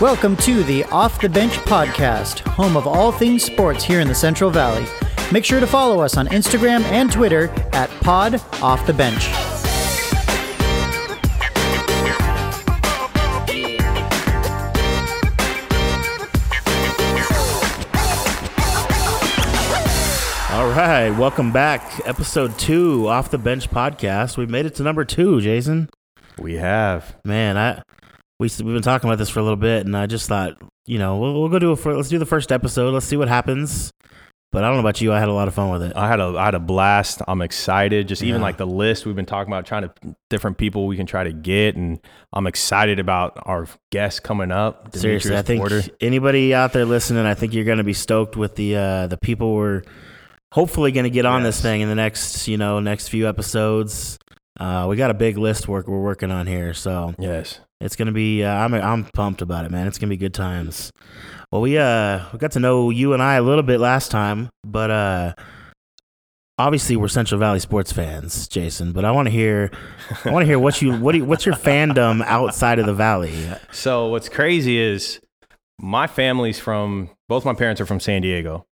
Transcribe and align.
Welcome 0.00 0.36
to 0.36 0.62
the 0.62 0.84
Off 0.84 1.20
the 1.20 1.28
Bench 1.28 1.54
podcast, 1.54 2.38
home 2.50 2.76
of 2.76 2.86
all 2.86 3.10
things 3.10 3.42
sports 3.42 3.82
here 3.82 3.98
in 3.98 4.06
the 4.06 4.14
Central 4.14 4.48
Valley. 4.48 4.86
Make 5.32 5.44
sure 5.44 5.58
to 5.58 5.66
follow 5.66 5.98
us 5.98 6.16
on 6.16 6.28
Instagram 6.28 6.82
and 6.84 7.10
Twitter 7.10 7.48
at 7.72 7.90
Pod 8.02 8.40
Off 8.62 8.86
the 8.86 8.92
Bench. 8.92 9.26
All 20.52 20.68
right, 20.68 21.10
welcome 21.10 21.50
back. 21.50 22.06
Episode 22.06 22.56
two, 22.56 23.08
Off 23.08 23.32
the 23.32 23.38
Bench 23.38 23.68
podcast. 23.68 24.36
We've 24.36 24.48
made 24.48 24.64
it 24.64 24.76
to 24.76 24.84
number 24.84 25.04
two, 25.04 25.40
Jason. 25.40 25.90
We 26.38 26.54
have. 26.54 27.16
Man, 27.24 27.58
I 27.58 27.82
we 28.38 28.48
we've 28.48 28.74
been 28.74 28.82
talking 28.82 29.08
about 29.08 29.18
this 29.18 29.28
for 29.30 29.40
a 29.40 29.42
little 29.42 29.56
bit, 29.56 29.84
and 29.86 29.96
I 29.96 30.06
just 30.06 30.28
thought, 30.28 30.60
you 30.86 30.98
know, 30.98 31.18
we'll, 31.18 31.34
we'll 31.40 31.48
go 31.48 31.58
do 31.58 31.72
a 31.72 31.76
fir- 31.76 31.96
let's 31.96 32.08
do 32.08 32.18
the 32.18 32.26
first 32.26 32.52
episode. 32.52 32.92
Let's 32.94 33.06
see 33.06 33.16
what 33.16 33.28
happens. 33.28 33.92
But 34.50 34.64
I 34.64 34.68
don't 34.68 34.76
know 34.76 34.80
about 34.80 35.02
you. 35.02 35.12
I 35.12 35.18
had 35.18 35.28
a 35.28 35.32
lot 35.34 35.46
of 35.46 35.52
fun 35.52 35.68
with 35.68 35.82
it. 35.82 35.92
I 35.94 36.08
had 36.08 36.20
a 36.20 36.34
I 36.38 36.46
had 36.46 36.54
a 36.54 36.58
blast. 36.58 37.20
I'm 37.28 37.42
excited. 37.42 38.08
Just 38.08 38.22
even 38.22 38.40
like 38.40 38.56
the 38.56 38.66
list 38.66 39.04
we've 39.04 39.14
been 39.14 39.26
talking 39.26 39.52
about, 39.52 39.66
trying 39.66 39.82
to 39.82 40.16
different 40.30 40.56
people 40.56 40.86
we 40.86 40.96
can 40.96 41.04
try 41.04 41.22
to 41.22 41.32
get, 41.34 41.76
and 41.76 42.00
I'm 42.32 42.46
excited 42.46 42.98
about 42.98 43.38
our 43.42 43.66
guests 43.90 44.20
coming 44.20 44.50
up. 44.50 44.96
Seriously, 44.96 45.36
I 45.36 45.42
think 45.42 45.60
Porter. 45.60 45.82
anybody 46.00 46.54
out 46.54 46.72
there 46.72 46.86
listening, 46.86 47.26
I 47.26 47.34
think 47.34 47.52
you're 47.52 47.66
going 47.66 47.76
to 47.76 47.84
be 47.84 47.92
stoked 47.92 48.36
with 48.36 48.56
the 48.56 48.76
uh, 48.76 49.06
the 49.08 49.18
people 49.18 49.54
we're 49.54 49.82
hopefully 50.52 50.92
going 50.92 51.04
to 51.04 51.10
get 51.10 51.26
on 51.26 51.42
this 51.42 51.60
thing 51.60 51.82
in 51.82 51.90
the 51.90 51.94
next 51.94 52.48
you 52.48 52.56
know 52.56 52.80
next 52.80 53.08
few 53.08 53.28
episodes. 53.28 54.18
Uh, 54.58 54.86
we 54.88 54.96
got 54.96 55.10
a 55.10 55.14
big 55.14 55.36
list 55.36 55.68
work 55.68 55.86
we're 55.86 56.00
working 56.00 56.30
on 56.30 56.46
here, 56.46 56.72
so 56.72 57.14
Yes. 57.18 57.60
It's 57.80 57.96
gonna 57.96 58.12
be. 58.12 58.42
Uh, 58.42 58.52
I'm 58.52 58.74
I'm 58.74 59.04
pumped 59.04 59.40
about 59.42 59.64
it, 59.64 59.70
man. 59.70 59.86
It's 59.86 59.98
gonna 59.98 60.10
be 60.10 60.16
good 60.16 60.34
times. 60.34 60.90
Well, 61.52 61.62
we 61.62 61.78
uh 61.78 62.24
we 62.32 62.38
got 62.38 62.52
to 62.52 62.60
know 62.60 62.90
you 62.90 63.12
and 63.12 63.22
I 63.22 63.36
a 63.36 63.42
little 63.42 63.62
bit 63.62 63.80
last 63.80 64.10
time, 64.10 64.50
but 64.64 64.90
uh 64.90 65.34
obviously 66.58 66.96
we're 66.96 67.08
Central 67.08 67.38
Valley 67.38 67.60
sports 67.60 67.92
fans, 67.92 68.48
Jason. 68.48 68.92
But 68.92 69.04
I 69.04 69.12
want 69.12 69.26
to 69.26 69.30
hear 69.30 69.70
I 70.24 70.30
want 70.30 70.42
to 70.42 70.46
hear 70.46 70.58
what 70.58 70.82
you 70.82 70.92
what 70.98 71.12
do 71.12 71.18
you, 71.18 71.24
what's 71.24 71.46
your 71.46 71.54
fandom 71.54 72.22
outside 72.24 72.78
of 72.78 72.86
the 72.86 72.94
valley? 72.94 73.34
So 73.70 74.08
what's 74.08 74.28
crazy 74.28 74.78
is 74.78 75.20
my 75.78 76.06
family's 76.06 76.58
from 76.58 77.10
both 77.28 77.44
my 77.44 77.54
parents 77.54 77.80
are 77.80 77.86
from 77.86 78.00
San 78.00 78.22
Diego. 78.22 78.66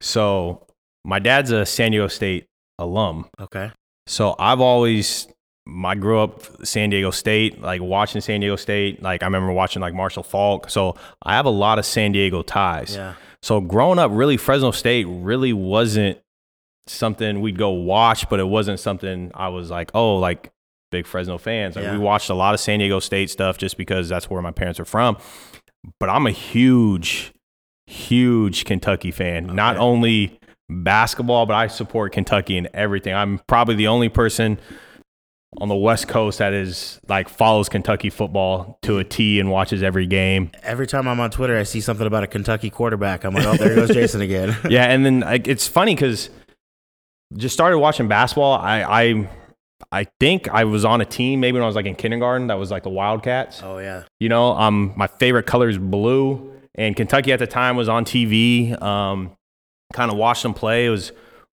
So 0.00 0.66
my 1.04 1.18
dad's 1.18 1.50
a 1.50 1.64
San 1.64 1.92
Diego 1.92 2.08
State 2.08 2.46
alum. 2.78 3.28
Okay. 3.40 3.72
So 4.06 4.36
I've 4.38 4.60
always 4.60 5.26
I 5.84 5.94
grew 5.94 6.18
up 6.20 6.42
San 6.66 6.90
Diego 6.90 7.10
State, 7.10 7.60
like 7.62 7.80
watching 7.80 8.20
San 8.20 8.40
Diego 8.40 8.56
State. 8.56 9.02
Like 9.02 9.22
I 9.22 9.26
remember 9.26 9.52
watching 9.52 9.80
like 9.80 9.94
Marshall 9.94 10.22
Faulk. 10.24 10.70
So 10.70 10.96
I 11.22 11.34
have 11.34 11.46
a 11.46 11.50
lot 11.50 11.78
of 11.78 11.86
San 11.86 12.12
Diego 12.12 12.42
ties. 12.42 12.96
Yeah. 12.96 13.14
So 13.42 13.60
growing 13.60 13.98
up, 13.98 14.10
really 14.12 14.36
Fresno 14.36 14.70
State 14.72 15.06
really 15.08 15.52
wasn't 15.52 16.18
something 16.86 17.40
we'd 17.40 17.58
go 17.58 17.70
watch, 17.70 18.28
but 18.28 18.40
it 18.40 18.44
wasn't 18.48 18.80
something 18.80 19.30
I 19.34 19.48
was 19.48 19.70
like, 19.70 19.90
oh, 19.94 20.16
like 20.16 20.50
big 20.90 21.06
Fresno 21.06 21.38
fans. 21.38 21.76
Like 21.76 21.84
Yeah. 21.84 21.92
we 21.92 21.98
watched 21.98 22.28
a 22.28 22.34
lot 22.34 22.54
of 22.54 22.60
San 22.60 22.80
Diego 22.80 22.98
State 23.00 23.30
stuff 23.30 23.56
just 23.56 23.76
because 23.76 24.08
that's 24.08 24.28
where 24.28 24.42
my 24.42 24.50
parents 24.50 24.80
are 24.80 24.84
from. 24.84 25.16
But 26.00 26.08
I'm 26.08 26.26
a 26.26 26.30
huge, 26.32 27.32
huge 27.86 28.64
Kentucky 28.64 29.10
fan. 29.10 29.46
Not 29.46 29.76
only 29.76 30.38
basketball, 30.68 31.46
but 31.46 31.54
I 31.54 31.66
support 31.68 32.12
Kentucky 32.12 32.56
in 32.56 32.68
everything. 32.74 33.14
I'm 33.14 33.40
probably 33.46 33.74
the 33.74 33.88
only 33.88 34.08
person 34.08 34.58
on 35.58 35.68
the 35.68 35.76
West 35.76 36.08
Coast 36.08 36.38
that 36.38 36.52
is 36.52 37.00
like 37.08 37.28
follows 37.28 37.68
Kentucky 37.68 38.10
football 38.10 38.78
to 38.82 38.98
a 38.98 39.04
T 39.04 39.38
and 39.38 39.50
watches 39.50 39.82
every 39.82 40.06
game. 40.06 40.50
Every 40.62 40.86
time 40.86 41.06
I'm 41.06 41.20
on 41.20 41.30
Twitter, 41.30 41.56
I 41.56 41.62
see 41.64 41.80
something 41.80 42.06
about 42.06 42.24
a 42.24 42.26
Kentucky 42.26 42.70
quarterback. 42.70 43.24
I'm 43.24 43.34
like, 43.34 43.46
oh, 43.46 43.56
there 43.56 43.74
goes 43.74 43.90
Jason 43.90 44.20
again. 44.22 44.56
yeah, 44.68 44.84
and 44.84 45.04
then 45.04 45.20
like, 45.20 45.46
it's 45.46 45.68
funny 45.68 45.94
because 45.94 46.30
just 47.36 47.52
started 47.54 47.78
watching 47.78 48.08
basketball. 48.08 48.54
I, 48.54 48.82
I 48.82 49.28
I 49.90 50.06
think 50.20 50.48
I 50.48 50.64
was 50.64 50.84
on 50.84 51.00
a 51.00 51.04
team 51.04 51.40
maybe 51.40 51.54
when 51.54 51.64
I 51.64 51.66
was 51.66 51.76
like 51.76 51.86
in 51.86 51.94
kindergarten 51.94 52.46
that 52.46 52.58
was 52.58 52.70
like 52.70 52.82
the 52.82 52.90
Wildcats. 52.90 53.62
oh 53.62 53.78
yeah. 53.78 54.04
You 54.20 54.28
know, 54.28 54.52
um, 54.52 54.94
my 54.96 55.06
favorite 55.06 55.46
color 55.46 55.68
is 55.68 55.78
blue, 55.78 56.60
and 56.74 56.96
Kentucky 56.96 57.32
at 57.32 57.38
the 57.38 57.46
time 57.46 57.76
was 57.76 57.88
on 57.88 58.04
TV. 58.04 58.80
Um, 58.80 59.36
kind 59.92 60.10
of 60.10 60.16
watched 60.16 60.42
them 60.42 60.54
play. 60.54 60.86
It 60.86 60.90
was 60.90 61.12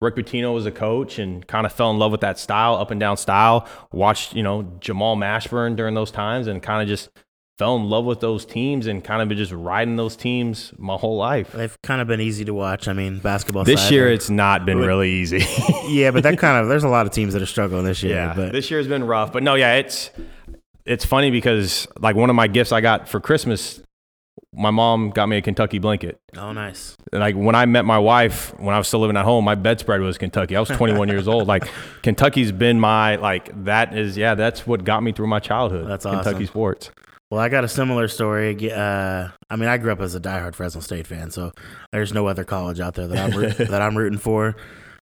Rick 0.05 0.15
Pitino 0.15 0.53
was 0.53 0.65
a 0.65 0.71
coach, 0.71 1.19
and 1.19 1.45
kind 1.47 1.65
of 1.65 1.73
fell 1.73 1.91
in 1.91 1.97
love 1.99 2.11
with 2.11 2.21
that 2.21 2.39
style, 2.39 2.75
up 2.75 2.91
and 2.91 2.99
down 2.99 3.17
style. 3.17 3.67
Watched 3.91 4.33
you 4.35 4.43
know 4.43 4.63
Jamal 4.79 5.15
Mashburn 5.17 5.75
during 5.75 5.93
those 5.95 6.11
times, 6.11 6.47
and 6.47 6.61
kind 6.63 6.81
of 6.81 6.87
just 6.87 7.09
fell 7.57 7.77
in 7.77 7.85
love 7.89 8.03
with 8.05 8.19
those 8.19 8.45
teams, 8.45 8.85
and 8.87 9.03
kind 9.03 9.21
of 9.21 9.29
been 9.29 9.37
just 9.37 9.51
riding 9.51 9.95
those 9.95 10.15
teams 10.15 10.73
my 10.77 10.95
whole 10.95 11.17
life. 11.17 11.51
They've 11.53 11.75
kind 11.83 12.01
of 12.01 12.07
been 12.07 12.19
easy 12.21 12.43
to 12.45 12.53
watch. 12.53 12.87
I 12.87 12.93
mean, 12.93 13.19
basketball. 13.19 13.63
This 13.63 13.81
side, 13.81 13.91
year, 13.93 14.11
it's 14.11 14.29
not 14.29 14.65
been 14.65 14.79
But- 14.79 14.87
really 14.87 15.09
easy. 15.11 15.43
yeah, 15.87 16.11
but 16.11 16.23
that 16.23 16.37
kind 16.37 16.61
of 16.61 16.67
there's 16.69 16.83
a 16.83 16.89
lot 16.89 17.05
of 17.05 17.11
teams 17.13 17.33
that 17.33 17.41
are 17.41 17.45
struggling 17.47 17.83
this 17.85 18.03
year. 18.03 18.15
yeah, 18.15 18.33
but 18.35 18.51
this 18.51 18.69
year's 18.69 18.87
been 18.87 19.03
rough. 19.05 19.31
But 19.33 19.43
no, 19.43 19.55
yeah, 19.55 19.75
it's 19.75 20.11
it's 20.85 21.03
funny 21.05 21.31
because 21.31 21.87
like 21.99 22.15
one 22.15 22.29
of 22.29 22.35
my 22.35 22.47
gifts 22.47 22.71
I 22.71 22.81
got 22.81 23.07
for 23.09 23.19
Christmas, 23.19 23.81
my 24.53 24.71
mom 24.71 25.09
got 25.09 25.27
me 25.27 25.37
a 25.37 25.41
Kentucky 25.41 25.79
blanket. 25.79 26.19
oh, 26.37 26.51
nice. 26.53 26.95
And, 27.11 27.21
like 27.21 27.35
when 27.35 27.55
I 27.55 27.65
met 27.65 27.85
my 27.85 27.99
wife, 27.99 28.57
when 28.59 28.73
I 28.73 28.77
was 28.77 28.87
still 28.87 29.01
living 29.01 29.17
at 29.17 29.25
home, 29.25 29.43
my 29.45 29.55
bedspread 29.55 30.01
was 30.01 30.17
Kentucky. 30.17 30.55
I 30.55 30.59
was 30.59 30.69
21 30.69 31.09
years 31.09 31.27
old. 31.27 31.47
Like 31.47 31.67
Kentucky's 32.01 32.51
been 32.51 32.79
my 32.79 33.15
like 33.17 33.65
that 33.65 33.97
is 33.97 34.17
yeah, 34.17 34.35
that's 34.35 34.65
what 34.65 34.83
got 34.83 35.03
me 35.03 35.11
through 35.11 35.27
my 35.27 35.39
childhood. 35.39 35.87
That's 35.87 36.05
Kentucky 36.05 36.45
sports. 36.45 36.91
Well, 37.31 37.41
I 37.41 37.49
got 37.49 37.63
a 37.63 37.67
similar 37.67 38.07
story. 38.07 38.71
Uh, 38.71 39.29
I 39.49 39.55
mean, 39.55 39.67
I 39.67 39.77
grew 39.77 39.91
up 39.91 39.99
as 39.99 40.13
a 40.13 40.19
diehard 40.19 40.53
Fresno 40.53 40.79
State 40.79 41.07
fan, 41.07 41.31
so 41.31 41.51
there's 41.91 42.13
no 42.13 42.27
other 42.27 42.43
college 42.43 42.79
out 42.79 42.93
there 42.93 43.07
that 43.07 43.17
I'm 43.17 43.37
root- 43.37 43.57
that 43.69 43.81
I'm 43.81 43.97
rooting 43.97 44.19
for. 44.19 44.55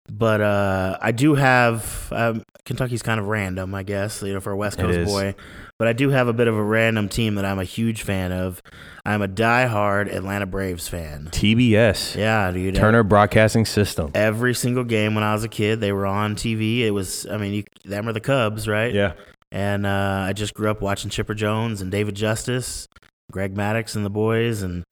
But 0.10 0.42
uh, 0.42 0.98
I 1.02 1.12
do 1.12 1.36
have 1.36 2.10
um, 2.12 2.44
Kentucky's 2.66 3.02
kind 3.02 3.20
of 3.20 3.28
random, 3.28 3.74
I 3.74 3.84
guess, 3.84 4.22
you 4.22 4.34
know, 4.34 4.42
for 4.42 4.52
a 4.52 4.58
West 4.58 4.78
Coast 4.78 5.06
boy. 5.06 5.34
But 5.80 5.88
I 5.88 5.94
do 5.94 6.10
have 6.10 6.28
a 6.28 6.34
bit 6.34 6.48
of 6.48 6.56
a 6.56 6.64
random 6.64 7.10
team 7.10 7.36
that 7.36 7.46
I'm 7.46 7.58
a 7.60 7.64
huge 7.64 8.04
fan 8.04 8.32
of. 8.32 8.62
I'm 9.06 9.22
a 9.22 9.28
diehard 9.28 10.14
Atlanta 10.14 10.46
Braves 10.46 10.88
fan. 10.88 11.30
TBS. 11.32 12.16
Yeah, 12.16 12.52
dude. 12.52 12.76
Turner 12.76 13.04
Broadcasting 13.04 13.66
System. 13.66 14.12
Every 14.14 14.54
single 14.54 14.84
game 14.84 15.16
when 15.16 15.24
I 15.24 15.34
was 15.34 15.44
a 15.44 15.50
kid, 15.50 15.80
they 15.80 15.92
were 15.92 16.06
on 16.06 16.36
TV. 16.36 16.80
It 16.80 16.92
was, 16.92 17.26
I 17.26 17.38
mean, 17.38 17.54
you, 17.54 17.64
them 17.86 18.08
are 18.08 18.14
the 18.14 18.22
Cubs, 18.22 18.68
right? 18.68 18.94
Yeah. 18.94 19.14
And 19.52 19.86
uh, 19.86 20.26
I 20.28 20.34
just 20.34 20.54
grew 20.54 20.70
up 20.70 20.82
watching 20.82 21.10
Chipper 21.10 21.34
Jones 21.34 21.82
and 21.82 21.92
David 21.92 22.16
Justice, 22.16 22.88
Greg 23.32 23.56
Maddux 23.56 23.96
and 23.96 24.06
the 24.06 24.10
boys, 24.10 24.64
and 24.64 24.84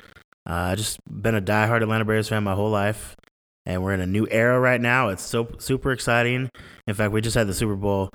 uh, 0.47 0.71
I 0.71 0.75
just 0.75 0.99
been 1.09 1.35
a 1.35 1.41
diehard 1.41 1.81
Atlanta 1.81 2.05
Braves 2.05 2.29
fan 2.29 2.43
my 2.43 2.53
whole 2.53 2.69
life. 2.69 3.15
And 3.65 3.83
we're 3.83 3.93
in 3.93 4.01
a 4.01 4.07
new 4.07 4.27
era 4.31 4.59
right 4.59 4.81
now. 4.81 5.09
It's 5.09 5.23
so 5.23 5.47
super 5.59 5.91
exciting. 5.91 6.49
In 6.87 6.93
fact, 6.95 7.11
we 7.11 7.21
just 7.21 7.35
had 7.35 7.47
the 7.47 7.53
Super 7.53 7.75
Bowl, 7.75 8.09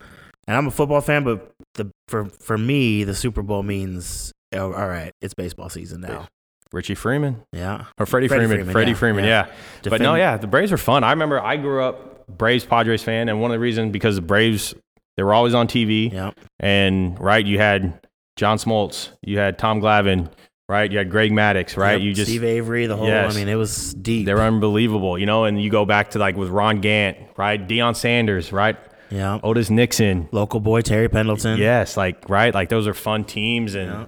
and 0.49 0.57
I'm 0.57 0.67
a 0.67 0.71
football 0.73 1.01
fan, 1.01 1.25
but 1.25 1.53
the 1.75 1.91
for 2.09 2.25
for 2.25 2.59
me, 2.59 3.05
the 3.05 3.15
Super 3.15 3.43
Bowl 3.43 3.63
means 3.63 4.33
oh, 4.53 4.73
all 4.73 4.89
right, 4.89 5.13
it's 5.21 5.35
baseball 5.35 5.69
season 5.69 6.01
now. 6.01 6.29
Richie 6.73 6.95
Freeman. 6.95 7.43
Yeah, 7.53 7.85
Or 7.99 8.07
Freddie, 8.07 8.29
Freddie 8.29 8.47
Freeman. 8.47 8.57
Freeman, 8.59 8.73
Freddie 8.73 8.91
yeah, 8.91 8.97
Freeman, 8.97 9.25
yeah. 9.25 9.47
yeah. 9.85 9.91
But 9.91 10.01
no, 10.01 10.17
yeah, 10.17 10.37
the 10.37 10.49
Braves 10.49 10.73
are 10.73 10.79
fun. 10.79 11.05
I 11.05 11.11
remember 11.11 11.41
I 11.41 11.57
grew 11.57 11.83
up 11.83 12.27
Braves 12.27 12.65
Padres 12.65 13.03
fan, 13.03 13.29
and 13.29 13.41
one 13.41 13.51
of 13.51 13.55
the 13.55 13.61
reasons 13.61 13.93
because 13.93 14.17
the 14.17 14.23
Braves 14.23 14.75
they 15.17 15.23
were 15.23 15.33
always 15.33 15.55
on 15.55 15.69
TV, 15.69 16.13
yeah, 16.13 16.33
and 16.59 17.19
right, 17.21 17.45
you 17.45 17.59
had 17.59 18.01
John 18.37 18.59
Smoltz, 18.59 19.11
you 19.23 19.39
had 19.39 19.59
Tom 19.59 19.81
Glavine, 19.81 20.31
right, 20.69 20.91
you 20.91 20.99
had 20.99 21.11
Greg 21.11 21.31
Maddux, 21.33 21.77
right, 21.77 21.93
Yep, 21.93 22.01
you 22.03 22.13
just 22.15 22.29
Steve 22.31 22.45
Avery, 22.45 22.87
the 22.87 22.97
whole. 22.97 23.07
Yes. 23.09 23.35
I 23.35 23.39
mean, 23.39 23.49
it 23.49 23.55
was 23.55 23.95
deep. 23.95 24.27
they 24.27 24.35
were 24.35 24.41
unbelievable, 24.43 25.19
you 25.19 25.27
know. 25.27 25.45
And 25.45 25.61
you 25.63 25.71
go 25.71 25.85
back 25.85 26.11
to 26.11 26.19
like 26.19 26.37
with 26.37 26.49
Ron 26.51 26.81
Gant, 26.81 27.19
right, 27.37 27.65
Deion 27.67 27.95
Sanders, 27.97 28.53
right, 28.53 28.77
yeah, 29.11 29.39
Otis 29.43 29.71
Nixon, 29.71 30.29
local 30.33 30.61
boy 30.61 30.81
Terry 30.83 31.09
Pendleton. 31.09 31.59
yes, 31.59 31.97
like 31.97 32.29
right, 32.29 32.53
like 32.55 32.69
those 32.69 32.87
are 32.87 32.95
fun 32.95 33.25
teams, 33.25 33.75
and 33.75 33.91
Yeah. 33.91 34.07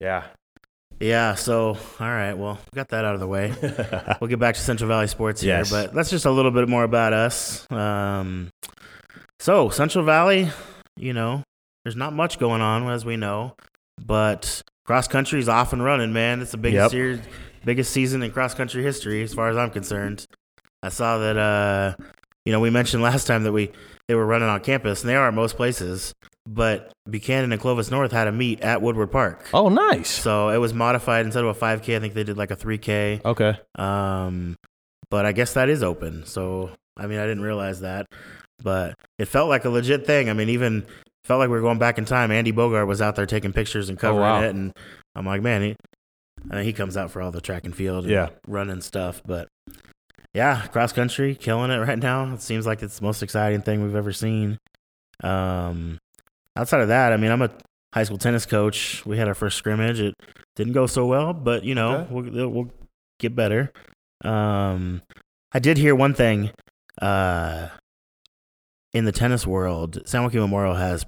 yeah, 0.00 0.22
Yeah, 1.00 1.34
so 1.34 1.76
all 1.98 2.06
right, 2.06 2.34
well, 2.34 2.58
we 2.72 2.76
got 2.76 2.88
that 2.88 3.04
out 3.04 3.14
of 3.14 3.20
the 3.20 3.26
way. 3.26 3.52
we'll 4.20 4.28
get 4.28 4.38
back 4.38 4.54
to 4.54 4.60
Central 4.60 4.88
Valley 4.88 5.06
sports 5.06 5.40
here, 5.42 5.58
Yes. 5.58 5.70
but 5.70 5.92
that's 5.94 6.10
just 6.10 6.24
a 6.24 6.30
little 6.30 6.50
bit 6.50 6.68
more 6.68 6.84
about 6.84 7.12
us. 7.12 7.70
Um, 7.70 8.48
so 9.38 9.68
Central 9.70 10.04
Valley, 10.04 10.48
you 10.96 11.12
know, 11.14 11.42
there's 11.84 11.96
not 11.96 12.12
much 12.12 12.38
going 12.38 12.60
on 12.60 12.88
as 12.90 13.04
we 13.06 13.16
know, 13.16 13.54
but 14.04 14.62
cross 14.90 15.06
country 15.06 15.38
is 15.38 15.48
off 15.48 15.72
and 15.72 15.84
running, 15.84 16.12
man. 16.12 16.40
It's 16.42 16.50
the 16.50 16.56
biggest 16.56 16.92
Yep. 16.92 16.98
year, 16.98 17.20
biggest 17.64 17.92
season 17.92 18.24
in 18.24 18.32
cross 18.32 18.54
country 18.54 18.82
history, 18.82 19.22
as 19.22 19.32
far 19.32 19.48
as 19.48 19.56
I'm 19.56 19.70
concerned. 19.70 20.26
I 20.82 20.88
saw 20.88 21.18
that, 21.18 21.36
uh, 21.36 21.94
you 22.44 22.50
know, 22.50 22.58
we 22.58 22.70
mentioned 22.70 23.00
last 23.10 23.28
time 23.28 23.44
that 23.44 23.52
we 23.52 23.70
they 24.08 24.16
were 24.16 24.26
running 24.26 24.48
on 24.48 24.58
campus, 24.62 25.02
and 25.02 25.08
they 25.08 25.14
are 25.14 25.28
at 25.28 25.34
most 25.34 25.54
places. 25.54 26.12
But 26.44 26.90
Buchanan 27.08 27.52
and 27.52 27.60
Clovis 27.60 27.92
North 27.92 28.10
had 28.10 28.26
a 28.26 28.32
meet 28.32 28.62
at 28.62 28.82
Woodward 28.82 29.12
Park. 29.12 29.46
oh, 29.54 29.68
nice, 29.68 30.10
So 30.10 30.48
it 30.48 30.56
was 30.58 30.74
modified 30.74 31.24
instead 31.24 31.44
of 31.44 31.50
a 31.56 31.58
5K. 31.60 31.94
I 31.94 32.00
think 32.00 32.14
they 32.14 32.24
did 32.24 32.36
like 32.36 32.50
a 32.50 32.56
3K. 32.56 33.24
okay, 33.24 33.60
Um, 33.78 34.56
but 35.08 35.24
I 35.24 35.30
guess 35.30 35.52
that 35.52 35.68
is 35.68 35.84
open. 35.84 36.26
So 36.26 36.70
I 36.96 37.06
mean, 37.06 37.20
I 37.20 37.26
didn't 37.26 37.44
realize 37.44 37.82
that, 37.82 38.06
but 38.60 38.94
it 39.20 39.26
felt 39.26 39.48
like 39.48 39.64
a 39.64 39.70
legit 39.70 40.04
thing. 40.04 40.28
I 40.28 40.32
mean, 40.32 40.48
even 40.48 40.84
felt 41.30 41.38
like 41.38 41.48
we 41.48 41.54
were 41.54 41.60
going 41.62 41.78
back 41.78 41.96
in 41.96 42.04
time. 42.04 42.32
Andy 42.32 42.50
Bogart 42.50 42.88
was 42.88 43.00
out 43.00 43.14
there 43.14 43.24
taking 43.24 43.52
pictures 43.52 43.88
and 43.88 43.96
covering 43.96 44.20
wow. 44.22 44.42
it, 44.42 44.48
and 44.50 44.72
I'm 45.14 45.24
like, 45.24 45.42
man, 45.42 45.62
he, 45.62 45.76
I 46.50 46.56
mean, 46.56 46.64
he 46.64 46.72
comes 46.72 46.96
out 46.96 47.12
for 47.12 47.22
all 47.22 47.30
the 47.30 47.40
track 47.40 47.64
and 47.64 47.72
field, 47.76 48.02
and 48.02 48.12
Yeah. 48.12 48.30
running 48.48 48.80
stuff. 48.80 49.22
But 49.24 49.46
yeah, 50.34 50.66
cross 50.66 50.92
country, 50.92 51.36
killing 51.36 51.70
it 51.70 51.76
right 51.76 52.00
now. 52.00 52.34
It 52.34 52.42
seems 52.42 52.66
like 52.66 52.82
it's 52.82 52.98
the 52.98 53.04
most 53.04 53.22
exciting 53.22 53.62
thing 53.62 53.80
we've 53.80 53.94
ever 53.94 54.12
seen. 54.12 54.58
Um, 55.22 55.98
outside 56.56 56.80
of 56.80 56.88
that, 56.88 57.12
I 57.12 57.16
mean, 57.16 57.30
I'm 57.30 57.42
a 57.42 57.50
high 57.94 58.02
school 58.02 58.18
tennis 58.18 58.44
coach. 58.44 59.06
We 59.06 59.16
had 59.16 59.28
our 59.28 59.34
first 59.34 59.56
scrimmage. 59.56 60.00
It 60.00 60.14
didn't 60.56 60.72
go 60.72 60.88
so 60.88 61.06
well, 61.06 61.32
but 61.32 61.62
you 61.62 61.76
know, 61.76 61.92
Okay. 61.98 62.12
we'll, 62.32 62.48
we'll 62.48 62.70
get 63.20 63.36
better. 63.36 63.70
Um, 64.24 65.02
I 65.52 65.60
did 65.60 65.78
hear 65.78 65.94
one 65.94 66.12
thing. 66.14 66.50
Uh, 67.00 67.68
in 68.92 69.04
the 69.04 69.12
tennis 69.12 69.46
world, 69.46 70.00
San 70.06 70.22
Joaquin 70.22 70.40
Memorial 70.40 70.74
has 70.74 71.04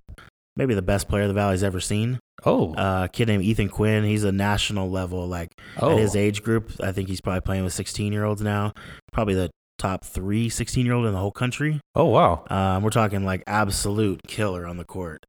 maybe 0.57 0.75
the 0.75 0.83
best 0.83 1.09
player 1.09 1.27
the 1.27 1.35
Valley's 1.35 1.63
ever 1.63 1.81
seen. 1.81 2.19
Oh, 2.45 2.75
Uh, 2.75 3.05
a 3.05 3.09
kid 3.09 3.29
named 3.29 3.45
Ethan 3.45 3.69
Quinn. 3.69 4.05
He's 4.05 4.25
a 4.25 4.33
national 4.33 4.91
level, 4.91 5.27
like 5.27 5.49
oh, 5.81 5.93
at 5.93 5.99
his 5.99 6.17
age 6.17 6.43
group. 6.43 6.73
I 6.81 6.93
think 6.93 7.09
he's 7.09 7.21
probably 7.21 7.41
playing 7.43 7.65
with 7.65 7.73
16 7.73 8.13
year 8.13 8.25
olds 8.25 8.43
now. 8.43 8.73
Probably 9.13 9.35
the 9.35 9.51
top 9.79 10.05
three 10.05 10.49
16 10.49 10.85
year 10.87 10.95
old 10.95 11.07
in 11.07 11.13
the 11.13 11.19
whole 11.19 11.33
country. 11.33 11.81
oh 11.95 12.07
wow. 12.07 12.45
Um, 12.51 12.83
we're 12.83 12.91
talking 12.91 13.25
like 13.25 13.43
absolute 13.47 14.21
killer 14.29 14.67
on 14.67 14.77
the 14.77 14.85
court. 14.85 15.25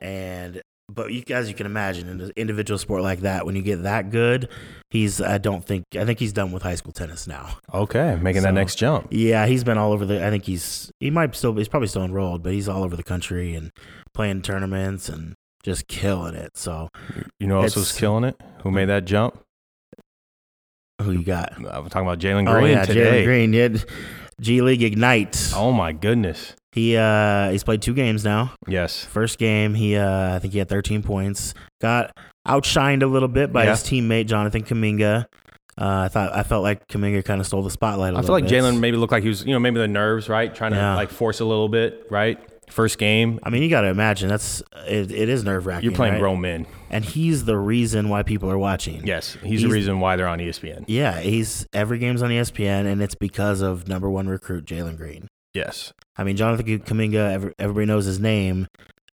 And 0.00 0.62
but 0.90 1.12
you, 1.12 1.22
as 1.30 1.48
you 1.48 1.54
can 1.54 1.66
imagine, 1.66 2.08
in 2.08 2.20
an 2.20 2.32
individual 2.36 2.78
sport 2.78 3.02
like 3.02 3.20
that, 3.20 3.44
when 3.44 3.54
you 3.56 3.62
get 3.62 3.82
that 3.82 4.10
good, 4.10 4.48
he's 4.90 5.20
I 5.20 5.38
don't 5.38 5.64
think 5.64 5.84
I 5.94 6.04
think 6.04 6.18
he's 6.18 6.32
done 6.32 6.50
with 6.52 6.62
high 6.62 6.74
school 6.76 6.92
tennis 6.92 7.26
now. 7.26 7.58
Okay, 7.74 8.18
making 8.22 8.42
that 8.42 8.54
next 8.54 8.76
jump. 8.76 9.08
Yeah, 9.10 9.46
he's 9.46 9.64
been 9.64 9.78
all 9.78 9.92
over 9.92 10.06
the. 10.06 10.24
I 10.26 10.30
think 10.30 10.44
he's 10.44 10.90
he 11.00 11.10
might 11.10 11.34
still 11.34 11.54
he's 11.54 11.68
probably 11.68 11.88
still 11.88 12.04
enrolled, 12.04 12.42
but 12.42 12.52
he's 12.52 12.68
all 12.68 12.82
over 12.84 12.96
the 12.96 13.02
country 13.02 13.54
and 13.54 13.70
playing 14.14 14.42
tournaments 14.42 15.08
and 15.08 15.34
just 15.62 15.88
killing 15.88 16.34
it. 16.34 16.56
So 16.56 16.88
You 17.38 17.46
know 17.46 17.60
else 17.62 17.76
was 17.76 17.92
killing 17.92 18.24
it? 18.24 18.40
Who 18.62 18.70
made 18.70 18.86
that 18.86 19.04
jump? 19.04 19.38
who 21.00 21.12
you 21.12 21.22
got? 21.22 21.52
I'm 21.56 21.64
talking 21.88 22.02
about 22.08 22.18
Jalen 22.18 22.44
Green 22.44 22.48
Oh 22.48 22.60
Green 22.60 22.72
yeah, 22.72 22.84
today. 22.84 23.22
Jalen 23.22 23.24
Green. 23.24 23.52
Yeah, 23.52 23.68
G 24.40 24.62
League 24.62 24.82
Ignite. 24.82 25.52
Oh 25.54 25.70
my 25.72 25.92
goodness. 25.92 26.54
He 26.78 26.96
uh 26.96 27.50
he's 27.50 27.64
played 27.64 27.82
two 27.82 27.92
games 27.92 28.24
now. 28.24 28.52
Yes. 28.68 29.04
First 29.04 29.38
game, 29.38 29.74
he 29.74 29.96
uh 29.96 30.36
I 30.36 30.38
think 30.38 30.52
he 30.52 30.60
had 30.60 30.68
13 30.68 31.02
points. 31.02 31.52
Got 31.80 32.12
outshined 32.46 33.02
a 33.02 33.06
little 33.06 33.26
bit 33.28 33.52
by 33.52 33.64
Yeah. 33.64 33.70
his 33.70 33.80
teammate 33.80 34.26
Jonathan 34.26 34.62
Kuminga. 34.62 35.24
Uh, 35.76 36.02
I 36.06 36.08
thought 36.08 36.32
I 36.34 36.42
felt 36.44 36.62
like 36.62 36.86
Kuminga 36.86 37.24
kind 37.24 37.40
of 37.40 37.46
stole 37.48 37.62
the 37.62 37.70
spotlight. 37.70 38.14
I 38.14 38.18
I 38.18 38.22
feel 38.22 38.30
like 38.30 38.44
Jalen 38.44 38.78
maybe 38.78 38.96
looked 38.96 39.12
like 39.12 39.22
he 39.24 39.28
was, 39.28 39.44
you 39.44 39.52
know, 39.52 39.58
maybe 39.58 39.78
the 39.80 39.88
nerves, 39.88 40.28
right? 40.28 40.54
Trying 40.54 40.72
to 40.72 40.94
like 40.94 41.10
force 41.10 41.40
a 41.40 41.44
little 41.44 41.68
bit, 41.68 42.06
right? 42.10 42.38
First 42.70 42.98
game. 42.98 43.40
I 43.42 43.50
mean, 43.50 43.62
you 43.64 43.70
got 43.70 43.80
to 43.80 43.88
imagine 43.88 44.28
that's 44.28 44.62
it, 44.86 45.10
it 45.10 45.28
is 45.28 45.42
nerve 45.42 45.66
wracking. 45.66 45.84
You're 45.84 45.96
playing 45.96 46.18
grown 46.18 46.40
men. 46.40 46.66
and 46.90 47.04
he's 47.04 47.44
the 47.44 47.56
reason 47.56 48.08
why 48.08 48.22
people 48.22 48.50
are 48.50 48.58
watching. 48.58 49.04
Yes. 49.06 49.36
He's, 49.42 49.62
the 49.62 49.68
reason 49.68 49.98
why 50.00 50.16
they're 50.16 50.28
on 50.28 50.38
ESPN. 50.38 50.84
Yeah, 50.86 51.18
he's 51.20 51.66
every 51.72 51.98
game's 51.98 52.22
on 52.22 52.30
ESPN, 52.30 52.86
and 52.86 53.00
it's 53.02 53.14
because 53.14 53.62
of 53.62 53.88
number 53.88 54.08
one 54.10 54.28
recruit 54.28 54.64
Jalen 54.64 54.96
Green. 54.96 55.28
Yes. 55.58 55.92
I 56.16 56.24
mean, 56.24 56.36
Jonathan 56.36 56.66
Kuminga, 56.80 57.32
every, 57.32 57.54
everybody 57.58 57.86
knows 57.86 58.04
his 58.04 58.18
name, 58.20 58.66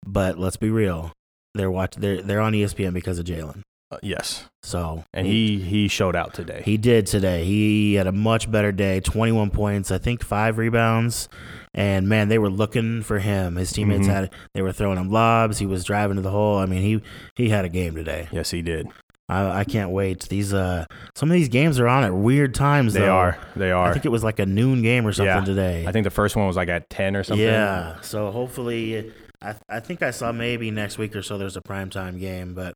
but 0.05 0.37
let's 0.37 0.57
be 0.57 0.69
real, 0.69 1.11
they're 1.55 1.71
watch 1.71 1.95
they're 1.95 2.21
they're 2.21 2.41
on 2.41 2.53
ESPN 2.53 2.93
because 2.93 3.19
of 3.19 3.25
Jalen. 3.25 3.61
Uh, 3.91 3.97
yes. 4.01 4.45
So 4.63 5.03
And 5.13 5.27
he 5.27 5.59
he 5.59 5.87
showed 5.89 6.15
out 6.15 6.33
today. 6.33 6.61
he 6.63 6.77
did 6.77 7.07
today. 7.07 7.43
He 7.43 7.95
had 7.95 8.07
a 8.07 8.11
much 8.13 8.49
better 8.49 8.71
day. 8.71 9.01
Twenty 9.01 9.31
one 9.33 9.49
points, 9.49 9.91
I 9.91 9.97
think, 9.97 10.23
five 10.23 10.57
rebounds, 10.57 11.27
and 11.73 12.07
man, 12.07 12.29
they 12.29 12.37
were 12.37 12.49
looking 12.49 13.01
for 13.01 13.19
him. 13.19 13.57
His 13.57 13.73
teammates 13.73 14.07
Mhm. 14.07 14.11
had 14.11 14.29
they 14.53 14.61
were 14.61 14.71
throwing 14.71 14.97
him 14.97 15.09
lobs. 15.11 15.57
He 15.59 15.65
was 15.65 15.83
driving 15.83 16.15
to 16.15 16.21
the 16.21 16.31
hole. 16.31 16.57
I 16.57 16.67
mean, 16.67 16.81
he 16.83 17.01
he 17.35 17.49
had 17.49 17.65
a 17.65 17.69
game 17.69 17.93
today. 17.95 18.29
yes, 18.31 18.51
he 18.51 18.61
did. 18.61 18.87
I, 19.31 19.59
I 19.59 19.63
can't 19.63 19.91
wait. 19.91 20.27
These 20.27 20.53
uh, 20.53 20.85
some 21.15 21.29
of 21.29 21.33
these 21.33 21.47
games 21.47 21.79
are 21.79 21.87
on 21.87 22.03
at 22.03 22.13
weird 22.13 22.53
times. 22.53 22.93
They 22.93 22.99
though. 22.99 23.11
are. 23.15 23.37
They 23.55 23.71
are. 23.71 23.87
I 23.89 23.93
think 23.93 24.05
it 24.05 24.09
was 24.09 24.23
like 24.23 24.39
a 24.39 24.45
noon 24.45 24.81
game 24.81 25.07
or 25.07 25.13
something 25.13 25.33
Yeah. 25.33 25.45
today. 25.45 25.85
I 25.87 25.91
think 25.93 26.03
the 26.03 26.09
first 26.09 26.35
one 26.35 26.47
was 26.47 26.57
like 26.57 26.67
at 26.69 26.89
10 26.89 27.15
or 27.15 27.23
something. 27.23 27.45
Yeah. 27.45 28.01
So 28.01 28.29
hopefully, 28.31 29.11
I 29.41 29.55
I 29.69 29.79
think 29.79 30.01
I 30.01 30.11
saw 30.11 30.31
maybe 30.31 30.69
next 30.69 30.97
week 30.97 31.15
or 31.15 31.21
so 31.21 31.37
there's 31.37 31.55
a 31.55 31.61
primetime 31.61 32.19
game, 32.19 32.53
but 32.53 32.75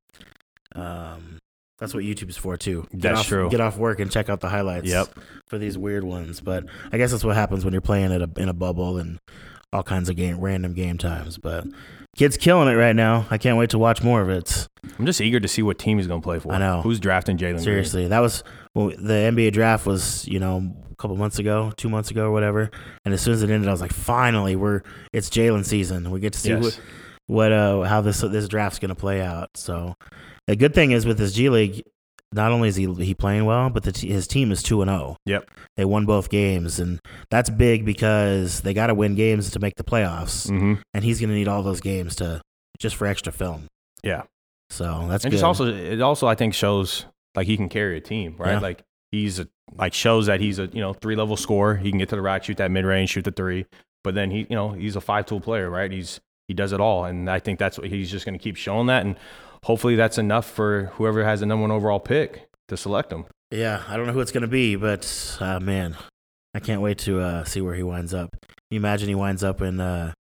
um, 0.76 1.40
that's 1.78 1.94
what 1.94 2.04
YouTube's 2.04 2.38
for 2.38 2.56
too. 2.58 2.88
Get 2.92 3.02
That's 3.02 3.20
off, 3.22 3.28
true. 3.28 3.50
Get 3.50 3.60
off 3.62 3.78
work 3.78 4.00
and 4.00 4.10
check 4.12 4.30
out 4.30 4.40
the 4.40 4.50
highlights. 4.50 4.88
Yep. 4.88 5.10
For 5.48 5.58
these 5.58 5.78
weird 5.78 6.04
ones, 6.04 6.40
but 6.42 6.66
I 6.92 6.98
guess 6.98 7.12
that's 7.12 7.24
what 7.24 7.36
happens 7.36 7.64
when 7.66 7.74
you're 7.74 7.82
playing 7.82 8.12
at 8.14 8.22
a, 8.22 8.30
in 8.38 8.50
a 8.50 8.54
bubble 8.54 8.98
and 8.98 9.20
all 9.74 9.84
kinds 9.84 10.10
of 10.10 10.16
game 10.16 10.40
random 10.40 10.74
game 10.74 10.98
times. 10.98 11.38
But 11.38 11.66
kids 12.16 12.38
killing 12.38 12.68
it 12.68 12.76
right 12.76 12.96
now. 12.96 13.26
I 13.30 13.38
can't 13.38 13.58
wait 13.58 13.70
to 13.72 13.78
watch 13.78 14.02
more 14.04 14.22
of 14.22 14.30
it. 14.30 14.68
I'm 15.00 15.06
just 15.06 15.20
eager 15.22 15.40
to 15.40 15.48
see 15.48 15.62
what 15.62 15.78
team 15.80 15.98
he's 15.98 16.08
going 16.08 16.22
to 16.22 16.26
play 16.26 16.40
for. 16.40 16.52
I 16.52 16.58
know. 16.58 16.82
Who's 16.82 17.00
drafting 17.00 17.38
Jalen 17.38 17.52
Green? 17.54 17.60
Seriously, 17.60 18.08
that 18.08 18.20
was 18.20 18.44
well, 18.74 18.88
the 18.90 19.14
NBA 19.32 19.52
draft 19.54 19.86
was 19.86 20.28
you 20.28 20.40
know 20.40 20.74
a 20.92 20.96
couple 20.96 21.16
months 21.18 21.40
ago, 21.40 21.72
two 21.78 21.90
months 21.90 22.12
ago, 22.12 22.26
or 22.26 22.32
whatever. 22.32 22.70
And 23.04 23.14
as 23.14 23.22
soon 23.22 23.34
as 23.34 23.44
it 23.44 23.50
ended, 23.50 23.68
I 23.68 23.72
was 23.72 23.82
like, 23.82 23.94
finally, 23.94 24.56
we're 24.56 24.82
it's 25.14 25.30
Jalen 25.30 25.66
season. 25.66 26.12
We 26.12 26.20
get 26.20 26.34
to 26.34 26.40
see 26.40 26.50
Yes. 26.50 26.64
what 26.64 26.80
what 27.28 27.52
uh 27.52 27.82
how 27.84 28.02
this 28.02 28.22
this 28.22 28.48
draft's 28.48 28.80
gonna 28.80 28.96
play 28.96 29.22
out. 29.22 29.50
So 29.56 29.96
the 30.48 30.56
good 30.56 30.74
thing 30.74 30.92
is 30.92 31.06
with 31.06 31.18
this 31.18 31.34
G 31.34 31.50
League, 31.50 31.84
not 32.36 32.52
only 32.52 32.68
is 32.70 32.76
he 32.76 32.86
he 32.96 33.14
playing 33.16 33.46
well, 33.46 33.70
but 33.70 33.84
the 33.84 33.92
t- 33.92 34.10
his 34.10 34.28
team 34.28 34.52
is 34.52 34.62
two 34.62 34.82
and 34.82 34.90
zero. 34.90 35.18
Yep. 35.26 35.50
They 35.78 35.86
won 35.86 36.06
both 36.06 36.30
games, 36.30 36.80
and 36.80 37.00
that's 37.32 37.50
big 37.50 37.86
because 37.86 38.62
they 38.62 38.74
got 38.74 38.88
to 38.88 38.94
win 38.94 39.16
games 39.16 39.50
to 39.52 39.60
make 39.60 39.76
the 39.76 39.84
playoffs, 39.84 40.50
Mm-hmm. 40.50 40.74
and 40.94 41.04
he's 41.04 41.20
gonna 41.22 41.34
need 41.34 41.48
all 41.48 41.64
those 41.64 41.82
games 41.82 42.16
to 42.18 42.42
just 42.78 42.96
for 42.96 43.08
extra 43.08 43.32
film. 43.32 43.68
Yeah. 44.04 44.24
So 44.70 45.08
that's 45.08 45.24
and 45.24 45.32
good. 45.32 45.38
just 45.38 45.44
also 45.44 45.66
it 45.74 46.02
also 46.02 46.28
I 46.28 46.36
think 46.36 46.54
shows 46.54 47.06
like 47.36 47.48
he 47.48 47.56
can 47.58 47.70
carry 47.70 47.98
a 47.98 48.02
team, 48.02 48.36
right? 48.38 48.54
Yeah. 48.54 48.60
Like 48.60 48.84
he's 49.12 49.40
a, 49.40 49.48
like 49.78 49.94
shows 49.94 50.26
that 50.26 50.40
he's 50.42 50.60
a 50.60 50.68
you 50.68 50.82
know 50.82 50.94
three 50.94 51.16
level 51.16 51.38
scorer. 51.38 51.76
He 51.76 51.90
can 51.90 52.00
get 52.00 52.10
to 52.10 52.16
the 52.16 52.22
rack, 52.22 52.44
shoot 52.44 52.58
that 52.58 52.72
mid 52.72 52.86
range, 52.86 53.12
shoot 53.12 53.24
the 53.24 53.32
three. 53.32 53.66
But 54.04 54.14
then 54.16 54.30
he 54.32 54.40
you 54.50 54.56
know 54.56 54.72
he's 54.72 54.96
a 54.96 55.02
five 55.02 55.26
tool 55.26 55.40
player, 55.40 55.70
right? 55.70 55.92
He's 55.92 56.20
he 56.48 56.54
does 56.54 56.74
it 56.74 56.80
all, 56.80 57.06
and 57.06 57.30
I 57.30 57.40
think 57.40 57.58
that's 57.60 57.78
what 57.80 57.88
he's 57.88 58.12
just 58.12 58.24
going 58.26 58.38
to 58.38 58.44
keep 58.44 58.56
showing 58.56 58.86
that, 58.88 59.04
and 59.06 59.16
hopefully 59.66 59.96
that's 59.96 60.18
enough 60.20 60.46
for 60.50 60.92
whoever 60.94 61.24
has 61.24 61.40
the 61.40 61.46
number 61.46 61.62
one 61.64 61.72
overall 61.72 62.00
pick 62.00 62.48
to 62.68 62.78
select 62.78 63.12
him. 63.12 63.26
Yeah, 63.52 63.82
I 63.88 63.98
don't 63.98 64.06
know 64.08 64.14
who 64.14 64.20
it's 64.22 64.32
going 64.32 64.42
to 64.42 64.48
be, 64.48 64.76
but 64.76 65.38
uh, 65.40 65.60
man, 65.60 65.96
I 66.54 66.60
can't 66.60 66.82
wait 66.82 67.00
to 67.00 67.20
uh, 67.20 67.44
see 67.46 67.62
where 67.62 67.76
he 67.76 67.84
winds 67.84 68.14
up. 68.14 68.32
Can 68.42 68.50
you 68.72 68.78
imagine 68.80 69.08
he 69.10 69.16
winds 69.16 69.44
up 69.44 69.62
in, 69.62 69.80
uh, 69.80 70.14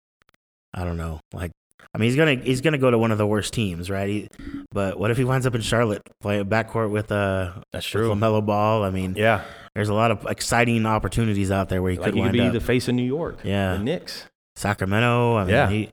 I 0.72 0.84
don't 0.84 0.96
know, 0.96 1.20
like, 1.32 1.50
I 1.94 1.98
mean, 1.98 2.08
he's 2.08 2.16
gonna 2.16 2.34
he's 2.34 2.60
gonna 2.60 2.78
go 2.78 2.90
to 2.90 2.98
one 2.98 3.12
of 3.12 3.18
the 3.18 3.26
worst 3.26 3.52
teams, 3.54 3.88
right? 3.88 4.08
He, 4.08 4.28
but 4.72 4.98
what 4.98 5.12
if 5.12 5.16
he 5.16 5.22
winds 5.22 5.46
up 5.46 5.54
in 5.54 5.60
Charlotte, 5.60 6.02
playing 6.20 6.46
backcourt 6.46 6.90
with 6.90 7.12
uh, 7.12 7.52
That's 7.72 7.94
with 7.94 8.04
Lamelo 8.06 8.44
Ball? 8.44 8.82
I 8.82 8.90
mean, 8.90 9.14
Yeah, 9.16 9.44
there's 9.76 9.90
a 9.90 9.94
lot 9.94 10.10
of 10.10 10.26
exciting 10.26 10.86
opportunities 10.86 11.52
out 11.52 11.68
there 11.68 11.82
where 11.82 11.92
he 11.92 11.98
like 11.98 12.06
could 12.06 12.14
he 12.16 12.22
could 12.22 12.32
be 12.32 12.40
up. 12.40 12.52
the 12.52 12.60
face 12.60 12.88
of 12.88 12.96
New 12.96 13.04
York. 13.04 13.38
Yeah. 13.44 13.74
the 13.76 13.84
Knicks. 13.84 14.26
Sacramento. 14.56 15.36
I 15.36 15.44
mean, 15.44 15.54
Yeah. 15.54 15.68
he, 15.70 15.90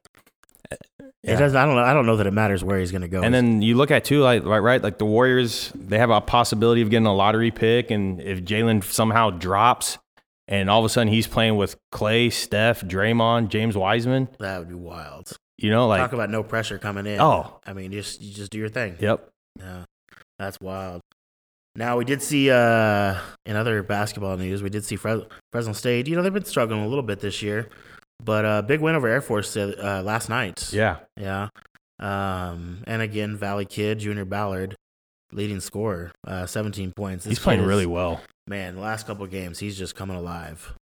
Yeah. 1.23 1.33
it 1.33 1.37
does. 1.37 1.53
I 1.55 1.65
don't 1.65 1.75
know. 1.75 1.83
I 1.83 1.93
don't 1.93 2.05
know 2.07 2.15
that 2.17 2.25
it 2.27 2.31
matters 2.33 2.63
where 2.63 2.79
he's 2.79 2.91
gonna 2.91 3.07
go. 3.07 3.21
And 3.21 3.33
then 3.33 3.61
you 3.61 3.75
look 3.75 3.91
at 3.91 4.03
too, 4.05 4.21
like 4.21 4.43
right, 4.43 4.59
right, 4.59 4.81
like 4.81 4.97
the 4.97 5.05
Warriors, 5.05 5.71
they 5.75 5.97
have 5.99 6.09
a 6.09 6.19
possibility 6.21 6.81
of 6.81 6.89
getting 6.89 7.05
a 7.05 7.13
lottery 7.13 7.51
pick, 7.51 7.91
and 7.91 8.19
if 8.21 8.43
Jalen 8.43 8.83
somehow 8.83 9.29
drops, 9.29 9.97
and 10.47 10.69
all 10.69 10.79
of 10.79 10.85
a 10.85 10.89
sudden 10.89 11.13
he's 11.13 11.27
playing 11.27 11.57
with 11.57 11.75
Clay, 11.91 12.29
Steph, 12.31 12.81
Draymond, 12.81 13.49
James 13.49 13.77
Wiseman, 13.77 14.29
that 14.39 14.59
would 14.59 14.69
be 14.69 14.73
wild. 14.75 15.31
you 15.59 15.69
know, 15.69 15.87
like 15.87 15.99
Talk 16.01 16.13
about 16.13 16.29
no 16.31 16.41
pressure 16.43 16.79
coming 16.79 17.05
in. 17.05 17.21
oh, 17.21 17.59
I 17.67 17.73
mean, 17.73 17.91
just 17.91 18.19
you 18.21 18.33
just 18.33 18.51
do 18.51 18.57
your 18.57 18.69
thing. 18.69 18.97
yep, 18.99 19.29
Yeah, 19.59 19.83
that's 20.39 20.59
wild. 20.59 21.01
Now 21.75 21.97
we 21.97 22.03
did 22.03 22.21
see 22.21 22.49
uh, 22.51 23.15
in 23.45 23.55
other 23.55 23.81
basketball 23.83 24.35
news, 24.37 24.61
we 24.61 24.69
did 24.69 24.83
see 24.83 24.97
Fres- 24.97 25.23
Fresno 25.53 25.71
State. 25.73 26.07
You 26.07 26.15
know 26.17 26.21
they've 26.23 26.33
been 26.33 26.43
struggling 26.45 26.81
a 26.83 26.87
little 26.87 27.03
bit 27.03 27.19
this 27.21 27.41
year, 27.41 27.69
but 28.23 28.45
uh, 28.45 28.61
big 28.61 28.81
win 28.81 28.95
over 28.95 29.07
Air 29.07 29.21
Force 29.21 29.55
uh, 29.57 30.01
last 30.03 30.29
night. 30.29 30.71
yeah, 30.73 30.97
yeah. 31.17 31.49
Um, 31.99 32.83
and 32.87 33.01
again, 33.01 33.37
Valley 33.37 33.65
Kid 33.65 33.99
Junior 33.99 34.25
Ballard, 34.25 34.75
leading 35.31 35.59
scorer, 35.59 36.11
uh, 36.25 36.45
17 36.45 36.93
points. 36.95 37.25
This 37.25 37.31
he's 37.37 37.39
playing 37.39 37.61
is- 37.61 37.67
really 37.67 37.85
well. 37.85 38.21
Man, 38.47 38.75
the 38.75 38.81
last 38.81 39.05
couple 39.05 39.23
of 39.23 39.29
games, 39.31 39.59
he's 39.59 39.77
just 39.77 39.95
coming 39.95 40.17
alive. 40.17 40.73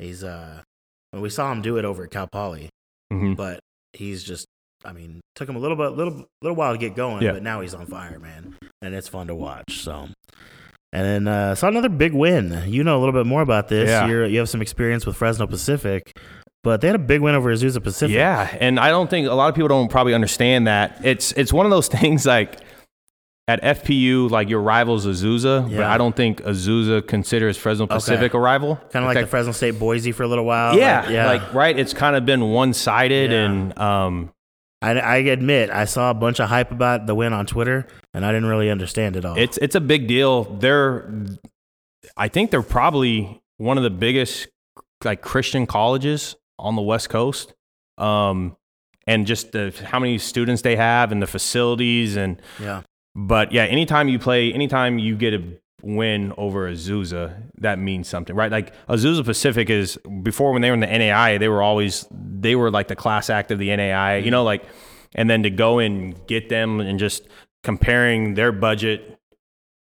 He's 0.00 0.24
uh, 0.24 0.62
we 1.12 1.30
saw 1.30 1.50
him 1.52 1.62
do 1.62 1.76
it 1.76 1.84
over 1.84 2.04
at 2.04 2.10
Cal 2.10 2.26
Poly, 2.26 2.68
hmm 3.10 3.34
but 3.34 3.60
he's 3.92 4.22
just 4.24 4.46
I 4.84 4.92
mean, 4.92 5.20
took 5.36 5.48
him 5.48 5.54
a 5.54 5.60
little 5.60 5.76
bit 5.76 5.90
little 5.92 6.24
little 6.42 6.56
while 6.56 6.72
to 6.72 6.78
get 6.78 6.96
going, 6.96 7.22
Yeah. 7.22 7.32
but 7.32 7.42
now 7.42 7.60
he's 7.60 7.72
on 7.74 7.86
fire, 7.86 8.18
man. 8.18 8.56
And 8.82 8.94
it's 8.94 9.06
fun 9.08 9.28
to 9.28 9.34
watch. 9.34 9.78
So 9.82 10.08
and 10.92 11.06
then 11.06 11.28
uh 11.28 11.54
saw 11.54 11.68
another 11.68 11.88
big 11.88 12.12
win. 12.14 12.64
You 12.66 12.82
know 12.82 12.98
a 12.98 13.00
little 13.00 13.12
bit 13.14 13.26
more 13.26 13.42
about 13.42 13.68
this. 13.68 13.88
Yeah. 13.88 14.06
You're 14.08 14.26
you 14.26 14.38
have 14.40 14.48
some 14.48 14.60
experience 14.60 15.06
with 15.06 15.16
Fresno 15.16 15.46
Pacific, 15.46 16.12
but 16.64 16.80
they 16.80 16.86
had 16.88 16.96
a 16.96 16.98
big 17.00 17.20
win 17.20 17.34
over 17.34 17.52
Azusa 17.52 17.82
Pacific. 17.82 18.14
Yeah, 18.14 18.56
and 18.60 18.78
I 18.78 18.90
don't 18.90 19.08
think 19.10 19.26
a 19.28 19.34
lot 19.34 19.48
of 19.48 19.54
people 19.54 19.68
don't 19.68 19.88
probably 19.90 20.14
understand 20.14 20.66
that. 20.66 21.00
It's 21.04 21.32
it's 21.32 21.52
one 21.52 21.66
of 21.66 21.70
those 21.70 21.88
things 21.98 22.24
like 22.26 22.60
at 23.48 23.60
FPU, 23.62 24.30
like 24.30 24.48
your 24.48 24.60
rival's 24.62 25.04
Azusa, 25.04 25.68
but 25.68 25.84
I 25.84 25.98
don't 25.98 26.14
think 26.14 26.40
Azusa 26.42 27.04
considers 27.06 27.56
Fresno 27.58 27.86
Pacific 27.88 28.34
a 28.34 28.38
rival. 28.38 28.76
Kind 28.90 29.04
of 29.04 29.08
like 29.08 29.16
Okay. 29.16 29.22
the 29.24 29.26
Fresno 29.26 29.50
State 29.52 29.78
Boise 29.80 30.12
for 30.12 30.22
a 30.22 30.28
little 30.28 30.44
while. 30.44 30.78
yeah, 30.78 31.00
Like, 31.00 31.10
yeah. 31.10 31.26
like 31.26 31.54
right. 31.54 31.76
It's 31.78 31.92
kind 31.92 32.14
of 32.14 32.24
been 32.24 32.50
one 32.50 32.72
sided, 32.72 33.32
Yeah. 33.32 33.44
and 33.44 33.78
um, 33.78 34.32
I, 34.80 34.92
I 34.92 35.16
admit 35.16 35.70
I 35.70 35.86
saw 35.86 36.10
a 36.10 36.14
bunch 36.14 36.38
of 36.40 36.48
hype 36.48 36.70
about 36.70 37.06
the 37.06 37.16
win 37.16 37.32
on 37.32 37.46
Twitter, 37.46 37.88
and 38.14 38.24
I 38.24 38.30
didn't 38.30 38.48
really 38.48 38.70
understand 38.70 39.16
it 39.16 39.24
all. 39.24 39.36
It's 39.36 39.58
it's 39.58 39.74
a 39.74 39.80
big 39.80 40.06
deal. 40.06 40.44
They're, 40.44 41.12
I 42.16 42.28
think 42.28 42.52
they're 42.52 42.62
probably 42.62 43.42
one 43.56 43.76
of 43.76 43.82
the 43.82 43.90
biggest 43.90 44.46
like 45.04 45.20
Christian 45.20 45.66
colleges 45.66 46.36
on 46.62 46.76
the 46.76 46.82
West 46.82 47.10
Coast. 47.10 47.52
Um, 47.98 48.56
and 49.06 49.26
just 49.26 49.52
the, 49.52 49.74
how 49.84 49.98
many 49.98 50.16
students 50.16 50.62
they 50.62 50.76
have 50.76 51.12
and 51.12 51.20
the 51.20 51.26
facilities 51.26 52.16
and 52.16 52.40
yeah, 52.60 52.82
but 53.14 53.52
yeah, 53.52 53.64
anytime 53.64 54.08
you 54.08 54.18
play, 54.18 54.52
anytime 54.52 54.98
you 54.98 55.16
get 55.16 55.34
a 55.34 55.42
win 55.82 56.32
over 56.38 56.70
Azusa, 56.70 57.42
that 57.58 57.78
means 57.78 58.08
something, 58.08 58.34
right? 58.34 58.50
Like 58.50 58.72
Azusa 58.86 59.24
Pacific 59.24 59.68
is 59.68 59.98
before 60.22 60.52
when 60.52 60.62
they 60.62 60.70
were 60.70 60.74
in 60.74 60.80
the 60.80 60.86
NAI, 60.86 61.38
they 61.38 61.48
were 61.48 61.62
always 61.62 62.06
they 62.10 62.54
were 62.54 62.70
like 62.70 62.88
the 62.88 62.96
class 62.96 63.28
act 63.28 63.50
of 63.50 63.58
the 63.58 63.74
NAI, 63.74 64.18
you 64.18 64.30
know, 64.30 64.44
like 64.44 64.64
and 65.14 65.28
then 65.28 65.42
to 65.42 65.50
go 65.50 65.78
and 65.78 66.26
get 66.26 66.48
them 66.48 66.80
and 66.80 66.98
just 66.98 67.26
comparing 67.62 68.34
their 68.34 68.52
budget 68.52 69.18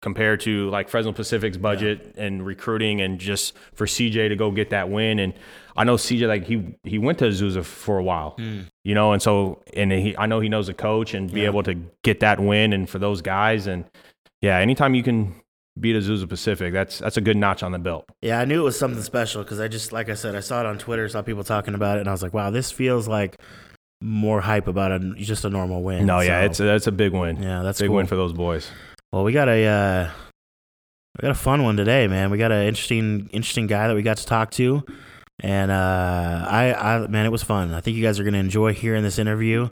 compared 0.00 0.40
to 0.40 0.70
like 0.70 0.88
Fresno 0.88 1.12
Pacific's 1.12 1.56
budget 1.56 2.14
and 2.16 2.44
recruiting 2.46 3.00
and 3.00 3.18
just 3.18 3.54
for 3.74 3.84
CJ 3.86 4.28
to 4.28 4.36
go 4.36 4.50
get 4.50 4.70
that 4.70 4.88
win 4.90 5.18
and 5.18 5.34
I 5.76 5.84
know 5.84 5.94
CJ 5.96 6.26
like 6.28 6.44
he 6.44 6.76
he 6.84 6.98
went 6.98 7.18
to 7.18 7.26
Azusa 7.26 7.64
for 7.64 7.98
a 7.98 8.02
while, 8.02 8.30
hmm. 8.38 8.60
you 8.84 8.94
know, 8.94 9.12
and 9.12 9.20
so 9.22 9.62
and 9.74 9.90
he 9.92 10.16
I 10.16 10.26
know 10.26 10.40
he 10.40 10.48
knows 10.48 10.68
a 10.68 10.74
coach 10.74 11.14
and 11.14 11.32
be 11.32 11.40
Yeah. 11.42 11.46
able 11.46 11.62
to 11.64 11.74
get 12.04 12.20
that 12.20 12.38
win 12.40 12.72
and 12.72 12.88
for 12.88 12.98
those 12.98 13.22
guys 13.22 13.66
and 13.66 13.84
yeah, 14.40 14.58
anytime 14.58 14.94
you 14.94 15.02
can 15.02 15.34
beat 15.80 15.94
Azusa 15.96 16.28
Pacific, 16.28 16.72
that's 16.72 16.98
that's 16.98 17.16
a 17.16 17.20
good 17.20 17.36
notch 17.36 17.62
on 17.62 17.72
the 17.72 17.78
belt. 17.78 18.04
yeah. 18.22 18.40
I 18.40 18.44
knew 18.44 18.60
it 18.60 18.64
was 18.64 18.78
something 18.78 19.02
special 19.02 19.42
because 19.42 19.58
I 19.60 19.68
just 19.68 19.92
like 19.92 20.08
I 20.08 20.14
said, 20.14 20.34
I 20.36 20.40
saw 20.40 20.60
it 20.60 20.66
on 20.66 20.78
Twitter, 20.78 21.08
saw 21.08 21.22
people 21.22 21.44
talking 21.44 21.74
about 21.74 21.98
it, 21.98 22.00
and 22.00 22.08
I 22.08 22.12
was 22.12 22.22
like, 22.22 22.34
wow, 22.34 22.50
this 22.50 22.70
feels 22.72 23.06
like 23.08 23.36
more 24.00 24.40
hype 24.40 24.68
about 24.68 24.92
a 24.92 24.98
just 25.16 25.44
a 25.44 25.50
normal 25.50 25.82
win. 25.82 26.06
No, 26.06 26.20
yeah, 26.20 26.40
So, 26.42 26.46
it's 26.46 26.60
a, 26.60 26.62
that's 26.64 26.86
a 26.86 26.92
big 26.92 27.12
win. 27.12 27.42
yeah, 27.42 27.62
that's 27.62 27.80
a 27.80 27.84
big 27.84 27.88
cool. 27.88 27.96
win 27.96 28.06
for 28.06 28.14
those 28.16 28.32
boys. 28.32 28.70
Well, 29.12 29.24
we 29.24 29.32
got 29.32 29.48
a 29.48 29.64
uh, 29.66 30.10
we 31.18 31.22
got 31.22 31.30
a 31.30 31.34
fun 31.38 31.62
one 31.62 31.76
today, 31.76 32.06
man. 32.08 32.30
We 32.30 32.38
got 32.38 32.52
an 32.52 32.66
interesting 32.66 33.28
interesting 33.32 33.66
guy 33.66 33.88
that 33.88 33.94
we 33.94 34.02
got 34.02 34.18
to 34.18 34.26
talk 34.26 34.50
to, 34.52 34.84
and 35.40 35.70
uh, 35.70 36.46
I, 36.48 36.74
I 36.74 37.06
man, 37.06 37.24
it 37.26 37.32
was 37.32 37.42
fun. 37.42 37.72
I 37.72 37.80
think 37.80 37.96
you 37.96 38.02
guys 38.02 38.20
are 38.20 38.24
gonna 38.24 38.38
enjoy 38.38 38.74
hearing 38.74 39.02
this 39.02 39.18
interview. 39.18 39.68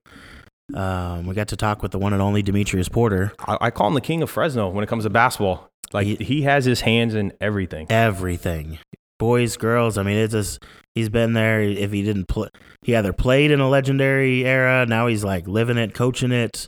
Um, 0.74 1.26
we 1.26 1.34
got 1.34 1.48
to 1.48 1.56
talk 1.56 1.82
with 1.82 1.92
the 1.92 1.98
one 1.98 2.12
and 2.12 2.20
only 2.22 2.42
Demetrius 2.42 2.88
Porter. 2.88 3.32
I, 3.40 3.58
I 3.62 3.70
call 3.70 3.88
him 3.88 3.94
the 3.94 4.00
king 4.00 4.22
of 4.22 4.30
Fresno 4.30 4.68
when 4.68 4.82
it 4.82 4.88
comes 4.88 5.04
to 5.04 5.10
basketball. 5.10 5.68
Like 5.92 6.06
He- 6.06 6.16
he 6.16 6.42
has 6.42 6.64
his 6.64 6.80
hands 6.80 7.14
in 7.14 7.32
everything. 7.40 7.86
Everything, 7.88 8.78
boys, 9.20 9.56
girls. 9.56 9.96
I 9.96 10.02
mean, 10.02 10.16
it's 10.16 10.32
just 10.32 10.64
he's 10.96 11.08
been 11.08 11.34
there. 11.34 11.60
If 11.62 11.92
he 11.92 12.02
didn't 12.02 12.26
play, 12.26 12.48
he 12.82 12.96
either 12.96 13.12
played 13.12 13.50
in 13.52 13.60
a 13.60 13.68
legendary 13.68 14.44
era. 14.44 14.86
Now 14.86 15.06
he's 15.06 15.22
like 15.22 15.46
living 15.46 15.76
it, 15.76 15.94
coaching 15.94 16.32
it, 16.32 16.66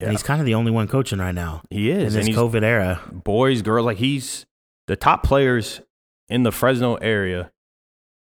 Yeah. 0.00 0.06
and 0.08 0.12
he's 0.12 0.22
kind 0.22 0.40
of 0.40 0.46
the 0.46 0.54
only 0.54 0.70
one 0.70 0.86
coaching 0.88 1.18
right 1.18 1.34
now 1.34 1.62
He 1.70 1.90
is. 1.90 2.14
in 2.14 2.24
this 2.24 2.36
COVID 2.36 2.62
era. 2.62 3.00
boys, 3.12 3.62
girls. 3.62 3.84
Like 3.86 3.96
he's 3.98 4.46
the 4.86 4.96
top 4.96 5.22
players 5.24 5.80
in 6.28 6.42
the 6.44 6.52
Fresno 6.52 6.94
area. 6.96 7.50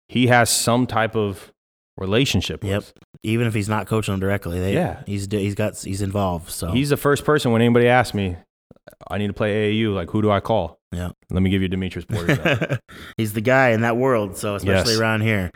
He 0.09 0.27
has 0.27 0.49
some 0.49 0.85
type 0.87 1.15
of 1.15 1.53
relationship. 1.97 2.63
Yep. 2.63 2.77
with. 2.77 2.93
Even 3.25 3.47
if 3.47 3.53
he's 3.53 3.69
not 3.69 3.87
coaching 3.87 4.13
them 4.13 4.19
directly, 4.19 4.59
they, 4.59 4.73
Yeah. 4.73 5.01
he's 5.05 5.27
he's 5.31 5.55
got 5.55 5.77
he's 5.77 6.01
involved. 6.01 6.49
So 6.49 6.71
He's 6.71 6.89
the 6.89 6.97
first 6.97 7.23
person 7.23 7.51
when 7.53 7.61
anybody 7.61 7.87
asks 7.87 8.13
me, 8.13 8.35
I 9.09 9.17
need 9.17 9.27
to 9.27 9.33
play 9.33 9.71
AAU. 9.71 9.93
Like, 9.93 10.09
who 10.09 10.21
do 10.21 10.29
I 10.29 10.41
call? 10.41 10.79
Yeah. 10.91 11.11
Let 11.29 11.41
me 11.41 11.49
give 11.49 11.61
you 11.61 11.69
Demetrius 11.69 12.05
Porter. 12.05 12.79
he's 13.17 13.31
the 13.33 13.41
guy 13.41 13.69
in 13.69 13.81
that 13.81 13.95
world. 13.95 14.35
So 14.35 14.55
especially 14.55 14.91
Yes. 14.93 14.99
around 14.99 15.21
here. 15.21 15.49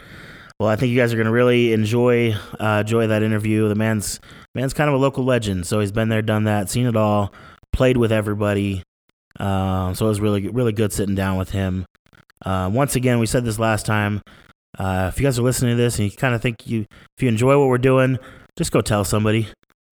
Well, 0.59 0.69
I 0.69 0.75
think 0.75 0.91
you 0.91 0.97
guys 0.97 1.13
are 1.13 1.17
gonna 1.17 1.31
really 1.31 1.71
enjoy 1.73 2.33
uh, 2.59 2.81
enjoy 2.81 3.07
that 3.07 3.21
interview. 3.21 3.67
The 3.67 3.75
man's 3.75 4.19
man's 4.55 4.73
kind 4.73 4.89
of 4.89 4.95
a 4.95 4.97
local 4.97 5.23
legend, 5.23 5.67
so 5.67 5.79
he's 5.79 5.91
been 5.91 6.09
there, 6.09 6.23
done 6.23 6.45
that, 6.45 6.69
seen 6.69 6.87
it 6.87 6.95
all, 6.95 7.31
played 7.71 7.97
with 7.97 8.11
everybody. 8.11 8.81
Um, 9.39 9.93
so 9.93 10.05
it 10.05 10.09
was 10.09 10.19
really 10.19 10.47
really 10.47 10.71
good 10.73 10.91
sitting 10.91 11.13
down 11.15 11.37
with 11.37 11.51
him. 11.51 11.85
Uh, 12.43 12.69
once 12.73 12.95
again, 12.95 13.19
we 13.19 13.27
said 13.27 13.45
this 13.45 13.59
last 13.59 13.85
time. 13.85 14.21
Uh, 14.79 15.11
if 15.11 15.19
you 15.19 15.25
guys 15.25 15.37
are 15.37 15.43
listening 15.43 15.75
to 15.75 15.81
this 15.81 15.99
and 15.99 16.11
you 16.11 16.17
kind 16.17 16.33
of 16.33 16.41
think 16.41 16.67
you 16.67 16.85
if 17.15 17.21
you 17.21 17.27
enjoy 17.27 17.57
what 17.59 17.67
we're 17.67 17.77
doing, 17.77 18.17
just 18.57 18.71
go 18.71 18.81
tell 18.81 19.03
somebody. 19.03 19.47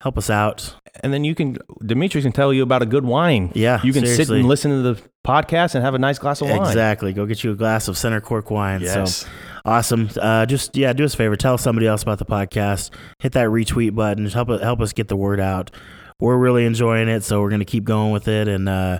Help 0.06 0.20
us 0.20 0.30
out. 0.30 0.76
and 1.02 1.12
then 1.12 1.24
you 1.24 1.34
can, 1.34 1.58
Demetrius 1.84 2.24
can 2.26 2.32
tell 2.32 2.54
you 2.54 2.62
about 2.62 2.84
a 2.84 2.86
good 2.86 3.06
wine. 3.06 3.52
Yeah, 3.56 3.82
You 3.84 3.92
can 3.92 4.06
sit 4.06 4.30
and 4.30 4.48
listen 4.48 4.70
to 4.70 4.94
the 4.94 5.02
podcast 5.26 5.74
and 5.74 5.84
have 5.84 5.96
a 5.96 5.98
nice 5.98 6.20
glass 6.20 6.42
of 6.42 6.50
wine. 6.50 6.62
Exactly. 6.62 7.12
Go 7.12 7.26
get 7.26 7.44
you 7.44 7.52
a 7.52 7.56
glass 7.56 7.88
of 7.88 7.98
center 7.98 8.22
cork 8.22 8.52
wine. 8.52 8.82
Yes. 8.82 9.22
So 9.24 9.28
awesome. 9.66 10.08
Uh, 10.16 10.46
just 10.46 10.78
yeah, 10.78 10.94
do 10.94 11.04
us 11.06 11.16
a 11.16 11.18
favor. 11.18 11.36
Tell 11.36 11.58
somebody 11.58 11.88
else 11.88 12.04
about 12.04 12.20
the 12.20 12.26
podcast. 12.26 12.92
Hit 13.18 13.32
that 13.32 13.48
retweet 13.50 13.96
button. 13.96 14.26
Just 14.26 14.36
help 14.36 14.50
help 14.62 14.80
us 14.80 14.94
get 14.94 15.08
the 15.08 15.16
word 15.16 15.40
out. 15.40 15.72
We're 16.20 16.38
really 16.38 16.66
enjoying 16.68 17.10
it, 17.10 17.24
so 17.24 17.42
we're 17.42 17.50
gonna 17.50 17.66
keep 17.66 17.84
going 17.84 18.12
with 18.12 18.28
it 18.28 18.48
and 18.48 18.70
uh, 18.70 19.00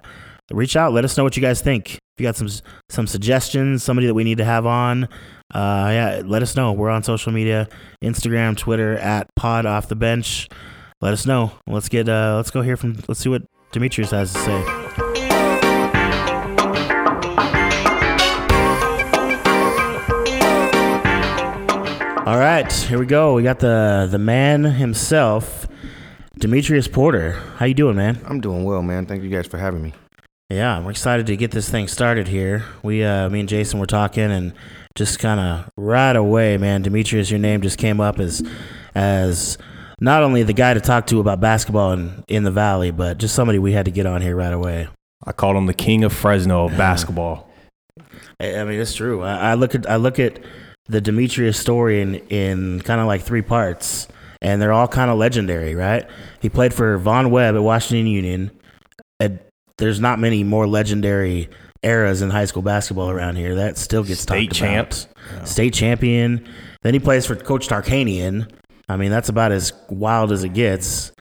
reach 0.52 0.76
out. 0.76 0.92
Let 0.92 1.06
us 1.06 1.16
know 1.18 1.24
what 1.24 1.38
you 1.38 1.42
guys 1.44 1.62
think. 1.62 1.94
If 1.94 2.00
you 2.18 2.24
got 2.24 2.36
some 2.36 2.50
some 2.90 3.06
suggestions, 3.06 3.84
somebody 3.84 4.08
that 4.08 4.16
we 4.16 4.24
need 4.24 4.40
to 4.40 4.46
have 4.46 4.66
on, 4.66 5.04
uh, 5.54 5.90
yeah, 5.92 6.22
let 6.26 6.42
us 6.42 6.56
know. 6.56 6.74
We're 6.74 6.90
on 6.90 7.04
social 7.04 7.32
media, 7.32 7.70
Instagram, 8.04 8.58
Twitter 8.58 8.98
at 8.98 9.28
Pod 9.36 9.68
Off 9.68 9.88
the 9.88 9.96
Bench. 9.96 10.50
Let 11.02 11.14
us 11.14 11.26
know. 11.26 11.52
Let's 11.68 11.90
get 11.90 12.08
uh, 12.08 12.36
let's 12.38 12.52
go 12.52 12.62
hear 12.62 12.78
from. 12.78 12.98
Let's 13.08 13.20
see 13.20 13.30
what 13.30 13.44
Demetrius 13.72 14.12
has 14.12 14.32
to 14.34 14.40
say. 14.40 14.86
All 22.26 22.40
right, 22.40 22.72
here 22.72 22.98
we 22.98 23.06
go. 23.06 23.36
We 23.36 23.44
got 23.44 23.60
the 23.60 24.08
the 24.10 24.18
man 24.18 24.64
himself, 24.64 25.68
Demetrius 26.40 26.88
Porter. 26.88 27.34
How 27.58 27.66
you 27.66 27.76
doing, 27.76 27.96
man? 27.96 28.20
I'm 28.26 28.42
doing 28.42 28.64
well, 28.64 28.82
man. 28.82 29.06
Thank 29.06 29.22
you 29.22 29.30
guys 29.30 29.46
for 29.46 29.58
having 29.58 29.84
me. 29.84 29.94
Yeah, 30.50 30.78
I'm 30.78 30.88
excited 30.88 31.26
to 31.28 31.36
get 31.36 31.52
this 31.52 31.70
thing 31.70 31.88
started 31.88 32.28
here. 32.28 32.66
We, 32.84 33.04
uh, 33.04 33.30
me 33.30 33.40
and 33.40 33.50
Jason 33.50 33.80
were 33.80 33.88
talking, 33.88 34.32
and 34.32 34.54
just 34.96 35.20
kind 35.20 35.40
of 35.40 35.70
right 35.76 36.16
away, 36.16 36.58
man, 36.58 36.84
Demetrius, 36.84 37.30
your 37.30 37.40
name 37.40 37.62
just 37.62 37.78
came 37.78 38.00
up 38.00 38.20
as 38.20 38.42
as 38.96 39.58
not 40.00 40.24
only 40.24 40.44
the 40.44 40.54
guy 40.54 40.74
to 40.74 40.82
talk 40.82 41.08
to 41.08 41.20
about 41.20 41.40
basketball 41.40 41.94
in, 41.94 42.24
in 42.28 42.44
the 42.44 42.52
valley, 42.52 42.92
but 42.92 43.18
just 43.18 43.36
somebody 43.36 43.60
we 43.60 43.72
had 43.72 43.86
to 43.86 43.92
get 43.92 44.06
on 44.06 44.22
here 44.22 44.36
right 44.36 44.54
away. 44.54 44.88
I 45.26 45.32
called 45.32 45.56
him 45.56 45.66
the 45.66 45.74
king 45.74 46.04
of 46.04 46.14
Fresno 46.14 46.66
of 46.66 46.72
basketball. 46.78 47.50
I 48.40 48.64
mean, 48.66 48.80
it's 48.80 48.94
true. 48.96 49.22
I, 49.24 49.52
I 49.52 49.54
look 49.54 49.76
at 49.76 49.90
I 49.90 49.96
look 49.96 50.20
at 50.20 50.40
the 50.88 51.02
Demetrius 51.02 51.58
story 51.58 52.02
in 52.02 52.16
in 52.30 52.82
kind 52.82 53.00
of 53.00 53.08
like 53.08 53.22
three 53.22 53.42
parts, 53.42 54.08
and 54.42 54.62
they're 54.62 54.74
all 54.74 54.88
kind 54.88 55.10
of 55.10 55.18
legendary, 55.18 55.76
right? 55.76 56.06
He 56.42 56.50
played 56.50 56.74
for 56.74 56.98
Von 56.98 57.32
Webb 57.32 57.56
at 57.56 57.64
Washington 57.64 58.08
Union. 58.08 58.52
And 59.20 59.40
there's 59.78 60.00
not 60.00 60.20
many 60.20 60.44
more 60.44 60.68
legendary 60.68 61.50
eras 61.84 62.22
in 62.22 62.30
high 62.30 62.46
school 62.46 62.62
basketball 62.62 63.10
around 63.10 63.38
here. 63.38 63.56
That 63.56 63.78
still 63.78 64.04
gets 64.04 64.22
State 64.22 64.48
talked 64.48 64.56
champ. 64.56 64.94
about. 65.32 65.48
State 65.48 65.74
champion. 65.74 66.48
Then 66.82 66.94
he 66.94 67.00
plays 67.00 67.26
for 67.26 67.36
Coach 67.36 67.68
Tarkanian. 67.68 68.52
I 68.88 68.98
mean, 68.98 69.12
that's 69.12 69.30
about 69.30 69.52
as 69.52 69.74
wild 69.90 70.32
as 70.32 70.44
it 70.44 70.54
gets. 70.54 71.12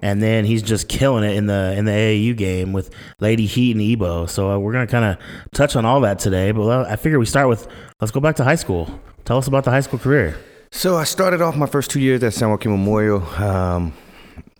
And 0.00 0.22
then 0.22 0.44
he's 0.44 0.62
just 0.62 0.88
killing 0.88 1.24
it 1.24 1.36
in 1.36 1.46
the 1.46 1.74
in 1.76 1.84
the 1.84 1.90
AAU 1.90 2.36
game 2.36 2.72
with 2.72 2.90
Lady 3.18 3.46
Heat 3.46 3.72
and 3.72 3.82
Ebo. 3.82 4.26
So 4.26 4.50
uh, 4.50 4.58
we're 4.58 4.72
gonna 4.72 4.86
kind 4.86 5.04
of 5.04 5.50
touch 5.52 5.74
on 5.74 5.84
all 5.84 6.00
that 6.02 6.20
today. 6.20 6.52
But 6.52 6.68
uh, 6.68 6.86
I 6.88 6.94
figure 6.96 7.18
we 7.18 7.26
start 7.26 7.48
with 7.48 7.66
let's 8.00 8.12
go 8.12 8.20
back 8.20 8.36
to 8.36 8.44
high 8.44 8.54
school. 8.54 8.88
Tell 9.24 9.38
us 9.38 9.48
about 9.48 9.64
the 9.64 9.70
high 9.70 9.80
school 9.80 9.98
career. 9.98 10.38
So 10.70 10.96
I 10.96 11.04
started 11.04 11.40
off 11.40 11.56
my 11.56 11.66
first 11.66 11.90
two 11.90 11.98
years 11.98 12.22
at 12.22 12.32
San 12.32 12.50
Joaquin 12.50 12.70
Memorial. 12.70 13.22
Um, 13.42 13.92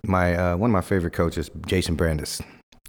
my 0.02 0.34
uh, 0.34 0.56
one 0.56 0.70
of 0.70 0.72
my 0.72 0.80
favorite 0.80 1.12
coaches, 1.12 1.50
Jason 1.66 1.94
Brandis. 1.94 2.40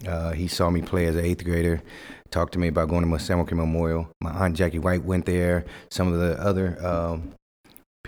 Uh, 0.08 0.32
he 0.32 0.48
saw 0.48 0.70
me 0.70 0.82
play 0.82 1.06
as 1.06 1.16
an 1.16 1.26
eighth 1.26 1.44
grader. 1.44 1.84
Talked 2.32 2.54
to 2.54 2.60
me 2.60 2.68
about 2.68 2.90
going 2.90 3.10
to 3.10 3.20
San 3.20 3.38
Joaquin 3.38 3.58
Memorial. 3.58 4.10
My 4.22 4.32
aunt 4.32 4.56
Jackie 4.56 4.80
White 4.80 5.04
went 5.04 5.26
there. 5.26 5.66
Some 5.90 6.14
of 6.14 6.20
the 6.20 6.42
other 6.42 6.84
um, 6.86 7.34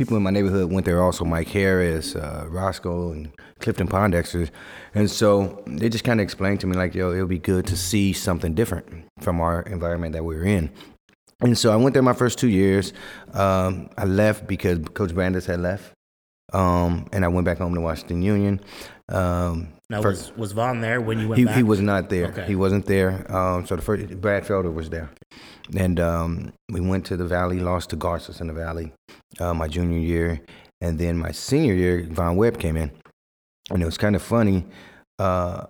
people 0.01 0.17
in 0.17 0.23
my 0.23 0.31
neighborhood 0.31 0.71
went 0.71 0.83
there 0.83 0.99
also. 0.99 1.23
Mike 1.23 1.49
Harris, 1.49 2.15
uh, 2.15 2.45
Roscoe, 2.49 3.11
and 3.11 3.31
Clifton 3.59 3.87
Pondexter. 3.87 4.49
And 4.95 5.11
so 5.11 5.63
they 5.67 5.89
just 5.89 6.03
kind 6.03 6.19
of 6.19 6.23
explained 6.23 6.59
to 6.61 6.67
me 6.67 6.75
like, 6.75 6.95
yo, 6.95 7.11
it'll 7.13 7.27
be 7.27 7.37
good 7.37 7.67
to 7.67 7.77
see 7.77 8.11
something 8.11 8.55
different 8.55 9.05
from 9.19 9.39
our 9.39 9.61
environment 9.61 10.13
that 10.13 10.23
we 10.23 10.35
were 10.35 10.43
in. 10.43 10.71
And 11.41 11.55
so 11.55 11.71
I 11.71 11.75
went 11.75 11.93
there 11.93 12.01
my 12.01 12.13
first 12.13 12.39
two 12.39 12.49
years. 12.49 12.93
Um, 13.33 13.91
I 13.95 14.05
left 14.05 14.47
because 14.47 14.79
Coach 14.95 15.13
Brandis 15.13 15.45
had 15.45 15.59
left. 15.59 15.93
Um, 16.51 17.07
and 17.13 17.23
I 17.23 17.27
went 17.27 17.45
back 17.45 17.59
home 17.59 17.75
to 17.75 17.81
Washington 17.81 18.23
Union. 18.23 18.59
Um, 19.11 19.67
Now 19.89 20.01
first- 20.01 20.31
was 20.31 20.37
was 20.37 20.51
Vaughn 20.53 20.81
there 20.81 21.01
when 21.01 21.19
you 21.19 21.27
went 21.29 21.39
he, 21.39 21.45
back? 21.45 21.55
he 21.55 21.63
was 21.63 21.81
not 21.81 22.09
there. 22.09 22.27
Okay. 22.27 22.45
He 22.45 22.55
wasn't 22.55 22.85
there. 22.85 23.29
Um, 23.33 23.65
so 23.65 23.75
the 23.75 23.81
first 23.81 24.21
Brad 24.21 24.43
Felder 24.45 24.73
was 24.73 24.89
there, 24.89 25.09
and 25.75 25.99
um, 25.99 26.53
we 26.69 26.79
went 26.79 27.05
to 27.07 27.17
the 27.17 27.25
Valley. 27.25 27.59
Lost 27.59 27.89
to 27.89 27.95
Garces 27.95 28.39
in 28.41 28.47
the 28.47 28.53
Valley 28.53 28.93
uh, 29.39 29.53
my 29.53 29.67
junior 29.67 29.99
year, 29.99 30.41
and 30.79 30.97
then 30.97 31.17
my 31.17 31.31
senior 31.31 31.73
year, 31.73 32.07
Von 32.09 32.35
Webb 32.37 32.57
came 32.59 32.77
in, 32.77 32.91
and 33.69 33.81
it 33.81 33.85
was 33.85 33.97
kind 33.97 34.15
of 34.15 34.21
funny 34.21 34.65
uh, 35.19 35.65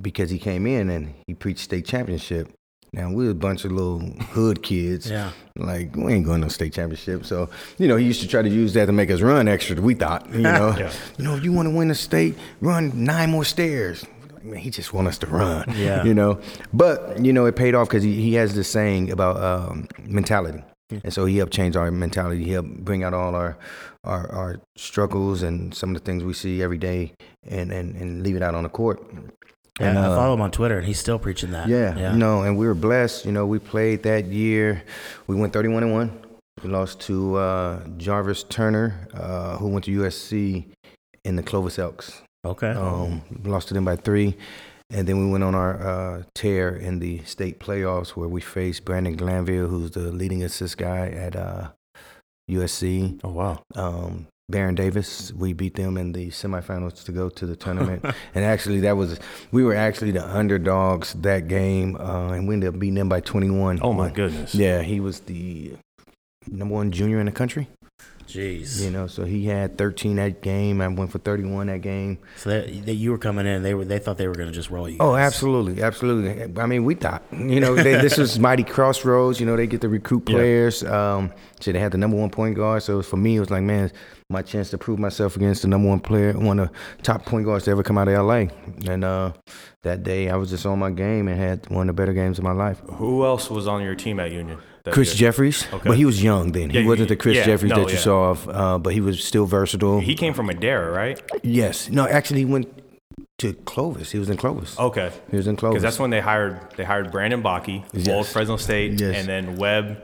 because 0.00 0.30
he 0.30 0.38
came 0.38 0.66
in 0.66 0.90
and 0.90 1.14
he 1.26 1.34
preached 1.34 1.60
state 1.60 1.86
championship, 1.86 2.52
Now 2.94 3.10
we 3.10 3.26
are 3.26 3.30
a 3.30 3.34
bunch 3.34 3.64
of 3.64 3.72
little 3.72 4.00
hood 4.00 4.62
kids. 4.62 5.10
Yeah. 5.10 5.32
Like 5.56 5.96
we 5.96 6.12
ain't 6.12 6.26
going 6.26 6.40
to 6.42 6.46
no 6.46 6.48
state 6.48 6.74
championship. 6.74 7.24
So, 7.24 7.48
you 7.78 7.88
know, 7.88 7.96
he 7.96 8.04
used 8.04 8.20
to 8.20 8.28
try 8.28 8.42
to 8.42 8.48
use 8.50 8.74
that 8.74 8.86
to 8.86 8.92
make 8.92 9.10
us 9.10 9.22
run 9.22 9.48
extra, 9.48 9.80
we 9.80 9.94
thought. 9.94 10.30
You 10.32 10.42
know. 10.42 10.76
Yeah. 10.78 10.92
You 11.16 11.24
know, 11.24 11.34
if 11.34 11.44
you 11.44 11.52
want 11.52 11.66
to 11.66 11.74
win 11.74 11.88
the 11.88 11.94
state, 11.94 12.36
run 12.60 13.04
nine 13.04 13.30
more 13.30 13.44
stairs. 13.44 14.04
Man, 14.42 14.56
he 14.56 14.70
just 14.70 14.92
want 14.92 15.08
us 15.08 15.18
to 15.18 15.26
run. 15.26 15.72
Yeah. 15.76 16.04
You 16.04 16.12
know. 16.12 16.40
But, 16.72 17.24
you 17.24 17.32
know, 17.32 17.46
it 17.46 17.56
paid 17.56 17.74
off 17.74 17.88
because 17.88 18.02
he, 18.02 18.14
he 18.14 18.34
has 18.34 18.54
this 18.54 18.68
saying 18.68 19.10
about 19.10 19.36
um, 19.42 19.88
mentality. 20.04 20.62
And 20.90 21.12
so 21.12 21.24
he 21.24 21.38
helped 21.38 21.52
change 21.54 21.76
our 21.76 21.90
mentality. 21.90 22.44
He 22.44 22.52
helped 22.52 22.84
bring 22.84 23.02
out 23.04 23.14
all 23.14 23.34
our, 23.34 23.56
our 24.04 24.30
our 24.30 24.60
struggles 24.76 25.42
and 25.42 25.74
some 25.74 25.90
of 25.90 25.94
the 25.94 26.04
things 26.04 26.24
we 26.24 26.34
see 26.34 26.62
every 26.62 26.76
day 26.76 27.14
and, 27.46 27.72
and, 27.72 27.94
and 27.96 28.22
leave 28.22 28.36
it 28.36 28.42
out 28.42 28.54
on 28.54 28.64
the 28.64 28.68
court. 28.68 29.02
And 29.80 29.96
And, 29.96 29.98
I 29.98 30.08
uh, 30.08 30.16
follow 30.16 30.34
him 30.34 30.40
on 30.42 30.50
Twitter, 30.50 30.78
and 30.78 30.86
he's 30.86 30.98
still 30.98 31.18
preaching 31.18 31.50
that. 31.52 31.68
yeah, 31.68 31.96
yeah. 31.96 32.12
you 32.12 32.18
know, 32.18 32.42
and 32.42 32.58
we 32.58 32.66
were 32.66 32.74
blessed. 32.74 33.24
You 33.24 33.32
know, 33.32 33.46
we 33.46 33.58
played 33.58 34.02
that 34.02 34.26
year. 34.26 34.82
We 35.26 35.34
went 35.36 35.52
31 35.52 35.84
and 35.84 35.92
1. 35.92 36.20
We 36.62 36.68
lost 36.68 37.00
to 37.02 37.36
uh, 37.36 37.88
Jarvis 37.96 38.44
Turner, 38.44 39.08
uh, 39.14 39.56
who 39.56 39.68
went 39.68 39.86
to 39.86 40.02
USC 40.02 40.66
in 41.24 41.36
the 41.36 41.42
Clovis 41.42 41.78
Elks. 41.78 42.22
Okay. 42.44 42.70
Um, 42.70 43.22
lost 43.44 43.68
to 43.68 43.74
them 43.74 43.84
by 43.84 43.96
three. 43.96 44.36
And 44.90 45.08
then 45.08 45.18
we 45.18 45.30
went 45.30 45.42
on 45.42 45.54
our 45.54 45.80
uh, 45.80 46.22
tear 46.34 46.76
in 46.76 46.98
the 46.98 47.24
state 47.24 47.58
playoffs 47.58 48.10
where 48.10 48.28
we 48.28 48.42
faced 48.42 48.84
Brandon 48.84 49.16
Granville, 49.16 49.68
who's 49.68 49.92
the 49.92 50.12
leading 50.12 50.42
assist 50.42 50.76
guy 50.76 51.08
at 51.08 51.34
uh, 51.34 51.70
USC. 52.50 53.18
Oh 53.24 53.30
wow. 53.30 53.62
Um, 53.74 54.26
Baron 54.48 54.74
Davis, 54.74 55.32
we 55.32 55.52
beat 55.52 55.74
them 55.76 55.96
in 55.96 56.12
the 56.12 56.28
semifinals 56.28 57.04
to 57.04 57.12
go 57.12 57.28
to 57.30 57.46
the 57.46 57.56
tournament. 57.56 58.04
and 58.34 58.44
actually, 58.44 58.80
that 58.80 58.96
was 58.96 59.18
we 59.50 59.64
were 59.64 59.74
actually 59.74 60.10
the 60.10 60.26
underdogs 60.36 61.14
that 61.14 61.48
game, 61.48 61.96
uh, 61.96 62.32
and 62.32 62.46
we 62.46 62.54
ended 62.54 62.74
up 62.74 62.78
beating 62.78 62.96
them 62.96 63.08
by 63.08 63.20
21. 63.20 63.78
Oh 63.82 63.92
my 63.92 64.10
goodness. 64.10 64.54
Yeah, 64.54 64.82
he 64.82 65.00
was 65.00 65.20
the 65.20 65.74
number 66.50 66.74
one 66.74 66.90
junior 66.92 67.20
in 67.20 67.26
the 67.26 67.32
country. 67.32 67.68
Jeez. 68.26 68.80
You 68.80 68.90
know, 68.90 69.06
so 69.08 69.24
he 69.24 69.44
had 69.46 69.76
13 69.76 70.16
that 70.16 70.40
game. 70.40 70.80
I 70.80 70.88
went 70.88 71.10
for 71.12 71.18
31 71.18 71.66
that 71.66 71.82
game. 71.82 72.18
So 72.36 72.48
that, 72.50 72.86
that 72.86 72.94
you 72.94 73.10
were 73.10 73.18
coming 73.18 73.46
in, 73.46 73.62
they 73.62 73.74
were 73.74 73.84
they 73.84 73.98
thought 73.98 74.16
they 74.16 74.26
were 74.28 74.34
going 74.34 74.48
to 74.48 74.54
just 74.54 74.70
roll 74.70 74.88
you. 74.88 74.96
Oh, 75.00 75.12
guys. 75.12 75.26
absolutely, 75.26 75.82
absolutely. 75.82 76.60
I 76.60 76.66
mean, 76.66 76.84
we 76.84 76.94
thought, 76.94 77.22
you 77.30 77.60
know, 77.60 77.74
they, 77.74 77.92
this 78.00 78.16
was 78.16 78.38
mighty 78.38 78.64
crossroads. 78.64 79.38
You 79.38 79.44
know, 79.46 79.56
they 79.56 79.66
get 79.66 79.82
to 79.82 79.88
recruit 79.88 80.22
Yeah. 80.28 80.36
players. 80.36 80.82
Um, 80.84 81.30
so 81.60 81.72
they 81.72 81.78
had 81.78 81.92
the 81.92 81.98
number 81.98 82.16
one 82.16 82.30
point 82.30 82.56
guard. 82.56 82.82
So 82.82 83.02
for 83.02 83.16
me, 83.18 83.36
it 83.36 83.40
was 83.40 83.50
like, 83.50 83.64
man, 83.64 83.92
my 84.32 84.42
chance 84.42 84.70
to 84.70 84.78
prove 84.78 84.98
myself 84.98 85.36
against 85.36 85.62
the 85.62 85.68
number 85.68 85.88
one 85.88 86.00
player, 86.00 86.32
one 86.32 86.58
of 86.58 86.68
the 86.96 87.02
top 87.02 87.24
point 87.24 87.44
guards 87.44 87.64
to 87.66 87.70
ever 87.70 87.82
come 87.82 87.98
out 87.98 88.08
of 88.08 88.26
LA. 88.26 88.46
And 88.90 89.04
uh, 89.04 89.32
that 89.82 90.02
day, 90.02 90.28
I 90.30 90.36
was 90.36 90.50
just 90.50 90.66
on 90.66 90.78
my 90.78 90.90
game 90.90 91.28
and 91.28 91.38
had 91.38 91.68
one 91.70 91.88
of 91.88 91.94
the 91.96 92.00
better 92.00 92.12
games 92.12 92.38
of 92.38 92.44
my 92.44 92.52
life. 92.52 92.80
Who 92.94 93.24
else 93.24 93.50
was 93.50 93.68
on 93.68 93.82
your 93.82 93.94
team 93.94 94.18
at 94.18 94.32
Union? 94.32 94.58
Chris 94.90 95.10
year? 95.10 95.28
Jeffries, 95.30 95.66
Okay. 95.72 95.88
but 95.90 95.96
he 95.96 96.04
was 96.04 96.20
young 96.22 96.50
then. 96.52 96.70
He 96.70 96.84
wasn't 96.84 97.08
the 97.08 97.16
Chris 97.16 97.36
yeah, 97.36 97.44
Jeffries 97.44 97.70
no, 97.70 97.80
that 97.84 97.88
you 97.90 97.94
yeah. 97.94 98.00
saw 98.00 98.30
of, 98.30 98.48
uh, 98.48 98.78
but 98.78 98.92
he 98.92 99.00
was 99.00 99.22
still 99.22 99.46
versatile. 99.46 100.00
He 100.00 100.16
came 100.16 100.34
from 100.34 100.46
Madera, 100.46 100.90
right? 100.90 101.22
yes, 101.44 101.88
no, 101.88 102.06
actually, 102.08 102.40
he 102.40 102.44
went 102.46 102.66
to 103.38 103.52
Clovis. 103.52 104.10
He 104.10 104.18
was 104.18 104.28
in 104.28 104.36
Clovis. 104.36 104.76
Okay. 104.78 105.12
He 105.30 105.36
was 105.36 105.46
in 105.46 105.54
Clovis. 105.56 105.74
Because 105.74 105.82
that's 105.84 105.98
when 106.00 106.10
they 106.10 106.20
hired 106.20 106.60
they 106.76 106.84
hired 106.84 107.12
Brandon 107.12 107.42
Baki, 107.42 107.84
Yes. 107.92 108.08
old 108.08 108.26
Fresno 108.26 108.56
State, 108.56 109.00
Yes. 109.00 109.14
and 109.16 109.28
then 109.28 109.56
Webb 109.56 110.02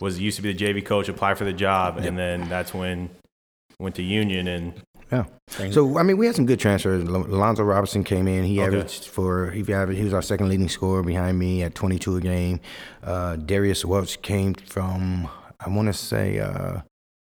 was 0.00 0.18
used 0.18 0.36
to 0.36 0.42
be 0.42 0.52
the 0.52 0.58
JV 0.58 0.84
coach, 0.84 1.08
applied 1.08 1.36
for 1.38 1.44
the 1.44 1.52
job, 1.52 1.98
and 1.98 2.16
then 2.18 2.48
that's 2.48 2.72
when 2.74 3.10
went 3.78 3.94
to 3.96 4.02
Union 4.02 4.46
and 4.48 4.82
yeah. 5.12 5.24
So 5.70 5.98
I 5.98 6.02
mean, 6.02 6.16
we 6.16 6.26
had 6.26 6.34
some 6.34 6.46
good 6.46 6.58
transfers. 6.58 7.04
Alonzo 7.04 7.62
Robinson 7.62 8.02
came 8.04 8.26
in. 8.26 8.44
He 8.44 8.58
Okay. 8.58 8.66
averaged 8.66 9.04
for 9.06 9.50
he 9.50 9.60
averaged, 9.72 9.98
he 9.98 10.04
was 10.04 10.14
our 10.14 10.22
second 10.22 10.48
leading 10.48 10.68
scorer 10.68 11.02
behind 11.02 11.38
me 11.38 11.62
at 11.62 11.74
22 11.74 12.16
a 12.16 12.20
game. 12.20 12.60
Uh, 13.02 13.36
Darius 13.36 13.84
Welch 13.84 14.20
came 14.22 14.54
from 14.54 15.28
I 15.60 15.68
want 15.68 15.86
to 15.88 15.92
say 15.92 16.38
uh, 16.40 16.80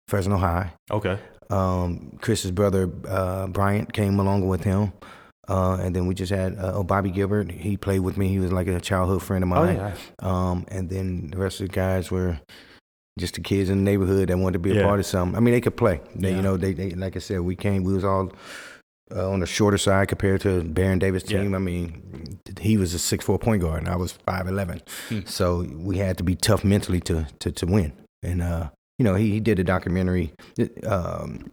Fresno 0.07 0.37
High. 0.37 0.73
okay, 0.91 1.17
Um, 1.49 2.17
Chris's 2.21 2.51
brother 2.51 2.89
uh, 3.07 3.47
Bryant 3.47 3.93
came 3.93 4.19
along 4.19 4.47
with 4.47 4.63
him. 4.63 4.93
Uh, 5.47 5.77
and 5.81 5.95
then 5.95 6.05
we 6.05 6.13
just 6.13 6.31
had 6.31 6.59
uh, 6.59 6.73
oh, 6.75 6.83
Bobby 6.83 7.09
Gilbert. 7.09 7.49
He 7.49 7.75
played 7.75 8.01
with 8.01 8.17
me. 8.17 8.27
He 8.27 8.37
was 8.37 8.51
like 8.51 8.67
a 8.67 8.79
childhood 8.79 9.23
friend 9.23 9.43
of 9.43 9.47
mine. 9.47 9.77
Oh, 9.77 9.81
mine. 9.81 9.93
yeah. 9.95 9.95
Um, 10.51 10.65
and 10.67 10.89
then 10.91 11.31
the 11.31 11.37
rest 11.37 11.59
of 11.59 11.69
the 11.69 11.73
guys 11.73 12.11
were 12.11 12.39
just 13.19 13.35
the 13.35 13.41
kids 13.41 13.69
in 13.69 13.77
the 13.79 13.83
neighborhood 13.91 14.29
that 14.29 14.37
wanted 14.37 14.53
to 14.53 14.59
be 14.59 14.71
a 14.71 14.75
Yeah. 14.75 14.83
part 14.87 14.99
of 14.99 15.05
something. 15.05 15.35
I 15.37 15.39
mean, 15.39 15.53
they 15.53 15.61
could 15.61 15.77
play. 15.77 15.99
They, 16.15 16.29
Yeah. 16.31 16.37
You 16.37 16.41
know, 16.41 16.57
they, 16.57 16.73
they 16.73 16.91
like 16.91 17.15
I 17.15 17.19
said, 17.19 17.41
we 17.41 17.55
came. 17.55 17.83
We 17.83 17.93
was 17.93 18.03
all 18.05 18.31
uh, 19.15 19.29
on 19.29 19.39
the 19.39 19.45
shorter 19.45 19.77
side 19.77 20.07
compared 20.07 20.41
to 20.41 20.63
Baron 20.63 20.99
Davis' 20.99 21.29
Yeah. 21.29 21.41
team. 21.41 21.53
I 21.55 21.59
mean, 21.59 22.39
he 22.59 22.77
was 22.77 22.93
a 22.93 22.99
six 22.99 23.25
four 23.25 23.37
point 23.39 23.61
guard, 23.61 23.79
and 23.83 23.89
I 23.89 23.95
was 23.95 24.11
five 24.11 24.47
eleven. 24.47 24.81
Hmm. 25.09 25.19
So 25.25 25.65
we 25.77 25.97
had 25.97 26.17
to 26.17 26.23
be 26.23 26.35
tough 26.35 26.63
mentally 26.63 26.99
to 27.01 27.27
to, 27.39 27.51
to 27.51 27.65
win. 27.65 27.91
And 28.23 28.41
uh, 28.41 28.69
you 28.97 29.03
know, 29.05 29.15
he, 29.15 29.31
he 29.31 29.39
did 29.39 29.59
a 29.59 29.63
documentary 29.63 30.33
um, 30.85 31.49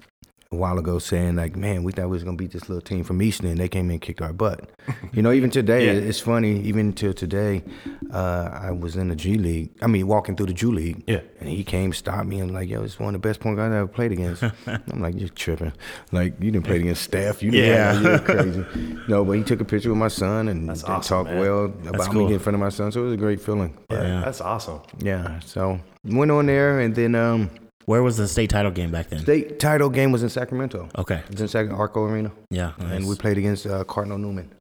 a 0.52 0.56
while 0.56 0.78
ago 0.78 0.98
saying 1.00 1.34
like, 1.36 1.56
man, 1.56 1.82
we 1.82 1.90
thought 1.92 2.04
we 2.06 2.12
was 2.12 2.22
gonna 2.24 2.36
beat 2.36 2.52
this 2.52 2.68
little 2.68 2.80
team 2.80 3.02
from 3.04 3.20
Easton, 3.20 3.46
and 3.48 3.58
they 3.58 3.68
came 3.68 3.86
in 3.86 3.92
and 3.92 4.00
kicked 4.00 4.22
our 4.22 4.32
butt. 4.32 4.70
you 5.12 5.20
know, 5.22 5.32
even 5.32 5.50
today, 5.50 5.86
Yeah. 5.86 5.92
it's 6.08 6.20
funny. 6.20 6.60
Even 6.62 6.92
till 6.92 7.12
today, 7.12 7.64
uh, 8.12 8.50
I 8.52 8.70
was 8.70 8.96
in 8.96 9.08
the 9.08 9.16
G 9.16 9.34
League. 9.36 9.70
I 9.82 9.86
mean, 9.88 10.06
walking 10.06 10.36
through 10.36 10.46
the 10.46 10.52
G 10.54 10.66
League. 10.66 11.02
Yeah. 11.06 11.20
And 11.40 11.48
he 11.48 11.64
came, 11.64 11.92
stopped 11.92 12.26
me, 12.28 12.38
and 12.40 12.52
like, 12.54 12.68
yo, 12.68 12.82
it's 12.84 12.98
one 13.00 13.14
of 13.14 13.20
the 13.22 13.28
best 13.28 13.40
point 13.40 13.56
guards 13.56 13.74
I 13.74 13.78
ever 13.78 13.88
played 13.88 14.12
against. 14.12 14.42
I'm 14.66 15.00
like, 15.00 15.18
you're 15.18 15.28
tripping. 15.30 15.72
Like, 16.12 16.34
you 16.40 16.50
didn't 16.52 16.64
play 16.66 16.76
against 16.76 17.02
Steph. 17.02 17.42
You 17.42 17.50
didn't 17.50 17.68
Yeah. 17.70 18.00
yeah. 18.00 18.08
you're 18.10 18.18
crazy. 18.20 18.64
No, 19.08 19.24
but 19.24 19.32
he 19.32 19.42
took 19.42 19.60
a 19.60 19.64
picture 19.64 19.88
with 19.90 19.98
my 19.98 20.08
son 20.08 20.48
and, 20.48 20.68
That's 20.68 20.82
and 20.84 20.92
awesome, 20.92 21.24
talked 21.24 21.30
man. 21.30 21.40
well 21.40 21.64
about 21.88 22.10
cool. 22.12 22.28
me 22.28 22.34
in 22.34 22.38
front 22.40 22.54
of 22.54 22.60
my 22.60 22.68
son. 22.70 22.92
So 22.92 23.00
it 23.00 23.04
was 23.04 23.14
a 23.14 23.18
great 23.18 23.40
feeling. 23.40 23.76
But, 23.88 24.02
yeah, 24.02 24.08
Yeah. 24.08 24.20
that's 24.24 24.40
awesome. 24.40 24.80
yeah. 25.00 25.40
So 25.40 25.80
went 26.04 26.30
on 26.30 26.46
there, 26.46 26.78
and 26.80 26.94
then 26.94 27.14
um, 27.16 27.50
Where 27.86 28.02
was 28.02 28.16
the 28.16 28.28
state 28.28 28.50
title 28.50 28.70
game 28.72 28.90
back 28.90 29.08
then? 29.08 29.20
state 29.20 29.58
title 29.58 29.88
game 29.90 30.12
was 30.12 30.22
in 30.22 30.28
Sacramento. 30.28 30.88
Okay. 30.98 31.16
It 31.24 31.30
was 31.30 31.40
in 31.40 31.48
Sac- 31.48 31.70
Arco 31.70 32.04
Arena, 32.04 32.30
Yeah. 32.50 32.72
and 32.78 33.06
we 33.08 33.14
played 33.16 33.38
against 33.38 33.66
uh, 33.66 33.84
Cardinal 33.84 34.18
Newman. 34.18 34.52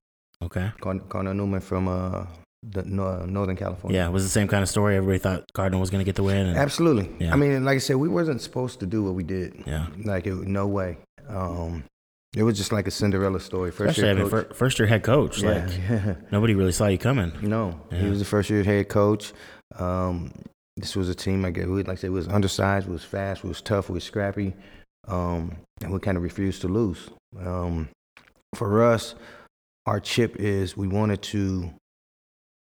Okay. 0.44 0.72
Card- 0.80 1.10
Cardinal 1.10 1.34
Newman 1.34 1.60
from 1.62 1.88
uh, 1.88 2.26
the 2.64 2.84
no- 2.84 3.26
Northern 3.26 3.56
California. 3.56 4.00
Yeah. 4.00 4.08
It 4.08 4.12
was 4.12 4.24
the 4.24 4.30
same 4.30 4.48
kind 4.48 4.62
of 4.64 4.70
story. 4.70 4.96
Everybody 4.96 5.20
thought 5.20 5.44
Cardinal 5.54 5.80
was 5.82 5.90
going 5.90 6.02
to 6.02 6.06
get 6.06 6.16
the 6.16 6.24
win. 6.24 6.46
And, 6.48 6.58
Absolutely. 6.58 7.10
Yeah. 7.20 7.34
I 7.34 7.36
mean, 7.36 7.66
like 7.66 7.76
I 7.76 7.80
said, 7.80 7.96
we 7.96 8.08
wasn't 8.10 8.42
supposed 8.42 8.80
to 8.82 8.86
do 8.86 9.04
what 9.04 9.16
we 9.16 9.24
did. 9.24 9.64
yeah. 9.66 9.88
Like, 10.04 10.28
it, 10.28 10.36
no 10.36 10.68
way. 10.68 10.98
Um, 11.28 11.84
it 12.36 12.44
was 12.44 12.58
just 12.58 12.72
like 12.72 12.86
a 12.86 12.92
Cinderella 12.92 13.40
story. 13.40 13.72
First 13.72 13.98
Especially 13.98 14.20
year 14.22 14.30
fir- 14.30 14.54
first 14.54 14.78
year 14.78 14.88
head 14.88 15.02
coach. 15.04 15.42
yeah. 15.42 15.66
Like 16.06 16.32
nobody 16.32 16.54
really 16.54 16.74
saw 16.74 16.88
you 16.88 16.98
coming. 17.00 17.32
no, 17.42 17.80
he 17.90 17.98
Yeah. 17.98 18.10
was 18.10 18.20
the 18.20 18.26
first 18.26 18.50
year 18.52 18.62
head 18.64 18.90
coach. 18.90 19.34
Um, 19.80 20.32
this 20.78 20.96
was 20.96 21.10
a 21.10 21.16
team. 21.16 21.46
I 21.46 21.52
guess 21.52 21.66
we 21.66 21.84
like 21.84 21.98
I 21.98 22.02
said, 22.02 22.12
was 22.12 22.28
undersized, 22.28 22.88
was 22.88 23.04
fast, 23.04 23.44
was 23.44 23.62
tough, 23.62 23.90
we 23.90 23.94
was 23.96 24.04
scrappy, 24.04 24.54
um, 25.08 25.56
and 25.82 25.92
we 25.92 26.00
kind 26.00 26.18
of 26.18 26.24
refused 26.24 26.62
to 26.62 26.68
lose. 26.68 27.10
Um, 27.40 27.90
for 28.56 28.84
us, 28.84 29.16
our 29.86 30.00
chip 30.00 30.36
is 30.40 30.76
we 30.76 30.88
wanted 30.88 31.22
to 31.24 31.72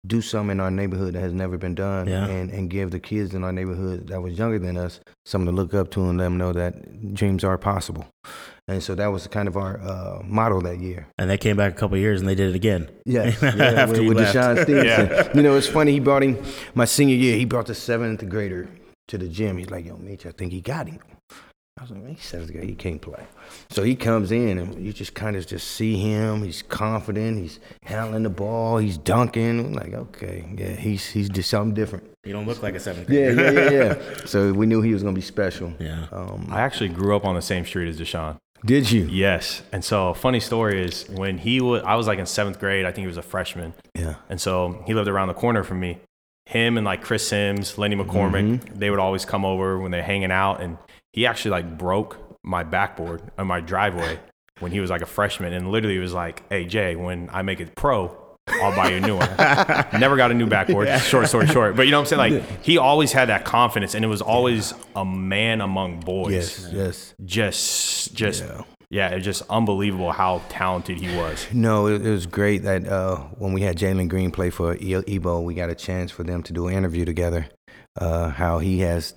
do 0.07 0.21
something 0.21 0.53
in 0.53 0.61
our 0.61 0.71
neighborhood 0.71 1.15
that 1.15 1.21
has 1.21 1.33
never 1.33 1.57
been 1.59 1.75
done 1.75 2.07
Yeah. 2.07 2.27
and, 2.27 2.51
and 2.51 2.71
give 2.71 2.93
the 2.93 3.01
kids 3.01 3.35
in 3.35 3.43
our 3.43 3.53
neighborhood 3.53 4.07
that 4.09 4.23
was 4.23 4.39
younger 4.39 4.59
than 4.59 4.77
us 4.77 5.01
something 5.25 5.47
to 5.47 5.53
look 5.53 5.75
up 5.75 5.91
to 5.93 6.09
and 6.09 6.19
let 6.19 6.25
them 6.25 6.39
know 6.39 6.53
that 6.53 7.13
dreams 7.15 7.43
are 7.43 7.59
possible. 7.59 8.07
And 8.69 8.83
so 8.83 8.97
that 8.97 9.07
was 9.09 9.27
kind 9.29 9.47
of 9.47 9.57
our 9.57 9.81
uh, 9.81 10.23
motto 10.25 10.61
that 10.63 10.79
year. 10.81 11.07
And 11.19 11.31
they 11.31 11.39
came 11.39 11.57
back 11.57 11.73
a 11.73 11.77
couple 11.77 11.97
years 11.99 12.21
and 12.21 12.29
they 12.29 12.35
did 12.35 12.51
it 12.51 12.57
again. 12.57 12.89
Yes, 13.05 13.41
yeah, 13.43 13.49
After 13.49 13.93
with, 13.93 14.03
you 14.03 14.09
with 14.09 14.17
left. 14.19 14.35
DeShawn 14.37 14.63
Stevenson. 14.65 15.37
You 15.37 15.43
know, 15.43 15.57
it's 15.57 15.69
funny. 15.69 15.93
He 15.93 16.01
brought 16.01 16.25
him 16.25 16.43
my 16.75 16.85
senior 16.85 17.15
year. 17.15 17.37
He 17.37 17.45
brought 17.45 17.67
the 17.67 17.75
seventh 17.77 18.29
grader 18.29 18.69
to 19.09 19.19
the 19.19 19.29
gym. 19.29 19.57
He's 19.59 19.71
like, 19.71 19.87
"Yo, 19.87 19.97
Mitch, 19.99 20.27
I 20.27 20.33
think 20.33 20.51
he 20.53 20.61
got 20.61 20.89
him." 20.89 20.99
I 21.79 21.83
was 21.83 21.91
like, 21.93 22.03
"Man, 22.03 22.15
he's 22.17 22.25
seventh 22.25 22.51
grade. 22.51 22.69
He 22.69 22.75
can't 22.75 23.01
play." 23.01 23.23
So 23.71 23.85
he 23.85 23.95
comes 23.95 24.33
in, 24.33 24.59
and 24.59 24.85
you 24.85 24.93
just 24.93 25.15
kind 25.15 25.37
of 25.37 25.47
just 25.47 25.69
see 25.73 25.97
him. 25.99 26.43
He's 26.43 26.63
confident. 26.63 27.39
He's 27.39 27.61
handling 27.85 28.25
the 28.25 28.31
ball. 28.31 28.79
He's 28.79 28.99
dunking. 28.99 29.61
I'm 29.61 29.73
like, 29.75 29.95
okay, 29.95 30.45
yeah, 30.59 30.71
he's 30.73 31.07
he's 31.07 31.29
just 31.29 31.51
something 31.51 31.73
different. 31.75 32.11
You 32.25 32.33
don't 32.33 32.47
look 32.47 32.65
like 32.65 32.75
a 32.75 32.81
seventh 32.81 33.09
Yeah, 33.11 33.33
grader. 33.33 33.53
yeah, 33.53 33.71
yeah, 33.71 33.95
yeah. 33.95 34.17
so 34.25 34.53
we 34.53 34.67
knew 34.67 34.83
he 34.83 34.93
was 34.93 35.05
gonna 35.05 35.15
be 35.15 35.21
special. 35.21 35.73
Yeah. 35.79 36.07
Um, 36.11 36.49
I 36.51 36.63
actually 36.63 36.89
grew 36.89 37.15
up 37.15 37.25
on 37.25 37.37
the 37.37 37.43
same 37.43 37.65
street 37.65 37.89
as 37.89 38.01
DeShawn. 38.01 38.39
Did 38.67 38.91
you? 38.91 39.05
Yes, 39.11 39.63
and 39.73 39.85
so 39.85 40.13
funny 40.15 40.41
story 40.41 40.85
is 40.85 41.05
when 41.09 41.39
he 41.39 41.61
was, 41.61 41.83
I 41.85 41.95
was 41.95 42.07
like 42.07 42.19
in 42.19 42.27
seventh 42.27 42.59
grade. 42.59 42.85
I 42.85 42.91
think 42.93 43.05
he 43.05 43.07
was 43.07 43.17
a 43.17 43.23
freshman, 43.23 43.73
Yeah. 43.95 44.17
and 44.29 44.41
so 44.41 44.83
he 44.87 44.93
lived 44.95 45.09
around 45.09 45.29
the 45.29 45.35
corner 45.35 45.63
from 45.65 45.81
me. 45.81 46.01
Him 46.47 46.77
and 46.77 46.85
like 46.85 47.03
Chris 47.03 47.27
Sims, 47.27 47.79
Lenny 47.79 47.97
McCormick, 47.97 48.59
Mm-hmm. 48.61 48.79
they 48.79 48.91
would 48.91 48.99
always 49.01 49.25
come 49.25 49.45
over 49.45 49.79
when 49.79 49.91
they're 49.91 50.03
hanging 50.03 50.31
out, 50.31 50.61
and 50.61 50.79
he 51.13 51.27
actually 51.27 51.53
like 51.53 51.79
broke 51.79 52.19
my 52.45 52.63
backboard 52.63 53.23
on 53.39 53.47
my 53.47 53.61
driveway 53.61 54.19
when 54.61 54.71
he 54.73 54.81
was 54.81 54.91
like 54.91 55.03
a 55.03 55.07
freshman, 55.07 55.53
and 55.53 55.71
literally 55.73 55.99
was 55.99 56.13
like, 56.13 56.43
"Hey 56.51 56.65
Jay, 56.67 56.97
when 56.97 57.29
I 57.33 57.43
make 57.43 57.61
it 57.61 57.75
pro." 57.75 58.17
I'll 58.49 58.75
buy 58.75 58.91
you 58.91 58.97
a 58.97 59.01
new 59.01 59.17
one. 59.17 59.29
Never 60.01 60.17
got 60.17 60.31
a 60.31 60.35
new 60.35 60.47
backboard. 60.47 60.89
Short, 61.01 61.29
story 61.29 61.47
short. 61.47 61.77
But 61.77 61.87
you 61.87 61.91
know 61.91 62.01
what 62.01 62.13
I'm 62.13 62.19
saying? 62.19 62.43
Like 62.43 62.63
he 62.63 62.79
always 62.79 63.13
had 63.13 63.29
that 63.29 63.45
confidence, 63.45 63.95
and 63.95 64.05
it 64.05 64.09
was 64.09 64.23
always 64.23 64.73
a 64.95 65.05
man 65.05 65.61
among 65.61 66.01
boys 66.01 66.33
Yes. 66.33 66.69
Yes. 66.73 67.15
just 67.25 68.15
just 68.15 68.45
Yeah. 68.45 68.63
Yeah, 68.89 69.09
it's 69.09 69.25
just 69.25 69.43
unbelievable 69.51 70.13
how 70.13 70.43
talented 70.49 70.99
he 71.01 71.15
was. 71.17 71.45
No, 71.53 71.89
it, 71.89 72.07
it 72.07 72.11
was 72.11 72.25
great 72.27 72.63
that 72.63 72.87
uh, 72.87 73.17
when 73.37 73.53
we 73.53 73.63
had 73.63 73.77
Jalen 73.77 74.09
Green 74.09 74.31
play 74.31 74.49
for 74.49 74.77
Ebo, 74.81 75.41
we 75.41 75.55
got 75.55 75.71
a 75.71 75.75
chance 75.75 76.13
for 76.13 76.23
them 76.23 76.41
to 76.45 76.53
do 76.53 76.69
an 76.69 76.75
interview 76.75 77.05
together. 77.05 77.49
Uh, 77.97 78.29
how 78.29 78.61
he 78.61 78.81
has 78.81 79.15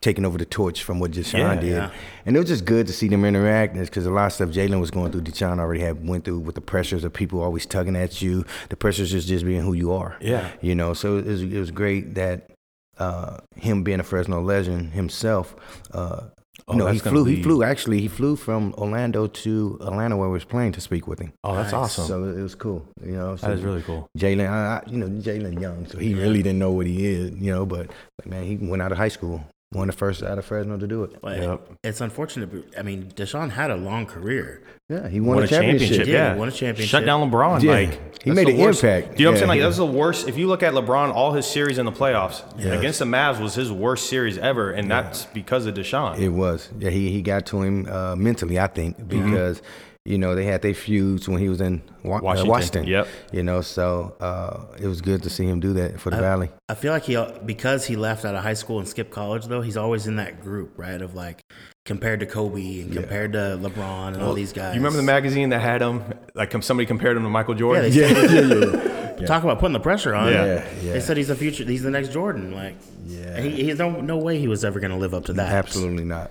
taken 0.00 0.24
over 0.24 0.38
the 0.38 0.44
torch 0.44 0.82
from 0.82 1.00
what 1.00 1.10
DeShawn 1.10 1.38
Yeah, 1.38 1.54
did, 1.60 1.70
yeah. 1.70 1.90
and 2.26 2.36
it 2.36 2.38
was 2.40 2.48
just 2.48 2.64
good 2.64 2.86
to 2.86 2.92
see 2.92 3.08
them 3.08 3.24
interact. 3.24 3.74
Because 3.74 4.06
a 4.06 4.10
lot 4.10 4.26
of 4.26 4.32
stuff 4.32 4.50
Jalen 4.50 4.80
was 4.80 4.90
going 4.90 5.10
through, 5.12 5.22
DeShawn 5.22 5.58
already 5.58 5.80
had 5.80 6.06
went 6.06 6.24
through 6.24 6.38
with 6.40 6.54
the 6.54 6.60
pressures 6.60 7.04
of 7.04 7.12
people 7.12 7.40
always 7.42 7.66
tugging 7.66 7.96
at 7.96 8.22
you. 8.22 8.44
The 8.68 8.76
pressures 8.76 9.10
just 9.10 9.28
just 9.28 9.44
being 9.44 9.62
who 9.62 9.72
you 9.72 9.92
are. 9.92 10.16
Yeah. 10.20 10.50
you 10.60 10.74
know. 10.74 10.94
So 10.94 11.18
it 11.18 11.26
was, 11.26 11.42
it 11.42 11.58
was 11.58 11.70
great 11.70 12.14
that 12.14 12.50
uh, 12.98 13.38
him 13.56 13.82
being 13.84 14.00
a 14.00 14.04
Fresno 14.04 14.40
legend 14.40 14.92
himself. 14.92 15.54
Uh, 15.92 16.28
Oh, 16.66 16.72
you 16.72 16.78
know, 16.80 16.88
he 16.88 16.98
flew. 16.98 17.24
He 17.24 17.40
flew 17.42 17.62
actually. 17.62 18.00
He 18.00 18.08
flew 18.08 18.34
from 18.36 18.74
Orlando 18.76 19.26
to 19.28 19.78
Atlanta 19.80 20.16
where 20.18 20.28
we 20.28 20.34
was 20.34 20.44
playing 20.44 20.72
to 20.72 20.80
speak 20.82 21.06
with 21.06 21.18
him. 21.20 21.32
Oh, 21.42 21.54
that's 21.54 21.72
Nice. 21.72 21.98
awesome. 21.98 22.06
So 22.06 22.24
it 22.24 22.42
was 22.42 22.54
cool, 22.56 22.84
you 23.02 23.12
know. 23.12 23.36
So 23.36 23.46
that 23.46 23.56
is 23.56 23.62
really 23.62 23.80
cool. 23.82 24.06
Jalen, 24.18 24.90
you 24.90 24.98
know, 24.98 25.08
Jalen 25.08 25.60
Young, 25.62 25.86
so 25.86 25.96
he 25.98 26.14
really 26.14 26.42
didn't 26.42 26.58
know 26.58 26.72
what 26.72 26.86
he 26.86 27.06
is, 27.06 27.30
you 27.36 27.52
know. 27.52 27.64
But 27.64 27.86
like, 28.18 28.26
man, 28.26 28.44
he 28.44 28.56
went 28.56 28.82
out 28.82 28.90
of 28.92 28.98
high 28.98 29.08
school, 29.08 29.42
one 29.72 29.88
of 29.90 29.94
the 29.94 29.98
first 29.98 30.22
out 30.22 30.38
of 30.38 30.44
Fresno 30.46 30.78
to 30.78 30.86
do 30.86 31.04
it. 31.04 31.20
But 31.20 31.38
Yep. 31.42 31.60
it's 31.84 32.00
unfortunate. 32.00 32.50
but, 32.50 32.78
I 32.78 32.82
mean, 32.82 33.12
DeShawn 33.14 33.50
had 33.50 33.70
a 33.70 33.76
long 33.76 34.06
career. 34.06 34.62
Yeah, 34.88 35.06
he 35.10 35.20
won, 35.20 35.36
Won 35.36 35.44
a 35.44 35.46
championship. 35.48 36.06
Yeah, 36.06 36.12
Yeah, 36.14 36.32
he 36.32 36.38
won 36.38 36.48
a 36.48 36.52
championship. 36.52 36.88
Shut 36.90 37.04
down 37.04 37.30
LeBron. 37.30 37.62
Yeah. 37.62 37.72
Like 37.72 38.22
He 38.22 38.30
made 38.30 38.48
an 38.48 38.56
worst- 38.56 38.82
impact. 38.82 39.16
Do 39.16 39.22
you 39.22 39.26
know 39.26 39.32
what 39.32 39.34
I'm 39.34 39.38
saying? 39.40 39.48
Like 39.48 39.60
that's 39.60 39.76
the 39.76 39.84
worst. 39.84 40.26
If 40.26 40.38
you 40.38 40.46
look 40.46 40.62
at 40.62 40.72
LeBron, 40.72 41.12
all 41.12 41.32
his 41.34 41.44
series 41.46 41.76
in 41.76 41.84
the 41.84 41.92
playoffs 41.92 42.42
Yeah. 42.58 42.72
against 42.72 42.98
the 43.00 43.04
Mavs 43.04 43.40
was 43.42 43.54
his 43.54 43.70
worst 43.70 44.08
series 44.08 44.38
ever, 44.38 44.70
and 44.70 44.90
that's 44.90 45.26
because 45.26 45.66
of 45.66 45.74
DeShawn. 45.74 46.18
It 46.18 46.30
was. 46.30 46.70
Yeah, 46.78 46.88
he, 46.88 47.10
he 47.12 47.20
got 47.20 47.44
to 47.46 47.60
him 47.60 47.86
uh, 47.90 48.16
mentally, 48.16 48.58
I 48.58 48.68
think, 48.68 48.96
Mm-hmm. 48.98 49.62
Because 50.08 50.12
you 50.12 50.18
know 50.18 50.34
they 50.34 50.44
had 50.44 50.62
their 50.62 50.74
feuds 50.74 51.28
when 51.28 51.38
he 51.40 51.48
was 51.48 51.60
in 51.60 51.82
Wa- 52.02 52.20
Washington. 52.20 52.48
Uh, 52.48 52.52
Washington. 52.52 52.86
Yep. 52.86 53.08
You 53.32 53.42
know, 53.42 53.60
so 53.60 54.16
uh, 54.20 54.64
it 54.80 54.86
was 54.86 55.00
good 55.00 55.22
to 55.22 55.30
see 55.30 55.44
him 55.46 55.60
do 55.60 55.72
that 55.74 56.00
for 56.00 56.10
the 56.10 56.16
Valley. 56.16 56.50
I 56.68 56.74
feel 56.74 56.92
like 56.92 57.04
he 57.04 57.16
because 57.44 57.86
he 57.86 57.96
left 57.96 58.24
out 58.24 58.34
of 58.34 58.42
high 58.42 58.54
school 58.54 58.78
and 58.78 58.88
skipped 58.88 59.10
college 59.10 59.46
though. 59.46 59.60
He's 59.62 59.76
always 59.76 60.06
in 60.06 60.16
that 60.16 60.40
group, 60.40 60.72
right? 60.76 61.00
Of 61.00 61.14
like 61.14 61.42
compared 61.84 62.20
to 62.20 62.26
Kobe 62.26 62.80
and 62.80 62.92
compared 62.92 63.32
to 63.32 63.58
LeBron 63.60 64.14
and 64.14 64.22
all 64.22 64.34
these 64.34 64.52
guys. 64.52 64.74
You 64.74 64.80
remember 64.80 64.96
the 64.98 65.02
magazine 65.04 65.48
that 65.50 65.60
had 65.60 65.80
him? 65.80 66.02
Like 66.34 66.52
somebody 66.62 66.86
compared 66.86 67.16
him 67.16 67.22
to 67.22 67.30
Michael 67.30 67.54
Yeah, 67.54 67.88
Jordan. 67.88 67.90
they 67.90 68.97
said, 69.18 69.26
Talk 69.28 69.42
about 69.44 69.58
putting 69.58 69.72
the 69.72 69.80
pressure 69.80 70.14
on. 70.14 70.32
Yeah. 70.32 70.44
Yeah, 70.44 70.68
yeah. 70.82 70.92
They 70.94 71.00
said 71.00 71.16
he's 71.16 71.28
the 71.28 71.36
future. 71.36 71.64
He's 71.64 71.82
the 71.82 71.90
next 71.90 72.12
Jordan. 72.12 72.52
Like, 72.54 72.76
Yeah. 73.06 73.36
and 73.36 73.44
he, 73.44 73.64
he's 73.64 73.78
no 73.78 74.00
no 74.00 74.16
way 74.18 74.38
he 74.38 74.48
was 74.48 74.64
ever 74.64 74.80
going 74.80 74.90
to 74.92 74.96
live 74.96 75.14
up 75.14 75.24
to 75.26 75.32
that. 75.34 75.52
Absolutely 75.52 76.04
not. 76.04 76.30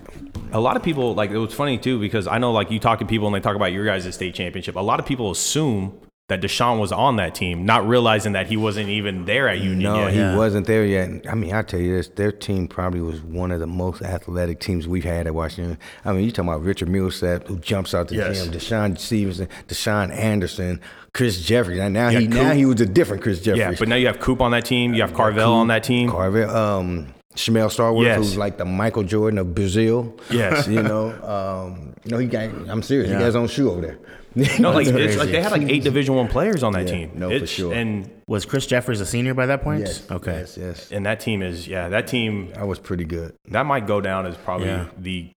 a 0.52 0.60
lot 0.60 0.76
of 0.76 0.82
people 0.82 1.14
like 1.14 1.30
it 1.30 1.38
was 1.38 1.52
funny 1.54 1.76
too 1.78 1.98
because 2.00 2.26
I 2.26 2.38
know 2.38 2.52
like 2.52 2.70
you 2.70 2.78
talk 2.78 2.98
to 3.00 3.04
people 3.06 3.26
and 3.26 3.34
they 3.34 3.40
talk 3.40 3.56
about 3.56 3.72
your 3.72 3.84
guys' 3.84 4.12
state 4.14 4.34
championship. 4.34 4.76
A 4.76 4.80
lot 4.80 4.98
of 5.00 5.06
people 5.06 5.30
assume 5.30 5.98
that 6.28 6.42
DeShawn 6.42 6.78
was 6.78 6.92
on 6.92 7.16
that 7.16 7.34
team, 7.34 7.64
not 7.64 7.88
realizing 7.88 8.32
that 8.32 8.46
he 8.46 8.56
wasn't 8.56 8.88
even 8.88 9.24
there 9.24 9.48
at 9.48 9.58
Union 9.60 9.78
No, 9.80 9.96
yet. 10.04 10.12
he 10.12 10.18
Yeah. 10.18 10.36
wasn't 10.36 10.66
there 10.66 10.84
yet. 10.84 11.24
I 11.26 11.34
mean, 11.34 11.54
I 11.54 11.62
tell 11.62 11.80
you 11.80 11.96
this, 11.96 12.08
their 12.08 12.30
team 12.32 12.68
probably 12.68 13.00
was 13.00 13.22
one 13.22 13.50
of 13.50 13.60
the 13.60 13.66
most 13.66 14.02
athletic 14.02 14.60
teams 14.60 14.86
we've 14.86 15.04
had 15.04 15.26
at 15.26 15.34
Washington. 15.34 15.78
I 16.04 16.12
mean, 16.12 16.24
you 16.24 16.30
talking 16.30 16.50
about 16.50 16.62
Richard 16.62 16.90
Millsap, 16.90 17.46
who 17.46 17.58
jumps 17.58 17.94
out 17.94 18.08
the 18.08 18.16
Yes. 18.16 18.44
gym, 18.44 18.52
DeShawn 18.52 18.98
Stevenson, 18.98 19.48
Deshaun 19.68 20.14
Anderson, 20.14 20.80
Chris 21.14 21.40
Jeffries. 21.40 21.78
And 21.80 21.94
now 21.94 22.10
Yeah, 22.10 22.20
he 22.20 22.26
now 22.28 22.52
he 22.52 22.66
was 22.66 22.80
a 22.82 22.86
different 22.86 23.22
Chris 23.22 23.40
Jeffries. 23.40 23.58
Yeah, 23.60 23.72
but 23.78 23.88
now 23.88 23.96
you 23.96 24.06
have 24.06 24.20
Coop 24.20 24.42
on 24.42 24.50
that 24.50 24.66
team. 24.66 24.92
You 24.92 25.00
have 25.00 25.14
Carvel 25.14 25.52
on 25.54 25.68
that 25.68 25.82
team. 25.82 26.10
Carver, 26.10 26.46
um, 26.46 27.06
Shamell 27.36 27.68
Stallworth, 27.74 28.04
Yes. 28.04 28.18
who's 28.18 28.36
like 28.36 28.58
the 28.58 28.64
Michael 28.66 29.02
Jordan 29.04 29.38
of 29.38 29.54
Brazil. 29.54 30.14
Yes. 30.30 30.68
you 30.68 30.82
know, 30.82 31.08
um, 31.22 31.94
you 32.04 32.10
know, 32.10 32.18
he 32.18 32.26
got. 32.26 32.50
I'm 32.68 32.82
serious. 32.82 33.08
Yeah. 33.08 33.14
He 33.14 33.20
got 33.20 33.26
his 33.26 33.36
own 33.36 33.46
shoe 33.48 33.70
over 33.70 33.80
there. 33.80 33.98
No, 34.60 34.70
like 34.72 34.86
it's 34.86 35.16
like 35.16 35.30
they 35.30 35.42
had 35.42 35.52
like 35.52 35.62
eight 35.62 35.82
Division 35.84 36.14
One 36.14 36.28
players 36.28 36.62
on 36.62 36.72
that 36.72 36.86
Yeah, 36.86 36.92
team. 36.92 37.10
no, 37.14 37.38
for 37.38 37.46
sure. 37.46 37.72
And 37.74 38.10
Was 38.26 38.44
Chris 38.44 38.66
Jeffries 38.66 39.00
a 39.00 39.06
senior 39.06 39.34
by 39.34 39.46
that 39.46 39.62
point? 39.62 39.80
Yes. 39.80 40.08
Okay. 40.10 40.38
Yes. 40.40 40.56
Yes. 40.56 40.92
and 40.92 41.04
that 41.06 41.20
team 41.20 41.42
is 41.42 41.66
yeah, 41.66 41.88
that 41.88 42.06
team 42.06 42.52
I 42.56 42.64
was 42.64 42.78
pretty 42.78 43.04
good. 43.04 43.34
that 43.50 43.66
might 43.66 43.86
go 43.86 44.00
down 44.00 44.26
as 44.26 44.36
probably 44.36 44.68
Yeah. 44.68 44.86
the 44.98 45.30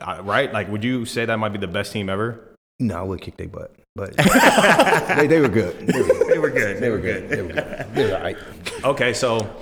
uh, 0.00 0.20
right. 0.22 0.52
Like, 0.52 0.68
would 0.68 0.84
you 0.84 1.04
say 1.04 1.24
that 1.24 1.36
might 1.38 1.48
be 1.52 1.58
the 1.58 1.66
best 1.66 1.92
team 1.92 2.08
ever? 2.08 2.54
No, 2.78 2.96
I 2.98 3.02
would 3.02 3.20
kick 3.20 3.36
their 3.36 3.48
butt, 3.48 3.74
but 3.94 4.16
they, 5.16 5.26
they 5.26 5.40
were 5.40 5.48
good. 5.48 5.78
They 5.86 6.00
were 6.00 6.06
good. 6.08 6.28
They 6.28 6.38
were 6.38 6.50
good. 6.50 6.80
They 6.80 6.90
were 6.90 6.98
good. 6.98 7.28
They 7.28 7.42
were 7.42 7.52
good. 7.52 7.86
They 7.94 8.04
were 8.10 8.16
all 8.16 8.22
right. 8.22 8.36
Okay, 8.84 9.12
so 9.12 9.54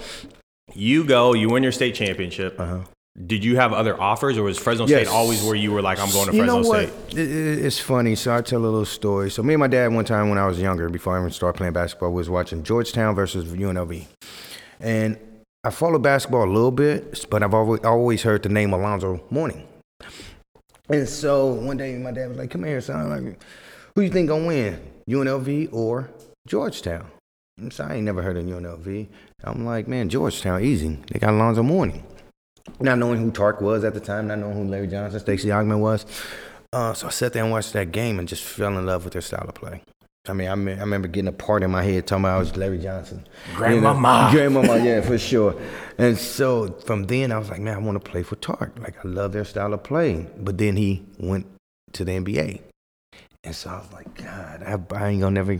you 0.74 1.04
go, 1.04 1.34
you 1.34 1.48
win 1.50 1.62
your 1.62 1.72
state 1.72 1.94
championship. 1.94 2.58
Uh-huh. 2.58 2.80
Did 3.26 3.44
you 3.44 3.56
have 3.56 3.72
other 3.72 4.00
offers, 4.00 4.38
or 4.38 4.44
was 4.44 4.58
Fresno 4.58 4.86
Yes. 4.86 5.02
State 5.06 5.12
always 5.14 5.42
where 5.42 5.54
you 5.54 5.72
were 5.72 5.82
like, 5.82 5.98
I'm 6.00 6.10
going 6.10 6.28
to 6.30 6.36
You 6.36 6.42
Fresno 6.44 6.62
know 6.62 6.68
what? 6.68 6.88
State? 7.10 7.18
It- 7.18 7.30
it- 7.30 7.64
it's 7.66 7.78
funny. 7.78 8.14
So 8.14 8.34
I 8.34 8.40
tell 8.40 8.60
a 8.60 8.62
little 8.62 8.84
story. 8.86 9.30
So 9.30 9.42
me 9.42 9.54
and 9.54 9.60
my 9.60 9.66
dad 9.66 9.92
one 9.92 10.04
time 10.04 10.28
when 10.30 10.38
I 10.38 10.46
was 10.46 10.58
younger, 10.60 10.88
before 10.88 11.16
I 11.16 11.20
even 11.20 11.30
started 11.30 11.58
playing 11.58 11.72
basketball, 11.74 12.12
was 12.12 12.30
watching 12.30 12.62
Georgetown 12.62 13.14
versus 13.14 13.44
UNLV, 13.52 14.06
and 14.80 15.18
I 15.64 15.70
followed 15.70 16.02
basketball 16.02 16.44
a 16.44 16.52
little 16.52 16.70
bit, 16.70 17.26
but 17.28 17.42
I've 17.42 17.52
always 17.52 17.80
always 17.84 18.22
heard 18.22 18.42
the 18.42 18.48
name 18.48 18.72
Alonzo 18.72 19.20
Mourning. 19.30 19.66
And 20.88 21.08
so 21.08 21.52
one 21.52 21.76
day 21.76 21.96
my 21.98 22.10
dad 22.12 22.30
was 22.30 22.38
like, 22.38 22.50
"Come 22.50 22.64
here, 22.64 22.80
son. 22.80 23.10
Like, 23.10 23.38
who 23.94 24.02
you 24.02 24.10
think 24.10 24.28
gonna 24.28 24.46
win, 24.46 24.80
UNLV 25.08 25.68
or 25.72 26.08
Georgetown?" 26.48 27.04
So 27.70 27.84
I 27.84 27.96
ain't 27.96 28.04
never 28.04 28.22
heard 28.22 28.38
of 28.38 28.44
UNLV. 28.46 29.08
I'm 29.44 29.66
like, 29.66 29.86
"Man, 29.86 30.08
Georgetown, 30.08 30.64
easy. 30.64 30.98
They 31.12 31.18
got 31.18 31.34
Alonzo 31.34 31.62
Mourning." 31.62 32.02
Not 32.78 32.98
knowing 32.98 33.20
who 33.20 33.30
Tark 33.30 33.60
was 33.60 33.84
at 33.84 33.94
the 33.94 34.00
time, 34.00 34.28
not 34.28 34.38
knowing 34.38 34.54
who 34.54 34.64
Larry 34.64 34.86
Johnson, 34.86 35.20
Stacey 35.20 35.48
Augmon 35.48 35.80
was. 35.80 36.06
Uh, 36.72 36.92
so 36.94 37.08
I 37.08 37.10
sat 37.10 37.32
there 37.32 37.42
and 37.42 37.50
watched 37.50 37.72
that 37.72 37.90
game 37.90 38.18
and 38.18 38.28
just 38.28 38.44
fell 38.44 38.78
in 38.78 38.86
love 38.86 39.04
with 39.04 39.14
their 39.14 39.22
style 39.22 39.46
of 39.48 39.54
play. 39.54 39.82
I 40.28 40.34
mean, 40.34 40.48
I, 40.48 40.54
me- 40.54 40.72
I 40.74 40.80
remember 40.80 41.08
getting 41.08 41.28
a 41.28 41.32
part 41.32 41.62
in 41.62 41.70
my 41.70 41.82
head 41.82 42.06
talking 42.06 42.24
about 42.24 42.36
I 42.36 42.38
was 42.38 42.56
Larry 42.56 42.78
Johnson. 42.78 43.26
Grandmama. 43.54 44.30
You 44.32 44.48
know? 44.48 44.50
Grandmama, 44.62 44.84
yeah, 44.84 45.00
for 45.00 45.18
sure. 45.18 45.60
And 45.98 46.16
so 46.16 46.72
from 46.84 47.04
then 47.04 47.32
I 47.32 47.38
was 47.38 47.48
like, 47.48 47.60
man, 47.60 47.74
I 47.74 47.78
want 47.78 48.02
to 48.02 48.10
play 48.10 48.22
for 48.22 48.36
Tark. 48.36 48.78
Like 48.78 49.04
I 49.04 49.08
love 49.08 49.32
their 49.32 49.44
style 49.44 49.72
of 49.72 49.82
play. 49.82 50.26
But 50.38 50.58
then 50.58 50.76
he 50.76 51.04
went 51.18 51.46
to 51.94 52.04
the 52.04 52.12
NBA. 52.12 52.60
And 53.42 53.54
so 53.54 53.70
I 53.70 53.78
was 53.78 53.92
like, 53.92 54.14
God, 54.14 54.62
I, 54.62 54.96
I 54.96 55.08
ain't 55.08 55.22
gonna 55.22 55.30
never, 55.30 55.52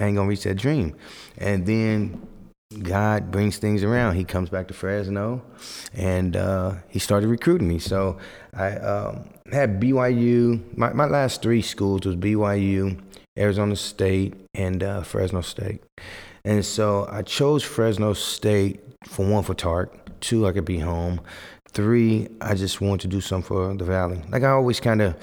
I 0.00 0.06
ain't 0.06 0.16
gonna 0.16 0.28
reach 0.28 0.44
that 0.44 0.56
dream. 0.56 0.96
And 1.36 1.66
then 1.66 2.26
God 2.82 3.30
brings 3.30 3.58
things 3.58 3.84
around. 3.84 4.16
He 4.16 4.24
comes 4.24 4.50
back 4.50 4.66
to 4.68 4.74
Fresno, 4.74 5.42
and 5.94 6.36
uh, 6.36 6.74
he 6.88 6.98
started 6.98 7.28
recruiting 7.28 7.68
me. 7.68 7.78
So 7.78 8.18
I 8.54 8.72
um, 8.72 9.28
had 9.52 9.80
BYU. 9.80 10.76
My, 10.76 10.92
my 10.92 11.06
last 11.06 11.42
three 11.42 11.62
schools 11.62 12.04
was 12.04 12.16
BYU, 12.16 13.00
Arizona 13.38 13.76
State, 13.76 14.34
and 14.54 14.82
uh, 14.82 15.02
Fresno 15.02 15.42
State. 15.42 15.82
And 16.44 16.64
so 16.64 17.06
I 17.10 17.22
chose 17.22 17.62
Fresno 17.62 18.14
State 18.14 18.80
for 19.04 19.24
one 19.24 19.44
for 19.44 19.54
Tark, 19.54 20.20
two 20.20 20.46
I 20.46 20.52
could 20.52 20.64
be 20.64 20.80
home, 20.80 21.20
three 21.68 22.28
I 22.40 22.54
just 22.54 22.80
wanted 22.80 23.02
to 23.02 23.08
do 23.08 23.20
something 23.20 23.46
for 23.46 23.74
the 23.74 23.84
Valley. 23.84 24.20
Like 24.28 24.42
I 24.42 24.50
always 24.50 24.80
kind 24.80 25.02
of 25.02 25.14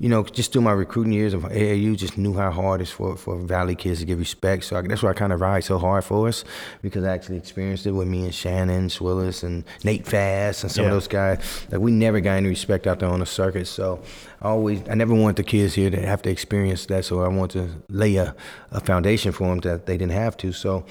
you 0.00 0.08
know, 0.08 0.22
just 0.22 0.52
through 0.52 0.62
my 0.62 0.72
recruiting 0.72 1.12
years 1.12 1.34
of 1.34 1.42
AAU, 1.42 1.96
just 1.96 2.16
knew 2.16 2.34
how 2.34 2.50
hard 2.52 2.80
it's 2.80 2.90
for, 2.90 3.16
for 3.16 3.36
Valley 3.36 3.74
kids 3.74 3.98
to 4.00 4.06
get 4.06 4.16
respect. 4.18 4.64
So 4.64 4.76
I, 4.76 4.82
that's 4.82 5.02
why 5.02 5.10
I 5.10 5.12
kind 5.14 5.32
of 5.32 5.40
ride 5.40 5.64
so 5.64 5.78
hard 5.78 6.04
for 6.04 6.28
us 6.28 6.44
because 6.82 7.04
I 7.04 7.12
actually 7.12 7.38
experienced 7.38 7.84
it 7.86 7.90
with 7.92 8.06
me 8.06 8.24
and 8.24 8.34
Shannon 8.34 8.88
Swillis 8.88 9.42
and 9.42 9.64
Nate 9.82 10.06
Fast 10.06 10.62
and 10.62 10.70
some 10.70 10.84
Yeah. 10.84 10.90
of 10.90 10.94
those 10.94 11.08
guys. 11.08 11.66
Like 11.70 11.80
we 11.80 11.90
never 11.90 12.20
got 12.20 12.34
any 12.34 12.48
respect 12.48 12.86
out 12.86 13.00
there 13.00 13.08
on 13.08 13.20
the 13.20 13.26
circuit. 13.26 13.66
So 13.66 14.00
I 14.40 14.48
always, 14.48 14.88
I 14.88 14.94
never 14.94 15.14
want 15.14 15.36
the 15.36 15.42
kids 15.42 15.74
here 15.74 15.90
to 15.90 16.00
have 16.06 16.22
to 16.22 16.30
experience 16.30 16.86
that. 16.86 17.04
So 17.04 17.22
I 17.22 17.28
want 17.28 17.50
to 17.52 17.68
lay 17.88 18.16
a, 18.16 18.36
a 18.70 18.80
foundation 18.80 19.32
for 19.32 19.48
them 19.48 19.58
that 19.60 19.86
they 19.86 19.96
didn't 19.96 20.12
have 20.12 20.36
to. 20.38 20.52
So 20.52 20.84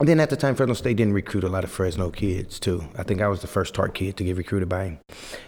and 0.00 0.08
then 0.08 0.18
at 0.20 0.30
the 0.30 0.36
time, 0.36 0.54
Fresno 0.54 0.74
State 0.74 0.96
didn't 0.96 1.12
recruit 1.12 1.44
a 1.44 1.48
lot 1.48 1.64
of 1.64 1.70
Fresno 1.70 2.10
kids, 2.10 2.58
too. 2.58 2.84
I 2.98 3.02
think 3.04 3.20
I 3.22 3.28
was 3.28 3.40
the 3.40 3.46
first 3.46 3.74
Tark 3.74 3.94
kid 3.94 4.16
to 4.16 4.24
get 4.24 4.36
recruited 4.36 4.68
by 4.68 4.84
him. 4.84 4.98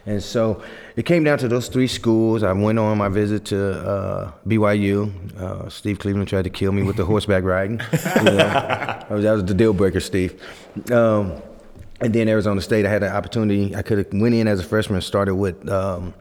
And 0.06 0.22
so 0.22 0.62
it 0.94 1.04
came 1.04 1.24
down 1.24 1.38
to 1.38 1.48
those 1.48 1.68
three 1.68 1.88
schools. 1.88 2.42
I 2.42 2.52
went 2.52 2.78
on 2.78 2.96
my 2.98 3.09
visit 3.09 3.44
to 3.46 3.72
uh, 3.88 4.32
BYU. 4.46 5.12
Uh, 5.40 5.68
Steve 5.68 5.98
Cleveland 5.98 6.28
tried 6.28 6.44
to 6.44 6.50
kill 6.50 6.72
me 6.72 6.82
with 6.82 6.96
the 6.96 7.04
horseback 7.04 7.42
riding. 7.44 7.80
You 8.16 8.22
know, 8.24 8.37
that, 8.37 9.11
was, 9.11 9.24
that 9.24 9.32
was 9.32 9.44
the 9.44 9.54
deal 9.54 9.72
breaker, 9.72 10.00
Steve. 10.00 10.40
Um, 10.92 11.42
and 12.00 12.12
then 12.14 12.28
Arizona 12.28 12.61
State, 12.61 12.87
I 12.87 12.90
had 12.90 13.02
an 13.02 13.12
opportunity. 13.12 13.74
I 13.74 13.82
could 13.82 13.98
have 13.98 14.09
went 14.12 14.35
in 14.35 14.46
as 14.48 14.61
a 14.61 14.64
freshman 14.64 14.96
and 14.96 15.04
started 15.04 15.35
with 15.35 15.68
um, 15.68 16.14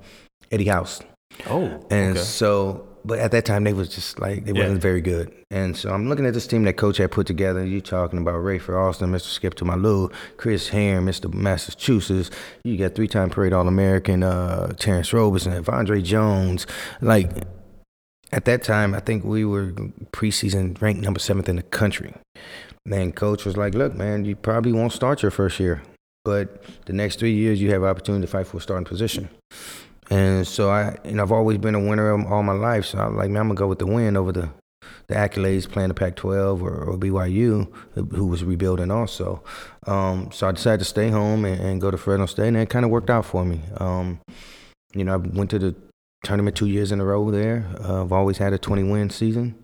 Eddie 0.51 0.65
House. 0.65 1.01
Oh, 1.47 1.85
And 1.91 2.11
okay. 2.17 2.19
so, 2.21 2.87
but 3.05 3.19
at 3.19 3.31
that 3.31 3.45
time 3.45 3.63
they 3.63 3.73
was 3.73 3.89
just 3.89 4.19
like 4.19 4.45
they 4.45 4.51
Yeah. 4.53 4.63
wasn't 4.63 4.81
very 4.81 5.01
good. 5.01 5.31
And 5.51 5.77
so 5.77 5.91
I'm 5.93 6.09
looking 6.09 6.25
at 6.25 6.33
this 6.33 6.47
team 6.47 6.63
that 6.63 6.73
coach 6.77 6.97
had 6.97 7.11
put 7.11 7.27
together. 7.27 7.63
You 7.65 7.81
talking 7.81 8.19
about 8.19 8.35
Rafer 8.43 8.77
Alston, 8.77 9.11
Mr. 9.11 9.27
Skip 9.27 9.53
to 9.55 9.65
my 9.65 9.75
Lou, 9.75 10.09
Chris 10.37 10.69
Herren, 10.69 11.05
Mr. 11.05 11.33
Massachusetts. 11.33 12.29
You 12.63 12.77
got 12.77 12.95
three-time 12.95 13.29
parade 13.29 13.53
All-American 13.53 14.23
uh, 14.23 14.73
Terrence 14.77 15.13
Roberson, 15.13 15.63
Andre 15.67 16.01
Jones. 16.01 16.65
Like 17.01 17.29
at 18.31 18.45
that 18.45 18.63
time, 18.63 18.93
I 18.93 18.99
think 18.99 19.23
we 19.23 19.45
were 19.45 19.71
preseason 20.11 20.81
ranked 20.81 21.01
number 21.03 21.19
seventh 21.19 21.47
in 21.47 21.57
the 21.57 21.63
country. 21.63 22.13
Then 22.85 23.11
coach 23.11 23.45
was 23.45 23.55
like, 23.57 23.73
"Look, 23.73 23.95
man, 23.95 24.25
you 24.25 24.35
probably 24.35 24.71
won't 24.73 24.91
start 24.93 25.21
your 25.21 25.31
first 25.31 25.59
year, 25.59 25.81
but 26.23 26.63
the 26.85 26.93
next 26.93 27.17
three 27.19 27.33
years 27.33 27.61
you 27.61 27.71
have 27.71 27.83
opportunity 27.83 28.25
to 28.25 28.31
fight 28.31 28.47
for 28.47 28.57
a 28.57 28.61
starting 28.61 28.85
position." 28.85 29.29
And 30.09 30.47
so 30.47 30.69
I, 30.69 30.97
know, 31.03 31.23
I've 31.23 31.31
always 31.31 31.57
been 31.57 31.75
a 31.75 31.79
winner 31.79 32.11
all 32.27 32.43
my 32.43 32.53
life. 32.53 32.85
So 32.85 32.99
I'm 32.99 33.17
like, 33.17 33.29
man, 33.29 33.41
I'm 33.41 33.47
gonna 33.47 33.57
go 33.57 33.67
with 33.67 33.79
the 33.79 33.87
win 33.87 34.17
over 34.17 34.31
the 34.31 34.49
the 35.07 35.15
accolades 35.15 35.69
playing 35.69 35.89
the 35.89 35.93
Pac-12 35.93 36.61
or, 36.61 36.83
or 36.83 36.97
BYU, 36.97 37.71
who 37.93 38.25
was 38.27 38.43
rebuilding 38.43 38.91
also. 38.91 39.43
Um, 39.87 40.31
so 40.31 40.47
I 40.47 40.51
decided 40.51 40.79
to 40.79 40.85
stay 40.85 41.09
home 41.09 41.45
and, 41.45 41.59
and, 41.61 41.81
go 41.81 41.91
to 41.91 41.97
Fresno 41.97 42.25
State, 42.25 42.47
and 42.47 42.57
it 42.57 42.69
kind 42.69 42.85
of 42.85 42.91
worked 42.91 43.09
out 43.09 43.25
for 43.25 43.45
me. 43.45 43.61
Um, 43.77 44.19
you 44.93 45.03
know, 45.03 45.13
I 45.13 45.17
went 45.17 45.49
to 45.51 45.59
the 45.59 45.75
tournament 46.23 46.55
two 46.55 46.67
years 46.67 46.91
in 46.91 46.99
a 46.99 47.05
row 47.05 47.29
there. 47.29 47.67
Uh, 47.83 48.03
I've 48.03 48.11
always 48.11 48.37
had 48.37 48.53
a 48.53 48.57
20 48.57 48.83
win 48.83 49.09
season. 49.09 49.55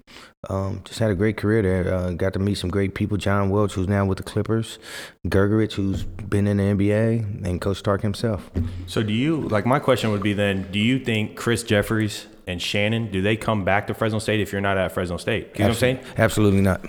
Um, 0.50 0.82
just 0.86 0.98
had 0.98 1.12
a 1.12 1.16
great 1.16 1.38
career 1.38 1.62
there. 1.62 1.94
Uh, 1.94 2.12
got 2.14 2.34
to 2.34 2.40
meet 2.40 2.56
some 2.56 2.72
great 2.72 2.96
people. 2.96 3.16
John 3.16 3.52
Welch, 3.52 3.74
who's 3.74 3.88
now 3.88 4.06
with 4.06 4.18
the 4.18 4.24
Clippers, 4.24 4.80
Grgurich, 5.28 5.74
who's 5.74 6.04
been 6.04 6.48
in 6.48 6.58
the 6.58 6.64
NBA, 6.64 7.46
and 7.46 7.62
Coach 7.62 7.84
Tark 7.84 8.02
himself. 8.02 8.50
So, 8.88 9.04
do 9.04 9.14
you 9.14 9.42
like 9.42 9.68
my 9.68 9.78
question 9.78 10.10
would 10.10 10.24
be 10.24 10.34
then? 10.34 10.72
Do 10.72 10.80
you 10.80 10.98
think 10.98 11.38
Chris 11.38 11.62
Jeffries 11.62 12.26
and 12.48 12.62
Shannon, 12.62 13.12
do 13.12 13.22
they 13.22 13.36
come 13.36 13.64
back 13.64 13.88
to 13.88 13.94
Fresno 13.94 14.20
State 14.20 14.40
if 14.40 14.52
you're 14.52 14.62
not 14.62 14.78
at 14.78 14.92
Fresno 14.92 15.18
State? 15.18 15.50
You 15.54 15.60
know 15.60 15.66
what 15.66 15.74
I'm 15.76 15.80
saying? 15.80 16.00
Absolutely 16.18 16.62
not. 16.62 16.84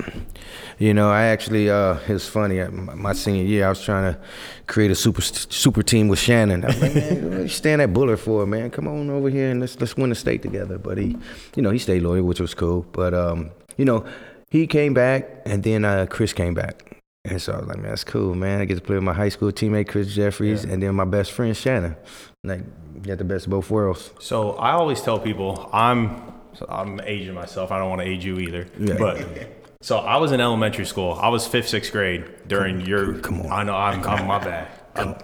You 0.83 0.95
know, 0.95 1.13
I 1.13 1.27
actually, 1.27 1.71
uh, 1.71 1.97
it 2.09 2.13
was 2.13 2.29
funny. 2.29 2.61
My 2.65 3.13
senior 3.13 3.45
year, 3.45 3.67
I 3.67 3.69
was 3.69 3.85
trying 3.85 4.13
to 4.13 4.21
create 4.67 4.91
a 4.91 4.97
super 4.97 5.23
super 5.23 5.81
team 5.81 6.09
with 6.09 6.19
Shannon. 6.19 6.65
I 6.65 6.67
was 6.67 6.83
like, 6.83 6.95
man, 6.97 7.31
what 7.31 7.43
you 7.43 7.49
stand 7.49 7.81
at 7.83 7.93
Bullard 7.93 8.19
for, 8.19 8.45
man? 8.47 8.69
Come 8.69 8.89
on 8.89 9.09
over 9.09 9.31
here 9.31 9.49
and 9.53 9.61
let's 9.61 9.79
let's 9.79 9.97
win 9.97 10.11
the 10.11 10.17
state 10.17 10.43
together. 10.43 10.79
But 10.79 10.99
he, 10.99 11.17
you 11.55 11.63
know, 11.63 11.71
he 11.71 11.79
stayed 11.79 12.03
loyal, 12.03 12.25
which 12.25 12.41
was 12.41 12.53
cool. 12.53 12.85
But 12.91 13.15
um, 13.15 13.53
you 13.77 13.85
know, 13.85 14.05
he 14.51 14.67
came 14.67 14.93
back, 14.93 15.43
and 15.47 15.63
then 15.63 15.85
uh, 15.85 16.07
Chris 16.11 16.33
came 16.33 16.53
back. 16.53 17.01
And 17.25 17.41
so 17.41 17.53
I 17.53 17.59
was 17.59 17.69
like, 17.69 17.79
man, 17.79 17.91
that's 17.91 18.03
cool, 18.03 18.35
man. 18.35 18.61
I 18.61 18.65
get 18.65 18.75
to 18.75 18.81
play 18.81 18.97
with 18.97 19.05
my 19.05 19.13
high 19.13 19.29
school 19.29 19.53
teammate 19.53 19.87
Chris 19.87 20.13
Jeffries, 20.13 20.65
yeah. 20.65 20.73
and 20.73 20.83
then 20.83 20.97
my 20.97 21.05
best 21.05 21.31
friend 21.31 21.57
Shannon. 21.57 21.95
Like, 22.43 23.03
get 23.05 23.19
the 23.19 23.25
best 23.25 23.47
of 23.47 23.53
both 23.53 23.71
worlds. 23.71 24.11
So 24.19 24.55
I 24.55 24.73
always 24.73 25.01
tell 25.01 25.21
people 25.21 25.71
I'm 25.73 26.33
I'm 26.69 27.01
aging 27.03 27.35
myself. 27.35 27.71
I 27.71 27.79
don't 27.79 27.89
want 27.89 28.01
to 28.01 28.09
age 28.09 28.25
you 28.25 28.41
either. 28.41 28.67
Yeah. 28.81 28.97
But 28.99 29.47
so 29.83 29.99
I 29.99 30.17
was 30.17 30.33
in 30.33 30.41
elementary 30.41 30.87
school. 30.87 31.19
I 31.21 31.29
was 31.29 31.47
fifth, 31.47 31.69
sixth 31.69 31.93
grade 31.93 32.49
during 32.49 32.79
come, 32.79 32.89
your. 32.89 33.19
Come 33.19 33.41
on. 33.43 33.53
I 33.53 33.63
know. 33.65 33.77
I'm, 33.77 34.03
I'm 34.05 34.27
my 34.27 34.39
bad. 34.39 34.69
Um, 34.95 35.17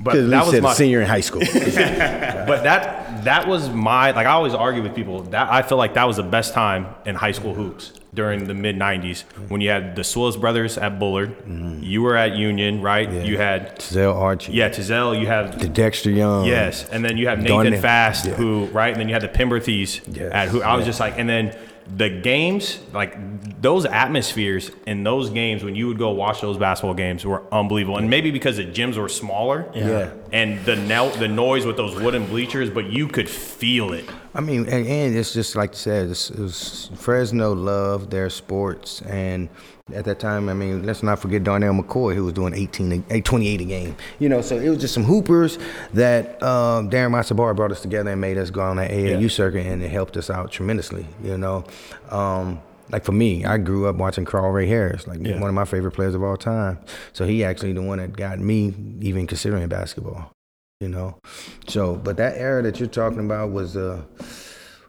but 0.00 0.14
that 0.30 0.46
was 0.46 0.60
my 0.60 0.72
senior 0.72 1.00
in 1.00 1.06
high 1.06 1.20
school. 1.20 1.40
but 1.54 2.62
that 2.64 3.24
that 3.24 3.46
was 3.46 3.68
my 3.68 4.10
like 4.10 4.26
I 4.26 4.30
always 4.30 4.54
argue 4.54 4.82
with 4.82 4.94
people 4.94 5.22
that 5.24 5.52
I 5.52 5.62
feel 5.62 5.78
like 5.78 5.94
that 5.94 6.04
was 6.04 6.16
the 6.16 6.22
best 6.22 6.52
time 6.52 6.94
in 7.04 7.14
high 7.14 7.32
school 7.32 7.54
hoops 7.54 7.92
during 8.14 8.44
the 8.44 8.54
mid 8.54 8.76
90s 8.76 9.22
when 9.48 9.60
you 9.60 9.68
had 9.68 9.94
the 9.94 10.02
Swillis 10.02 10.40
brothers 10.40 10.78
at 10.78 10.98
Bullard. 10.98 11.38
Mm-hmm. 11.40 11.82
You 11.82 12.02
were 12.02 12.16
at 12.16 12.34
Union, 12.34 12.80
right? 12.80 13.10
Yeah. 13.12 13.22
You 13.22 13.36
had 13.38 13.78
Tizelle 13.78 14.16
Archie. 14.16 14.52
Yeah, 14.52 14.70
Tizelle. 14.70 15.20
You 15.20 15.26
have 15.26 15.60
the 15.60 15.68
Dexter 15.68 16.10
Young. 16.10 16.46
Yes, 16.46 16.88
and 16.88 17.04
then 17.04 17.16
you 17.16 17.28
have 17.28 17.38
Nathan 17.38 17.56
Darnell. 17.56 17.80
Fast, 17.80 18.26
yeah. 18.26 18.34
who 18.34 18.64
right, 18.66 18.90
and 18.90 18.98
then 18.98 19.08
you 19.08 19.14
had 19.14 19.22
the 19.22 19.28
Pemberthes 19.28 20.00
yes. 20.16 20.32
at 20.32 20.48
who 20.48 20.62
I 20.62 20.74
was 20.74 20.82
yeah. 20.82 20.86
just 20.86 21.00
like, 21.00 21.18
and 21.18 21.28
then 21.28 21.56
the 21.96 22.08
games, 22.08 22.78
like 22.92 23.16
those 23.62 23.84
atmospheres 23.84 24.70
in 24.86 25.02
those 25.02 25.30
games 25.30 25.64
when 25.64 25.74
you 25.74 25.88
would 25.88 25.98
go 25.98 26.10
watch 26.10 26.40
those 26.40 26.58
basketball 26.58 26.94
games 26.94 27.24
were 27.24 27.42
unbelievable. 27.52 27.98
And 27.98 28.10
maybe 28.10 28.30
because 28.30 28.58
the 28.58 28.64
gyms 28.64 28.96
were 28.96 29.08
smaller, 29.08 29.70
yeah, 29.74 30.10
and 30.32 30.64
the 30.64 30.76
now 30.76 31.08
the 31.08 31.28
noise 31.28 31.64
with 31.64 31.76
those 31.76 31.98
wooden 32.00 32.26
bleachers, 32.26 32.70
but 32.70 32.86
you 32.86 33.08
could 33.08 33.28
feel 33.28 33.92
it. 33.92 34.08
I 34.34 34.40
mean, 34.40 34.68
and, 34.68 35.16
it's 35.16 35.32
just 35.32 35.56
like 35.56 35.70
you 35.70 35.76
said, 35.76 36.10
it's, 36.10 36.30
it 36.30 36.38
was 36.38 36.90
Fresno 36.94 37.54
loved 37.54 38.10
their 38.10 38.30
sports, 38.30 39.00
and 39.02 39.48
at 39.94 40.04
that 40.04 40.18
time, 40.18 40.48
I 40.48 40.54
mean, 40.54 40.84
let's 40.84 41.02
not 41.02 41.18
forget 41.18 41.44
Darnell 41.44 41.72
McCoy, 41.72 42.14
who 42.14 42.24
was 42.24 42.34
doing 42.34 42.54
18, 42.54 43.22
28 43.22 43.60
a 43.60 43.64
game. 43.64 43.96
You 44.18 44.28
know, 44.28 44.42
so 44.42 44.56
it 44.56 44.68
was 44.68 44.80
just 44.80 44.92
some 44.94 45.04
hoopers 45.04 45.58
that 45.94 46.42
um, 46.42 46.90
Darren 46.90 47.10
Masabar 47.10 47.56
brought 47.56 47.72
us 47.72 47.80
together 47.80 48.10
and 48.10 48.20
made 48.20 48.36
us 48.36 48.50
go 48.50 48.60
on 48.60 48.76
that 48.76 48.90
AAU 48.90 49.22
yeah. 49.22 49.28
circuit, 49.28 49.66
and 49.66 49.82
it 49.82 49.90
helped 49.90 50.16
us 50.16 50.30
out 50.30 50.52
tremendously. 50.52 51.06
You 51.22 51.38
know, 51.38 51.64
um, 52.10 52.60
like 52.90 53.04
for 53.04 53.12
me, 53.12 53.44
I 53.44 53.58
grew 53.58 53.86
up 53.86 53.96
watching 53.96 54.24
Carl 54.24 54.50
Ray 54.50 54.66
Harris, 54.66 55.06
like 55.06 55.20
yeah. 55.22 55.40
one 55.40 55.48
of 55.48 55.54
my 55.54 55.64
favorite 55.64 55.92
players 55.92 56.14
of 56.14 56.22
all 56.22 56.36
time. 56.36 56.78
So 57.12 57.26
he 57.26 57.44
actually 57.44 57.72
the 57.72 57.82
one 57.82 57.98
that 57.98 58.16
got 58.16 58.38
me 58.38 58.74
even 59.00 59.26
considering 59.26 59.68
basketball. 59.68 60.32
You 60.80 60.88
know, 60.88 61.18
so 61.66 61.96
but 61.96 62.16
that 62.18 62.36
era 62.36 62.62
that 62.62 62.78
you're 62.78 62.88
talking 62.88 63.18
about 63.18 63.50
was 63.50 63.76
uh, 63.76 64.02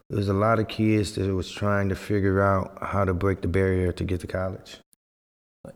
there 0.08 0.16
was 0.16 0.28
a 0.28 0.34
lot 0.34 0.58
of 0.58 0.68
kids 0.68 1.12
that 1.16 1.34
was 1.34 1.50
trying 1.50 1.88
to 1.88 1.96
figure 1.96 2.40
out 2.40 2.78
how 2.80 3.04
to 3.04 3.12
break 3.12 3.42
the 3.42 3.48
barrier 3.48 3.92
to 3.92 4.04
get 4.04 4.20
to 4.20 4.26
college. 4.26 4.78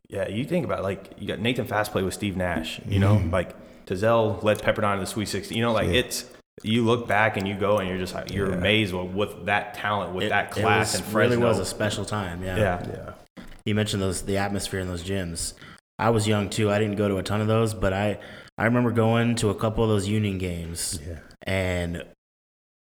Yeah, 0.08 0.28
you 0.28 0.44
think 0.44 0.64
about 0.64 0.80
it, 0.80 0.82
like 0.82 1.12
you 1.18 1.26
got 1.26 1.40
Nathan 1.40 1.66
Fast 1.66 1.92
play 1.92 2.02
with 2.02 2.14
Steve 2.14 2.36
Nash. 2.36 2.80
You 2.86 3.00
know, 3.00 3.16
mm-hmm. 3.16 3.30
like 3.30 3.54
Tizelle 3.86 4.42
led 4.42 4.60
Pepperdine 4.62 4.96
to 4.96 5.00
the 5.00 5.06
Sweet 5.06 5.28
16. 5.28 5.56
You 5.56 5.64
know, 5.64 5.72
like 5.72 5.88
yeah. 5.88 6.00
it's 6.00 6.24
you 6.62 6.84
look 6.84 7.06
back 7.06 7.36
and 7.36 7.46
you 7.46 7.54
go 7.54 7.78
and 7.78 7.88
you're 7.88 7.98
just 7.98 8.14
like 8.14 8.32
you're 8.32 8.50
yeah. 8.50 8.56
amazed 8.56 8.94
with, 8.94 9.10
with, 9.12 9.46
that 9.46 9.74
talent, 9.74 10.14
with 10.14 10.26
it, 10.26 10.28
that 10.30 10.50
class, 10.50 10.94
and 10.94 11.04
Fresno. 11.04 11.18
really 11.18 11.36
was 11.36 11.58
a 11.58 11.64
special 11.64 12.04
time. 12.04 12.42
Yeah. 12.42 12.56
yeah, 12.56 12.86
yeah. 12.88 13.42
You 13.64 13.74
mentioned 13.74 14.02
those 14.02 14.22
the 14.22 14.38
atmosphere 14.38 14.80
in 14.80 14.88
those 14.88 15.02
gyms. 15.02 15.54
I 15.98 16.10
was 16.10 16.26
young 16.26 16.50
too. 16.50 16.70
I 16.70 16.78
didn't 16.78 16.96
go 16.96 17.08
to 17.08 17.18
a 17.18 17.22
ton 17.22 17.40
of 17.40 17.46
those, 17.46 17.74
but 17.74 17.92
I 17.92 18.18
I 18.56 18.64
remember 18.64 18.90
going 18.90 19.34
to 19.36 19.50
a 19.50 19.54
couple 19.54 19.82
of 19.82 19.90
those 19.90 20.08
Union 20.08 20.38
games. 20.38 21.00
Yeah. 21.06 21.18
And 21.42 22.04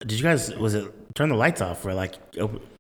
did 0.00 0.12
you 0.18 0.22
guys 0.22 0.54
was 0.54 0.74
it 0.74 0.92
turn 1.14 1.28
the 1.28 1.34
lights 1.34 1.60
off 1.60 1.82
for 1.82 1.94
like 1.94 2.14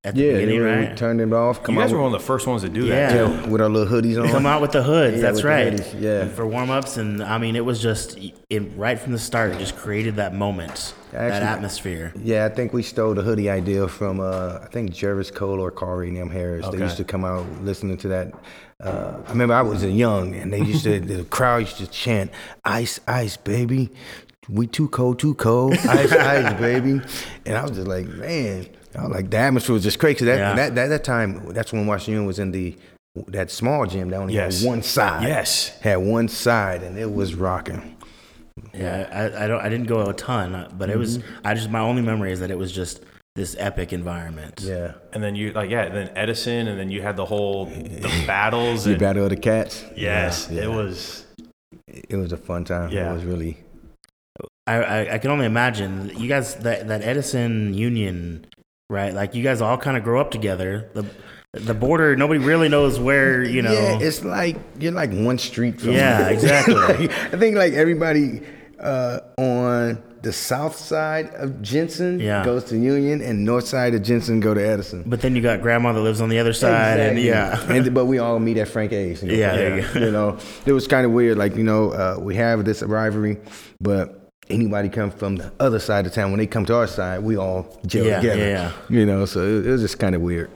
at 0.04 0.14
the 0.14 0.22
yeah, 0.22 0.32
beginning, 0.32 0.60
right? 0.60 0.90
We 0.90 0.96
turned 0.96 1.20
it 1.20 1.32
off. 1.32 1.62
Come 1.62 1.74
you 1.74 1.80
guys 1.80 1.92
were 1.92 2.00
one 2.00 2.12
of 2.12 2.20
the 2.20 2.26
first 2.26 2.46
ones 2.46 2.62
to 2.62 2.68
do 2.68 2.86
yeah. 2.86 3.12
that. 3.12 3.14
Yeah, 3.14 3.48
with 3.48 3.60
our 3.60 3.68
little 3.68 3.92
hoodies 3.92 4.20
on. 4.20 4.28
Come 4.28 4.46
out 4.46 4.60
with 4.60 4.72
the 4.72 4.82
hoods. 4.82 5.16
Yeah, 5.16 5.22
that's 5.22 5.44
right. 5.44 5.72
Hoodies, 5.72 6.00
yeah, 6.00 6.22
and 6.22 6.32
for 6.32 6.46
warm 6.46 6.70
ups, 6.70 6.96
and 6.96 7.22
I 7.22 7.38
mean, 7.38 7.56
it 7.56 7.64
was 7.64 7.80
just 7.80 8.18
it, 8.50 8.62
right 8.76 8.98
from 8.98 9.12
the 9.12 9.18
start. 9.18 9.52
It 9.52 9.58
just 9.58 9.76
created 9.76 10.16
that 10.16 10.34
moment, 10.34 10.94
Actually, 11.12 11.28
that 11.28 11.42
atmosphere. 11.42 12.12
Yeah, 12.16 12.46
I 12.46 12.48
think 12.48 12.72
we 12.72 12.82
stole 12.82 13.14
the 13.14 13.22
hoodie 13.22 13.50
idea 13.50 13.86
from 13.88 14.20
uh, 14.20 14.58
I 14.62 14.66
think 14.66 14.92
Jervis 14.92 15.30
Cole 15.30 15.60
or 15.60 15.70
Corey 15.70 16.10
Nam 16.10 16.30
Harris. 16.30 16.66
Okay. 16.66 16.78
They 16.78 16.84
used 16.84 16.96
to 16.96 17.04
come 17.04 17.24
out 17.24 17.46
listening 17.62 17.96
to 17.98 18.08
that. 18.08 18.32
Uh, 18.82 19.20
I 19.26 19.30
remember 19.30 19.54
I 19.54 19.62
was 19.62 19.84
young, 19.84 20.34
and 20.34 20.52
they 20.52 20.60
used 20.60 20.84
to 20.84 20.98
the 21.00 21.24
crowd 21.24 21.58
used 21.58 21.78
to 21.78 21.86
chant 21.86 22.30
"Ice, 22.64 23.00
ice, 23.06 23.36
baby." 23.36 23.90
We 24.48 24.66
too 24.66 24.88
cold, 24.88 25.20
too 25.20 25.34
cold, 25.34 25.74
ice, 25.74 26.12
ice, 26.12 26.58
baby, 26.58 27.00
and 27.46 27.56
I 27.56 27.62
was 27.62 27.72
just 27.72 27.86
like, 27.86 28.06
man, 28.08 28.66
I 28.98 29.02
was 29.02 29.12
like 29.12 29.30
the 29.30 29.36
atmosphere 29.36 29.74
was 29.74 29.84
just 29.84 30.00
crazy. 30.00 30.24
That, 30.24 30.36
yeah. 30.36 30.54
that, 30.54 30.74
that 30.74 30.88
that 30.88 31.04
time, 31.04 31.52
that's 31.52 31.72
when 31.72 31.86
Washington 31.86 32.26
was 32.26 32.40
in 32.40 32.50
the 32.50 32.76
that 33.28 33.50
small 33.50 33.86
gym 33.86 34.10
that 34.10 34.16
only 34.16 34.34
yes. 34.34 34.60
had 34.60 34.68
one 34.68 34.82
side. 34.82 35.28
Yes, 35.28 35.78
had 35.80 35.96
one 35.96 36.28
side, 36.28 36.82
and 36.82 36.98
it 36.98 37.12
was 37.12 37.34
rocking. 37.34 37.96
Yeah, 38.74 39.08
I, 39.12 39.44
I 39.44 39.46
don't 39.46 39.60
I 39.60 39.68
didn't 39.68 39.86
go 39.86 40.08
a 40.08 40.14
ton, 40.14 40.74
but 40.76 40.90
it 40.90 40.98
was 40.98 41.18
mm-hmm. 41.18 41.46
I 41.46 41.54
just 41.54 41.70
my 41.70 41.80
only 41.80 42.02
memory 42.02 42.32
is 42.32 42.40
that 42.40 42.50
it 42.50 42.58
was 42.58 42.72
just 42.72 43.02
this 43.34 43.56
epic 43.58 43.92
environment. 43.92 44.60
Yeah, 44.62 44.94
and 45.12 45.22
then 45.22 45.34
you 45.34 45.52
like 45.52 45.70
yeah, 45.70 45.88
then 45.88 46.10
Edison, 46.16 46.68
and 46.68 46.78
then 46.78 46.90
you 46.90 47.02
had 47.02 47.16
the 47.16 47.26
whole 47.26 47.66
the 47.66 48.24
battles. 48.26 48.84
the 48.84 48.96
battle 48.96 49.24
of 49.24 49.30
the 49.30 49.36
cats. 49.36 49.84
Yes, 49.96 50.48
yeah, 50.50 50.62
it 50.62 50.70
was. 50.70 51.26
It 51.86 52.16
was 52.16 52.32
a 52.32 52.36
fun 52.36 52.64
time. 52.64 52.90
Yeah, 52.90 53.10
it 53.10 53.14
was 53.14 53.24
really. 53.24 53.58
I, 54.66 54.74
I, 54.74 55.14
I 55.14 55.18
can 55.18 55.30
only 55.30 55.46
imagine 55.46 56.12
you 56.16 56.28
guys 56.28 56.54
that 56.56 56.88
that 56.88 57.02
Edison 57.02 57.74
Union 57.74 58.46
right? 58.92 59.14
Like 59.14 59.34
you 59.34 59.42
guys 59.42 59.60
all 59.60 59.78
kind 59.78 59.96
of 59.96 60.04
grow 60.04 60.20
up 60.20 60.30
together. 60.30 60.90
The 60.94 61.04
the 61.52 61.74
border, 61.74 62.14
nobody 62.16 62.38
really 62.38 62.68
knows 62.68 63.00
where 63.00 63.42
you 63.42 63.62
know. 63.62 63.72
Yeah, 63.72 63.98
it's 64.00 64.24
like 64.24 64.56
you're 64.78 64.92
like 64.92 65.10
one 65.10 65.38
street 65.38 65.80
from. 65.80 65.92
Yeah, 65.92 66.28
exactly. 66.28 66.74
like, 66.74 67.10
I 67.10 67.38
think 67.38 67.56
like 67.56 67.72
everybody 67.72 68.42
uh, 68.78 69.20
on 69.38 70.02
the 70.22 70.32
south 70.32 70.76
side 70.76 71.30
of 71.34 71.60
Jensen 71.60 72.20
yeah. 72.20 72.44
goes 72.44 72.64
to 72.64 72.78
Union, 72.78 73.20
and 73.20 73.44
north 73.44 73.66
side 73.66 73.94
of 73.94 74.02
Jensen 74.02 74.40
go 74.40 74.54
to 74.54 74.64
Edison. 74.64 75.02
But 75.06 75.20
then 75.20 75.36
you 75.36 75.42
got 75.42 75.60
grandma 75.60 75.92
that 75.92 76.00
lives 76.00 76.20
on 76.20 76.28
the 76.28 76.38
other 76.38 76.52
side, 76.52 77.00
exactly. 77.00 77.30
and 77.30 77.68
yeah. 77.68 77.76
and 77.76 77.94
but 77.94 78.06
we 78.06 78.18
all 78.18 78.38
meet 78.38 78.56
at 78.56 78.68
Frank 78.68 78.92
A's. 78.92 79.22
You 79.22 79.28
know? 79.28 79.34
Yeah, 79.34 79.74
you, 79.76 80.00
you 80.00 80.10
know, 80.12 80.38
it 80.64 80.72
was 80.72 80.86
kind 80.86 81.04
of 81.04 81.12
weird. 81.12 81.36
Like 81.36 81.56
you 81.56 81.64
know, 81.64 81.90
uh, 81.90 82.16
we 82.20 82.36
have 82.36 82.64
this 82.64 82.82
rivalry, 82.82 83.38
but 83.80 84.30
anybody 84.48 84.88
come 84.88 85.10
from 85.10 85.36
the 85.36 85.52
other 85.60 85.78
side 85.78 86.06
of 86.06 86.12
town, 86.12 86.30
when 86.30 86.38
they 86.38 86.46
come 86.46 86.64
to 86.66 86.74
our 86.76 86.86
side, 86.86 87.22
we 87.22 87.36
all 87.36 87.80
gel 87.86 88.06
yeah, 88.06 88.20
together. 88.20 88.40
Yeah, 88.40 88.72
yeah. 88.88 88.96
You 88.96 89.06
know, 89.06 89.24
so 89.26 89.40
it, 89.40 89.66
it 89.66 89.70
was 89.70 89.82
just 89.82 89.98
kind 89.98 90.14
of 90.14 90.20
weird. 90.20 90.50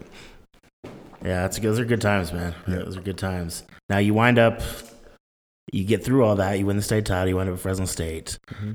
Yeah, 1.25 1.43
that's, 1.43 1.59
those 1.59 1.81
are 1.81 1.85
good 1.85 2.01
times, 2.01 2.33
man. 2.33 2.55
Yeah. 2.69 2.77
Those 2.77 2.97
are 2.97 3.01
good 3.01 3.19
times. 3.19 3.65
Now 3.89 3.99
you 3.99 4.15
wind 4.15 4.39
up, 4.39 4.61
you 5.73 5.85
get 5.85 6.05
through 6.05 6.25
all 6.25 6.37
that, 6.37 6.59
you 6.59 6.67
win 6.67 6.77
the 6.77 6.83
state 6.83 7.07
title, 7.07 7.29
you 7.29 7.37
wind 7.37 7.49
up 7.49 7.57
at 7.57 7.61
Fresno 7.61 7.87
State. 7.87 8.39
Mm-hmm. 8.49 8.73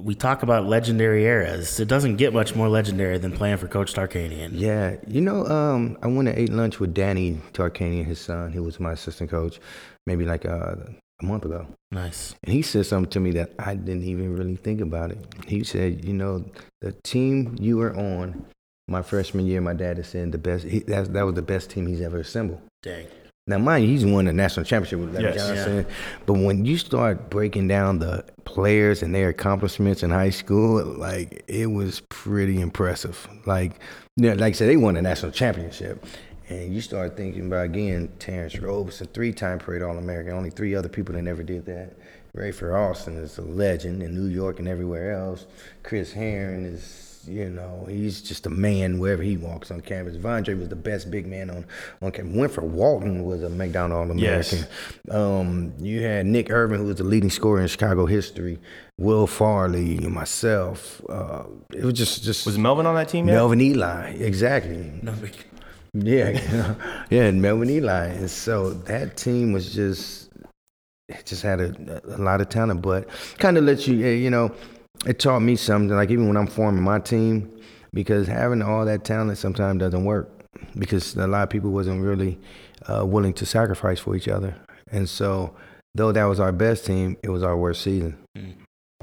We 0.00 0.14
talk 0.14 0.42
about 0.42 0.66
legendary 0.66 1.24
eras. 1.24 1.78
It 1.78 1.86
doesn't 1.86 2.16
get 2.16 2.32
much 2.32 2.54
more 2.54 2.68
legendary 2.68 3.18
than 3.18 3.32
playing 3.32 3.58
for 3.58 3.68
Coach 3.68 3.92
Tarkanian. 3.92 4.52
Yeah, 4.54 4.96
you 5.06 5.20
know, 5.20 5.46
um, 5.46 5.98
I 6.02 6.06
went 6.06 6.28
and 6.28 6.38
ate 6.38 6.48
lunch 6.48 6.80
with 6.80 6.94
Danny 6.94 7.40
Tarkanian, 7.52 8.06
his 8.06 8.18
son. 8.18 8.52
He 8.52 8.58
was 8.58 8.80
my 8.80 8.92
assistant 8.92 9.30
coach, 9.30 9.60
maybe 10.06 10.24
like 10.24 10.46
uh, 10.46 10.76
a 11.20 11.24
month 11.24 11.44
ago. 11.44 11.66
Nice. 11.90 12.34
And 12.42 12.54
he 12.54 12.62
said 12.62 12.86
something 12.86 13.10
to 13.10 13.20
me 13.20 13.32
that 13.32 13.52
I 13.58 13.74
didn't 13.74 14.04
even 14.04 14.34
really 14.34 14.56
think 14.56 14.80
about 14.80 15.10
it. 15.10 15.18
He 15.46 15.62
said, 15.62 16.04
you 16.06 16.14
know, 16.14 16.44
the 16.80 16.92
team 17.04 17.56
you 17.60 17.76
were 17.76 17.94
on 17.94 18.46
my 18.88 19.02
freshman 19.02 19.46
year, 19.46 19.60
my 19.60 19.74
dad 19.74 19.98
is 19.98 20.08
saying 20.08 20.30
the 20.30 20.38
best. 20.38 20.64
He, 20.64 20.80
that, 20.80 21.12
that 21.12 21.26
was 21.26 21.34
the 21.34 21.42
best 21.42 21.68
team 21.68 21.86
he's 21.86 22.00
ever 22.00 22.18
assembled. 22.18 22.62
Dang. 22.82 23.06
Now, 23.48 23.58
mind 23.58 23.84
you, 23.84 23.90
he's 23.90 24.04
won 24.04 24.28
a 24.28 24.32
national 24.32 24.64
championship 24.64 25.00
with 25.00 25.14
Larry 25.14 25.34
Yes. 25.34 25.48
Johnson. 25.48 25.86
But 26.26 26.34
when 26.34 26.64
you 26.64 26.78
start 26.78 27.28
breaking 27.28 27.66
down 27.66 27.98
the 27.98 28.24
players 28.44 29.02
and 29.02 29.12
their 29.12 29.30
accomplishments 29.30 30.04
in 30.04 30.10
high 30.10 30.30
school, 30.30 30.84
like 30.84 31.42
it 31.48 31.66
was 31.66 32.02
pretty 32.08 32.60
impressive. 32.60 33.26
Like, 33.44 33.80
yeah, 34.16 34.34
like 34.34 34.52
I 34.54 34.56
said, 34.56 34.68
they 34.68 34.76
won 34.76 34.96
a 34.96 35.02
national 35.02 35.32
championship. 35.32 36.04
And 36.48 36.72
you 36.72 36.80
start 36.80 37.16
thinking 37.16 37.46
about 37.46 37.64
again, 37.64 38.12
Terrence 38.20 38.56
Roberson, 38.58 39.08
three-time 39.08 39.58
Parade 39.58 39.82
All-American. 39.82 40.34
Only 40.34 40.50
three 40.50 40.74
other 40.76 40.88
people 40.88 41.14
that 41.14 41.22
never 41.22 41.42
did 41.42 41.66
that. 41.66 41.94
Rafer 42.36 42.78
Alston 42.78 43.16
is 43.16 43.38
a 43.38 43.42
legend 43.42 44.02
in 44.02 44.14
New 44.14 44.26
York 44.32 44.58
and 44.60 44.68
everywhere 44.68 45.12
else. 45.12 45.46
Chris 45.82 46.12
Herren 46.12 46.64
is, 46.64 46.82
you 47.26 47.50
know, 47.50 47.86
he's 47.88 48.22
just 48.22 48.46
a 48.46 48.50
man 48.50 48.98
wherever 48.98 49.22
he 49.22 49.36
walks 49.36 49.70
on 49.70 49.80
campus. 49.80 50.16
Vondre 50.16 50.58
was 50.58 50.68
the 50.68 50.76
best 50.76 51.10
big 51.10 51.26
man 51.26 51.50
on 51.50 51.64
on 52.00 52.12
campus. 52.12 52.34
Winford 52.34 52.64
Walton 52.64 53.24
was 53.24 53.42
a 53.42 53.48
McDonald 53.48 54.10
All-American. 54.10 54.58
Yes. 54.58 54.66
Um, 55.10 55.72
you 55.78 56.02
had 56.02 56.26
Nick 56.26 56.50
Irvin, 56.50 56.80
who 56.80 56.86
was 56.86 56.96
the 56.96 57.04
leading 57.04 57.30
scorer 57.30 57.60
in 57.60 57.68
Chicago 57.68 58.06
history. 58.06 58.58
Will 58.98 59.26
Farley, 59.26 59.98
myself. 60.00 61.00
Uh, 61.08 61.44
it 61.74 61.84
was 61.84 61.94
just 61.94 62.22
just 62.22 62.46
Was 62.46 62.58
Melvin 62.58 62.86
on 62.86 62.94
that 62.94 63.08
team 63.08 63.28
yet? 63.28 63.34
Melvin 63.34 63.60
Ely, 63.60 64.10
exactly. 64.10 64.92
No 65.02 65.12
big. 65.12 65.34
Yeah, 65.94 66.74
yeah, 67.10 67.24
and 67.24 67.42
Melvin 67.42 67.68
Ely, 67.68 68.06
and 68.06 68.30
so 68.30 68.70
that 68.70 69.16
team 69.16 69.52
was 69.52 69.74
just 69.74 70.30
it 71.08 71.26
just 71.26 71.42
had 71.42 71.60
a, 71.60 72.16
a 72.16 72.18
lot 72.18 72.40
of 72.40 72.48
talent, 72.48 72.82
but 72.82 73.08
kind 73.38 73.58
of 73.58 73.64
let 73.64 73.86
you, 73.86 73.94
you 73.94 74.30
know, 74.30 74.52
it 75.06 75.18
taught 75.18 75.40
me 75.40 75.56
something. 75.56 75.94
Like 75.96 76.10
even 76.10 76.28
when 76.28 76.36
I'm 76.36 76.46
forming 76.46 76.82
my 76.82 76.98
team, 76.98 77.50
because 77.92 78.26
having 78.26 78.62
all 78.62 78.84
that 78.84 79.04
talent 79.04 79.38
sometimes 79.38 79.80
doesn't 79.80 80.04
work 80.04 80.30
because 80.78 81.16
a 81.16 81.26
lot 81.26 81.42
of 81.42 81.50
people 81.50 81.70
wasn't 81.70 82.02
really 82.02 82.38
uh, 82.86 83.04
willing 83.04 83.32
to 83.34 83.46
sacrifice 83.46 84.00
for 84.00 84.16
each 84.16 84.28
other, 84.28 84.56
and 84.90 85.08
so 85.08 85.54
though 85.94 86.12
that 86.12 86.24
was 86.24 86.40
our 86.40 86.52
best 86.52 86.86
team, 86.86 87.16
it 87.22 87.28
was 87.28 87.42
our 87.42 87.56
worst 87.56 87.82
season. 87.82 88.16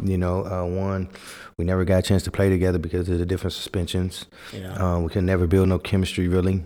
You 0.01 0.17
know, 0.17 0.45
uh, 0.45 0.65
one, 0.65 1.09
we 1.57 1.65
never 1.65 1.83
got 1.83 1.99
a 1.99 2.01
chance 2.01 2.23
to 2.23 2.31
play 2.31 2.49
together 2.49 2.79
because 2.79 3.09
of 3.09 3.19
the 3.19 3.25
different 3.25 3.53
suspensions. 3.53 4.27
Yeah. 4.53 4.73
Um, 4.73 5.03
we 5.03 5.09
could 5.09 5.25
never 5.25 5.45
build 5.45 5.67
no 5.67 5.77
chemistry 5.77 6.27
really. 6.27 6.63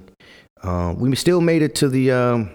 Um, 0.61 0.99
we 0.99 1.13
still 1.15 1.41
made 1.41 1.61
it 1.61 1.75
to 1.75 1.89
the 1.89 2.11
um, 2.11 2.51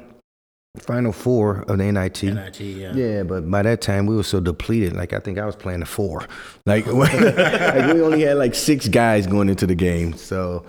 final 0.79 1.13
four 1.13 1.61
of 1.69 1.79
the 1.79 1.93
NIT. 1.93 2.23
NIT, 2.23 2.61
yeah. 2.61 2.93
Yeah, 2.95 3.23
but 3.23 3.51
by 3.51 3.63
that 3.63 3.81
time 3.81 4.07
we 4.07 4.17
were 4.17 4.23
so 4.23 4.41
depleted. 4.41 4.95
Like 4.95 5.13
I 5.13 5.19
think 5.19 5.39
I 5.39 5.45
was 5.47 5.57
playing 5.57 5.81
the 5.81 5.87
four. 5.87 6.27
Like, 6.67 6.87
like 6.87 7.95
we 7.95 8.01
only 8.03 8.23
had 8.23 8.39
like 8.39 8.55
six 8.55 8.89
guys 8.89 9.27
going 9.27 9.49
into 9.49 9.67
the 9.67 9.75
game. 9.75 10.15
So 10.15 10.65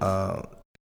uh, 0.00 0.42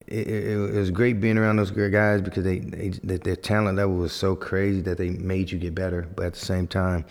it, 0.08 0.28
it, 0.28 0.76
it 0.76 0.80
was 0.80 0.92
great 0.92 1.20
being 1.20 1.38
around 1.38 1.58
those 1.58 1.72
great 1.72 1.92
guys 1.92 2.22
because 2.22 2.44
they, 2.44 2.60
they 2.60 2.90
their- 3.04 3.18
their 3.18 3.36
talent 3.36 3.78
level 3.78 3.96
was 3.96 4.14
so 4.14 4.36
crazy 4.36 4.82
that 4.82 4.98
they 4.98 5.10
made 5.10 5.52
you 5.52 5.60
get 5.60 5.76
better. 5.76 6.08
But 6.16 6.28
at 6.28 6.34
the 6.34 6.46
same 6.46 6.68
time, 6.68 7.06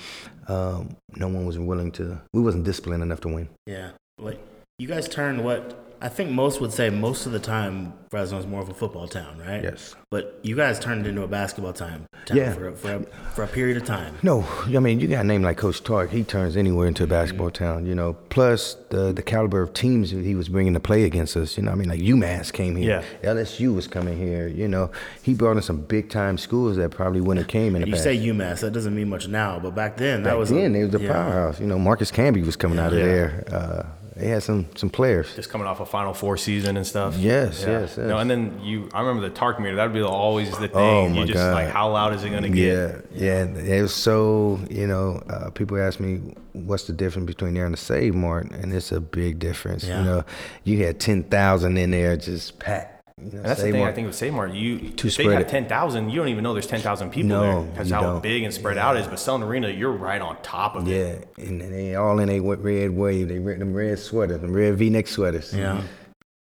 um, 0.48 0.96
no 1.16 1.28
one 1.28 1.46
was 1.46 1.58
willing 1.58 1.92
to. 1.92 2.20
We 2.32 2.40
wasn't 2.42 2.64
disciplined 2.64 3.02
enough 3.02 3.20
to 3.22 3.28
win. 3.28 3.48
Yeah. 3.66 3.90
Like 4.18 4.40
you 4.78 4.88
guys 4.88 5.08
turned 5.08 5.44
what 5.44 5.85
I 6.00 6.08
think 6.08 6.30
most 6.30 6.60
would 6.60 6.72
say 6.72 6.90
most 6.90 7.24
of 7.26 7.32
the 7.32 7.38
time 7.38 7.94
Fresno 8.10 8.38
is 8.38 8.46
more 8.46 8.60
of 8.60 8.68
a 8.68 8.74
football 8.74 9.08
town, 9.08 9.38
right? 9.38 9.62
Yes. 9.62 9.94
But 10.10 10.38
you 10.42 10.54
guys 10.54 10.78
turned 10.78 11.06
it 11.06 11.08
into 11.08 11.22
a 11.22 11.26
basketball 11.26 11.72
time 11.72 12.06
town 12.26 12.36
Yeah. 12.36 12.52
for, 12.54 12.68
a, 12.68 12.76
for, 12.76 12.94
a, 12.94 13.02
for 13.34 13.42
a 13.44 13.46
period 13.46 13.76
of 13.78 13.84
time. 13.84 14.14
No, 14.22 14.44
I 14.66 14.78
mean 14.78 15.00
you 15.00 15.08
got 15.08 15.24
a 15.24 15.26
name 15.26 15.42
like 15.42 15.56
Coach 15.56 15.82
Tark. 15.82 16.10
He 16.10 16.22
turns 16.22 16.56
anywhere 16.56 16.86
into 16.86 17.04
a 17.04 17.06
basketball 17.06 17.50
town, 17.50 17.86
you 17.86 17.94
know. 17.94 18.12
Plus 18.28 18.76
the 18.90 19.12
the 19.12 19.22
caliber 19.22 19.62
of 19.62 19.72
teams 19.72 20.10
he 20.10 20.34
was 20.34 20.48
bringing 20.48 20.74
to 20.74 20.80
play 20.80 21.04
against 21.04 21.36
us. 21.36 21.56
You 21.56 21.62
know, 21.64 21.72
I 21.72 21.74
mean 21.74 21.88
like 21.88 22.00
UMass 22.00 22.52
came 22.52 22.76
here, 22.76 23.02
Yeah. 23.22 23.32
LSU 23.34 23.74
was 23.74 23.88
coming 23.88 24.18
here. 24.18 24.46
You 24.48 24.68
know, 24.68 24.90
he 25.22 25.34
brought 25.34 25.56
in 25.56 25.62
some 25.62 25.80
big 25.80 26.10
time 26.10 26.36
schools 26.38 26.76
that 26.76 26.90
probably 26.90 27.20
wouldn't 27.20 27.44
have 27.46 27.48
came 27.50 27.74
in 27.74 27.82
the 27.82 27.88
You 27.88 27.94
past. 27.94 28.04
say 28.04 28.16
UMass, 28.16 28.60
that 28.60 28.72
doesn't 28.72 28.94
mean 28.94 29.08
much 29.08 29.28
now, 29.28 29.58
but 29.58 29.74
back 29.74 29.96
then 29.96 30.22
that 30.24 30.30
Back 30.30 30.38
was 30.38 30.50
then 30.50 30.74
a, 30.74 30.78
it 30.78 30.92
was 30.92 30.94
a 31.00 31.04
yeah. 31.04 31.12
powerhouse. 31.12 31.58
You 31.60 31.66
know, 31.66 31.78
Marcus 31.78 32.12
Camby 32.12 32.44
was 32.44 32.54
coming 32.56 32.78
out 32.78 32.92
of 32.92 32.98
Yeah. 32.98 33.04
there. 33.06 33.44
Uh, 33.50 33.86
they 34.16 34.28
had 34.28 34.42
some 34.42 34.66
some 34.76 34.88
players. 34.90 35.34
Just 35.36 35.50
coming 35.50 35.66
off 35.66 35.78
a 35.80 35.86
Final 35.86 36.14
Four 36.14 36.36
season 36.38 36.76
and 36.78 36.86
stuff. 36.86 37.16
Yes, 37.16 37.62
Yeah. 37.62 37.80
yes, 37.80 37.96
No, 37.98 38.16
and 38.18 38.30
then 38.30 38.58
you, 38.62 38.88
I 38.94 39.00
remember 39.00 39.28
the 39.28 39.34
Tark 39.34 39.60
meter. 39.60 39.76
That'd 39.76 39.92
be 39.92 40.00
always 40.02 40.50
the 40.52 40.68
thing. 40.68 40.70
Oh, 40.74 41.06
you 41.08 41.20
my 41.20 41.26
just 41.26 41.34
God. 41.36 41.52
like, 41.54 41.68
how 41.68 41.90
loud 41.92 42.14
is 42.14 42.24
it 42.24 42.30
gonna 42.30 42.48
get? 42.48 43.04
Yeah, 43.12 43.44
yeah. 43.44 43.76
It 43.76 43.82
was 43.82 43.94
so, 43.94 44.58
you 44.70 44.86
know, 44.86 45.22
uh, 45.28 45.50
people 45.50 45.78
ask 45.78 46.00
me 46.00 46.34
what's 46.54 46.84
the 46.84 46.94
difference 46.94 47.26
between 47.26 47.52
there 47.54 47.66
and 47.66 47.74
the 47.74 47.78
Save 47.78 48.14
Mart, 48.14 48.50
and 48.50 48.72
it's 48.72 48.90
a 48.90 49.00
big 49.00 49.38
difference. 49.38 49.84
Yeah. 49.84 49.98
You 49.98 50.04
know, 50.06 50.24
you 50.64 50.84
had 50.86 50.98
10,000 50.98 51.76
in 51.76 51.90
there 51.90 52.16
just 52.16 52.58
packed. 52.58 52.95
You 53.18 53.24
know, 53.24 53.36
And 53.38 53.44
that's 53.46 53.62
the 53.62 53.70
thing 53.70 53.80
Mart- 53.80 53.92
I 53.92 53.94
think 53.94 54.06
with 54.08 54.16
Save 54.16 54.34
Mart. 54.34 54.52
You, 54.52 54.78
Too 54.90 55.08
if 55.08 55.16
they 55.16 55.24
spread 55.24 55.38
have 55.38 55.46
ten 55.46 55.66
thousand, 55.66 56.10
you 56.10 56.16
don't 56.16 56.28
even 56.28 56.44
know 56.44 56.52
there's 56.52 56.66
ten 56.66 56.80
thousand 56.80 57.10
people 57.12 57.30
No, 57.30 57.62
there. 57.64 57.72
That's 57.74 57.90
how 57.90 58.02
don't. 58.02 58.22
big 58.22 58.42
and 58.42 58.52
spread 58.52 58.76
out 58.76 58.94
it 58.96 59.00
is. 59.00 59.06
But 59.06 59.14
Selland 59.18 59.42
Arena, 59.42 59.70
you're 59.70 59.92
right 59.92 60.20
on 60.20 60.36
top 60.42 60.76
of 60.76 60.86
it. 60.86 61.26
Yeah, 61.38 61.44
and 61.46 61.58
they 61.62 61.94
all 61.94 62.18
in 62.18 62.28
a 62.28 62.40
red 62.40 62.90
wave. 62.90 63.28
They 63.28 63.38
wear 63.38 63.56
them 63.58 63.72
red 63.72 63.98
sweaters, 63.98 64.42
them 64.42 64.52
red 64.52 64.76
V-neck 64.76 65.06
sweaters. 65.06 65.54
Yeah. 65.54 65.80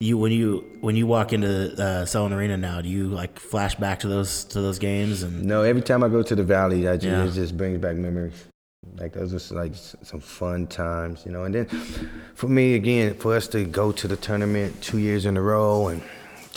You 0.00 0.18
when 0.18 0.30
you 0.30 0.62
when 0.82 0.94
you 0.94 1.06
walk 1.06 1.32
into 1.32 1.72
uh, 1.82 2.04
Sullivan 2.04 2.36
Arena 2.36 2.58
now, 2.58 2.82
do 2.82 2.88
you 2.90 3.08
like 3.08 3.38
flash 3.40 3.74
back 3.76 4.00
to 4.00 4.08
those 4.08 4.44
to 4.44 4.60
those 4.60 4.78
games 4.78 5.22
and 5.22 5.44
No, 5.46 5.62
every 5.62 5.80
time 5.82 6.04
I 6.04 6.08
go 6.10 6.22
to 6.22 6.36
the 6.36 6.44
valley, 6.44 6.86
I 6.86 6.96
just, 6.98 7.04
Yeah. 7.06 7.24
it 7.24 7.32
just 7.32 7.56
brings 7.56 7.78
back 7.80 7.96
memories. 7.96 8.44
Like 8.98 9.14
those 9.14 9.32
are 9.50 9.54
like 9.54 9.72
some 9.74 10.20
fun 10.20 10.66
times, 10.66 11.22
you 11.24 11.32
know. 11.32 11.44
And 11.44 11.54
then 11.54 11.66
for 12.34 12.48
me, 12.48 12.74
again, 12.74 13.14
for 13.14 13.34
us 13.34 13.48
to 13.48 13.64
go 13.64 13.90
to 13.90 14.06
the 14.06 14.16
tournament 14.16 14.80
two 14.82 14.98
years 14.98 15.24
in 15.24 15.36
a 15.38 15.42
row 15.42 15.88
and 15.88 16.02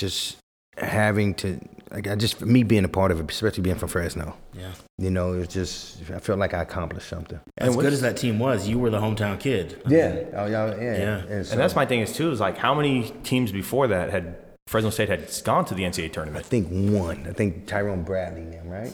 just 0.02 0.38
having 0.78 1.34
to, 1.36 1.60
like, 1.92 2.08
I 2.08 2.16
just 2.16 2.42
me 2.42 2.64
being 2.64 2.84
a 2.84 2.90
part 2.90 3.12
of 3.12 3.20
it, 3.20 3.30
especially 3.32 3.64
being 3.64 3.78
from 3.78 3.88
Fresno, 3.90 4.36
yeah? 4.54 4.72
you 4.98 5.12
know, 5.12 5.34
it's 5.34 5.54
just 5.54 6.02
I 6.12 6.20
felt 6.20 6.40
like 6.40 6.54
I 6.54 6.62
accomplished 6.62 7.08
something. 7.08 7.40
As 7.58 7.70
what's- 7.76 7.82
good 7.86 7.94
as 7.94 8.02
that 8.02 8.18
team 8.18 8.40
was, 8.40 8.68
you 8.68 8.80
were 8.80 8.90
the 8.90 9.00
hometown 9.00 9.40
kid. 9.40 9.82
Yeah, 9.88 10.24
oh, 10.34 10.48
yeah, 10.48 10.76
yeah. 10.76 10.98
Yeah. 10.98 11.18
And, 11.30 11.46
so 11.46 11.52
And 11.54 11.62
that's 11.62 11.76
my 11.76 11.86
thing 11.86 12.02
is 12.02 12.14
too 12.14 12.32
is 12.32 12.40
like 12.40 12.58
how 12.58 12.74
many 12.74 13.12
teams 13.24 13.52
before 13.52 13.88
that 13.88 14.10
had 14.10 14.36
Fresno 14.68 14.90
State 14.90 15.10
had 15.10 15.30
gone 15.44 15.66
to 15.66 15.74
the 15.76 15.84
NCAA 15.84 16.12
tournament? 16.14 16.46
I 16.46 16.48
think 16.48 16.68
one. 16.70 17.26
I 17.28 17.34
think 17.34 17.68
Tyrone 17.68 18.04
Bradley, 18.04 18.46
them, 18.46 18.70
right? 18.70 18.94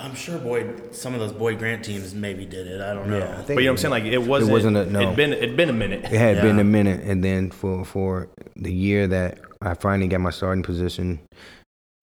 I'm 0.00 0.14
sure 0.14 0.38
Boyd, 0.38 0.94
some 0.94 1.12
of 1.14 1.18
those 1.20 1.32
Boyd 1.32 1.58
Grant 1.58 1.84
teams 1.84 2.14
maybe 2.14 2.46
did 2.46 2.68
it. 2.68 2.80
I 2.80 2.94
don't 2.94 3.08
know. 3.10 3.18
Yeah, 3.18 3.32
I 3.32 3.42
think 3.42 3.46
But 3.48 3.54
you 3.58 3.64
know 3.64 3.64
what 3.66 3.70
I'm 3.70 3.76
saying? 3.78 3.90
Like 3.90 4.04
it 4.04 4.18
wasn't. 4.18 4.50
It 4.50 4.52
wasn't 4.52 4.76
a- 4.76 4.86
no. 4.86 5.00
It'd 5.00 5.16
been 5.16 5.32
it'd 5.32 5.56
been 5.56 5.70
a 5.70 5.72
minute. 5.72 6.04
It 6.04 6.12
had 6.12 6.40
been 6.40 6.58
a 6.60 6.64
minute, 6.64 7.00
and 7.02 7.22
then 7.24 7.50
for 7.50 7.84
for 7.84 8.28
the 8.54 8.72
year 8.72 9.08
that 9.08 9.38
I 9.60 9.74
finally 9.74 10.08
got 10.08 10.20
my 10.20 10.30
starting 10.30 10.62
position, 10.62 11.20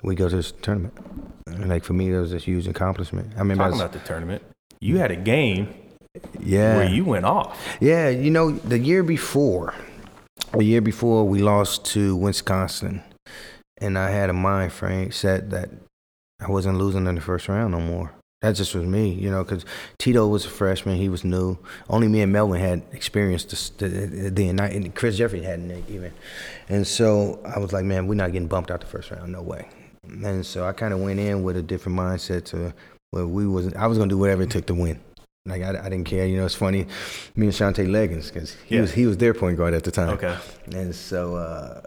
we 0.03 0.15
go 0.15 0.29
to 0.29 0.35
this 0.35 0.51
tournament. 0.51 0.93
And 1.47 1.69
like 1.69 1.83
for 1.83 1.93
me, 1.93 2.11
that 2.11 2.19
was 2.19 2.33
a 2.33 2.37
huge 2.37 2.67
accomplishment. 2.67 3.33
I 3.35 3.39
remember, 3.39 3.63
I 3.63 3.67
Talking 3.67 3.79
was, 3.79 3.89
about 3.89 3.93
the 3.93 4.07
tournament, 4.07 4.43
you 4.81 4.97
had 4.97 5.11
a 5.11 5.15
game 5.15 5.73
yeah, 6.39 6.77
where 6.77 6.89
you 6.89 7.05
went 7.05 7.25
off. 7.25 7.57
yeah. 7.79 8.09
You 8.09 8.31
know, 8.31 8.51
the 8.51 8.79
year 8.79 9.03
before, 9.03 9.73
the 10.53 10.63
year 10.63 10.81
before, 10.81 11.27
we 11.27 11.39
lost 11.39 11.85
to 11.87 12.15
Wisconsin, 12.15 13.03
and 13.79 13.97
I 13.97 14.09
had 14.11 14.29
a 14.29 14.33
mind 14.33 14.71
frame 14.71 15.11
set 15.11 15.49
that 15.49 15.69
I 16.41 16.49
wasn't 16.49 16.77
losing 16.77 17.07
in 17.07 17.15
the 17.15 17.21
first 17.21 17.47
round 17.47 17.71
no 17.71 17.79
more. 17.79 18.11
That 18.45 18.55
just 18.55 18.75
was 18.75 18.85
me, 18.85 19.09
you 19.09 19.31
know, 19.31 19.43
because 19.43 19.65
Tito 19.97 20.27
was 20.27 20.45
a 20.45 20.49
freshman, 20.49 20.97
he 20.97 21.09
was 21.09 21.23
new. 21.23 21.57
Only 21.89 22.07
me 22.07 22.21
and 22.21 22.31
Melvin 22.31 22.61
had 22.61 22.83
experienced 22.91 23.79
the, 23.79 24.47
and 24.47 24.93
Chris 24.93 25.17
Jeffries 25.17 25.43
hadn't 25.43 25.71
even. 25.89 26.13
And 26.69 26.85
so 26.85 27.39
I 27.43 27.57
was 27.57 27.73
like, 27.73 27.85
man, 27.85 28.05
we're 28.05 28.13
not 28.13 28.31
getting 28.33 28.47
bumped 28.47 28.69
out 28.69 28.81
the 28.81 28.85
first 28.85 29.09
round, 29.09 29.31
no 29.31 29.41
way. 29.41 29.67
And 30.03 30.45
so 30.45 30.63
I 30.67 30.73
kind 30.73 30.93
of 30.93 30.99
went 30.99 31.19
in 31.19 31.41
with 31.41 31.57
a 31.57 31.63
different 31.63 31.97
mindset 31.97 32.45
to 32.51 32.71
where 33.09 33.25
we 33.25 33.47
was. 33.47 33.73
I 33.73 33.87
was 33.87 33.97
gonna 33.97 34.09
do 34.09 34.19
whatever 34.19 34.43
it 34.43 34.51
took 34.51 34.67
to 34.67 34.75
win. 34.75 34.99
Like 35.47 35.63
I, 35.63 35.69
I 35.83 35.89
didn't 35.89 36.03
care, 36.03 36.27
you 36.27 36.37
know. 36.37 36.45
It's 36.45 36.53
funny, 36.53 36.85
me 37.35 37.47
and 37.47 37.55
Shantay 37.55 37.87
Legans, 37.87 38.31
because 38.31 38.55
he 38.67 38.75
Yeah. 38.75 38.81
was 38.81 38.91
he 38.93 39.07
was 39.07 39.17
their 39.17 39.33
point 39.33 39.57
guard 39.57 39.73
at 39.73 39.83
the 39.85 39.91
time. 39.91 40.09
Okay. 40.09 40.37
And 40.71 40.93
so, 40.93 41.35
uh, 41.35 41.81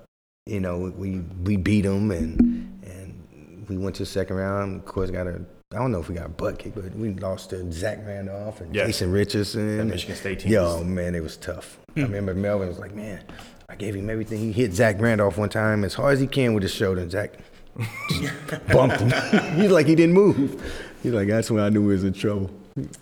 you 0.46 0.58
know, 0.58 0.92
we 0.98 1.20
we 1.44 1.56
beat 1.56 1.82
them 1.82 2.10
and 2.10 2.82
and 2.82 3.66
we 3.68 3.76
went 3.78 3.94
to 3.94 4.02
the 4.02 4.06
second 4.06 4.34
round. 4.34 4.80
Of 4.80 4.86
course, 4.86 5.12
got 5.12 5.28
a 5.28 5.40
I 5.70 5.76
don't 5.76 5.92
know 5.92 6.00
if 6.00 6.08
we 6.08 6.14
got 6.14 6.24
a 6.24 6.30
butt 6.30 6.58
kick, 6.58 6.74
but 6.74 6.96
we 6.96 7.12
lost 7.12 7.50
to 7.50 7.70
Zach 7.70 7.98
Randolph 8.06 8.62
and 8.62 8.74
Yes. 8.74 8.86
Jason 8.86 9.12
Richardson. 9.12 9.76
That 9.76 9.84
Michigan 9.84 10.16
State 10.16 10.40
team 10.40 10.52
Yo, 10.52 10.82
man, 10.82 11.14
it 11.14 11.22
was 11.22 11.36
tough. 11.36 11.78
I 11.90 12.00
hmm. 12.00 12.06
remember 12.06 12.34
Melvin 12.34 12.68
was 12.68 12.78
like, 12.78 12.94
man, 12.94 13.20
I 13.68 13.76
gave 13.76 13.94
him 13.94 14.08
everything. 14.08 14.38
He 14.38 14.52
hit 14.52 14.72
Zach 14.72 14.98
Randolph 14.98 15.36
one 15.36 15.50
time 15.50 15.84
as 15.84 15.92
hard 15.92 16.14
as 16.14 16.20
he 16.20 16.26
can 16.26 16.54
with 16.54 16.62
his 16.62 16.72
shoulder, 16.72 17.02
and 17.02 17.10
Zach 17.10 17.34
bumped 18.72 18.98
him. 18.98 19.10
He's 19.60 19.70
like, 19.70 19.84
he 19.84 19.94
didn't 19.94 20.14
move. 20.14 20.58
He's 21.02 21.12
like, 21.12 21.28
that's 21.28 21.50
when 21.50 21.62
I 21.62 21.68
knew 21.68 21.82
he 21.82 21.88
was 21.88 22.04
in 22.04 22.14
trouble. 22.14 22.50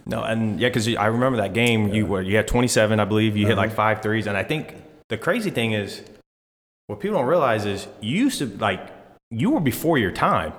No, 0.04 0.24
and 0.24 0.58
yeah, 0.58 0.68
because 0.68 0.88
I 0.96 1.06
remember 1.06 1.36
that 1.38 1.52
game. 1.52 1.94
You 1.94 2.04
were 2.06 2.22
you 2.22 2.36
had 2.36 2.48
27, 2.48 2.98
I 2.98 3.04
believe. 3.04 3.36
You 3.36 3.46
hit 3.46 3.56
like 3.56 3.68
uh-huh. 3.68 3.76
five 3.76 4.02
threes, 4.02 4.26
and 4.26 4.36
I 4.36 4.42
think 4.42 4.74
the 5.08 5.18
crazy 5.18 5.50
thing 5.50 5.72
is, 5.72 6.02
what 6.88 6.98
people 6.98 7.18
don't 7.18 7.28
realize 7.28 7.64
is 7.64 7.86
you 8.00 8.16
used 8.16 8.38
to 8.38 8.46
like 8.46 8.80
you 9.30 9.50
were 9.50 9.60
before 9.60 9.98
your 9.98 10.10
time 10.10 10.52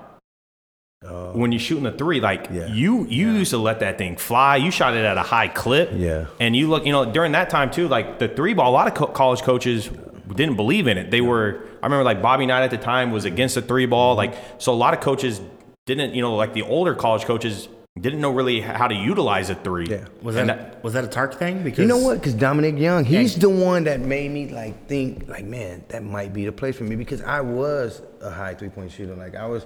Oh. 1.05 1.31
when 1.33 1.51
you're 1.51 1.59
shooting 1.59 1.83
the 1.83 1.91
three. 1.91 2.19
Like 2.19 2.47
Yeah. 2.51 2.67
you 2.67 3.05
you 3.07 3.29
used 3.31 3.51
to 3.51 3.57
let 3.59 3.81
that 3.81 3.99
thing 3.99 4.17
fly. 4.17 4.55
You 4.57 4.71
shot 4.71 4.95
it 4.95 5.05
at 5.05 5.15
a 5.17 5.21
high 5.21 5.47
clip. 5.47 5.91
Yeah. 5.93 6.25
And 6.39 6.55
you 6.55 6.67
look, 6.69 6.85
you 6.87 6.91
know, 6.91 7.05
during 7.11 7.33
that 7.33 7.51
time 7.51 7.69
too, 7.69 7.87
like 7.87 8.17
the 8.17 8.27
three 8.27 8.53
ball. 8.55 8.71
A 8.71 8.73
lot 8.73 8.87
of 8.87 8.95
co- 8.95 9.05
college 9.07 9.41
coaches 9.43 9.91
didn't 10.33 10.55
believe 10.55 10.87
in 10.87 10.97
it. 10.97 11.11
They 11.11 11.21
were. 11.21 11.61
I 11.83 11.85
remember 11.85 12.03
like 12.03 12.21
Bobby 12.21 12.47
Knight 12.47 12.63
at 12.63 12.71
the 12.71 12.77
time 12.79 13.11
was 13.11 13.25
against 13.25 13.53
the 13.55 13.61
three 13.61 13.85
ball. 13.85 14.15
Like 14.15 14.33
so, 14.57 14.73
a 14.73 14.75
lot 14.75 14.95
of 14.95 14.99
coaches 14.99 15.39
didn't. 15.85 16.15
You 16.15 16.21
know, 16.23 16.35
like 16.35 16.53
the 16.53 16.63
older 16.63 16.95
college 16.95 17.25
coaches 17.25 17.69
didn't 18.01 18.19
know 18.21 18.31
really 18.31 18.61
how 18.61 18.87
to 18.87 18.95
utilize 18.95 19.51
a 19.51 19.55
three. 19.55 19.85
Yeah. 19.87 20.05
Was 20.23 20.35
And 20.35 20.49
that, 20.49 20.83
was 20.83 20.93
that 20.93 21.03
a 21.03 21.07
Tark 21.07 21.35
thing? 21.35 21.63
Because 21.63 21.79
You 21.79 21.87
know 21.87 21.97
what? 21.97 22.15
Because 22.19 22.33
Dominic 22.35 22.77
Young, 22.77 23.05
he's 23.05 23.35
the 23.35 23.49
one 23.49 23.85
that 23.85 23.99
made 24.01 24.29
me 24.31 24.49
like 24.49 24.87
think 24.87 25.27
like, 25.27 25.45
man, 25.45 25.83
that 25.89 26.03
might 26.03 26.31
be 26.33 26.45
the 26.45 26.51
place 26.51 26.75
for 26.75 26.83
me 26.83 26.95
because 26.95 27.21
I 27.23 27.41
was 27.41 28.01
a 28.21 28.29
high 28.29 28.53
three 28.55 28.69
point 28.69 28.91
shooter. 28.91 29.15
Like 29.15 29.35
I 29.35 29.47
was 29.47 29.65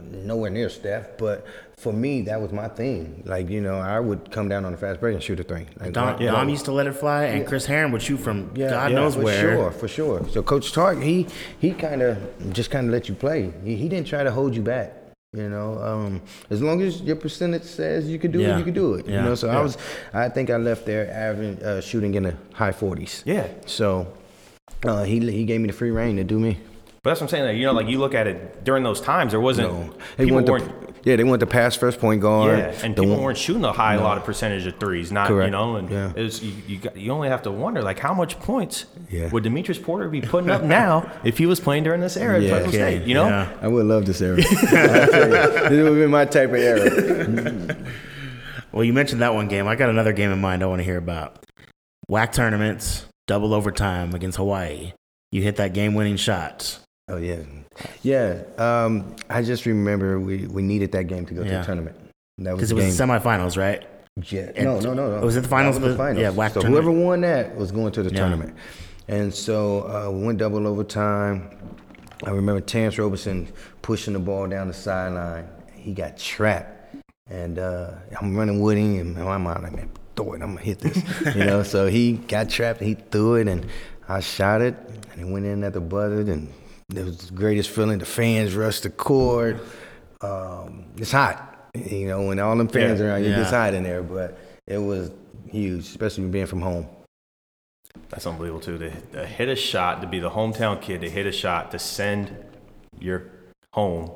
nowhere 0.00 0.50
near 0.50 0.70
Steph, 0.70 1.18
but 1.18 1.44
for 1.76 1.92
me 1.92 2.22
that 2.22 2.40
was 2.40 2.52
my 2.52 2.68
thing. 2.68 3.22
Like 3.26 3.50
you 3.50 3.60
know, 3.60 3.76
I 3.78 4.00
would 4.00 4.30
come 4.30 4.48
down 4.48 4.64
on 4.64 4.72
a 4.72 4.76
fast 4.76 5.00
break 5.00 5.14
and 5.14 5.22
shoot 5.22 5.38
a 5.40 5.42
three. 5.42 5.66
Like, 5.78 5.92
Dom, 5.92 6.20
yeah. 6.20 6.30
Dom 6.30 6.48
used 6.48 6.64
to 6.64 6.72
let 6.72 6.86
it 6.86 6.92
fly, 6.94 7.24
and 7.24 7.46
Chris 7.46 7.66
Herren 7.66 7.92
would 7.92 8.02
shoot 8.02 8.16
from 8.18 8.50
Yeah, 8.54 8.70
God 8.70 8.90
yeah, 8.90 8.96
knows 8.96 9.14
for 9.16 9.22
where. 9.22 9.40
sure, 9.40 9.70
for 9.70 9.88
sure. 9.88 10.26
So 10.30 10.42
Coach 10.42 10.72
Tark, 10.72 10.98
he 11.00 11.26
he 11.58 11.72
kind 11.72 12.00
of 12.02 12.16
just 12.52 12.70
kind 12.70 12.86
of 12.86 12.92
let 12.92 13.08
you 13.08 13.14
play. 13.14 13.52
He, 13.64 13.76
he 13.76 13.88
didn't 13.88 14.06
try 14.06 14.24
to 14.24 14.30
hold 14.30 14.54
you 14.56 14.62
back. 14.62 14.94
You 15.34 15.48
know, 15.48 15.78
um, 15.82 16.20
as 16.50 16.60
long 16.60 16.82
as 16.82 17.00
your 17.00 17.16
percentage 17.16 17.62
says 17.62 18.06
you 18.08 18.18
can 18.18 18.30
do 18.32 18.40
Yeah. 18.40 18.54
it, 18.56 18.58
you 18.58 18.64
can 18.64 18.74
do 18.74 18.94
it. 18.94 19.06
You 19.06 19.16
know, 19.16 19.34
so 19.34 19.48
I 19.48 19.62
was, 19.62 19.78
I 20.12 20.28
think 20.28 20.50
I 20.50 20.56
left 20.58 20.84
there 20.84 21.10
average 21.10 21.62
uh, 21.62 21.80
shooting 21.80 22.14
in 22.14 22.24
the 22.24 22.36
high 22.52 22.72
forties. 22.72 23.22
Yeah. 23.26 23.48
So 23.66 24.12
uh, 24.84 25.04
he 25.04 25.20
he 25.30 25.44
gave 25.44 25.60
me 25.60 25.68
the 25.68 25.72
free 25.72 25.90
reign 25.90 26.16
to 26.16 26.24
do 26.24 26.38
me. 26.38 26.58
But 27.02 27.10
that's 27.10 27.20
what 27.20 27.24
I'm 27.26 27.30
saying. 27.30 27.44
Like, 27.46 27.56
you 27.56 27.64
know, 27.66 27.72
like 27.72 27.88
you 27.88 27.98
look 27.98 28.14
at 28.14 28.26
it 28.28 28.62
during 28.64 28.84
those 28.84 29.00
times, 29.00 29.32
there 29.32 29.40
wasn't. 29.40 29.72
No, 29.72 29.92
they 30.16 30.24
people 30.26 30.36
want 30.36 30.48
weren't. 30.48 30.72
yeah 31.04 31.16
they 31.16 31.24
want 31.24 31.40
the 31.40 31.48
pass 31.48 31.74
first 31.74 31.98
point 31.98 32.20
guard. 32.20 32.56
Yeah, 32.56 32.66
and 32.84 32.94
the 32.94 33.02
people 33.02 33.16
one- 33.16 33.24
weren't 33.24 33.38
shooting 33.38 33.64
a 33.64 33.72
high 33.72 33.94
a 33.94 34.00
lot 34.00 34.18
of 34.18 34.24
percentage 34.24 34.64
of 34.66 34.78
threes. 34.78 35.10
Not 35.10 35.26
Correct. 35.26 35.46
you 35.48 35.50
know, 35.50 35.74
and 35.76 35.90
Yeah. 35.90 36.12
it 36.14 36.22
was, 36.22 36.40
you 36.44 36.52
you, 36.68 36.78
got, 36.78 36.96
you 36.96 37.10
only 37.10 37.28
have 37.28 37.42
to 37.42 37.50
wonder 37.50 37.82
like 37.82 37.98
how 37.98 38.14
much 38.14 38.38
points 38.38 38.84
Yeah. 39.10 39.30
would 39.30 39.42
Demetrius 39.42 39.80
Porter 39.80 40.08
be 40.08 40.20
putting 40.20 40.48
up 40.48 40.62
now 40.62 41.10
if 41.24 41.38
he 41.38 41.46
was 41.46 41.58
playing 41.58 41.82
during 41.82 42.00
this 42.00 42.16
era 42.16 42.36
at 42.36 42.42
Yeah. 42.44 42.54
Okay, 42.54 42.70
State? 42.70 43.02
You 43.08 43.14
know, 43.14 43.26
yeah. 43.26 43.52
I 43.60 43.66
would 43.66 43.86
love 43.86 44.06
this 44.06 44.20
era. 44.20 44.36
You, 44.36 44.44
this 44.48 44.70
would 44.70 45.72
have 45.72 45.94
been 45.96 46.10
my 46.12 46.24
type 46.24 46.50
of 46.50 46.54
era. 46.54 47.76
Well, 48.70 48.84
you 48.84 48.92
mentioned 48.92 49.20
that 49.22 49.34
one 49.34 49.48
game. 49.48 49.66
I 49.66 49.74
got 49.74 49.90
another 49.90 50.12
game 50.12 50.30
in 50.30 50.40
mind 50.40 50.62
I 50.62 50.66
want 50.66 50.78
to 50.78 50.84
hear 50.84 50.98
about. 50.98 51.44
WAC 52.08 52.32
tournaments, 52.32 53.06
double 53.26 53.54
overtime 53.54 54.14
against 54.14 54.38
Hawaii. 54.38 54.92
You 55.32 55.42
hit 55.42 55.56
that 55.56 55.72
game-winning 55.74 56.16
shot. 56.16 56.78
Oh 57.12 57.18
yeah, 57.18 57.42
yeah. 58.02 58.42
Um, 58.56 59.14
I 59.28 59.42
just 59.42 59.66
remember 59.66 60.18
we, 60.18 60.46
we 60.46 60.62
needed 60.62 60.92
that 60.92 61.04
game 61.04 61.26
to 61.26 61.34
go 61.34 61.44
to 61.44 61.50
the 61.50 61.62
tournament. 61.62 61.94
That 62.38 62.52
was 62.52 62.58
Because 62.58 62.70
it 62.72 62.74
was 62.74 62.96
the 62.96 63.04
semifinals, 63.04 63.56
right? 63.58 63.86
Yeah. 64.30 64.50
And- 64.56 64.64
No, 64.64 64.80
no, 64.80 64.94
no, 64.94 65.16
no. 65.20 65.24
Was 65.24 65.36
it 65.36 65.42
the 65.42 65.48
finals? 65.48 65.78
Was 65.78 65.92
the 65.92 65.96
finals. 65.98 66.18
yeah, 66.20 66.30
WAC 66.30 66.54
So 66.54 66.60
tournament. 66.62 66.84
whoever 66.84 66.90
won 67.06 67.20
that 67.20 67.54
was 67.54 67.70
going 67.70 67.92
to 67.92 68.02
the 68.02 68.10
Yeah. 68.10 68.20
tournament. 68.20 68.54
And 69.08 69.32
so 69.34 69.82
uh, 69.82 70.10
we 70.10 70.24
went 70.24 70.38
double 70.38 70.66
overtime. 70.66 71.50
I 72.24 72.30
remember 72.30 72.60
Terrence 72.62 72.96
Roberson 72.98 73.48
pushing 73.82 74.14
the 74.14 74.18
ball 74.20 74.46
down 74.48 74.68
the 74.68 74.74
sideline. 74.74 75.48
He 75.74 75.92
got 75.92 76.16
trapped, 76.16 76.94
and 77.28 77.58
uh, 77.58 77.90
I'm 78.20 78.34
running 78.36 78.60
with 78.60 78.78
him, 78.78 79.00
and 79.00 79.18
in 79.18 79.24
my 79.24 79.36
mind, 79.38 79.66
I'm 79.66 79.72
like, 79.74 79.88
throw 80.16 80.32
it. 80.34 80.42
I'm 80.42 80.54
gonna 80.54 80.60
hit 80.60 80.78
this, 80.78 80.96
you 81.36 81.44
know. 81.44 81.62
So 81.64 81.88
he 81.88 82.12
got 82.12 82.48
trapped, 82.48 82.80
and 82.80 82.88
he 82.88 82.94
threw 82.94 83.34
it, 83.34 83.48
and 83.48 83.66
I 84.08 84.20
shot 84.20 84.62
it, 84.62 84.76
and 85.12 85.20
it 85.20 85.30
went 85.30 85.44
in 85.46 85.64
at 85.64 85.72
the 85.72 85.80
buzzer, 85.80 86.20
and 86.30 86.48
it 86.96 87.04
was 87.04 87.28
the 87.28 87.34
greatest 87.34 87.70
feeling. 87.70 87.98
The 87.98 88.04
fans 88.06 88.54
rushed 88.54 88.82
the 88.84 88.90
court. 88.90 89.56
Um, 90.20 90.84
it's 90.96 91.12
hot, 91.12 91.68
you 91.74 92.06
know, 92.06 92.22
when 92.26 92.38
all 92.38 92.56
them 92.56 92.68
fans 92.68 93.00
Yeah. 93.00 93.06
are 93.06 93.08
around, 93.10 93.24
you, 93.24 93.30
Yeah. 93.30 93.40
it's 93.42 93.50
hot 93.50 93.74
in 93.74 93.82
there. 93.82 94.02
But 94.02 94.38
it 94.66 94.78
was 94.78 95.10
huge, 95.50 95.80
especially 95.86 96.24
being 96.28 96.46
from 96.46 96.60
home. 96.62 96.86
that's 98.08 98.26
unbelievable 98.26 98.60
too. 98.60 98.78
To, 98.78 98.90
to 99.12 99.26
hit 99.26 99.48
a 99.48 99.56
shot, 99.56 100.00
to 100.02 100.06
be 100.06 100.18
the 100.18 100.30
hometown 100.30 100.80
kid, 100.80 101.00
to 101.02 101.10
hit 101.10 101.26
a 101.26 101.32
shot, 101.32 101.70
to 101.72 101.78
send 101.78 102.30
your 102.98 103.24
home 103.74 104.10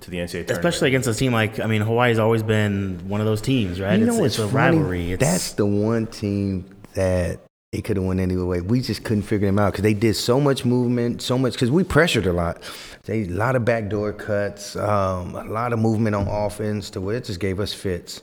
to 0.00 0.10
the 0.10 0.18
NCAA 0.18 0.30
tournament. 0.46 0.50
Especially 0.50 0.88
against 0.88 1.08
a 1.08 1.14
team 1.14 1.32
like, 1.32 1.58
I 1.58 1.66
mean, 1.66 1.82
Hawaii's 1.82 2.18
always 2.18 2.42
been 2.42 3.00
one 3.08 3.20
of 3.20 3.26
those 3.26 3.40
teams, 3.40 3.80
right? 3.80 3.98
You 3.98 4.06
know 4.06 4.12
it's 4.12 4.20
what's 4.20 4.38
a 4.38 4.48
funny? 4.48 4.76
rivalry. 4.78 5.12
It's, 5.12 5.20
That's 5.24 5.52
the 5.52 5.66
one 5.66 6.06
team 6.06 6.66
that 6.94 7.40
it 7.76 7.84
could 7.84 7.96
have 7.96 8.06
went 8.06 8.20
any 8.20 8.36
way. 8.36 8.60
We 8.60 8.80
just 8.80 9.04
couldn't 9.04 9.24
figure 9.24 9.46
them 9.46 9.58
out 9.58 9.72
because 9.72 9.82
they 9.82 9.94
did 9.94 10.14
so 10.14 10.40
much 10.40 10.64
movement, 10.64 11.22
so 11.22 11.36
much 11.36 11.52
because 11.52 11.70
we 11.70 11.84
pressured 11.84 12.26
a 12.26 12.32
lot. 12.32 12.62
They 13.04 13.22
a 13.22 13.28
lot 13.28 13.56
of 13.56 13.64
backdoor 13.64 14.12
cuts, 14.14 14.76
um, 14.76 15.34
a 15.34 15.44
lot 15.44 15.72
of 15.72 15.78
movement 15.78 16.16
on 16.16 16.26
offense 16.26 16.90
to 16.90 17.00
where 17.00 17.16
it 17.16 17.24
just 17.24 17.40
gave 17.40 17.60
us 17.60 17.72
fits. 17.72 18.22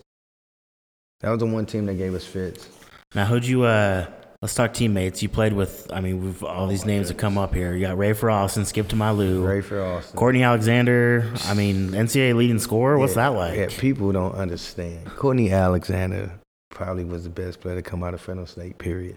That 1.21 1.29
was 1.29 1.39
the 1.39 1.45
one 1.45 1.65
team 1.65 1.85
that 1.85 1.95
gave 1.95 2.13
us 2.13 2.25
fits. 2.25 2.67
Now, 3.15 3.25
who'd 3.25 3.45
you, 3.45 3.63
uh, 3.63 4.07
let's 4.41 4.55
talk 4.55 4.73
teammates. 4.73 5.21
You 5.21 5.29
played 5.29 5.53
with, 5.53 5.89
I 5.93 6.01
mean, 6.01 6.21
we've 6.21 6.43
all 6.43 6.67
these 6.67 6.85
names 6.85 7.07
that 7.07 7.17
come 7.17 7.37
up 7.37 7.53
here. 7.53 7.73
You 7.73 7.81
got 7.81 7.97
Rafer 7.97 8.33
Alston, 8.33 8.65
Skip 8.65 8.89
to 8.89 8.95
Malu, 8.95 9.41
Rafer 9.41 9.85
Alston. 9.85 10.17
Courtney 10.17 10.43
Alexander. 10.43 11.31
I 11.45 11.53
mean, 11.53 11.91
NCAA 11.91 12.35
leading 12.35 12.59
scorer. 12.59 12.97
What's 12.97 13.15
that 13.15 13.27
like? 13.27 13.57
Yeah, 13.57 13.67
people 13.69 14.11
don't 14.11 14.35
understand. 14.35 15.05
Courtney 15.15 15.51
Alexander 15.51 16.39
probably 16.69 17.05
was 17.05 17.23
the 17.23 17.29
best 17.29 17.61
player 17.61 17.75
to 17.75 17.81
come 17.81 18.03
out 18.03 18.13
of 18.13 18.19
Fresno 18.19 18.45
State. 18.45 18.77
Period. 18.77 19.15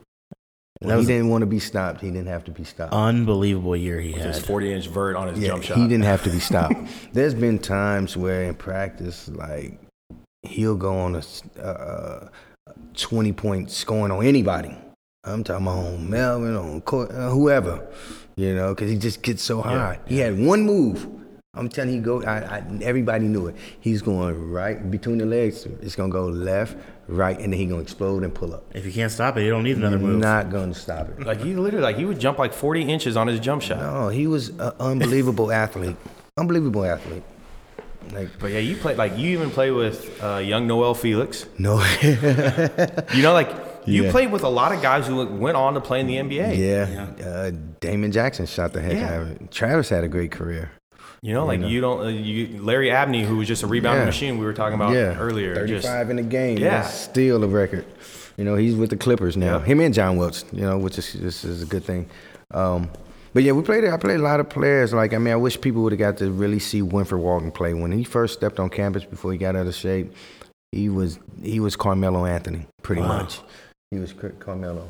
When 0.81 0.91
That 0.91 1.01
he 1.01 1.07
didn't 1.07 1.29
want 1.29 1.43
to 1.43 1.47
be 1.47 1.59
stopped. 1.59 2.01
He 2.03 2.11
didn't 2.11 2.27
have 2.29 2.45
to 2.45 2.51
be 2.51 2.65
stopped. 2.65 2.93
Unbelievable 2.93 3.77
year 3.77 3.99
he 4.01 4.13
With 4.13 4.23
his 4.23 4.39
had. 4.39 4.47
40 4.47 4.73
inch 4.73 4.89
vert 4.89 5.17
on 5.17 5.29
his 5.29 5.39
yeah, 5.39 5.49
jump 5.49 5.63
shot. 5.63 5.79
he 5.79 5.89
didn't 5.89 6.05
have 6.05 6.23
to 6.25 6.31
be 6.31 6.39
stopped. 6.41 6.75
There's 7.13 7.35
been 7.35 7.59
times 7.59 8.17
where 8.17 8.43
in 8.45 8.55
practice, 8.55 9.29
like 9.29 9.81
he'll 10.43 10.77
go 10.77 10.99
on 10.99 11.15
a 11.17 11.61
uh, 11.61 12.29
20 12.95 13.33
point 13.33 13.71
scoring 13.71 14.13
on 14.13 14.25
anybody. 14.25 14.77
I'm 15.25 15.43
talking 15.43 15.67
about 15.67 15.79
on 15.79 16.09
Melvin, 16.11 16.55
on 16.57 16.81
Court, 16.83 17.11
uh, 17.11 17.31
whoever, 17.31 17.85
you 18.37 18.55
know, 18.55 18.75
because 18.75 18.91
he 18.91 18.97
just 18.99 19.23
gets 19.23 19.43
so 19.43 19.61
high. 19.63 19.99
He 20.07 20.19
had 20.19 20.39
one 20.39 20.63
move. 20.63 21.09
I'm 21.57 21.69
telling 21.69 21.91
you, 21.91 21.97
he 21.97 22.03
go. 22.05 22.23
I, 22.23 22.59
I, 22.59 22.63
everybody 22.83 23.27
knew 23.27 23.47
it. 23.49 23.57
He's 23.81 24.03
going 24.03 24.51
right 24.53 24.91
between 24.91 25.19
the 25.19 25.27
legs. 25.27 25.67
It's 25.83 25.97
gonna 25.97 26.13
go 26.13 26.27
left, 26.27 26.77
right, 27.09 27.39
and 27.39 27.53
then 27.53 27.59
he's 27.61 27.69
gonna 27.71 27.83
explode 27.83 28.23
and 28.25 28.35
pull 28.35 28.55
up. 28.55 28.65
If 28.75 28.85
you 28.87 28.93
can't 28.93 29.11
stop 29.11 29.37
it, 29.37 29.43
you 29.45 29.51
don't 29.51 29.65
need 29.65 29.77
another 29.79 29.99
move. 29.99 30.21
Not 30.21 30.51
gonna 30.51 30.75
stop 30.75 31.09
it. 31.09 31.25
Like 31.27 31.41
he 31.41 31.55
literally, 31.55 31.83
like 31.83 31.97
he 31.97 32.05
would 32.05 32.19
jump 32.21 32.39
like 32.39 32.53
40 32.53 32.83
inches 32.83 33.17
on 33.17 33.27
his 33.27 33.41
jump 33.41 33.63
shot. 33.63 33.79
No, 33.79 34.09
he 34.09 34.27
was 34.27 34.51
an 34.51 34.73
unbelievable 34.81 35.51
athlete. 35.51 35.97
Unbelievable 36.37 36.85
athlete. 36.85 37.23
Like 38.13 38.29
But 38.39 38.53
yeah, 38.53 38.61
you 38.61 38.77
played 38.77 38.99
like 38.99 39.17
you 39.19 39.31
even 39.31 39.51
played 39.51 39.73
with 39.73 40.23
uh, 40.23 40.37
young 40.37 40.67
Noel 40.67 40.95
Felix. 40.95 41.47
no. 41.59 41.83
You 43.15 43.23
know, 43.23 43.33
like 43.33 43.51
you 43.87 44.05
Yeah. 44.05 44.11
played 44.11 44.31
with 44.33 44.43
a 44.43 44.49
lot 44.49 44.73
of 44.73 44.83
guys 44.83 45.07
who 45.07 45.25
went 45.27 45.57
on 45.57 45.75
to 45.75 45.81
play 45.81 46.01
in 46.01 46.07
the 46.07 46.17
NBA. 46.17 46.57
Yeah, 46.57 47.25
Uh, 47.27 47.51
Damon 47.81 48.13
Jackson 48.13 48.47
shot 48.47 48.73
the 48.73 48.81
heck 48.81 48.95
Yeah. 48.95 49.15
out 49.15 49.23
of 49.23 49.31
it. 49.33 49.51
Travis 49.51 49.89
had 49.89 50.05
a 50.05 50.09
great 50.09 50.31
career. 50.31 50.71
You 51.27 51.33
know, 51.33 51.45
like 51.45 51.61
you 51.61 51.81
don't. 51.81 52.03
Uh, 52.07 52.09
you 52.09 52.63
Larry 52.63 52.93
Abney, 52.93 53.25
who 53.25 53.39
was 53.39 53.49
just 53.49 53.65
a 53.65 53.67
rebounding 53.67 54.03
Yeah. 54.03 54.07
machine, 54.07 54.39
we 54.39 54.45
were 54.45 54.53
talking 54.53 54.77
about 54.77 54.93
yeah, 54.95 55.19
earlier. 55.19 55.57
thirty-five 55.57 55.83
Just, 56.07 56.11
in 56.11 56.15
the 56.15 56.23
game. 56.23 56.57
Yeah. 56.57 56.83
That's 56.83 56.95
still 56.95 57.43
a 57.43 57.49
record. 57.49 57.85
You 58.37 58.45
know, 58.45 58.55
he's 58.55 58.77
with 58.77 58.91
the 58.91 58.97
Clippers 58.97 59.37
now. 59.37 59.59
Yeah. 59.59 59.65
Him 59.65 59.81
and 59.81 59.93
John 59.93 60.19
Welch. 60.19 60.45
You 60.53 60.61
know, 60.61 60.79
which 60.79 60.99
is 60.99 61.13
this 61.15 61.45
is 61.45 61.65
a 61.65 61.67
good 61.67 61.83
thing. 61.83 62.09
Um, 62.53 62.91
but 63.35 63.43
yeah, 63.43 63.51
we 63.51 63.63
played. 63.63 63.85
I 63.87 63.97
played 63.97 64.21
a 64.21 64.23
lot 64.23 64.39
of 64.39 64.49
players. 64.49 64.93
Like 64.95 65.15
I 65.15 65.19
mean, 65.19 65.33
I 65.33 65.37
wish 65.37 65.61
people 65.61 65.83
would 65.83 65.91
have 65.91 65.99
got 65.99 66.17
to 66.19 66.31
really 66.31 66.61
see 66.61 66.81
Winford 66.81 67.19
Walton 67.19 67.51
play 67.51 67.75
when 67.75 67.91
he 67.91 68.05
first 68.05 68.35
stepped 68.35 68.61
on 68.61 68.71
campus 68.71 69.05
before 69.05 69.33
he 69.33 69.39
got 69.39 69.57
out 69.57 69.67
of 69.67 69.75
shape. 69.75 70.15
He 70.71 70.89
was 70.89 71.19
he 71.43 71.59
was 71.59 71.75
Carmelo 71.75 72.25
Anthony 72.25 72.67
pretty 72.83 73.03
Wow. 73.03 73.09
much. 73.23 73.41
He 73.91 73.99
was 73.99 74.15
Carmelo. 74.39 74.89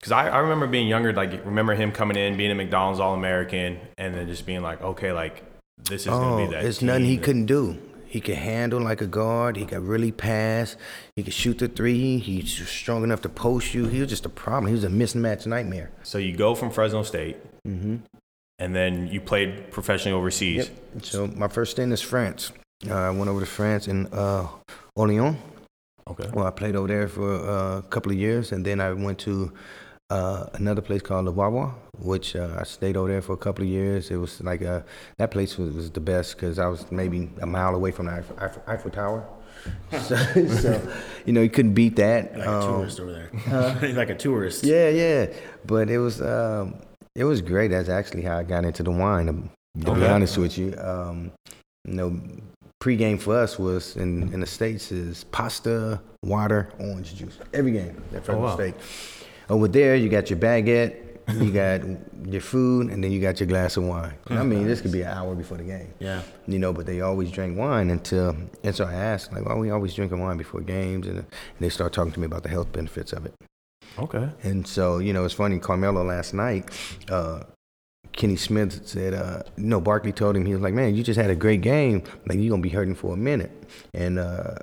Because 0.00 0.10
I, 0.10 0.30
I 0.30 0.38
remember 0.38 0.66
being 0.66 0.88
younger, 0.88 1.12
like 1.12 1.44
remember 1.44 1.74
him 1.76 1.92
coming 1.92 2.16
in, 2.16 2.36
being 2.36 2.50
a 2.50 2.56
McDonald's 2.56 2.98
All 2.98 3.14
American, 3.14 3.78
and 3.98 4.16
then 4.16 4.26
just 4.26 4.46
being 4.46 4.62
like, 4.62 4.82
okay, 4.82 5.12
like 5.12 5.44
this 5.88 6.02
is 6.02 6.08
Oh, 6.08 6.38
be 6.46 6.52
that. 6.52 6.62
there's 6.62 6.82
nothing 6.82 7.04
he 7.04 7.16
that- 7.16 7.24
couldn't 7.24 7.46
do. 7.46 7.78
He 8.06 8.20
could 8.20 8.34
handle 8.34 8.80
like 8.80 9.00
a 9.00 9.06
guard. 9.06 9.56
He 9.56 9.64
could 9.64 9.82
really 9.82 10.10
pass. 10.10 10.76
He 11.14 11.22
could 11.22 11.32
shoot 11.32 11.58
the 11.58 11.68
three. 11.68 12.18
He's 12.18 12.50
strong 12.68 13.04
enough 13.04 13.22
to 13.22 13.28
post 13.28 13.72
you. 13.72 13.86
He 13.86 14.00
was 14.00 14.08
just 14.10 14.26
a 14.26 14.28
problem. 14.28 14.66
He 14.66 14.72
was 14.74 14.82
a 14.82 14.88
mismatch 14.88 15.46
nightmare. 15.46 15.92
So 16.02 16.18
you 16.18 16.36
go 16.36 16.56
from 16.56 16.70
Fresno 16.72 17.04
State, 17.04 17.36
and 17.64 18.02
then 18.58 19.06
you 19.06 19.20
played 19.20 19.70
professionally 19.70 20.16
overseas. 20.18 20.70
So 21.02 21.28
my 21.28 21.46
first 21.46 21.70
stint 21.72 21.92
is 21.92 22.00
France. 22.02 22.50
Uh, 22.88 22.94
I 22.94 23.10
went 23.10 23.28
over 23.30 23.40
to 23.40 23.46
France 23.46 23.86
in 23.86 24.06
uh, 24.12 24.48
Orléans. 24.98 25.36
Okay. 26.08 26.28
Well, 26.34 26.46
I 26.46 26.50
played 26.50 26.74
over 26.74 26.88
there 26.88 27.06
for 27.06 27.32
uh, 27.36 27.78
a 27.78 27.82
couple 27.82 28.10
of 28.10 28.18
years, 28.18 28.50
and 28.50 28.64
then 28.66 28.80
I 28.80 28.92
went 28.92 29.20
to 29.20 29.52
uh, 30.10 30.46
another 30.54 30.82
place 30.82 31.02
called 31.02 31.26
Levallois, 31.26 31.72
which 31.98 32.34
uh, 32.36 32.56
I 32.58 32.64
stayed 32.64 32.96
over 32.96 33.08
there 33.08 33.22
for 33.22 33.32
a 33.34 33.36
couple 33.36 33.62
of 33.64 33.70
years. 33.70 34.10
It 34.10 34.16
was 34.16 34.40
like 34.42 34.62
uh 34.62 34.80
that 35.18 35.30
place 35.30 35.56
was, 35.58 35.72
was 35.74 35.90
the 35.90 36.00
best 36.00 36.34
because 36.36 36.58
I 36.58 36.66
was 36.66 36.90
maybe 36.90 37.30
a 37.40 37.46
mile 37.46 37.74
away 37.74 37.90
from 37.92 38.06
the 38.06 38.12
Eiffel, 38.12 38.36
Eiffel, 38.40 38.62
Eiffel 38.66 38.90
Tower. 38.90 39.24
So, 39.92 40.16
so, 40.16 40.92
you 41.26 41.34
know, 41.34 41.42
you 41.42 41.50
couldn't 41.50 41.74
beat 41.74 41.96
that. 41.96 42.34
Like 42.34 42.46
a 42.46 42.50
Um, 42.50 42.74
tourist 42.76 43.00
over 43.00 43.12
there. 43.12 43.78
He's 43.86 43.96
like 44.02 44.08
a 44.08 44.14
tourist. 44.16 44.64
yeah, 44.64 44.88
yeah. 44.88 45.26
But 45.66 45.90
it 45.90 45.98
was 45.98 46.22
um, 46.22 46.76
it 47.14 47.24
was 47.24 47.42
great. 47.42 47.68
That's 47.70 47.90
actually 47.90 48.22
how 48.22 48.38
I 48.38 48.42
got 48.42 48.64
into 48.64 48.82
the 48.82 48.90
wine. 48.90 49.26
To, 49.26 49.84
to 49.84 49.94
be 49.94 50.06
honest 50.06 50.38
with 50.38 50.56
you, 50.56 50.74
um, 50.78 51.30
you 51.84 51.92
know, 51.94 52.18
pregame 52.82 53.20
for 53.20 53.36
us 53.36 53.58
was 53.58 53.96
in 53.96 54.32
in 54.32 54.40
the 54.40 54.46
states 54.46 54.90
is 54.92 55.24
pasta, 55.24 56.00
water, 56.22 56.70
orange 56.78 57.14
juice. 57.14 57.36
Every 57.52 57.72
game 57.72 58.02
at 58.14 58.24
Fresno 58.24 58.42
wow. 58.42 58.54
State. 58.54 58.74
Over 59.50 59.68
there, 59.68 59.96
you 59.96 60.08
got 60.08 60.30
your 60.30 60.38
baguette. 60.38 60.96
you 61.38 61.52
got 61.52 61.82
your 62.26 62.40
food, 62.40 62.90
and 62.90 63.04
then 63.04 63.12
you 63.12 63.20
got 63.20 63.40
your 63.40 63.46
glass 63.46 63.76
of 63.76 63.84
wine. 63.84 64.14
I 64.28 64.42
mean, 64.42 64.66
this 64.66 64.80
could 64.80 64.92
be 64.92 65.02
an 65.02 65.08
hour 65.08 65.34
before 65.34 65.58
the 65.58 65.64
game. 65.64 65.92
Yeah. 65.98 66.22
You 66.46 66.58
know, 66.58 66.72
but 66.72 66.86
they 66.86 67.00
always 67.02 67.30
drink 67.30 67.58
wine 67.58 67.90
until, 67.90 68.36
and 68.64 68.74
so 68.74 68.84
I 68.84 68.94
asked, 68.94 69.32
like, 69.32 69.44
why 69.44 69.54
we 69.54 69.70
always 69.70 69.94
drinking 69.94 70.20
wine 70.20 70.36
before 70.36 70.60
games? 70.60 71.06
And, 71.06 71.18
and 71.18 71.26
they 71.60 71.68
start 71.68 71.92
talking 71.92 72.12
to 72.12 72.20
me 72.20 72.26
about 72.26 72.42
the 72.42 72.48
health 72.48 72.72
benefits 72.72 73.12
of 73.12 73.26
it. 73.26 73.34
Okay. 73.98 74.28
And 74.42 74.66
so, 74.66 74.98
you 74.98 75.12
know, 75.12 75.24
it's 75.24 75.34
funny, 75.34 75.58
Carmelo 75.58 76.02
last 76.04 76.32
night, 76.32 76.70
uh, 77.08 77.42
Kenny 78.12 78.36
Smith 78.36 78.86
said, 78.86 79.14
uh, 79.14 79.42
know, 79.56 79.80
Barkley 79.80 80.12
told 80.12 80.36
him, 80.36 80.46
he 80.46 80.52
was 80.52 80.62
like, 80.62 80.74
man, 80.74 80.94
you 80.94 81.02
just 81.02 81.18
had 81.18 81.30
a 81.30 81.36
great 81.36 81.60
game. 81.60 82.02
Like, 82.26 82.38
you're 82.38 82.50
going 82.50 82.62
to 82.62 82.68
be 82.68 82.74
hurting 82.74 82.96
for 82.96 83.14
a 83.14 83.16
minute. 83.16 83.52
And 83.94 84.18
uh, 84.18 84.54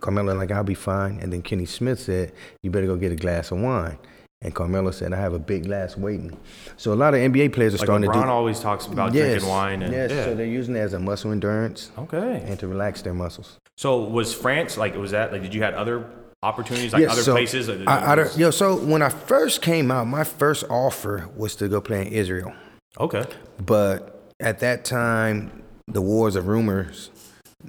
Carmelo, 0.00 0.34
like, 0.34 0.50
I'll 0.50 0.64
be 0.64 0.74
fine. 0.74 1.18
And 1.20 1.32
then 1.32 1.42
Kenny 1.42 1.66
Smith 1.66 2.00
said, 2.00 2.32
you 2.62 2.70
better 2.70 2.86
go 2.86 2.96
get 2.96 3.12
a 3.12 3.16
glass 3.16 3.50
of 3.50 3.58
wine. 3.58 3.98
And 4.40 4.54
Carmelo 4.54 4.92
said, 4.92 5.12
I 5.12 5.16
have 5.16 5.32
a 5.32 5.38
big 5.40 5.64
glass 5.64 5.96
waiting. 5.96 6.36
So 6.76 6.92
a 6.92 6.94
lot 6.94 7.12
of 7.14 7.20
NBA 7.20 7.52
players 7.52 7.74
are 7.74 7.78
Like 7.78 7.86
starting 7.86 8.08
LeBron 8.08 8.12
to 8.14 8.20
do. 8.22 8.28
always 8.28 8.60
talks 8.60 8.86
about 8.86 9.12
yes, 9.12 9.26
drinking 9.30 9.48
wine 9.48 9.82
and 9.82 9.92
yes, 9.92 10.12
yeah. 10.12 10.24
so 10.26 10.34
they're 10.36 10.46
using 10.46 10.76
it 10.76 10.78
as 10.78 10.92
a 10.92 10.98
muscle 11.00 11.32
endurance 11.32 11.90
okay. 11.98 12.42
and 12.46 12.56
to 12.60 12.68
relax 12.68 13.02
their 13.02 13.14
muscles. 13.14 13.58
So 13.76 14.00
was 14.04 14.32
France 14.32 14.76
like 14.76 14.94
was 14.94 15.10
that 15.10 15.32
like 15.32 15.42
did 15.42 15.52
you 15.54 15.62
had 15.64 15.74
other 15.74 16.08
opportunities 16.44 16.92
like 16.92 17.08
other 17.08 17.22
so 17.22 17.32
places? 17.32 17.68
I, 17.88 18.12
I 18.12 18.14
don't- 18.14 18.36
yo, 18.38 18.52
so 18.52 18.76
when 18.76 19.02
I 19.02 19.08
first 19.08 19.60
came 19.60 19.90
out, 19.90 20.06
my 20.06 20.22
first 20.22 20.62
offer 20.70 21.28
was 21.36 21.56
to 21.56 21.66
go 21.68 21.80
play 21.80 22.06
in 22.06 22.12
Israel. 22.12 22.52
okay. 23.00 23.24
But 23.64 24.32
at 24.38 24.60
that 24.60 24.84
time, 24.84 25.64
the 25.88 26.00
wars 26.00 26.36
of 26.36 26.46
rumors, 26.46 27.10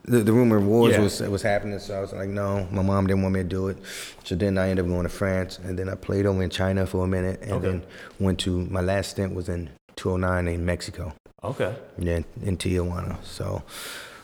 the, 0.05 0.19
the 0.19 0.31
rumor 0.33 0.57
of 0.57 0.65
wars 0.65 0.93
Yeah. 0.93 1.01
was 1.01 1.19
was 1.21 1.41
happening. 1.41 1.79
So 1.79 1.97
I 1.97 2.01
was 2.01 2.13
like, 2.13 2.29
no, 2.29 2.67
my 2.71 2.81
mom 2.81 3.07
didn't 3.07 3.23
want 3.23 3.33
me 3.33 3.41
to 3.41 3.47
do 3.47 3.67
it. 3.69 3.77
So 4.23 4.35
then 4.35 4.57
I 4.57 4.69
ended 4.69 4.85
up 4.85 4.91
going 4.91 5.03
to 5.03 5.09
France, 5.09 5.59
and 5.63 5.77
then 5.77 5.89
I 5.89 5.95
played 5.95 6.25
over 6.25 6.41
in 6.43 6.49
China 6.49 6.85
for 6.85 7.03
a 7.03 7.07
minute, 7.07 7.41
and 7.41 7.53
Okay. 7.53 7.67
then 7.67 7.83
went 8.19 8.39
to 8.41 8.65
my 8.67 8.81
last 8.81 9.11
stint 9.11 9.33
was 9.33 9.49
in 9.49 9.69
209 9.95 10.47
in 10.53 10.65
Mexico, 10.65 11.13
Okay. 11.43 11.75
yeah, 11.97 12.17
in, 12.17 12.25
in 12.43 12.57
Tijuana. 12.57 13.17
So. 13.23 13.63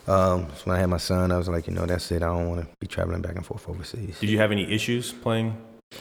Um, 0.08 0.46
so 0.56 0.66
when 0.66 0.76
I 0.78 0.80
had 0.82 0.86
my 0.90 0.98
son, 0.98 1.32
I 1.32 1.38
was 1.40 1.48
like, 1.50 1.66
you 1.66 1.74
know, 1.74 1.88
that's 1.88 2.12
it. 2.12 2.18
I 2.22 2.28
don't 2.28 2.48
want 2.48 2.62
to 2.62 2.68
be 2.80 2.86
traveling 2.86 3.22
back 3.24 3.36
and 3.38 3.44
forth 3.44 3.68
overseas. 3.68 4.20
Did 4.20 4.30
you 4.30 4.38
have 4.38 4.52
any 4.52 4.72
issues 4.72 5.12
playing 5.12 5.58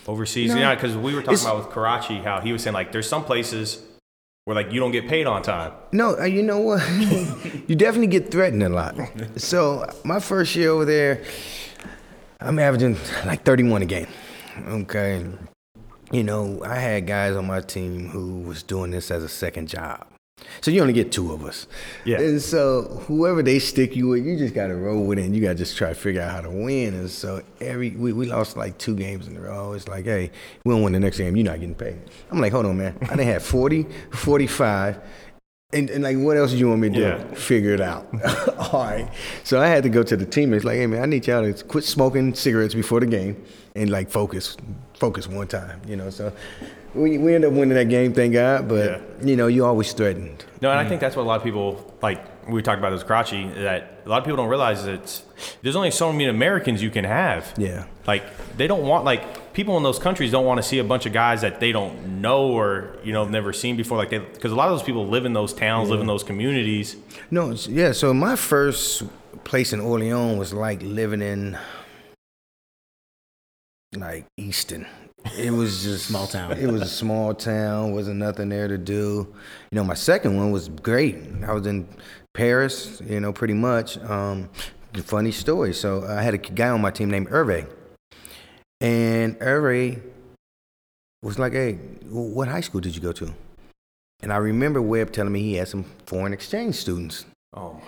overseas? 0.06 0.50
No. 0.54 0.60
Yeah, 0.60 0.74
because 0.74 0.94
we 0.94 1.14
were 1.14 1.22
talking 1.22 1.32
It's- 1.32 1.42
about 1.46 1.56
with 1.64 1.70
Karachi 1.70 2.16
how 2.16 2.42
he 2.42 2.52
was 2.52 2.62
saying 2.62 2.74
like 2.74 2.92
there's 2.92 3.08
some 3.08 3.24
places 3.24 3.80
where 4.44 4.54
like 4.54 4.70
you 4.72 4.80
don't 4.80 4.92
get 4.92 5.08
paid 5.08 5.26
on 5.26 5.42
time. 5.42 5.72
No, 5.92 6.18
uh, 6.18 6.24
you 6.24 6.42
know 6.42 6.58
what? 6.58 6.86
you 7.66 7.74
definitely 7.74 8.08
get 8.08 8.30
threatened 8.30 8.62
a 8.62 8.68
lot. 8.68 8.96
So 9.36 9.86
my 10.04 10.20
first 10.20 10.54
year 10.54 10.70
over 10.70 10.84
there, 10.84 11.24
I'm 12.40 12.58
averaging 12.58 12.96
like 13.24 13.42
31 13.42 13.82
a 13.82 13.86
game. 13.86 14.06
Okay. 14.66 15.26
You 16.12 16.22
know, 16.22 16.62
I 16.64 16.76
had 16.76 17.06
guys 17.06 17.34
on 17.36 17.46
my 17.46 17.60
team 17.60 18.08
who 18.08 18.42
was 18.42 18.62
doing 18.62 18.90
this 18.90 19.10
as 19.10 19.22
a 19.22 19.28
second 19.28 19.68
job. 19.68 20.06
So 20.60 20.70
you 20.70 20.80
only 20.80 20.92
get 20.92 21.12
two 21.12 21.32
of 21.32 21.44
us. 21.44 21.66
Yeah. 22.04 22.20
And 22.20 22.40
so 22.40 22.82
whoever 23.06 23.42
they 23.42 23.58
stick 23.58 23.94
you 23.94 24.08
with, 24.08 24.24
you 24.24 24.36
just 24.36 24.54
gotta 24.54 24.74
roll 24.74 25.04
with 25.04 25.18
it 25.18 25.26
and 25.26 25.36
you 25.36 25.42
gotta 25.42 25.54
just 25.54 25.76
try 25.76 25.90
to 25.90 25.94
figure 25.94 26.22
out 26.22 26.30
how 26.32 26.40
to 26.40 26.50
win. 26.50 26.94
And 26.94 27.10
so 27.10 27.42
every 27.60 27.90
we, 27.90 28.12
we 28.12 28.26
lost 28.26 28.56
like 28.56 28.78
two 28.78 28.96
games 28.96 29.28
in 29.28 29.36
a 29.36 29.40
row. 29.40 29.74
It's 29.74 29.88
like, 29.88 30.06
hey, 30.06 30.30
we 30.64 30.72
don't 30.72 30.82
win 30.82 30.92
the 30.92 31.00
next 31.00 31.18
game, 31.18 31.36
you're 31.36 31.44
not 31.44 31.60
getting 31.60 31.74
paid. 31.74 31.98
I'm 32.30 32.40
like, 32.40 32.52
hold 32.52 32.66
on, 32.66 32.78
man. 32.78 32.96
I 33.02 33.08
didn't 33.08 33.26
have 33.26 33.42
40, 33.44 33.86
45. 34.10 35.00
And, 35.72 35.90
and 35.90 36.04
like, 36.04 36.16
what 36.16 36.36
else 36.36 36.52
do 36.52 36.56
you 36.56 36.68
want 36.68 36.80
me 36.80 36.88
to 36.88 36.94
do? 36.94 37.00
Yeah. 37.00 37.34
Figure 37.34 37.74
it 37.74 37.80
out. 37.80 38.06
All 38.72 38.84
right. 38.84 39.10
So 39.42 39.60
I 39.60 39.66
had 39.66 39.82
to 39.82 39.88
go 39.88 40.04
to 40.04 40.16
the 40.16 40.24
teammates, 40.24 40.64
like, 40.64 40.76
hey, 40.76 40.86
man, 40.86 41.02
I 41.02 41.06
need 41.06 41.26
y'all 41.26 41.42
to 41.42 41.64
quit 41.64 41.82
smoking 41.82 42.32
cigarettes 42.32 42.74
before 42.74 43.00
the 43.00 43.06
game 43.06 43.44
and 43.74 43.90
like 43.90 44.08
focus, 44.08 44.56
focus 44.96 45.26
one 45.26 45.48
time, 45.48 45.80
you 45.86 45.96
know. 45.96 46.10
So 46.10 46.32
we, 46.94 47.18
we 47.18 47.34
ended 47.34 47.50
up 47.50 47.56
winning 47.58 47.74
that 47.74 47.88
game, 47.88 48.12
thank 48.12 48.32
God. 48.32 48.68
But, 48.68 48.84
Yeah. 49.20 49.26
you 49.26 49.36
know, 49.36 49.46
you 49.46 49.64
always 49.64 49.92
threatened. 49.92 50.44
No, 50.60 50.70
and 50.70 50.78
I 50.78 50.88
think 50.88 51.00
that's 51.00 51.16
what 51.16 51.22
a 51.22 51.28
lot 51.28 51.36
of 51.36 51.42
people 51.44 51.94
like. 52.02 52.32
We 52.48 52.60
talked 52.60 52.78
about 52.78 52.90
this 52.90 53.02
Karachi 53.02 53.48
that 53.62 54.02
a 54.04 54.08
lot 54.10 54.18
of 54.18 54.24
people 54.24 54.36
don't 54.36 54.50
realize 54.50 54.84
that 54.84 55.22
there's 55.62 55.76
only 55.76 55.90
so 55.90 56.12
many 56.12 56.26
Americans 56.26 56.82
you 56.82 56.90
can 56.90 57.04
have. 57.04 57.54
Yeah. 57.56 57.86
Like 58.06 58.22
they 58.58 58.66
don't 58.66 58.82
want 58.82 59.06
like 59.06 59.54
people 59.54 59.78
in 59.78 59.82
those 59.82 59.98
countries 59.98 60.30
don't 60.30 60.44
want 60.44 60.58
to 60.58 60.62
see 60.62 60.78
a 60.78 60.84
bunch 60.84 61.06
of 61.06 61.14
guys 61.14 61.40
that 61.40 61.58
they 61.58 61.72
don't 61.72 62.20
know 62.20 62.48
or 62.48 62.98
you 63.02 63.14
know 63.14 63.24
never 63.26 63.54
seen 63.54 63.78
before. 63.78 63.96
Like 63.96 64.10
they 64.10 64.18
because 64.18 64.52
a 64.52 64.54
lot 64.54 64.68
of 64.68 64.78
those 64.78 64.84
people 64.84 65.06
live 65.08 65.24
in 65.24 65.32
those 65.32 65.54
towns, 65.54 65.88
live 65.88 66.00
in 66.00 66.06
those 66.06 66.22
communities. 66.22 66.96
No, 67.30 67.52
yeah. 67.52 67.92
So 67.92 68.12
my 68.12 68.36
first 68.36 69.04
place 69.44 69.72
in 69.72 69.80
Orleans 69.80 70.38
was 70.38 70.52
like 70.52 70.82
living 70.82 71.22
in 71.22 71.56
like 73.96 74.26
Easton. 74.36 74.86
It 75.38 75.50
was 75.50 75.82
just 75.82 76.06
Small 76.06 76.26
town. 76.26 76.52
It 76.52 76.70
was 76.70 76.82
a 76.82 76.86
small 76.86 77.34
town. 77.34 77.92
Wasn't 77.92 78.16
nothing 78.16 78.48
there 78.50 78.68
to 78.68 78.78
do. 78.78 79.26
You 79.70 79.76
know, 79.76 79.84
my 79.84 79.94
second 79.94 80.36
one 80.36 80.50
was 80.50 80.68
great. 80.68 81.16
I 81.46 81.52
was 81.52 81.66
in 81.66 81.88
Paris. 82.34 83.00
You 83.06 83.20
know, 83.20 83.32
pretty 83.32 83.54
much. 83.54 83.98
Um, 83.98 84.50
funny 85.02 85.32
story. 85.32 85.72
So 85.72 86.04
I 86.06 86.22
had 86.22 86.34
a 86.34 86.38
guy 86.38 86.68
on 86.68 86.80
my 86.80 86.90
team 86.90 87.10
named 87.10 87.28
Hervé, 87.28 87.66
and 88.80 89.38
Hervé 89.40 90.00
was 91.22 91.38
like, 91.38 91.52
"Hey, 91.52 91.74
what 92.08 92.48
high 92.48 92.60
school 92.60 92.80
did 92.80 92.94
you 92.94 93.00
go 93.02 93.12
to?" 93.12 93.32
And 94.22 94.32
I 94.32 94.36
remember 94.36 94.80
Webb 94.80 95.12
telling 95.12 95.32
me 95.32 95.40
he 95.42 95.54
had 95.54 95.68
some 95.68 95.84
foreign 96.06 96.32
exchange 96.32 96.76
students. 96.76 97.26
Oh, 97.54 97.80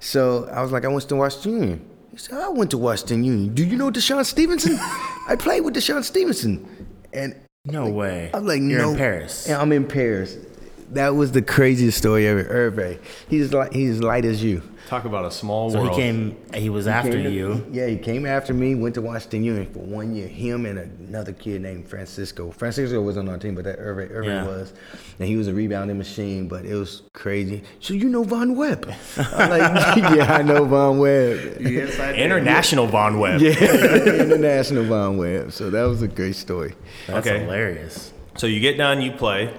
So 0.00 0.48
I 0.52 0.62
was 0.62 0.72
like, 0.72 0.84
I 0.84 0.88
went 0.88 1.08
to 1.08 1.16
Washington 1.16 1.52
Union. 1.52 1.90
He 2.10 2.16
said, 2.16 2.38
I 2.38 2.48
went 2.48 2.70
to 2.70 2.78
Washington 2.78 3.22
Union. 3.24 3.54
Do 3.54 3.64
you 3.64 3.76
know 3.76 3.90
DeShawn 3.90 4.24
Stevenson? 4.24 4.76
I 4.80 5.36
played 5.38 5.60
with 5.60 5.74
DeShawn 5.74 6.02
Stevenson. 6.02 6.66
And 7.14 7.34
No 7.64 7.88
way. 7.88 8.30
I'm 8.34 8.46
like, 8.46 8.60
You're 8.60 8.80
no. 8.82 8.90
in 8.90 8.96
Paris. 8.96 9.46
Yeah, 9.48 9.60
I'm 9.60 9.72
in 9.72 9.86
Paris. 9.86 10.36
That 10.90 11.14
was 11.14 11.32
the 11.32 11.42
craziest 11.42 11.98
story 11.98 12.26
ever. 12.26 12.44
Hervé. 12.44 12.98
He's 13.28 13.52
like 13.52 13.72
he's 13.72 14.00
light 14.00 14.24
as 14.24 14.42
you. 14.44 14.62
Talk 14.88 15.04
about 15.04 15.24
a 15.24 15.30
small 15.30 15.70
world. 15.70 15.86
So 15.88 15.94
he 15.94 15.96
came. 15.96 16.36
He 16.54 16.70
was 16.70 16.86
after 16.86 17.12
to- 17.22 17.30
you. 17.30 17.66
Yeah, 17.72 17.86
he 17.86 17.96
came 17.96 18.24
after 18.26 18.54
me, 18.54 18.74
went 18.74 18.94
to 18.96 19.02
Washington 19.02 19.44
Union 19.44 19.72
for 19.72 19.80
one 19.80 20.14
year. 20.14 20.28
Him 20.28 20.66
and 20.66 20.78
another 21.08 21.32
kid 21.32 21.60
named 21.62 21.88
Francisco. 21.88 22.50
Francisco 22.50 23.00
was 23.02 23.16
on 23.16 23.28
our 23.28 23.38
team, 23.38 23.54
but 23.54 23.64
that 23.64 23.78
Hervé, 23.78 24.10
Hervé 24.12 24.26
Yeah. 24.26 24.46
was. 24.46 24.72
And 25.18 25.28
he 25.28 25.36
was 25.36 25.48
a 25.48 25.52
rebounding 25.54 25.98
machine, 25.98 26.48
but 26.48 26.64
it 26.64 26.74
was 26.74 27.02
crazy. 27.12 27.62
So 27.80 27.94
you 27.94 28.08
know 28.08 28.24
Von 28.24 28.56
Webb? 28.56 28.92
I'm 29.16 29.50
like, 29.50 29.96
yeah, 30.16 30.32
I 30.32 30.42
know 30.42 30.64
Von 30.64 30.98
Webb. 30.98 31.60
Yes, 31.60 31.98
International 32.16 32.86
Von 32.86 33.18
Webb. 33.18 33.40
Yeah, 33.40 33.50
international 34.22 34.84
Von 34.84 35.18
Webb. 35.18 35.52
So 35.52 35.68
that 35.70 35.82
was 35.84 36.02
a 36.02 36.08
great 36.08 36.36
story. 36.36 36.74
That's 37.06 37.26
Okay. 37.26 37.40
hilarious. 37.40 38.12
So 38.36 38.46
you 38.46 38.60
get 38.60 38.76
done, 38.76 39.00
you 39.00 39.12
play, 39.12 39.54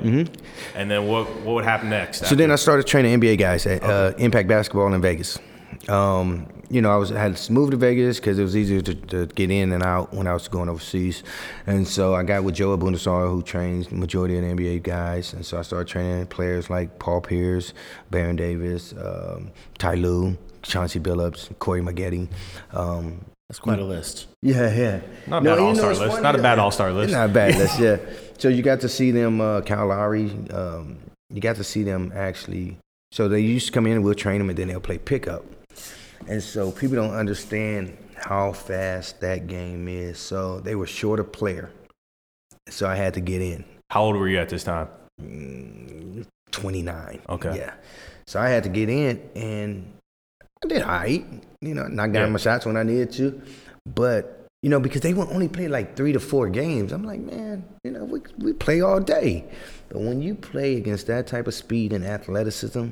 and 0.76 0.92
then 0.92 1.08
what? 1.08 1.34
What 1.42 1.56
would 1.56 1.64
happen 1.64 1.90
next? 1.90 2.18
Mm-hmm. 2.18 2.28
So 2.28 2.36
then 2.36 2.52
I 2.52 2.56
started 2.56 2.86
training 2.86 3.20
NBA 3.20 3.38
guys 3.38 3.66
at 3.66 3.84
uh, 3.84 4.14
Impact 4.18 4.48
Basketball 4.50 4.94
in 4.94 5.02
Vegas. 5.02 5.40
Um, 5.88 6.48
you 6.70 6.82
know, 6.82 6.92
I 6.92 6.98
was 6.98 7.12
I 7.12 7.20
had 7.20 7.38
to 7.38 7.54
move 7.54 7.72
to 7.72 7.78
Vegas 7.78 8.20
because 8.20 8.40
it 8.40 8.44
was 8.44 8.58
easier 8.58 8.82
to, 8.82 8.96
to 8.96 9.26
get 9.28 9.52
in 9.52 9.72
and 9.72 9.84
out 9.84 10.14
when 10.14 10.28
I 10.28 10.34
was 10.34 10.48
going 10.48 10.68
overseas, 10.68 11.24
and 11.68 11.88
so 11.88 12.16
I 12.16 12.24
got 12.24 12.44
with 12.44 12.56
Joe 12.56 12.74
Abunassar, 12.74 13.28
who 13.28 13.42
trains 13.42 13.88
the 13.88 13.96
majority 13.96 14.38
of 14.38 14.44
the 14.44 14.50
NBA 14.50 14.84
guys, 14.84 15.34
and 15.34 15.46
so 15.46 15.58
I 15.58 15.62
started 15.62 15.88
training 15.88 16.28
players 16.28 16.70
like 16.70 17.00
Paul 17.00 17.22
Pierce, 17.22 17.74
Baron 18.10 18.36
Davis, 18.36 18.94
um, 18.94 19.52
Ty 19.78 19.96
Lue, 19.96 20.38
Chauncey 20.64 21.00
Billups, 21.00 21.58
Corey 21.60 21.82
Maggette. 21.82 22.28
Um, 22.74 23.24
That's 23.50 23.60
quite 23.60 23.80
a 23.80 23.84
list. 23.86 24.28
yeah, 24.42 24.74
yeah. 24.74 25.02
Not 25.28 25.42
a 25.44 25.46
bad 25.46 25.58
you 25.60 25.66
all-star 25.66 25.92
it's 25.92 26.00
list. 26.00 26.12
funny 26.14 26.24
Not 26.24 26.36
a 26.36 26.42
bad 26.42 26.60
all-star 26.60 26.92
list. 26.92 27.14
Not 27.14 27.30
a 27.30 27.34
bad 27.34 27.56
list, 27.60 27.80
yeah. 27.80 27.98
So 28.40 28.50
you 28.50 28.64
got 28.64 28.82
to 28.82 28.90
see 28.90 29.12
them, 29.12 29.40
uh, 29.40 29.62
Kyle 29.62 29.88
Lowry. 29.88 30.32
Um, 30.50 30.98
you 31.30 31.42
got 31.42 31.56
to 31.58 31.64
see 31.64 31.84
them 31.84 32.12
actually. 32.16 32.78
So 33.12 33.28
they 33.28 33.40
used 33.42 33.68
to 33.68 33.72
come 33.72 33.86
in 33.86 33.94
and 33.94 34.04
we'll 34.04 34.16
train 34.16 34.40
them 34.40 34.50
and 34.50 34.58
then 34.58 34.68
they'll 34.68 34.80
play 34.80 34.98
pickup. 34.98 35.46
And 36.28 36.42
so 36.42 36.72
people 36.72 36.96
don't 36.96 37.14
understand 37.14 37.98
how 38.16 38.52
fast 38.52 39.22
that 39.22 39.48
game 39.48 39.88
is. 39.88 40.18
So 40.18 40.60
they 40.60 40.76
were 40.76 40.88
short 40.88 41.20
a 41.20 41.24
player. 41.24 41.70
So 42.70 42.88
I 42.88 42.96
had 42.96 43.14
to 43.14 43.22
get 43.22 43.42
in. 43.42 43.64
How 43.92 44.04
old 44.04 44.16
were 44.16 44.28
you 44.28 44.40
at 44.40 44.50
this 44.50 44.64
time? 44.64 44.88
Mm, 45.22 46.26
29. 46.52 47.22
Okay. 47.30 47.58
Yeah. 47.58 47.74
So 48.26 48.40
I 48.40 48.50
had 48.50 48.64
to 48.64 48.70
get 48.70 48.90
in 48.90 49.22
and 49.36 49.94
I 50.64 50.68
did 50.68 50.82
all 50.82 50.90
right. 50.90 51.26
You 51.66 51.74
know, 51.76 51.88
knocked 51.88 52.14
down 52.14 52.28
Yeah. 52.28 52.30
my 52.32 52.38
shots 52.40 52.66
when 52.66 52.78
I 52.78 52.84
needed 52.84 53.12
to. 53.14 53.42
But, 53.86 54.46
you 54.62 54.70
know, 54.70 54.80
because 54.80 55.02
they 55.02 55.14
would 55.14 55.30
only 55.30 55.48
play 55.48 55.68
like 55.68 55.96
three 55.96 56.14
to 56.14 56.20
four 56.20 56.50
games, 56.50 56.92
I'm 56.92 57.04
like, 57.04 57.20
man, 57.20 57.64
you 57.84 57.92
know, 57.92 58.04
we, 58.04 58.22
we 58.40 58.54
play 58.54 58.82
all 58.82 59.00
day. 59.00 59.46
But 59.90 60.02
when 60.02 60.22
you 60.22 60.36
play 60.36 60.78
against 60.78 61.08
that 61.08 61.28
type 61.28 61.48
of 61.48 61.54
speed 61.54 61.94
and 61.94 62.04
athleticism, 62.06 62.88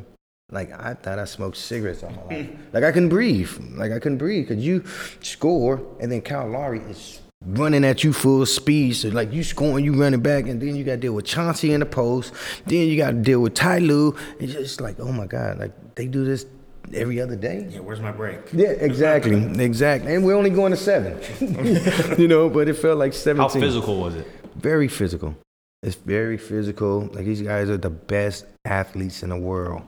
like 0.51 0.71
I 0.80 0.93
thought 0.93 1.17
I 1.19 1.26
smoked 1.26 1.57
cigarettes 1.57 2.03
all 2.03 2.11
my 2.11 2.36
life. 2.36 2.49
like 2.74 2.84
I 2.84 2.91
couldn't 2.91 3.09
breathe. 3.09 3.49
Like 3.76 3.91
I 3.91 3.99
couldn't 3.99 4.19
breathe 4.19 4.47
because 4.47 4.63
you 4.63 4.84
score 5.21 5.82
and 5.99 6.11
then 6.11 6.21
Kyle 6.21 6.47
Lowry 6.47 6.80
is 6.82 7.21
running 7.45 7.84
at 7.84 8.03
you 8.03 8.13
full 8.13 8.45
speed. 8.45 8.93
So 8.95 9.09
like 9.09 9.34
you 9.34 9.43
scoring, 9.43 9.84
you 9.84 9.93
running 9.99 10.21
back, 10.21 10.47
and 10.47 10.61
then 10.61 10.76
you 10.76 10.84
got 10.84 10.93
to 10.93 10.97
deal 10.97 11.13
with 11.13 11.26
Chauncey 11.26 11.74
in 11.74 11.80
the 11.80 11.86
post. 11.88 12.34
Then 12.67 12.88
you 12.88 12.97
got 12.97 13.11
to 13.11 13.17
deal 13.17 13.41
with 13.41 13.55
Ty 13.55 13.80
Lue. 13.80 14.15
It's 14.39 14.53
just 14.53 14.80
like, 14.80 14.99
oh 14.99 15.11
my 15.11 15.26
God, 15.26 15.59
like 15.59 15.95
they 15.95 16.07
do 16.07 16.24
this 16.24 16.45
every 16.94 17.22
other 17.22 17.36
day. 17.36 17.68
Yeah, 17.70 17.80
where's 17.80 18.00
my 18.00 18.12
break? 18.12 18.40
Yeah, 18.52 18.70
exactly, 18.70 19.36
exactly. 19.64 20.14
And 20.14 20.26
we're 20.26 20.36
only 20.36 20.50
going 20.50 20.72
to 20.72 20.78
seven, 20.78 21.20
you 22.20 22.28
know. 22.28 22.50
But 22.50 22.68
it 22.68 22.74
felt 22.76 22.98
like 22.98 23.14
seventeen. 23.14 23.42
How 23.42 23.48
seventeen. 23.48 23.70
physical 23.70 24.00
was 24.00 24.16
it? 24.16 24.28
Very 24.56 24.88
physical. 24.88 25.36
It's 25.82 25.96
very 25.96 26.38
physical. 26.38 27.10
Like 27.14 27.26
these 27.26 27.42
guys 27.42 27.70
are 27.70 27.78
the 27.78 27.90
best 27.90 28.46
athletes 28.66 29.24
in 29.24 29.30
the 29.30 29.38
world. 29.38 29.82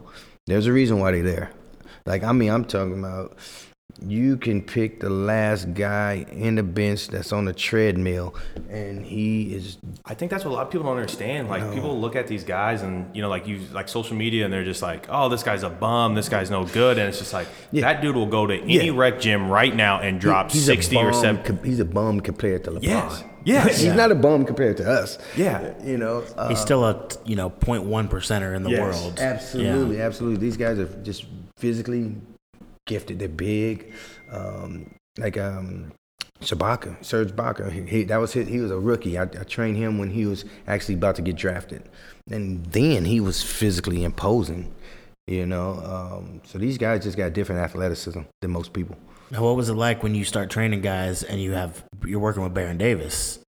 There's 0.48 0.68
a 0.68 0.74
reason 0.74 1.00
why 1.00 1.12
they're 1.12 1.24
there. 1.24 1.52
Like 2.06 2.24
I 2.24 2.32
mean, 2.34 2.52
I'm 2.52 2.66
talking 2.66 3.00
about 3.00 3.38
you 4.06 4.38
can 4.38 4.62
pick 4.62 5.00
the 5.00 5.10
last 5.10 5.74
guy 5.74 6.26
in 6.32 6.56
the 6.56 6.64
bench 6.64 7.08
that's 7.08 7.32
on 7.32 7.46
the 7.46 7.54
treadmill, 7.54 8.36
and 8.70 9.06
he 9.06 9.54
is. 9.54 9.78
I 10.06 10.14
think 10.14 10.32
that's 10.32 10.43
what 10.43 10.52
a 10.52 10.56
lot 10.56 10.66
of 10.66 10.72
people 10.72 10.86
don't 10.88 10.98
understand. 10.98 11.48
Like 11.50 11.74
people 11.74 12.00
look 12.00 12.16
at 12.16 12.28
these 12.28 12.43
guys 12.43 12.82
and 12.82 13.14
you 13.16 13.22
know, 13.22 13.30
like 13.30 13.48
you 13.48 13.60
like 13.74 13.88
social 13.88 14.16
media, 14.18 14.43
and 14.46 14.54
they're 14.54 14.66
just 14.66 14.82
like, 14.82 15.06
"Oh, 15.10 15.30
this 15.30 15.43
guy's 15.43 15.64
a 15.64 15.70
bum. 15.70 16.14
This 16.16 16.30
guy's 16.30 16.50
no 16.52 16.66
good." 16.66 16.98
And 16.98 17.08
it's 17.10 17.20
just 17.20 17.34
like 17.34 17.48
Yeah. 17.72 17.82
that 17.82 18.02
dude 18.02 18.16
will 18.16 18.26
go 18.26 18.46
to 18.48 18.56
any 18.62 18.88
Yeah. 18.88 18.91
rec 18.96 19.20
gym 19.22 19.50
right 19.50 19.76
now 19.76 20.00
and 20.02 20.20
drop 20.20 20.52
he's 20.52 20.64
a 20.64 20.66
sixty 20.74 20.98
or 20.98 21.12
bum 21.12 21.22
seventy. 21.22 21.43
com- 21.48 21.64
he's 21.64 21.80
a 21.80 21.86
bum 21.86 22.20
compared 22.20 22.64
to 22.66 22.72
LeBron. 22.72 22.84
Yes. 22.84 23.24
Yes. 23.46 23.66
he's 23.78 23.86
Yeah. 23.86 23.96
not 23.96 24.12
a 24.12 24.16
bum 24.16 24.43
compared 24.46 24.78
to 24.78 24.89
us. 24.89 25.18
Yeah. 25.38 25.74
you 25.84 25.98
know. 25.98 26.24
Uh, 26.38 26.50
He's 26.50 26.60
still 26.60 26.84
a 26.84 27.08
you 27.26 27.36
know 27.36 27.50
0.1 27.50 28.10
percenter 28.10 28.56
in 28.56 28.64
the 28.64 28.72
Yes. 28.72 28.80
world. 29.02 29.20
Absolutely, 29.20 30.02
absolutely. 30.02 30.39
These 30.39 30.58
guys 30.58 30.80
are 30.80 30.86
just 31.04 31.26
physically 31.56 32.16
gifted. 32.86 33.19
They're 33.19 33.27
big. 33.29 33.93
Um, 34.31 34.93
like 35.17 35.38
um, 35.38 35.91
Shabaka, 36.41 37.03
Serge 37.03 37.31
Ibaka. 37.31 37.71
He, 37.71 37.81
he- 37.81 38.03
that 38.05 38.17
was 38.17 38.33
his, 38.33 38.47
he 38.47 38.59
was 38.59 38.71
a 38.71 38.79
rookie. 38.79 39.17
I, 39.17 39.23
I 39.23 39.43
trained 39.43 39.77
him 39.77 39.97
when 39.97 40.09
he 40.09 40.25
was 40.25 40.45
actually 40.67 40.95
about 40.95 41.15
to 41.15 41.21
get 41.21 41.36
drafted, 41.36 41.83
and 42.29 42.65
then 42.67 43.05
he 43.05 43.19
was 43.19 43.41
physically 43.43 44.03
imposing. 44.03 44.73
You 45.27 45.47
know, 45.47 45.71
um, 45.83 46.41
so 46.45 46.59
these 46.59 46.77
guys 46.77 47.01
just 47.03 47.17
got 47.17 47.33
different 47.33 47.61
athleticism 47.61 48.21
than 48.41 48.51
most 48.51 48.73
people. 48.73 48.95
Now, 49.31 49.41
what 49.43 49.55
was 49.55 49.69
it 49.69 49.73
like 49.73 50.03
when 50.03 50.13
you 50.13 50.23
start 50.23 50.51
training 50.51 50.81
guys 50.81 51.23
and 51.23 51.41
you 51.41 51.53
have 51.53 51.83
you're 52.05 52.19
working 52.19 52.43
with 52.43 52.53
Baron 52.53 52.77
Davis? 52.77 53.39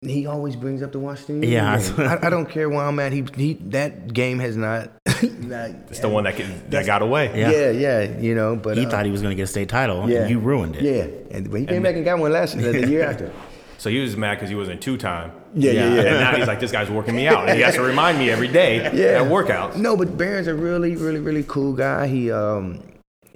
He 0.00 0.24
always 0.26 0.56
brings 0.56 0.82
up 0.82 0.90
the 0.90 0.98
Washington. 0.98 1.42
Yeah. 1.42 1.78
I, 1.98 2.26
I 2.26 2.30
don't 2.30 2.48
care 2.48 2.68
where 2.70 2.80
I'm 2.80 2.98
at. 2.98 3.12
He, 3.12 3.24
he 3.36 3.54
that 3.70 4.12
game 4.14 4.38
has 4.38 4.56
not. 4.56 4.90
Not 5.22 5.70
It's 5.90 6.00
the 6.00 6.08
one 6.08 6.24
that 6.24 6.36
can, 6.36 6.68
that 6.70 6.86
got 6.86 7.02
away. 7.02 7.26
Yeah. 7.38 7.50
yeah, 7.50 7.70
yeah, 7.70 8.18
you 8.20 8.34
know. 8.34 8.56
But 8.56 8.76
He 8.76 8.86
uh, 8.86 8.90
thought 8.90 9.04
he 9.04 9.12
was 9.12 9.22
going 9.22 9.30
to 9.32 9.36
get 9.36 9.44
a 9.44 9.46
state 9.46 9.68
title, 9.68 10.08
Yeah. 10.08 10.20
and 10.22 10.30
you 10.30 10.38
ruined 10.38 10.76
it. 10.76 10.82
Yeah, 10.82 11.36
and 11.36 11.50
but 11.50 11.60
he 11.60 11.66
came 11.66 11.82
back 11.82 11.94
and 11.96 12.04
got 12.04 12.18
one 12.18 12.32
last 12.32 12.56
the, 12.56 12.72
the 12.72 12.88
year 12.90 13.04
after. 13.04 13.32
So 13.78 13.90
he 13.90 13.98
was 13.98 14.16
mad 14.16 14.34
because 14.36 14.48
he 14.48 14.54
wasn't 14.54 14.80
two 14.80 14.96
time. 14.96 15.32
Yeah, 15.54 15.72
yeah, 15.72 15.94
yeah. 15.94 16.00
And 16.02 16.20
now 16.20 16.36
he's 16.36 16.46
like, 16.46 16.60
this 16.60 16.70
guy's 16.70 16.88
working 16.88 17.16
me 17.16 17.26
out. 17.26 17.48
And 17.48 17.56
he 17.58 17.62
has 17.64 17.74
to 17.74 17.82
remind 17.82 18.16
me 18.18 18.30
every 18.30 18.46
day 18.48 18.76
Yeah. 18.94 19.22
at 19.22 19.30
workouts. 19.30 19.76
No, 19.76 19.96
but 19.96 20.16
Baron's 20.16 20.46
a 20.46 20.54
really, 20.54 20.94
really, 20.96 21.18
really 21.18 21.42
cool 21.46 21.72
guy. 21.72 22.06
He 22.06 22.30
um 22.30 22.80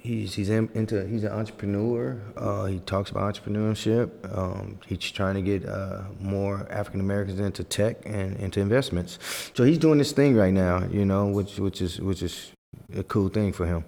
he's 0.07 0.33
he's 0.35 0.49
in, 0.49 0.69
into 0.73 1.05
he's 1.07 1.23
an 1.23 1.31
entrepreneur. 1.31 2.21
Uh, 2.35 2.65
he 2.65 2.79
talks 2.79 3.09
about 3.11 3.23
entrepreneurship. 3.35 4.09
Um, 4.35 4.79
he's 4.87 4.99
trying 5.11 5.35
to 5.35 5.41
get 5.41 5.65
uh, 5.67 6.03
more 6.19 6.65
African 6.71 6.99
Americans 7.01 7.39
into 7.39 7.63
tech 7.63 7.97
and 8.05 8.35
into 8.37 8.59
investments. 8.61 9.19
So 9.53 9.63
he's 9.63 9.77
doing 9.77 9.97
this 9.97 10.11
thing 10.13 10.35
right 10.35 10.53
now, 10.53 10.85
you 10.89 11.05
know, 11.05 11.27
which 11.27 11.59
which 11.59 11.81
is 11.81 11.99
which 11.99 12.21
is 12.23 12.51
a 12.95 13.03
cool 13.03 13.29
thing 13.29 13.53
for 13.53 13.65
him. 13.65 13.83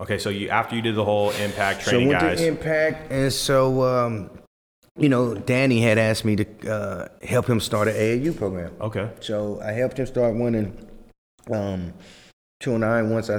Okay, 0.00 0.18
so 0.18 0.30
you 0.30 0.48
after 0.48 0.74
you 0.74 0.82
did 0.82 0.94
the 0.96 1.04
whole 1.04 1.30
impact 1.30 1.82
training, 1.82 2.08
So 2.08 2.10
went 2.10 2.20
guys. 2.20 2.38
to 2.40 2.46
Impact, 2.48 3.12
and 3.12 3.32
so 3.32 3.82
um, 3.84 4.30
you 4.98 5.08
know, 5.08 5.34
Danny 5.34 5.80
had 5.80 5.98
asked 5.98 6.24
me 6.24 6.36
to 6.36 6.46
uh, 6.70 7.08
help 7.22 7.48
him 7.48 7.60
start 7.60 7.88
an 7.88 7.94
AAU 7.94 8.36
program. 8.36 8.72
okay. 8.80 9.10
So 9.20 9.60
I 9.60 9.72
helped 9.72 9.98
him 9.98 10.06
start 10.06 10.34
one 10.34 10.54
in 10.54 10.66
um, 11.52 11.92
209 12.60 13.10
once 13.10 13.30
I 13.30 13.38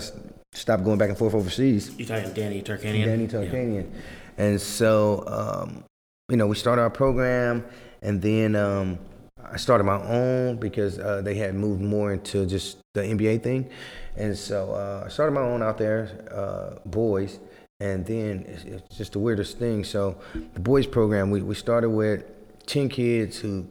stopped 0.54 0.84
going 0.84 0.98
back 0.98 1.10
and 1.10 1.18
forth 1.18 1.34
overseas. 1.34 1.92
You 1.98 2.06
talking 2.06 2.32
Danny 2.34 2.62
Tarkanian? 2.62 3.06
Danny 3.06 3.28
Tarkanian. 3.28 3.92
And 4.38 4.60
so, 4.60 5.24
um, 5.28 5.84
you 6.30 6.38
know, 6.38 6.48
we 6.48 6.56
started 6.56 6.82
our 6.82 6.90
program, 6.90 7.66
and 8.02 8.22
then 8.22 8.56
um, 8.56 8.98
I 9.44 9.58
started 9.58 9.84
my 9.84 10.02
own 10.02 10.58
because 10.58 11.00
uh, 11.00 11.22
they 11.22 11.36
had 11.36 11.56
moved 11.56 11.82
more 11.82 12.14
into 12.14 12.46
just 12.46 12.78
the 12.94 13.02
NBA 13.02 13.44
thing. 13.44 13.70
And 14.16 14.38
so 14.38 14.72
uh, 14.72 15.04
I 15.06 15.10
started 15.10 15.34
my 15.34 15.42
own 15.42 15.62
out 15.62 15.78
there, 15.78 16.28
uh, 16.32 16.80
boys. 16.88 17.40
And 17.80 18.06
then 18.06 18.46
it's, 18.48 18.64
it's 18.64 18.98
just 18.98 19.14
the 19.14 19.20
weirdest 19.20 19.58
thing. 19.58 19.84
So 19.84 20.18
the 20.54 20.60
boys 20.60 20.88
program, 20.88 21.32
we, 21.32 21.42
we 21.42 21.56
started 21.56 21.90
with 21.90 22.24
10 22.66 22.90
kids 22.90 23.38
who 23.38 23.68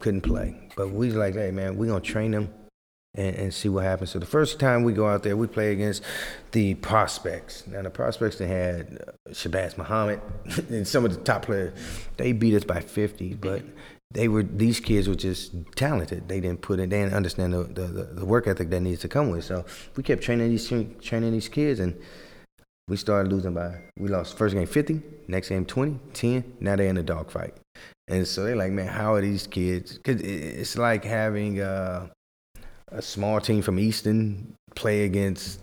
couldn't 0.00 0.20
play. 0.20 0.68
But 0.76 0.90
we 0.90 1.06
was 1.06 1.16
like, 1.16 1.34
hey, 1.34 1.50
man, 1.50 1.76
we're 1.76 1.86
going 1.86 2.02
to 2.02 2.06
train 2.06 2.32
them 2.32 2.52
and, 3.14 3.34
and 3.36 3.54
see 3.54 3.68
what 3.68 3.84
happens. 3.84 4.10
So 4.10 4.18
the 4.18 4.26
first 4.26 4.60
time 4.60 4.84
we 4.84 4.92
go 4.92 5.06
out 5.06 5.22
there, 5.22 5.36
we 5.36 5.46
play 5.46 5.72
against 5.72 6.02
the 6.52 6.74
prospects. 6.74 7.66
Now 7.66 7.82
the 7.82 7.90
prospects 7.90 8.38
they 8.38 8.46
had 8.46 9.04
uh, 9.06 9.30
Shabazz 9.30 9.78
Muhammad 9.78 10.20
and 10.68 10.86
some 10.86 11.04
of 11.04 11.14
the 11.14 11.20
top 11.22 11.42
players. 11.42 11.78
They 12.16 12.32
beat 12.32 12.54
us 12.54 12.64
by 12.64 12.80
50, 12.80 13.34
but 13.34 13.62
they 14.10 14.28
were 14.28 14.42
these 14.42 14.80
kids 14.80 15.08
were 15.08 15.14
just 15.14 15.52
talented. 15.76 16.28
They 16.28 16.40
didn't 16.40 16.62
put 16.62 16.80
it. 16.80 16.90
They 16.90 17.00
didn't 17.00 17.14
understand 17.14 17.52
the, 17.52 17.64
the, 17.64 17.86
the, 18.04 18.24
work 18.24 18.46
ethic 18.46 18.70
that 18.70 18.80
needs 18.80 19.02
to 19.02 19.08
come 19.08 19.30
with. 19.30 19.44
So 19.44 19.66
we 19.96 20.02
kept 20.02 20.22
training 20.22 20.48
these 20.48 20.72
training 21.02 21.32
these 21.32 21.48
kids 21.48 21.80
and. 21.80 21.98
We 22.90 22.96
started 22.96 23.30
losing 23.30 23.52
by, 23.52 23.74
we 23.98 24.08
lost 24.08 24.38
first 24.38 24.54
game 24.54 24.66
50, 24.66 25.02
next 25.28 25.50
game 25.50 25.66
20, 25.66 26.00
10. 26.14 26.56
Now 26.60 26.74
they're 26.74 26.88
in 26.88 26.96
a 26.96 27.02
dogfight. 27.02 27.52
And 28.08 28.26
so 28.26 28.44
they're 28.44 28.56
like, 28.56 28.72
man, 28.72 28.86
how 28.86 29.12
are 29.12 29.20
these 29.20 29.46
kids? 29.46 29.98
Because 29.98 30.22
it's 30.22 30.78
like 30.78 31.04
having 31.04 31.60
uh, 31.60 32.08
a 32.90 33.02
small 33.02 33.40
team 33.40 33.62
from 33.62 33.78
Easton 33.78 34.54
play 34.74 35.04
against 35.04 35.60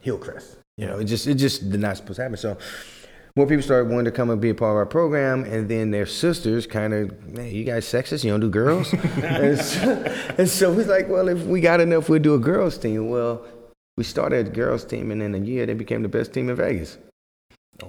Hillcrest. 0.00 0.58
You 0.76 0.86
know, 0.86 0.98
it 0.98 1.04
just 1.04 1.26
it 1.26 1.34
just 1.34 1.70
did 1.70 1.80
not 1.80 1.96
supposed 1.96 2.16
to 2.16 2.22
happen. 2.22 2.36
So 2.36 2.58
more 3.36 3.46
people 3.46 3.62
started 3.62 3.90
wanting 3.90 4.06
to 4.06 4.10
come 4.10 4.30
and 4.30 4.40
be 4.40 4.48
a 4.48 4.54
part 4.54 4.70
of 4.70 4.76
our 4.76 4.86
program, 4.86 5.44
and 5.44 5.68
then 5.68 5.90
their 5.90 6.06
sisters 6.06 6.66
kind 6.66 6.94
of, 6.94 7.26
man, 7.28 7.50
you 7.50 7.64
guys 7.64 7.84
sexist, 7.84 8.24
you 8.24 8.30
don't 8.30 8.40
do 8.40 8.48
girls. 8.48 8.92
and, 9.22 9.58
so, 9.58 10.14
and 10.38 10.48
so 10.48 10.70
we 10.70 10.78
was 10.78 10.86
like, 10.86 11.06
well, 11.08 11.28
if 11.28 11.42
we 11.44 11.60
got 11.60 11.80
enough, 11.80 12.08
we'll 12.08 12.18
do 12.18 12.34
a 12.34 12.38
girls 12.38 12.78
team. 12.78 13.10
Well, 13.10 13.44
we 13.98 14.04
started 14.04 14.46
a 14.46 14.50
girls 14.50 14.86
team, 14.86 15.10
and 15.10 15.22
in 15.22 15.34
a 15.34 15.38
year 15.38 15.66
they 15.66 15.74
became 15.74 16.02
the 16.02 16.08
best 16.08 16.32
team 16.32 16.48
in 16.48 16.56
Vegas. 16.56 16.96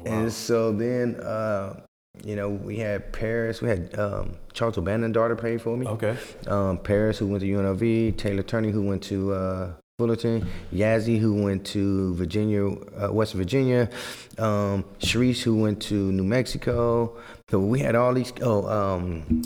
And 0.05 0.32
so 0.34 0.73
then, 0.73 1.15
uh, 1.15 1.80
you 2.24 2.36
know, 2.36 2.49
we 2.49 2.78
had 2.78 3.11
Paris, 3.13 3.61
we 3.61 3.70
had 3.70 3.97
um, 3.99 4.36
Charles 4.53 4.78
O'Bannon 4.78 5.11
daughter 5.11 5.36
played 5.36 5.61
for 5.61 5.76
me 5.78 5.86
Okay. 5.88 6.15
um, 6.47 6.78
Paris, 6.78 7.18
who 7.18 7.28
went 7.28 7.41
to 7.41 7.47
UNLV, 7.47 8.18
Taylor 8.18 8.43
Turney, 8.43 8.72
who 8.72 8.84
went 8.84 9.03
to 9.03 9.34
uh, 9.34 9.72
Fullerton, 9.99 10.47
Yazzie, 10.74 11.20
who 11.20 11.41
went 11.43 11.65
to 11.68 12.13
Virginia, 12.15 12.68
uh, 12.68 13.11
West 13.11 13.34
Virginia, 13.34 13.89
um, 14.38 14.84
Sharice, 14.99 15.41
who 15.41 15.55
went 15.61 15.82
to 15.84 16.11
New 16.11 16.24
Mexico. 16.24 17.15
So 17.49 17.59
we 17.59 17.80
had 17.80 17.95
all 17.95 18.13
these. 18.13 18.32
Oh, 18.41 18.68
um, 18.68 19.41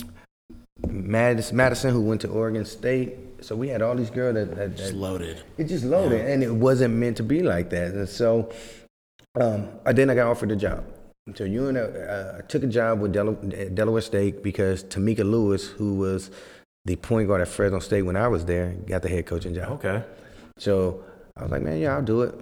Madison, 0.88 1.56
Madison, 1.58 1.92
who 1.92 2.02
went 2.02 2.22
to 2.22 2.28
Oregon 2.30 2.66
State. 2.66 3.16
So 3.42 3.56
we 3.56 3.68
had 3.70 3.82
all 3.82 3.96
these 3.96 4.10
girls 4.10 4.36
that, 4.36 4.56
that, 4.56 4.76
Just 4.76 4.94
loaded. 4.94 5.42
it 5.58 5.66
just 5.66 5.84
loaded, 5.84 6.22
and 6.30 6.44
it 6.44 6.52
wasn't 6.54 6.94
meant 6.96 7.18
to 7.18 7.24
be 7.24 7.42
like 7.44 7.70
that. 7.72 7.92
And 7.94 8.10
so, 8.10 8.52
um, 9.40 9.68
I 9.86 9.94
then 9.94 10.10
I 10.10 10.16
got 10.16 10.28
offered 10.28 10.52
a 10.52 10.56
job. 10.56 10.84
So 11.36 11.44
you 11.44 11.68
and 11.68 11.78
uh, 11.78 12.34
I 12.40 12.42
took 12.42 12.64
a 12.64 12.68
job 12.68 13.00
with 13.00 13.14
Del- 13.14 13.34
Delaware 13.74 14.02
State 14.02 14.42
because 14.42 14.84
Tamika 14.84 15.20
Lewis, 15.24 15.68
who 15.68 15.96
was 15.96 16.32
the 16.86 16.96
point 16.96 17.28
guard 17.28 17.42
at 17.42 17.48
Fresno 17.48 17.80
State 17.80 18.02
when 18.02 18.16
I 18.16 18.28
was 18.28 18.44
there, 18.46 18.72
got 18.88 19.04
the 19.04 19.10
head 19.10 19.28
coaching 19.28 19.54
job. 19.54 19.70
Okay. 19.74 20.04
So 20.58 21.04
I 21.38 21.44
was 21.44 21.52
like, 21.52 21.62
man, 21.62 21.80
yeah, 21.80 21.96
I'll 21.96 22.02
do 22.02 22.24
it. 22.24 22.34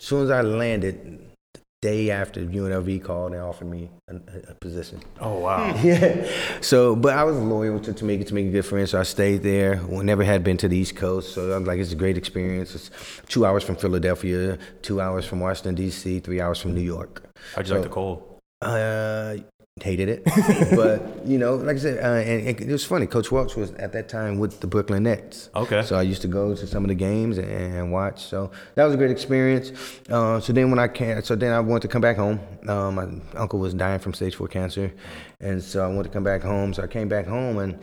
As 0.00 0.06
soon 0.06 0.24
as 0.24 0.30
I 0.30 0.40
landed, 0.40 1.20
the 1.54 1.60
day 1.82 2.10
after 2.10 2.40
UNLV 2.40 3.04
called 3.04 3.32
and 3.34 3.42
offered 3.42 3.68
me 3.68 3.90
a, 4.08 4.14
a- 4.14 4.50
a 4.52 4.54
position. 4.54 5.02
Oh 5.20 5.38
wow. 5.40 5.78
Yeah. 5.84 6.26
So, 6.62 6.96
but 6.96 7.14
I 7.14 7.24
was 7.24 7.36
loyal 7.36 7.80
to 7.80 7.92
Tamika. 7.92 8.26
Tamika, 8.26 8.50
good 8.50 8.62
friend. 8.64 8.88
So 8.88 8.98
I 8.98 9.02
stayed 9.02 9.42
there. 9.42 9.78
We 9.86 10.02
never 10.04 10.24
had 10.24 10.42
been 10.42 10.56
to 10.56 10.68
the 10.68 10.76
East 10.78 10.96
Coast. 10.96 11.34
So 11.34 11.52
I'm 11.52 11.64
like, 11.66 11.78
it's 11.78 11.92
a 11.92 11.96
great 11.96 12.16
experience. 12.16 12.74
It's 12.74 12.90
two 13.28 13.44
hours 13.44 13.62
from 13.62 13.76
Philadelphia, 13.76 14.58
two 14.80 15.02
hours 15.02 15.26
from 15.26 15.40
Washington, 15.40 15.74
D.C., 15.74 16.20
three 16.20 16.40
hours 16.40 16.58
from 16.58 16.74
New 16.74 16.80
York. 16.80 17.28
How'd 17.54 17.68
you 17.68 17.74
like 17.74 17.84
the 17.84 17.88
cold? 17.88 18.40
Uh, 18.60 19.36
hated 19.80 20.08
it. 20.08 20.24
but, 20.76 21.26
you 21.26 21.38
know, 21.38 21.56
like 21.56 21.76
I 21.76 21.78
said, 21.78 21.98
uh, 21.98 22.18
and, 22.18 22.46
and 22.48 22.60
it 22.60 22.70
was 22.70 22.84
funny. 22.84 23.06
Coach 23.06 23.32
Welch 23.32 23.56
was 23.56 23.72
at 23.72 23.92
that 23.92 24.08
time 24.08 24.38
with 24.38 24.60
the 24.60 24.66
Brooklyn 24.66 25.04
Nets. 25.04 25.50
Okay. 25.54 25.82
So 25.82 25.96
I 25.96 26.02
used 26.02 26.22
to 26.22 26.28
go 26.28 26.54
to 26.54 26.66
some 26.66 26.84
of 26.84 26.88
the 26.88 26.94
games 26.94 27.38
and, 27.38 27.48
and 27.48 27.92
watch. 27.92 28.22
So 28.22 28.50
that 28.74 28.84
was 28.84 28.94
a 28.94 28.96
great 28.96 29.10
experience. 29.10 29.72
Uh, 30.10 30.40
so 30.40 30.52
then 30.52 30.70
when 30.70 30.78
I 30.78 30.88
came, 30.88 31.22
so 31.22 31.34
then 31.34 31.52
I 31.52 31.60
wanted 31.60 31.82
to 31.82 31.88
come 31.88 32.02
back 32.02 32.16
home. 32.16 32.40
Um, 32.68 32.94
my 32.94 33.08
uncle 33.38 33.58
was 33.58 33.74
dying 33.74 33.98
from 33.98 34.14
stage 34.14 34.34
four 34.34 34.48
cancer, 34.48 34.92
and 35.40 35.62
so 35.62 35.84
I 35.84 35.88
wanted 35.88 36.04
to 36.04 36.10
come 36.10 36.24
back 36.24 36.42
home. 36.42 36.74
So 36.74 36.82
I 36.82 36.86
came 36.86 37.08
back 37.08 37.26
home 37.26 37.58
and 37.58 37.78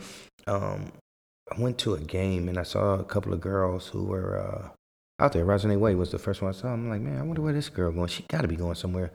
um, 0.46 0.92
I 1.52 1.60
went 1.60 1.78
to 1.78 1.94
a 1.94 2.00
game 2.00 2.48
and 2.48 2.58
I 2.58 2.62
saw 2.62 2.94
a 2.94 3.04
couple 3.04 3.32
of 3.32 3.40
girls 3.40 3.88
who 3.88 4.04
were 4.04 4.38
uh, 4.38 4.68
out 5.22 5.32
there. 5.32 5.44
Rosanne 5.44 5.78
Way 5.80 5.94
was 5.96 6.10
the 6.10 6.18
first 6.18 6.40
one 6.40 6.50
I 6.50 6.52
saw. 6.52 6.68
I'm 6.68 6.88
like, 6.88 7.00
man, 7.00 7.18
I 7.18 7.22
wonder 7.22 7.42
where 7.42 7.52
this 7.52 7.68
girl 7.68 7.90
going. 7.90 8.08
She 8.08 8.24
got 8.28 8.42
to 8.42 8.48
be 8.48 8.56
going 8.56 8.76
somewhere. 8.76 9.12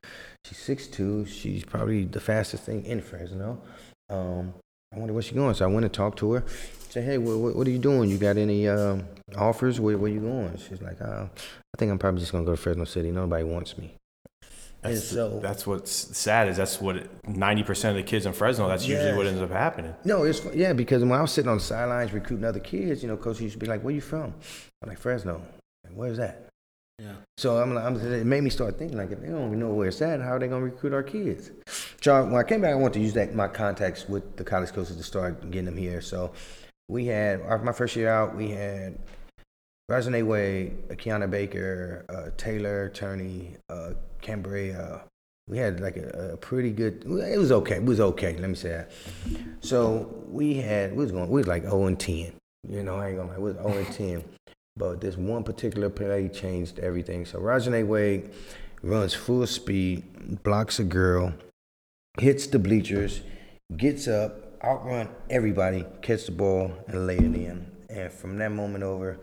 She's 0.47 0.57
6'2". 0.59 1.27
She's 1.27 1.65
probably 1.65 2.05
the 2.05 2.19
fastest 2.19 2.63
thing 2.63 2.85
in 2.85 3.01
Fresno. 3.01 3.61
Um, 4.09 4.53
I 4.93 4.99
wonder 4.99 5.13
where 5.13 5.23
she's 5.23 5.33
going. 5.33 5.55
So 5.55 5.65
I 5.65 5.67
went 5.67 5.85
and 5.85 5.93
talked 5.93 6.19
to 6.19 6.33
her. 6.33 6.43
Say, 6.89 7.01
hey, 7.01 7.17
what, 7.17 7.55
what, 7.55 7.67
are 7.67 7.71
you 7.71 7.79
doing? 7.79 8.09
You 8.09 8.17
got 8.17 8.37
any 8.37 8.67
um, 8.67 9.05
offers? 9.35 9.79
Where, 9.79 9.97
where 9.97 10.11
you 10.11 10.21
going? 10.21 10.57
She's 10.57 10.81
like, 10.81 11.01
uh, 11.01 11.25
I 11.25 11.77
think 11.77 11.91
I'm 11.91 11.99
probably 11.99 12.21
just 12.21 12.31
gonna 12.31 12.45
go 12.45 12.51
to 12.51 12.57
Fresno 12.57 12.85
City. 12.85 13.11
Nobody 13.11 13.43
wants 13.43 13.77
me. 13.77 13.95
And 14.83 14.93
That's, 14.93 15.07
so 15.07 15.39
that's 15.39 15.65
what's 15.65 15.91
sad 15.91 16.47
is 16.47 16.57
that's 16.57 16.79
what 16.79 17.07
ninety 17.27 17.63
percent 17.63 17.97
of 17.97 18.05
the 18.05 18.07
kids 18.07 18.27
in 18.27 18.33
Fresno. 18.33 18.67
That's 18.67 18.87
usually 18.87 19.17
what 19.17 19.25
ends 19.25 19.41
up 19.41 19.49
happening. 19.49 19.95
No, 20.05 20.23
it's 20.23 20.45
yeah 20.53 20.73
because 20.73 21.01
when 21.01 21.13
I 21.13 21.21
was 21.21 21.31
sitting 21.31 21.49
on 21.49 21.57
the 21.57 21.63
sidelines 21.63 22.13
recruiting 22.13 22.45
other 22.45 22.59
kids, 22.59 23.01
you 23.01 23.09
know, 23.09 23.17
coach 23.17 23.41
used 23.41 23.53
to 23.53 23.59
be 23.59 23.65
like, 23.65 23.81
"Where 23.81 23.95
you 23.95 23.99
from?" 23.99 24.35
I'm 24.83 24.89
like, 24.89 24.99
"Fresno." 24.99 25.41
Like, 25.83 25.93
Where's 25.93 26.17
that? 26.17 26.44
Yeah. 26.99 27.13
So 27.37 27.57
I'm, 27.57 27.77
I'm, 27.77 27.95
it 27.97 28.25
made 28.25 28.41
me 28.41 28.49
start 28.49 28.77
thinking 28.77 28.97
like, 28.97 29.11
if 29.11 29.19
they 29.19 29.27
don't 29.27 29.47
even 29.47 29.59
know 29.59 29.73
where 29.73 29.89
it's 29.89 30.01
at, 30.01 30.21
how 30.21 30.35
are 30.35 30.39
they 30.39 30.47
gonna 30.47 30.63
recruit 30.63 30.93
our 30.93 31.03
kids? 31.03 31.51
So 32.01 32.23
when 32.23 32.35
I 32.35 32.43
came 32.43 32.61
back, 32.61 32.71
I 32.71 32.75
wanted 32.75 32.93
to 32.93 32.99
use 33.01 33.13
that 33.13 33.35
my 33.35 33.47
contacts 33.47 34.07
with 34.07 34.37
the 34.37 34.43
college 34.43 34.71
coaches 34.71 34.95
to 34.95 35.03
start 35.03 35.51
getting 35.51 35.65
them 35.65 35.77
here. 35.77 35.99
So 36.01 36.31
we 36.87 37.07
had 37.07 37.41
our, 37.41 37.57
my 37.59 37.73
first 37.73 37.95
year 37.95 38.09
out, 38.09 38.35
we 38.35 38.51
had 38.51 38.97
Rajane 39.91 40.25
Wade, 40.25 40.87
Kiana 40.89 41.29
Baker, 41.29 42.05
uh, 42.09 42.29
Taylor 42.37 42.89
Turney, 42.89 43.57
uh, 43.69 43.91
Cambria. 44.21 45.01
We 45.47 45.57
had 45.57 45.79
like 45.79 45.97
a, 45.97 46.31
a 46.33 46.37
pretty 46.37 46.71
good. 46.71 47.03
It 47.05 47.37
was 47.37 47.51
okay. 47.51 47.75
It 47.75 47.85
was 47.85 47.99
okay. 47.99 48.35
Let 48.37 48.49
me 48.49 48.55
say 48.55 48.69
that. 48.69 48.91
So 49.59 50.23
we 50.27 50.55
had. 50.55 50.91
We 50.95 51.03
was 51.03 51.11
going. 51.11 51.29
We 51.29 51.41
was 51.41 51.47
like 51.47 51.63
0 51.63 51.85
and 51.85 51.99
10. 51.99 52.33
You 52.67 52.81
know, 52.81 52.95
I 52.95 53.09
ain't 53.09 53.17
gonna 53.17 53.29
lie. 53.29 53.37
We 53.37 53.53
was 53.53 53.57
0 53.57 53.67
and 53.67 53.93
10. 53.93 54.23
But 54.77 54.99
this 54.99 55.15
one 55.15 55.43
particular 55.43 55.89
play 55.89 56.27
changed 56.27 56.79
everything. 56.79 57.25
So 57.25 57.39
Rajane 57.39 57.87
Wade 57.87 58.29
runs 58.83 59.13
full 59.13 59.47
speed, 59.47 60.43
blocks 60.43 60.79
a 60.79 60.83
girl, 60.83 61.33
hits 62.19 62.47
the 62.47 62.59
bleachers, 62.59 63.21
gets 63.77 64.07
up, 64.09 64.61
outrun 64.61 65.07
everybody, 65.29 65.85
catch 66.01 66.25
the 66.25 66.33
ball, 66.33 66.73
and 66.87 67.07
lay 67.07 67.17
it 67.17 67.23
in. 67.23 67.71
And 67.89 68.11
from 68.11 68.37
that 68.39 68.51
moment 68.51 68.83
over, 68.83 69.17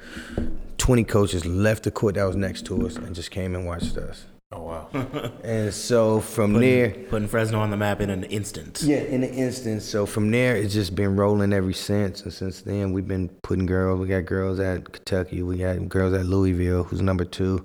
20 0.78 1.04
coaches 1.04 1.44
left 1.44 1.82
the 1.82 1.90
court 1.90 2.14
that 2.14 2.24
was 2.24 2.36
next 2.36 2.64
to 2.66 2.86
us 2.86 2.96
and 2.96 3.14
just 3.14 3.30
came 3.30 3.54
and 3.54 3.66
watched 3.66 3.98
us. 3.98 4.24
Oh 4.52 4.62
wow. 4.62 4.88
And 5.42 5.72
so 5.72 6.20
from 6.20 6.52
there, 6.52 6.90
Putting 7.08 7.28
Fresno 7.28 7.58
on 7.60 7.70
the 7.70 7.76
map 7.76 8.00
in 8.00 8.10
an 8.10 8.24
instant. 8.24 8.82
yeah, 8.82 8.98
in 8.98 9.22
an 9.24 9.30
instant. 9.30 9.82
So 9.82 10.04
from 10.06 10.30
there, 10.30 10.56
it's 10.56 10.74
just 10.74 10.94
been 10.94 11.16
rolling 11.16 11.52
ever 11.52 11.72
since. 11.72 12.22
And 12.22 12.32
since 12.32 12.62
then, 12.62 12.92
we've 12.92 13.08
been 13.08 13.28
putting 13.42 13.66
girls. 13.66 14.00
We 14.00 14.08
got 14.08 14.26
girls 14.26 14.60
at 14.60 14.92
Kentucky. 14.92 15.42
We 15.42 15.56
got 15.58 15.88
girls 15.88 16.12
at 16.12 16.26
Louisville, 16.26 16.84
who's 16.84 17.00
number 17.00 17.24
two. 17.24 17.64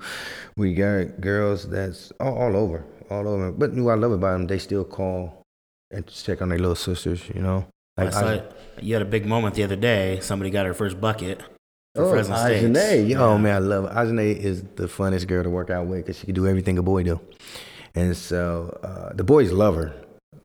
We 0.55 0.73
got 0.73 1.19
girls 1.19 1.67
that's 1.69 2.11
all, 2.19 2.37
all 2.37 2.55
over, 2.55 2.85
all 3.09 3.27
over. 3.27 3.51
But 3.51 3.73
what 3.73 3.91
I 3.91 3.95
love 3.95 4.13
about 4.13 4.33
them, 4.33 4.47
they 4.47 4.57
still 4.57 4.85
call 4.85 5.43
and 5.91 6.07
check 6.07 6.41
on 6.41 6.49
their 6.49 6.59
little 6.59 6.75
sisters. 6.75 7.27
You 7.33 7.41
know, 7.41 7.67
I 7.97 8.09
saw 8.09 8.41
you 8.81 8.93
had 8.93 9.01
a 9.01 9.05
big 9.05 9.25
moment 9.25 9.55
the 9.55 9.63
other 9.63 9.75
day. 9.75 10.19
Somebody 10.21 10.51
got 10.51 10.65
her 10.65 10.73
first 10.73 11.01
bucket 11.01 11.41
for 11.41 11.56
Oh, 11.97 12.09
Fresno 12.11 12.35
State. 12.37 12.63
Ajane. 12.63 13.09
Yo, 13.09 13.31
Yeah. 13.31 13.37
man, 13.37 13.55
I 13.55 13.59
love. 13.59 13.85
Ajane 13.91 14.35
is 14.37 14.63
the 14.75 14.87
funnest 14.87 15.27
girl 15.27 15.43
to 15.43 15.49
work 15.49 15.69
out 15.69 15.87
with 15.87 15.99
because 16.05 16.19
she 16.19 16.25
can 16.25 16.35
do 16.35 16.47
everything 16.47 16.77
a 16.77 16.83
boy 16.83 17.03
do. 17.03 17.19
And 17.95 18.15
so 18.15 18.77
uh, 18.83 19.13
the 19.13 19.23
boys 19.23 19.51
love 19.51 19.75
her. 19.75 19.93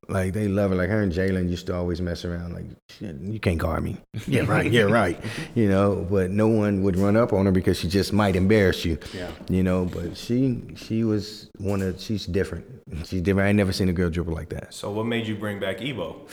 Like 0.08 0.32
they 0.32 0.48
love 0.48 0.70
her. 0.70 0.76
Like 0.76 0.90
her 0.90 1.00
and 1.00 1.12
Jalen 1.12 1.48
used 1.48 1.66
to 1.66 1.74
always 1.74 2.00
mess 2.00 2.24
around. 2.24 2.54
Like 2.54 2.66
Shit, 2.90 3.16
you 3.20 3.40
can't 3.40 3.58
guard 3.58 3.82
me. 3.82 3.96
yeah, 4.26 4.42
right. 4.42 4.70
Yeah, 4.70 4.82
right. 4.82 5.18
You 5.54 5.68
know, 5.68 6.06
but 6.10 6.30
no 6.30 6.48
one 6.48 6.82
would 6.82 6.96
run 6.96 7.14
up 7.16 7.32
on 7.32 7.44
her 7.46 7.52
because 7.52 7.78
she 7.78 7.86
just 7.88 8.12
might 8.12 8.36
embarrass 8.36 8.84
you. 8.84 8.98
Yeah. 9.12 9.30
You 9.48 9.62
know, 9.62 9.84
but 9.84 10.16
she 10.16 10.62
she 10.76 11.04
was 11.04 11.50
one 11.58 11.82
of 11.82 12.00
she's 12.00 12.26
different. 12.26 12.64
She's 13.04 13.22
different. 13.22 13.46
I 13.46 13.48
ain't 13.48 13.56
never 13.56 13.72
seen 13.72 13.88
a 13.88 13.92
girl 13.92 14.10
dribble 14.10 14.34
like 14.34 14.48
that. 14.50 14.72
So 14.74 14.90
what 14.90 15.06
made 15.06 15.26
you 15.26 15.36
bring 15.36 15.60
back 15.60 15.82
Ebo? 15.82 16.26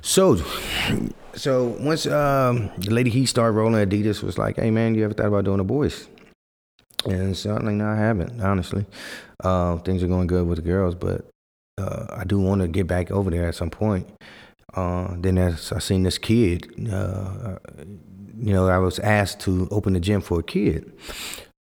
So, 0.00 0.36
so 1.34 1.76
once 1.80 2.06
um, 2.06 2.70
the 2.78 2.90
lady 2.90 3.10
he 3.10 3.26
started 3.26 3.52
rolling, 3.52 3.86
Adidas 3.86 4.22
was 4.22 4.38
like, 4.38 4.56
"Hey 4.56 4.70
man, 4.70 4.94
you 4.94 5.04
ever 5.04 5.14
thought 5.14 5.26
about 5.26 5.44
doing 5.44 5.58
the 5.58 5.64
boys?" 5.64 6.08
And 7.04 7.36
so 7.36 7.54
I'm 7.54 7.64
like, 7.64 7.74
"No, 7.74 7.88
I 7.88 7.96
haven't. 7.96 8.40
Honestly, 8.40 8.86
uh, 9.44 9.76
things 9.78 10.02
are 10.02 10.08
going 10.08 10.26
good 10.26 10.46
with 10.46 10.56
the 10.56 10.62
girls, 10.62 10.94
but 10.94 11.26
uh, 11.78 12.06
I 12.10 12.24
do 12.24 12.38
want 12.40 12.60
to 12.62 12.68
get 12.68 12.86
back 12.86 13.10
over 13.10 13.30
there 13.30 13.46
at 13.48 13.54
some 13.54 13.70
point." 13.70 14.08
Uh, 14.74 15.14
then 15.18 15.38
as 15.38 15.72
I 15.72 15.78
seen 15.78 16.02
this 16.02 16.18
kid, 16.18 16.68
uh, 16.92 17.58
you 18.38 18.52
know, 18.52 18.68
I 18.68 18.78
was 18.78 18.98
asked 18.98 19.40
to 19.40 19.68
open 19.70 19.94
the 19.94 20.00
gym 20.00 20.20
for 20.20 20.40
a 20.40 20.42
kid. 20.42 20.92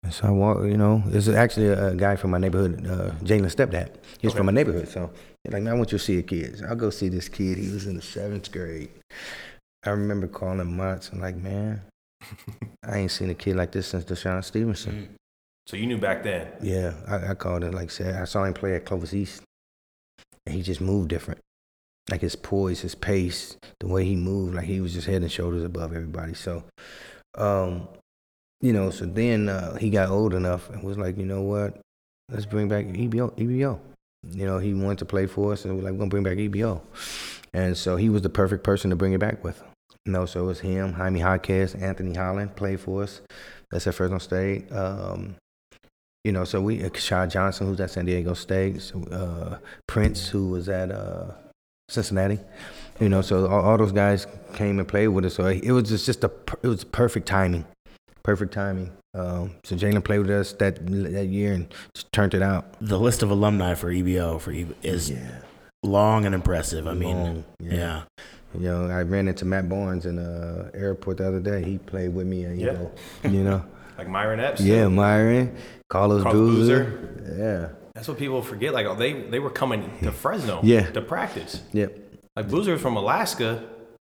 And 0.02 0.12
so 0.12 0.28
I 0.28 0.30
walk, 0.30 0.58
you 0.64 0.76
know, 0.76 1.02
there's 1.06 1.28
actually 1.28 1.68
a, 1.68 1.94
guy 1.94 2.16
from 2.16 2.30
my 2.30 2.38
neighborhood, 2.38 2.86
uh, 2.86 3.10
Jalen 3.24 3.50
Stepdad. 3.54 3.90
He's 4.20 4.30
Okay. 4.30 4.36
from 4.38 4.46
my 4.46 4.52
neighborhood, 4.52 4.88
so 4.88 5.10
he's 5.42 5.52
like, 5.52 5.62
man, 5.62 5.72
I 5.72 5.76
want 5.76 5.90
you 5.92 5.98
to 5.98 6.04
see 6.04 6.18
a 6.18 6.22
kid. 6.22 6.58
So 6.58 6.66
I'll 6.66 6.76
go 6.76 6.90
see 6.90 7.08
this 7.08 7.28
kid. 7.28 7.58
He 7.58 7.70
was 7.70 7.86
in 7.86 7.96
the 7.96 8.02
seventh 8.02 8.50
grade. 8.52 8.88
I 9.84 9.90
remember 9.90 10.26
calling 10.26 10.60
him 10.60 10.76
months. 10.76 11.10
I'm 11.12 11.20
like, 11.20 11.36
man, 11.36 11.82
I 12.84 12.98
ain't 12.98 13.10
seen 13.10 13.30
a 13.30 13.34
kid 13.34 13.56
like 13.56 13.72
this 13.72 13.88
since 13.88 14.04
DeShawn 14.04 14.44
Stevenson. 14.44 15.08
So 15.66 15.76
you 15.76 15.86
knew 15.86 15.98
back 15.98 16.22
then. 16.22 16.48
Yeah, 16.62 16.94
I, 17.08 17.30
I 17.30 17.34
called 17.34 17.64
it 17.64 17.74
like 17.74 17.90
said 17.90 18.14
I 18.20 18.24
saw 18.24 18.44
him 18.44 18.54
play 18.54 18.74
at 18.76 18.84
Clovis 18.84 19.12
East, 19.14 19.42
and 20.46 20.54
he 20.54 20.62
just 20.62 20.80
moved 20.80 21.08
different. 21.08 21.40
Like 22.10 22.20
his 22.20 22.36
poise, 22.36 22.80
his 22.80 22.94
pace, 22.94 23.56
the 23.80 23.88
way 23.88 24.04
he 24.04 24.14
moved, 24.14 24.54
like 24.54 24.66
he 24.66 24.80
was 24.80 24.92
just 24.92 25.06
head 25.06 25.22
and 25.22 25.32
shoulders 25.32 25.64
above 25.64 25.92
everybody. 25.92 26.34
So, 26.34 26.62
um, 27.36 27.88
you 28.60 28.72
know, 28.72 28.90
so 28.90 29.06
then 29.06 29.48
uh, 29.48 29.74
he 29.74 29.90
got 29.90 30.08
old 30.08 30.32
enough 30.32 30.70
and 30.70 30.82
was 30.82 30.98
like, 30.98 31.18
you 31.18 31.26
know 31.26 31.42
what, 31.42 31.80
let's 32.30 32.46
bring 32.46 32.68
back 32.68 32.86
EBO. 32.86 33.36
EBO. 33.36 33.80
You 34.30 34.46
know, 34.46 34.58
he 34.58 34.74
wanted 34.74 34.98
to 34.98 35.04
play 35.04 35.26
for 35.26 35.52
us, 35.52 35.64
and 35.64 35.76
we're 35.76 35.82
like, 35.82 35.92
we're 35.92 35.98
gonna 35.98 36.10
bring 36.10 36.22
back 36.22 36.38
EBO. 36.38 36.80
And 37.52 37.76
so 37.76 37.96
he 37.96 38.08
was 38.08 38.22
the 38.22 38.28
perfect 38.28 38.64
person 38.64 38.90
to 38.90 38.96
bring 38.96 39.12
it 39.12 39.20
back 39.20 39.42
with. 39.42 39.62
You 40.04 40.12
know, 40.12 40.26
so 40.26 40.44
it 40.44 40.46
was 40.46 40.60
him, 40.60 40.92
Jaime 40.92 41.20
Hodges, 41.20 41.74
Anthony 41.74 42.14
Holland 42.14 42.54
played 42.56 42.80
for 42.80 43.02
us. 43.02 43.20
That's 43.70 43.86
at 43.86 43.94
Fresno 43.94 44.18
State. 44.18 44.70
Um, 44.72 45.36
you 46.26 46.32
know, 46.32 46.42
so 46.42 46.60
we 46.60 46.82
uh, 46.82 47.26
Johnson, 47.28 47.68
who's 47.68 47.80
at 47.80 47.92
San 47.92 48.04
Diego 48.04 48.34
State, 48.34 48.92
uh, 49.12 49.58
Prince, 49.86 50.26
who 50.28 50.48
was 50.48 50.68
at 50.68 50.90
uh, 50.90 51.30
Cincinnati. 51.88 52.40
You 52.98 53.08
know, 53.08 53.22
so 53.22 53.46
all, 53.46 53.60
all 53.60 53.78
those 53.78 53.92
guys 53.92 54.26
came 54.54 54.80
and 54.80 54.88
played 54.88 55.08
with 55.08 55.24
us. 55.24 55.34
So 55.34 55.46
it 55.46 55.70
was 55.70 55.88
just, 55.88 56.04
just 56.04 56.24
a 56.24 56.30
it 56.64 56.66
was 56.66 56.82
perfect 56.82 57.28
timing, 57.28 57.64
perfect 58.24 58.52
timing. 58.52 58.90
Um, 59.14 59.52
so 59.62 59.76
Jalen 59.76 60.02
played 60.04 60.18
with 60.18 60.30
us 60.30 60.52
that 60.54 60.84
that 61.14 61.26
year 61.26 61.52
and 61.52 61.72
just 61.94 62.10
turned 62.12 62.34
it 62.34 62.42
out. 62.42 62.74
The 62.80 62.98
list 62.98 63.22
of 63.22 63.30
alumni 63.30 63.74
for 63.74 63.92
EBO 63.92 64.40
for 64.40 64.52
EBO 64.52 64.74
is 64.82 65.12
long 65.84 66.26
and 66.26 66.34
impressive. 66.34 66.88
I 66.88 66.94
mean, 66.94 67.16
Long, 67.16 67.44
yeah. 67.60 68.02
You 68.52 68.62
know, 68.62 68.86
I 68.88 69.02
ran 69.02 69.28
into 69.28 69.44
Matt 69.44 69.68
Barnes 69.68 70.06
in 70.06 70.16
the 70.16 70.70
airport 70.74 71.18
the 71.18 71.28
other 71.28 71.40
day. 71.40 71.62
He 71.62 71.78
played 71.78 72.12
with 72.14 72.26
me 72.26 72.44
at 72.46 72.56
Yeah. 72.56 72.72
Eagle. 72.72 72.94
You 73.24 73.44
know, 73.44 73.64
Like 73.98 74.08
Myron 74.08 74.40
Epps. 74.40 74.60
yeah, 74.60 74.88
Myron, 74.88 75.56
Carlos 75.88 76.22
Carlos 76.22 76.50
Boozer. 76.54 77.12
Yeah, 77.38 77.68
That's 77.94 78.08
what 78.08 78.18
people 78.18 78.42
forget. 78.42 78.72
Like 78.74 78.86
oh, 78.86 78.94
they 78.94 79.12
they 79.14 79.38
were 79.38 79.50
coming 79.50 79.90
to 80.02 80.12
Fresno. 80.12 80.60
Yeah. 80.62 80.90
To 80.90 81.00
practice. 81.00 81.62
yep, 81.72 81.98
Like 82.36 82.48
Boozer 82.48 82.72
was 82.72 82.80
from 82.82 82.96
Alaska, 82.96 83.64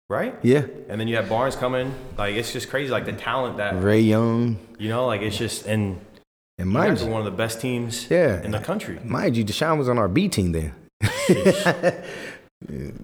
right? 0.09 0.35
yeah. 0.43 0.65
And 0.89 1.01
then 1.01 1.09
you 1.09 1.17
have 1.17 1.29
Barnes 1.29 1.57
coming. 1.57 1.95
Like 2.17 2.35
it's 2.37 2.53
just 2.53 2.71
crazy. 2.71 2.91
Like 2.91 3.05
the 3.07 3.13
talent 3.13 3.57
that 3.59 3.83
Ray 3.83 4.01
Young 4.01 4.59
you 4.79 4.89
know. 4.89 5.07
Like 5.07 5.23
it's 5.23 5.37
just 5.37 5.67
and 5.67 5.99
and 6.59 6.69
you 6.69 6.73
mind 6.79 7.01
you, 7.01 7.07
one 7.07 7.21
of 7.21 7.25
the 7.25 7.37
best 7.37 7.61
teams 7.61 8.09
Yeah. 8.11 8.43
in 8.43 8.51
the 8.51 8.61
country. 8.61 8.99
mind 9.05 9.37
you, 9.37 9.45
DeShawn 9.45 9.79
was 9.79 9.89
on 9.89 9.99
our 9.99 10.09
B 10.09 10.29
team 10.29 10.53
then. 10.53 10.73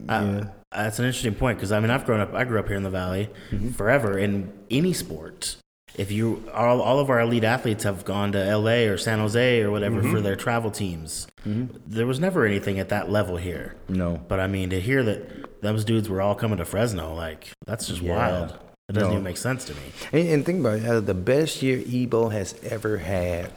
Uh, 0.09 0.45
that's 0.70 0.99
an 0.99 1.07
interesting 1.07 1.34
point 1.34 1.57
because 1.57 1.72
I 1.72 1.80
mean 1.80 1.91
I've 1.91 2.05
grown 2.05 2.20
up. 2.20 2.34
I 2.34 2.45
grew 2.45 2.59
up 2.59 2.68
here 2.68 2.76
in 2.76 2.82
the 2.82 2.91
valley 2.91 3.30
Mm-hmm. 3.51 3.70
forever 3.70 4.18
in 4.18 4.53
any 4.70 4.93
sport. 4.93 5.57
If 5.99 6.12
you 6.12 6.42
all, 6.53 6.80
all 6.82 6.99
of 7.01 7.09
our 7.11 7.20
elite 7.20 7.44
athletes 7.44 7.84
have 7.84 8.05
gone 8.05 8.32
to 8.32 8.44
L.A. 8.44 8.86
or 8.88 8.99
San 8.99 9.18
Jose 9.18 9.62
or 9.62 9.70
whatever 9.70 10.01
Mm-hmm. 10.03 10.12
for 10.12 10.20
their 10.20 10.36
travel 10.36 10.70
teams. 10.70 11.26
There 11.44 12.07
was 12.07 12.20
never 12.20 12.44
anything 12.44 12.78
at 12.78 12.88
that 12.90 13.11
level 13.11 13.36
here. 13.36 13.76
No. 13.88 14.20
But 14.28 14.40
I 14.40 14.47
mean 14.47 14.70
to 14.70 14.80
hear 14.80 15.03
that 15.05 15.62
those 15.62 15.84
dudes 15.84 16.09
were 16.09 16.20
all 16.20 16.34
coming 16.34 16.59
to 16.59 16.64
Fresno, 16.64 17.14
like 17.14 17.49
that's 17.66 17.86
just 17.86 18.03
Yeah. 18.03 18.16
wild. 18.16 18.59
It 18.88 18.92
doesn't 18.92 19.09
No. 19.09 19.14
even 19.14 19.24
make 19.24 19.36
sense 19.38 19.64
to 19.64 19.74
me. 19.74 19.80
And, 20.12 20.28
and 20.28 20.44
think 20.47 20.61
about 20.61 20.78
it, 20.80 20.86
uh, 20.86 21.01
the 21.01 21.14
best 21.14 21.62
year 21.62 21.82
Ebo 21.88 22.28
has 22.28 22.55
ever 22.62 22.99
had, 22.99 23.51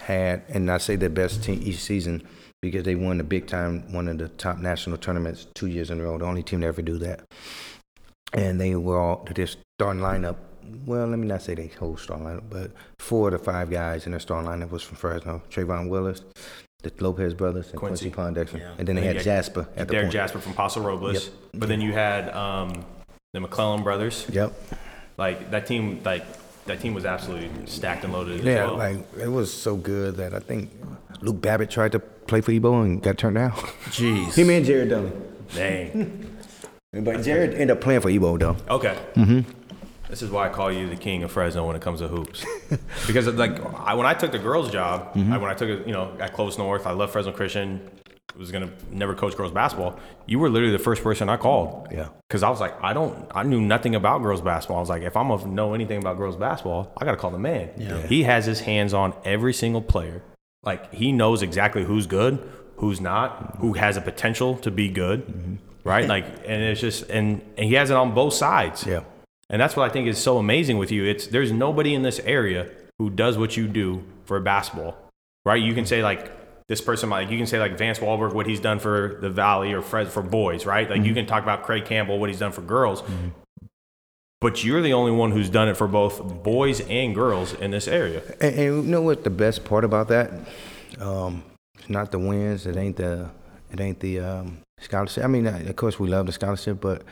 had, 0.00 0.42
and 0.48 0.70
I 0.70 0.78
say 0.78 0.96
the 0.96 1.08
best 1.10 1.44
team 1.44 1.60
each 1.62 1.78
season 1.80 2.22
because 2.60 2.82
they 2.82 2.94
won 2.96 3.18
the 3.18 3.24
big 3.24 3.46
time, 3.46 3.90
one 3.92 4.08
of 4.08 4.18
the 4.18 4.28
top 4.28 4.58
national 4.58 4.96
tournaments 4.98 5.46
two 5.54 5.68
years 5.68 5.90
in 5.90 6.00
a 6.00 6.04
row. 6.04 6.18
The 6.18 6.24
only 6.24 6.42
team 6.42 6.62
to 6.62 6.66
ever 6.66 6.82
do 6.82 6.98
that. 6.98 7.20
And 8.34 8.60
they 8.60 8.74
were 8.74 8.98
all 8.98 9.26
their 9.34 9.46
starting 9.78 10.02
lineup. 10.02 10.36
Well, 10.86 11.06
let 11.06 11.18
me 11.18 11.26
not 11.26 11.42
say 11.42 11.54
they 11.54 11.66
whole 11.68 11.96
starting 11.96 12.26
lineup, 12.26 12.44
but 12.50 12.70
four 12.98 13.30
to 13.30 13.38
five 13.38 13.70
guys 13.70 14.06
in 14.06 14.12
their 14.12 14.20
starting 14.20 14.50
lineup 14.50 14.70
was 14.70 14.82
from 14.82 14.96
Fresno. 14.96 15.42
Trayvon 15.50 15.88
Willis, 15.88 16.22
the 16.82 16.92
Lopez 17.00 17.34
brothers, 17.34 17.70
and 17.70 17.78
Quincy. 17.78 18.10
Quincy, 18.10 18.40
Pondexter. 18.40 18.60
Yeah. 18.60 18.70
And 18.78 18.86
then 18.88 18.96
they 18.96 19.06
And 19.06 19.16
had 19.16 19.24
Jasper 19.24 19.68
at 19.76 19.88
the 19.88 19.92
Derek 19.92 20.04
point. 20.06 20.12
Jasper 20.12 20.38
from 20.38 20.54
Paso 20.54 20.80
Robles. 20.80 21.14
Yep. 21.24 21.32
But 21.54 21.68
then 21.68 21.80
you 21.80 21.92
had 21.92 22.28
um, 22.30 22.84
the 23.32 23.40
McClellan 23.40 23.82
brothers. 23.82 24.26
Yep. 24.30 24.52
Like 25.16 25.50
that 25.50 25.66
team. 25.66 26.00
Like 26.04 26.24
that 26.66 26.80
team 26.80 26.92
was 26.94 27.04
absolutely 27.06 27.50
stacked 27.66 28.04
and 28.04 28.12
loaded. 28.12 28.44
Yeah, 28.44 28.52
as 28.64 28.68
well. 28.68 28.76
like 28.76 28.98
it 29.20 29.28
was 29.28 29.52
so 29.52 29.74
good 29.76 30.16
that 30.16 30.34
I 30.34 30.38
think 30.40 30.70
Luke 31.22 31.40
Babbitt 31.40 31.70
tried 31.70 31.92
to 31.92 31.98
play 31.98 32.40
for 32.42 32.52
Ebo 32.52 32.82
and 32.82 33.02
got 33.02 33.16
turned 33.18 33.36
down. 33.36 33.52
Jeez. 33.86 34.34
Him 34.34 34.50
and 34.50 34.64
Jared 34.66 34.90
Dudley. 34.90 35.12
dang. 35.54 36.36
But 36.92 37.22
Jared 37.22 37.52
ended 37.52 37.70
up 37.70 37.80
playing 37.80 38.00
for 38.02 38.08
Ebo 38.10 38.36
though. 38.38 38.56
Okay. 38.68 38.96
This 40.08 40.22
is 40.22 40.30
why 40.30 40.46
I 40.46 40.48
call 40.50 40.72
you 40.72 40.88
the 40.88 40.96
king 40.96 41.22
of 41.22 41.30
Fresno 41.32 41.66
when 41.66 41.76
it 41.76 41.82
comes 41.82 42.00
to 42.00 42.08
hoops. 42.08 42.44
because 43.06 43.26
like 43.28 43.60
I, 43.76 43.94
when 43.94 44.06
I 44.06 44.14
took 44.14 44.32
the 44.32 44.38
girls' 44.38 44.70
job, 44.70 45.14
Mm-hmm. 45.14 45.32
I, 45.32 45.38
when 45.38 45.50
I 45.50 45.54
took 45.54 45.68
it, 45.68 45.86
you 45.86 45.92
know, 45.92 46.16
at 46.20 46.32
Clovis 46.32 46.58
North, 46.58 46.86
I 46.86 46.92
left 46.92 47.12
Fresno 47.12 47.32
Christian. 47.32 47.90
Was 48.36 48.52
gonna 48.52 48.70
never 48.92 49.14
coach 49.14 49.36
girls 49.36 49.50
basketball. 49.50 49.98
You 50.26 50.38
were 50.38 50.48
literally 50.48 50.70
the 50.72 50.78
first 50.78 51.02
person 51.02 51.28
I 51.28 51.36
called. 51.36 51.88
Yeah. 51.90 52.08
Because 52.28 52.44
I 52.44 52.50
was 52.50 52.60
like, 52.60 52.72
I 52.80 52.92
don't, 52.92 53.26
I 53.34 53.42
knew 53.42 53.60
nothing 53.60 53.96
about 53.96 54.22
girls 54.22 54.40
basketball. 54.40 54.76
I 54.76 54.80
was 54.80 54.88
like, 54.88 55.02
if 55.02 55.16
I'm 55.16 55.26
gonna 55.28 55.46
know 55.46 55.74
anything 55.74 55.98
about 55.98 56.18
girls 56.18 56.36
basketball, 56.36 56.92
I 56.98 57.04
gotta 57.04 57.16
call 57.16 57.30
the 57.32 57.38
man. 57.38 57.70
Yeah. 57.76 58.00
He 58.06 58.22
has 58.22 58.46
his 58.46 58.60
hands 58.60 58.94
on 58.94 59.12
every 59.24 59.52
single 59.52 59.82
player. 59.82 60.22
Like 60.62 60.94
he 60.94 61.10
knows 61.10 61.42
exactly 61.42 61.82
who's 61.82 62.06
good, 62.06 62.38
who's 62.76 63.00
not, 63.00 63.56
who 63.58 63.72
has 63.72 63.96
a 63.96 64.00
potential 64.00 64.56
to 64.58 64.70
be 64.70 64.88
good, 64.88 65.26
Mm-hmm. 65.26 65.54
right? 65.82 66.06
Like, 66.06 66.26
and 66.46 66.62
it's 66.62 66.80
just, 66.80 67.10
and 67.10 67.42
and 67.56 67.66
he 67.66 67.74
has 67.74 67.90
it 67.90 67.96
on 67.96 68.14
both 68.14 68.34
sides. 68.34 68.86
Yeah. 68.86 69.00
And 69.50 69.60
that's 69.60 69.76
what 69.76 69.88
I 69.88 69.92
think 69.92 70.08
is 70.08 70.18
so 70.18 70.38
amazing 70.38 70.78
with 70.78 70.92
you. 70.92 71.04
It's 71.04 71.26
there's 71.26 71.52
nobody 71.52 71.94
in 71.94 72.02
this 72.02 72.20
area 72.20 72.68
who 72.98 73.10
does 73.10 73.38
what 73.38 73.56
you 73.56 73.66
do 73.66 74.04
for 74.24 74.38
basketball, 74.40 74.96
right? 75.44 75.62
You 75.62 75.74
can 75.74 75.86
say 75.86 76.02
like 76.02 76.30
this 76.66 76.80
person, 76.80 77.08
like 77.08 77.30
you 77.30 77.38
can 77.38 77.46
say 77.46 77.58
like 77.58 77.78
Vance 77.78 77.98
Walberg, 77.98 78.34
what 78.34 78.46
he's 78.46 78.60
done 78.60 78.78
for 78.78 79.18
the 79.22 79.30
Valley 79.30 79.72
or 79.72 79.80
Fred 79.80 80.08
for 80.08 80.22
boys, 80.22 80.66
right? 80.66 80.88
Like 80.88 81.04
you 81.04 81.14
can 81.14 81.26
talk 81.26 81.42
about 81.42 81.62
Craig 81.62 81.86
Campbell, 81.86 82.18
what 82.18 82.28
he's 82.28 82.38
done 82.38 82.52
for 82.52 82.60
girls, 82.60 83.02
but 84.40 84.62
you're 84.64 84.82
the 84.82 84.92
only 84.92 85.12
one 85.12 85.32
who's 85.32 85.48
done 85.48 85.68
it 85.68 85.76
for 85.76 85.88
both 85.88 86.42
boys 86.42 86.80
and 86.82 87.14
girls 87.14 87.54
in 87.54 87.70
this 87.70 87.88
area. 87.88 88.22
And, 88.40 88.54
and 88.54 88.62
you 88.62 88.82
know 88.82 89.00
what 89.02 89.24
the 89.24 89.30
best 89.30 89.64
part 89.64 89.84
about 89.84 90.08
that? 90.08 90.30
Um, 91.00 91.42
it's 91.78 91.88
not 91.88 92.12
the 92.12 92.18
wins. 92.18 92.66
It 92.66 92.76
ain't 92.76 92.96
the. 92.96 93.30
It 93.70 93.80
ain't 93.80 94.00
the 94.00 94.20
um, 94.20 94.62
scholarship. 94.80 95.22
I 95.22 95.26
mean, 95.26 95.46
of 95.46 95.76
course, 95.76 95.98
we 95.98 96.08
love 96.08 96.24
the 96.24 96.32
scholarship, 96.32 96.80
but 96.80 97.02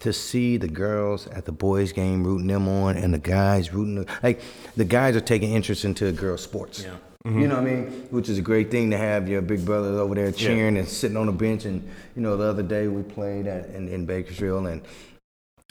to 0.00 0.12
see 0.12 0.56
the 0.56 0.68
girls 0.68 1.26
at 1.28 1.44
the 1.44 1.52
boys' 1.52 1.92
game 1.92 2.24
rooting 2.24 2.48
them 2.48 2.68
on, 2.68 2.96
and 2.96 3.14
the 3.14 3.18
guys 3.18 3.72
rooting, 3.72 4.06
like 4.22 4.40
the 4.76 4.84
guys 4.84 5.16
are 5.16 5.20
taking 5.20 5.52
interest 5.52 5.84
into 5.84 6.10
girls' 6.12 6.42
sports. 6.42 6.82
Yeah. 6.82 6.96
You 7.26 7.48
know 7.48 7.56
what 7.56 7.64
I 7.64 7.74
mean? 7.74 7.84
Which 8.08 8.30
is 8.30 8.38
a 8.38 8.42
great 8.42 8.70
thing 8.70 8.90
to 8.92 8.96
have 8.96 9.28
your 9.28 9.42
big 9.42 9.66
brothers 9.66 9.98
over 9.98 10.14
there 10.14 10.32
cheering 10.32 10.78
and 10.78 10.88
sitting 10.88 11.18
on 11.18 11.26
the 11.26 11.32
bench. 11.32 11.66
And 11.66 11.86
you 12.16 12.22
know, 12.22 12.38
the 12.38 12.44
other 12.44 12.62
day 12.62 12.88
we 12.88 13.02
played 13.02 13.46
at 13.46 13.66
in, 13.66 13.88
in 13.88 14.06
Bakersfield, 14.06 14.66
and 14.66 14.80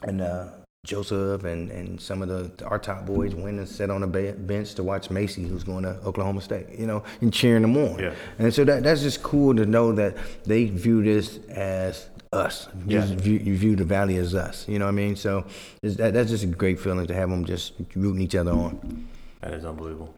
and 0.03 0.21
uh, 0.21 0.49
Joseph 0.85 1.45
and, 1.45 1.71
and 1.71 1.99
some 1.99 2.21
of 2.21 2.29
the 2.29 2.65
our 2.65 2.77
top 2.77 3.07
boys 3.07 3.33
went 3.33 3.57
and 3.57 3.67
sat 3.67 3.89
on 3.89 4.01
the 4.01 4.07
ba- 4.07 4.33
bench 4.33 4.75
to 4.75 4.83
watch 4.83 5.09
Macy, 5.09 5.43
who's 5.43 5.63
going 5.63 5.83
to 5.85 5.99
Oklahoma 6.05 6.41
State. 6.41 6.67
You 6.77 6.85
know, 6.85 7.03
and 7.19 7.33
cheering 7.33 7.63
them 7.63 7.75
on. 7.75 7.97
Yeah. 7.97 8.13
And 8.37 8.53
so 8.53 8.63
that 8.65 8.83
that's 8.83 9.01
just 9.01 9.23
cool 9.23 9.55
to 9.55 9.65
know 9.65 9.91
that 9.93 10.17
they 10.45 10.65
view 10.65 11.01
this 11.03 11.39
as 11.47 12.09
us. 12.31 12.67
Yeah. 12.85 13.01
Just 13.01 13.13
view, 13.15 13.39
you 13.39 13.57
view 13.57 13.75
the 13.75 13.85
valley 13.85 14.17
as 14.17 14.35
us. 14.35 14.67
You 14.67 14.79
know 14.79 14.85
what 14.85 14.91
I 14.91 14.95
mean? 14.95 15.15
So 15.15 15.45
it's, 15.81 15.95
that, 15.95 16.13
that's 16.13 16.29
just 16.29 16.43
a 16.43 16.47
great 16.47 16.79
feeling 16.79 17.07
to 17.07 17.13
have 17.13 17.29
them 17.29 17.45
just 17.45 17.73
rooting 17.95 18.21
each 18.21 18.35
other 18.35 18.51
on. 18.51 19.07
That 19.41 19.53
is 19.53 19.65
unbelievable. 19.65 20.13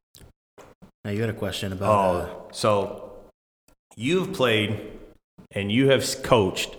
Now 1.03 1.12
you 1.12 1.22
had 1.22 1.30
a 1.30 1.34
question 1.34 1.74
about. 1.74 1.89
Oh, 1.89 2.18
uh, 2.18 2.30
Oh, 2.30 2.47
so 2.51 3.14
you've 3.95 4.34
played 4.34 4.80
and 5.51 5.72
you 5.72 5.89
have 5.89 6.05
coached 6.24 6.76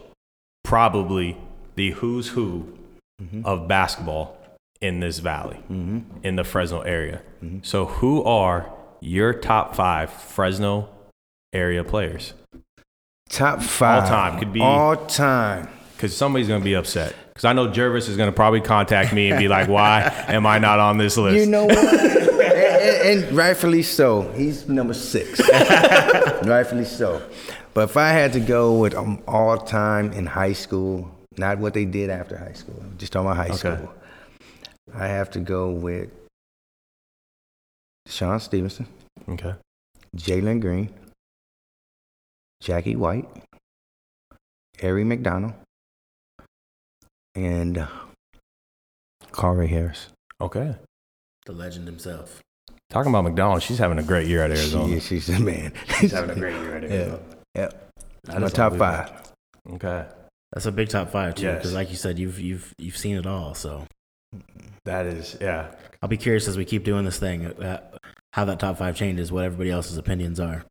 probably 0.64 1.36
the 1.74 1.90
who's 1.92 2.28
who 2.28 2.78
mm-hmm. 3.20 3.44
of 3.44 3.68
basketball 3.68 4.36
in 4.80 5.00
this 5.00 5.20
valley, 5.20 5.62
mm-hmm. 5.70 6.00
in 6.22 6.36
the 6.36 6.44
Fresno 6.44 6.80
area. 6.80 7.22
Mm-hmm. 7.42 7.58
So, 7.62 7.86
who 7.86 8.22
are 8.24 8.72
your 9.00 9.32
top 9.32 9.74
five 9.74 10.12
Fresno 10.12 10.88
area 11.52 11.84
players? 11.84 12.34
Top 13.32 13.62
five 13.62 14.04
all 14.04 14.08
time, 14.08 14.38
could 14.38 14.52
be- 14.52 14.60
all 14.60 14.94
time. 15.06 15.68
Because 15.96 16.16
somebody's 16.16 16.48
going 16.48 16.60
to 16.60 16.64
be 16.64 16.74
upset. 16.74 17.14
Because 17.28 17.46
I 17.46 17.54
know 17.54 17.70
Jervis 17.72 18.08
is 18.08 18.16
going 18.16 18.28
to 18.28 18.32
probably 18.36 18.60
contact 18.60 19.12
me 19.14 19.30
and 19.30 19.38
be 19.38 19.48
like, 19.48 19.68
"Why 19.68 20.02
am 20.28 20.46
I 20.46 20.58
not 20.58 20.78
on 20.78 20.98
this 20.98 21.16
list?" 21.16 21.38
You 21.38 21.46
know 21.46 21.64
what? 21.64 21.78
and, 21.78 22.40
and, 22.42 23.24
and 23.24 23.32
rightfully 23.36 23.82
so. 23.82 24.30
He's 24.32 24.68
number 24.68 24.92
six. 24.94 25.40
rightfully 26.44 26.84
so. 26.84 27.26
But 27.72 27.84
if 27.88 27.96
I 27.96 28.10
had 28.10 28.34
to 28.34 28.40
go 28.40 28.78
with 28.78 28.94
um, 28.94 29.22
all 29.26 29.56
time 29.56 30.12
in 30.12 30.26
high 30.26 30.52
school, 30.52 31.10
not 31.38 31.56
what 31.56 31.72
they 31.72 31.86
did 31.86 32.10
after 32.10 32.36
high 32.36 32.52
school, 32.52 32.82
just 32.98 33.12
talking 33.14 33.30
about 33.30 33.38
high 33.38 33.54
Okay. 33.54 33.76
school, 33.76 33.94
I 34.94 35.06
have 35.06 35.30
to 35.30 35.38
go 35.40 35.70
with 35.70 36.10
Sean 38.06 38.40
Stevenson, 38.40 38.86
okay. 39.26 39.54
Jalen 40.16 40.60
Green, 40.60 40.92
Jackie 42.62 42.96
White, 42.96 43.26
Aari 44.78 45.04
McDonald, 45.04 45.54
and 47.34 47.86
Corey 49.32 49.66
Harris. 49.68 50.08
Okay. 50.40 50.74
the 51.46 51.52
legend 51.52 51.86
himself. 51.86 52.40
Talking 52.90 53.10
about 53.10 53.24
McDonald, 53.24 53.62
she's 53.62 53.78
having 53.78 53.98
a 53.98 54.02
great 54.02 54.26
year 54.28 54.42
at 54.44 54.50
Arizona. 54.50 54.92
Yeah, 54.94 55.00
she's 55.00 55.26
the 55.26 55.38
man. 55.40 55.72
She's 55.98 56.12
having 56.12 56.30
a 56.30 56.34
great 56.38 56.54
year 56.54 56.76
at 56.76 56.82
Yeah, 56.84 56.90
Arizona. 56.90 57.22
yeah. 57.54 57.68
That 58.24 58.40
My 58.40 58.48
top 58.48 58.76
five. 58.76 59.32
Okay. 59.72 60.06
That's 60.52 60.66
a 60.66 60.72
big 60.72 60.88
top 60.88 61.10
five 61.10 61.34
too, 61.34 61.44
Yes. 61.44 61.56
because 61.58 61.74
like 61.74 61.90
you 61.90 61.96
said, 61.96 62.18
you've 62.18 62.38
you've 62.38 62.72
you've 62.78 62.96
seen 62.96 63.16
it 63.16 63.26
all. 63.26 63.54
So 63.54 63.86
That 64.84 65.06
is, 65.06 65.36
yeah. 65.40 65.74
I'll 66.02 66.08
be 66.08 66.16
curious 66.18 66.46
as 66.48 66.56
we 66.58 66.64
keep 66.64 66.84
doing 66.84 67.04
this 67.04 67.18
thing, 67.18 67.46
uh, 67.46 67.80
how 68.34 68.44
that 68.44 68.60
top 68.60 68.76
five 68.78 68.94
changes, 68.96 69.32
what 69.32 69.44
everybody 69.44 69.70
else's 69.70 69.96
opinions 69.96 70.38
are. 70.40 70.64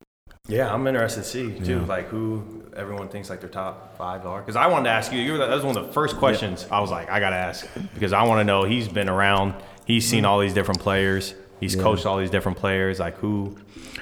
Yeah, 0.48 0.74
I'm 0.74 0.86
interested 0.88 1.22
to 1.24 1.28
see 1.28 1.60
too, 1.60 1.80
Yeah. 1.80 1.86
like 1.86 2.08
who 2.08 2.64
everyone 2.76 3.08
thinks 3.10 3.30
like 3.30 3.42
their 3.42 3.50
top 3.50 3.98
five 3.98 4.26
are. 4.26 4.40
Because 4.42 4.56
I 4.56 4.68
wanted 4.68 4.86
to 4.86 4.90
ask 4.92 5.12
you, 5.14 5.20
you 5.20 5.34
were, 5.34 5.38
that 5.38 5.50
was 5.50 5.64
one 5.64 5.78
of 5.78 5.86
the 5.86 5.94
first 5.94 6.18
questions 6.18 6.66
I 6.72 6.80
was 6.80 6.90
like, 6.92 7.10
I 7.10 7.20
gotta 7.20 7.36
ask 7.36 7.68
because 7.94 8.12
I 8.14 8.24
want 8.24 8.40
to 8.40 8.44
know. 8.44 8.64
He's 8.64 8.88
been 8.88 9.08
around, 9.10 9.54
he's 9.86 10.08
seen 10.08 10.26
all 10.26 10.40
these 10.40 10.54
different 10.54 10.82
players, 10.82 11.36
he's 11.60 11.76
Yeah. 11.76 11.84
coached 11.84 12.06
all 12.06 12.18
these 12.18 12.32
different 12.32 12.58
players. 12.58 13.00
Like 13.00 13.18
who? 13.18 13.56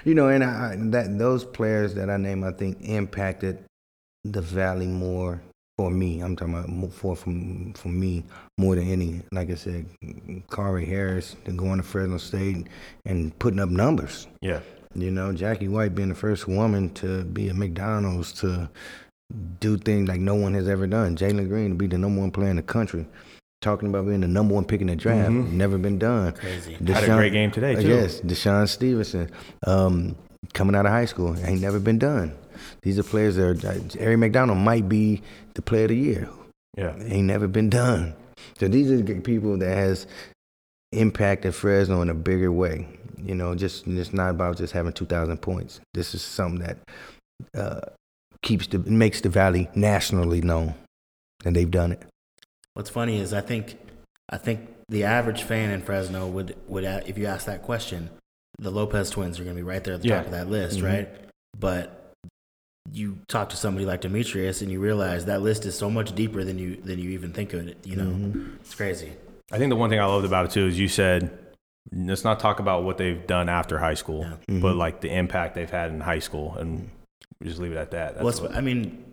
You 0.05 0.15
know, 0.15 0.29
and 0.29 0.43
I, 0.43 0.75
that 0.91 1.17
those 1.19 1.43
players 1.43 1.93
that 1.95 2.09
I 2.09 2.17
name, 2.17 2.43
I 2.43 2.51
think 2.51 2.77
impacted 2.81 3.59
the 4.23 4.41
Valley 4.41 4.87
more 4.87 5.41
for 5.77 5.91
me. 5.91 6.21
I'm 6.21 6.35
talking 6.35 6.53
about 6.55 6.91
for 6.93 7.15
from 7.15 7.73
for 7.73 7.89
me 7.89 8.23
more 8.57 8.75
than 8.75 8.87
any. 8.89 9.21
Like 9.31 9.49
I 9.51 9.55
said, 9.55 9.85
Corey 10.49 10.85
Harris 10.85 11.35
going 11.55 11.77
to 11.77 11.83
Fresno 11.83 12.17
State 12.17 12.67
and 13.05 13.37
putting 13.39 13.59
up 13.59 13.69
numbers. 13.69 14.27
Yeah, 14.41 14.59
You 14.95 15.11
know, 15.11 15.31
Jackie 15.33 15.67
White 15.67 15.93
being 15.93 16.09
the 16.09 16.15
first 16.15 16.47
woman 16.47 16.89
to 16.95 17.23
be 17.23 17.49
a 17.49 17.53
McDonald's 17.53 18.33
to 18.41 18.69
do 19.59 19.77
things 19.77 20.09
like 20.09 20.19
no 20.19 20.33
one 20.35 20.53
has 20.55 20.67
ever 20.67 20.87
done. 20.87 21.15
Jalen 21.15 21.47
Green 21.47 21.69
to 21.69 21.75
be 21.75 21.87
the 21.87 21.97
number 21.97 22.21
one 22.21 22.31
player 22.31 22.49
in 22.49 22.55
the 22.55 22.63
country. 22.63 23.05
Talking 23.61 23.89
about 23.89 24.07
being 24.07 24.21
the 24.21 24.27
number 24.27 24.53
one 24.53 24.65
pick 24.65 24.81
in 24.81 24.87
the 24.87 24.95
draft. 24.95 25.31
Never 25.31 25.77
been 25.77 25.99
done. 25.99 26.31
Crazy. 26.31 26.75
Mm-hmm. 26.75 26.87
Had 26.93 27.03
a 27.03 27.07
great 27.07 27.33
game 27.33 27.51
today, 27.51 27.75
too. 27.75 27.87
Yes, 27.87 28.21
DeShawn 28.21 28.67
Stevenson. 28.69 29.29
Um, 29.67 30.15
coming 30.53 30.75
out 30.75 30.85
of 30.85 30.91
high 30.91 31.05
school. 31.05 31.35
Ain't 31.45 31.61
never 31.61 31.79
been 31.79 31.99
done. 31.99 32.35
These 32.81 32.97
are 32.97 33.03
players 33.03 33.35
that 33.35 33.43
are, 33.43 33.69
uh, 33.69 33.73
Aari 33.99 34.17
McDonald 34.17 34.57
might 34.57 34.87
be 34.87 35.21
the 35.53 35.61
player 35.61 35.83
of 35.83 35.89
the 35.89 35.97
year. 35.97 36.29
yeah, 36.77 36.95
Ain't 37.03 37.27
never 37.27 37.47
been 37.47 37.69
done. 37.69 38.15
So 38.57 38.67
these 38.67 38.89
are 38.91 38.97
the 39.01 39.15
people 39.19 39.57
that 39.57 39.75
has 39.75 40.07
impacted 40.93 41.53
Fresno 41.53 42.01
in 42.01 42.09
a 42.09 42.13
bigger 42.13 42.51
way. 42.51 42.87
You 43.23 43.35
know, 43.35 43.55
just 43.55 43.87
it's 43.87 44.13
not 44.13 44.29
about 44.31 44.57
just 44.57 44.73
having 44.73 44.93
two 44.93 45.05
thousand 45.05 45.37
points. 45.41 45.79
This 45.93 46.13
is 46.13 46.21
something 46.21 46.59
that 46.65 46.77
uh, 47.55 47.81
keeps 48.41 48.67
the 48.67 48.79
makes 48.79 49.21
the 49.21 49.29
valley 49.29 49.69
nationally 49.75 50.41
known, 50.41 50.73
and 51.45 51.55
they've 51.55 51.69
done 51.71 51.91
it. 51.93 52.01
What's 52.73 52.89
funny 52.89 53.19
is 53.19 53.33
I 53.33 53.41
think 53.41 53.77
I 54.29 54.37
think 54.37 54.69
the 54.89 55.03
average 55.03 55.43
fan 55.43 55.69
in 55.71 55.81
Fresno 55.81 56.27
would 56.27 56.55
would 56.67 56.83
if 56.83 57.17
you 57.17 57.25
ask 57.25 57.45
that 57.45 57.61
question, 57.63 58.09
the 58.57 58.71
Lopez 58.71 59.09
twins 59.09 59.39
are 59.39 59.43
going 59.43 59.55
to 59.55 59.59
be 59.61 59.67
right 59.67 59.83
there 59.83 59.93
at 59.95 60.01
the 60.01 60.07
Yeah. 60.07 60.17
top 60.17 60.25
of 60.27 60.31
that 60.31 60.49
list, 60.49 60.79
Mhm. 60.79 60.83
right? 60.83 61.09
But 61.59 61.95
you 62.91 63.19
talk 63.27 63.49
to 63.49 63.55
somebody 63.57 63.85
like 63.85 64.01
Demetrius 64.01 64.61
and 64.61 64.71
you 64.71 64.79
realize 64.79 65.25
that 65.25 65.41
list 65.41 65.65
is 65.65 65.77
so 65.77 65.89
much 65.89 66.15
deeper 66.15 66.43
than 66.43 66.57
you 66.57 66.77
than 66.77 66.97
you 66.99 67.09
even 67.11 67.31
think 67.33 67.53
of 67.53 67.67
it. 67.67 67.77
You 67.85 67.97
know, 67.97 68.05
Mm-hmm. 68.05 68.55
it's 68.61 68.73
crazy. 68.75 69.11
I 69.51 69.57
think 69.57 69.69
the 69.69 69.75
one 69.75 69.89
thing 69.89 69.99
I 69.99 70.05
loved 70.05 70.25
about 70.25 70.45
it 70.45 70.51
too 70.51 70.67
is 70.67 70.79
you 70.79 70.87
said 70.87 71.37
let's 71.91 72.23
not 72.23 72.39
talk 72.39 72.59
about 72.59 72.83
what 72.83 72.97
they've 72.97 73.25
done 73.27 73.49
after 73.49 73.77
high 73.79 73.93
school, 73.95 74.25
Yeah. 74.47 74.59
but 74.59 74.75
like 74.75 75.01
the 75.01 75.13
impact 75.15 75.55
they've 75.55 75.69
had 75.69 75.91
in 75.91 75.99
high 76.01 76.19
school, 76.19 76.55
and 76.55 76.89
just 77.43 77.59
leave 77.59 77.71
it 77.71 77.77
at 77.77 77.91
that. 77.91 78.15
That's 78.15 78.23
Well, 78.41 78.49
what- 78.49 78.55
I 78.57 78.61
mean, 78.61 79.05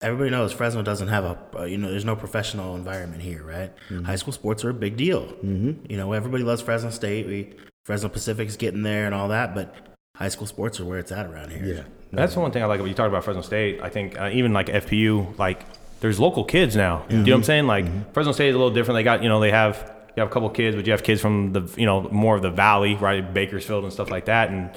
everybody 0.00 0.30
knows 0.30 0.52
Fresno 0.52 0.82
doesn't 0.82 1.08
have 1.08 1.24
a 1.24 1.38
uh, 1.60 1.64
you 1.64 1.78
know 1.78 1.90
there's 1.90 2.04
no 2.04 2.16
professional 2.16 2.74
environment 2.76 3.22
here, 3.22 3.42
right? 3.44 3.72
High 4.04 4.16
school 4.16 4.32
sports 4.32 4.64
are 4.64 4.70
a 4.70 4.74
big 4.74 4.96
deal. 4.96 5.26
Mm-hmm. 5.44 5.72
You 5.90 5.96
know, 5.96 6.12
everybody 6.12 6.42
loves 6.44 6.62
Fresno 6.62 6.90
State. 6.90 7.26
We 7.26 7.54
Fresno 7.84 8.08
Pacific's 8.08 8.56
getting 8.56 8.82
there 8.82 9.06
and 9.06 9.14
all 9.14 9.28
that, 9.28 9.54
but 9.54 9.74
high 10.16 10.28
school 10.28 10.46
sports 10.46 10.78
are 10.80 10.84
where 10.84 10.98
it's 10.98 11.10
at 11.12 11.26
around 11.26 11.50
here. 11.50 11.64
Yeah. 11.64 11.82
That's 12.12 12.34
the 12.34 12.40
one 12.40 12.50
thing 12.52 12.62
I 12.62 12.66
like 12.66 12.78
When 12.80 12.88
you 12.88 12.94
talk 12.94 13.08
about 13.08 13.24
Fresno 13.24 13.40
State. 13.42 13.80
I 13.82 13.88
think 13.88 14.20
uh, 14.20 14.28
even 14.32 14.52
like 14.52 14.66
FPU, 14.66 15.38
like 15.38 15.64
there's 16.00 16.20
local 16.20 16.44
kids 16.44 16.76
now. 16.76 17.04
Do 17.08 17.16
you 17.16 17.22
know 17.22 17.30
what 17.32 17.36
I'm 17.38 17.42
saying? 17.44 17.66
Like 17.66 18.12
Fresno 18.12 18.32
State 18.32 18.48
is 18.50 18.54
a 18.54 18.58
little 18.58 18.74
different. 18.74 18.96
They 18.98 19.02
got 19.02 19.22
you 19.22 19.28
know 19.28 19.40
they 19.40 19.50
have 19.50 19.92
you 20.16 20.20
have 20.20 20.30
a 20.30 20.32
couple 20.32 20.48
kids, 20.50 20.76
but 20.76 20.86
you 20.86 20.92
have 20.92 21.02
kids 21.02 21.20
from 21.20 21.52
the 21.52 21.72
you 21.76 21.86
know 21.86 22.02
more 22.10 22.36
of 22.36 22.42
the 22.42 22.50
valley, 22.50 22.94
right, 22.96 23.32
Bakersfield 23.32 23.84
and 23.84 23.92
stuff 23.92 24.10
like 24.10 24.26
that. 24.26 24.50
And 24.50 24.70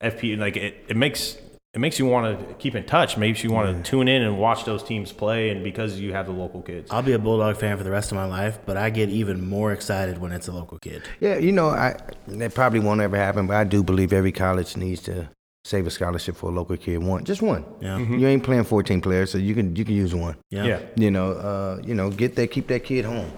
FP 0.00 0.38
like 0.38 0.56
it, 0.56 0.84
it 0.88 0.96
makes 0.96 1.38
it 1.76 1.78
makes 1.78 1.98
you 1.98 2.06
want 2.06 2.38
to 2.38 2.54
keep 2.54 2.74
in 2.74 2.84
touch. 2.84 3.16
Makes 3.16 3.44
you 3.44 3.50
want 3.50 3.84
to 3.84 3.90
tune 3.90 4.08
in 4.08 4.22
and 4.22 4.38
watch 4.38 4.64
those 4.64 4.82
teams 4.82 5.12
play, 5.12 5.50
and 5.50 5.62
because 5.62 6.00
you 6.00 6.12
have 6.12 6.26
the 6.26 6.32
local 6.32 6.62
kids. 6.62 6.90
I'll 6.90 7.02
be 7.02 7.12
a 7.12 7.18
Bulldog 7.18 7.56
fan 7.58 7.76
for 7.76 7.84
the 7.84 7.90
rest 7.90 8.10
of 8.10 8.16
my 8.16 8.24
life, 8.24 8.58
but 8.64 8.76
I 8.76 8.90
get 8.90 9.10
even 9.10 9.46
more 9.46 9.72
excited 9.72 10.18
when 10.18 10.32
it's 10.32 10.48
a 10.48 10.52
local 10.52 10.78
kid. 10.78 11.02
Yeah, 11.20 11.36
you 11.36 11.52
know, 11.52 11.68
I 11.68 11.96
that 12.28 12.54
probably 12.54 12.80
won't 12.80 13.00
ever 13.00 13.16
happen, 13.16 13.46
but 13.46 13.56
I 13.56 13.64
do 13.64 13.82
believe 13.82 14.12
every 14.12 14.32
college 14.32 14.76
needs 14.76 15.02
to 15.02 15.28
save 15.66 15.86
a 15.86 15.90
scholarship 15.90 16.36
for 16.36 16.50
a 16.50 16.54
local 16.54 16.76
kid. 16.76 17.02
One, 17.02 17.24
just 17.24 17.42
one. 17.42 17.64
Yeah. 17.80 17.98
You 17.98 18.26
ain't 18.26 18.44
playing 18.44 18.64
14 18.64 19.00
players, 19.00 19.30
so 19.30 19.38
you 19.38 19.54
can 19.54 19.74
you 19.76 19.84
can 19.84 19.94
use 19.94 20.14
one. 20.14 20.36
Yeah. 20.48 20.64
Yeah. 20.64 20.80
You 20.96 21.10
know, 21.10 21.32
uh, 21.32 21.82
you 21.84 21.94
know, 21.94 22.08
get 22.10 22.36
that, 22.36 22.50
keep 22.52 22.68
that 22.68 22.84
kid 22.84 23.04
home. 23.04 23.30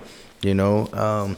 You 0.42 0.54
know, 0.54 0.88
um, 0.92 1.36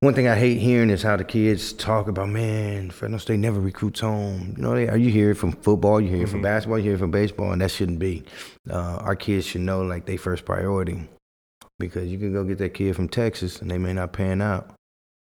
one 0.00 0.14
thing 0.14 0.28
I 0.28 0.36
hate 0.36 0.58
hearing 0.58 0.90
is 0.90 1.02
how 1.02 1.16
the 1.16 1.24
kids 1.24 1.72
talk 1.72 2.06
about, 2.06 2.28
man, 2.28 2.90
Fresno 2.90 3.18
State 3.18 3.40
never 3.40 3.58
recruits 3.58 3.98
home. 3.98 4.54
You 4.56 4.62
know, 4.62 4.74
they, 4.76 4.88
are 4.88 4.96
you 4.96 5.10
hear 5.10 5.32
it 5.32 5.34
from 5.34 5.50
football, 5.50 6.00
you 6.00 6.08
hear 6.08 6.22
it 6.22 6.28
from 6.28 6.42
basketball, 6.42 6.78
you 6.78 6.84
hear 6.84 6.94
it 6.94 6.98
from 6.98 7.10
baseball, 7.10 7.50
and 7.50 7.60
that 7.60 7.72
shouldn't 7.72 7.98
be. 7.98 8.22
Uh, 8.70 8.98
our 9.00 9.16
kids 9.16 9.46
should 9.46 9.62
know 9.62 9.82
like 9.82 10.06
they 10.06 10.16
first 10.16 10.44
priority 10.44 11.08
because 11.80 12.08
you 12.08 12.18
can 12.18 12.32
go 12.32 12.44
get 12.44 12.58
that 12.58 12.74
kid 12.74 12.94
from 12.94 13.08
Texas 13.08 13.60
and 13.60 13.68
they 13.68 13.78
may 13.78 13.92
not 13.92 14.12
pan 14.12 14.40
out. 14.40 14.72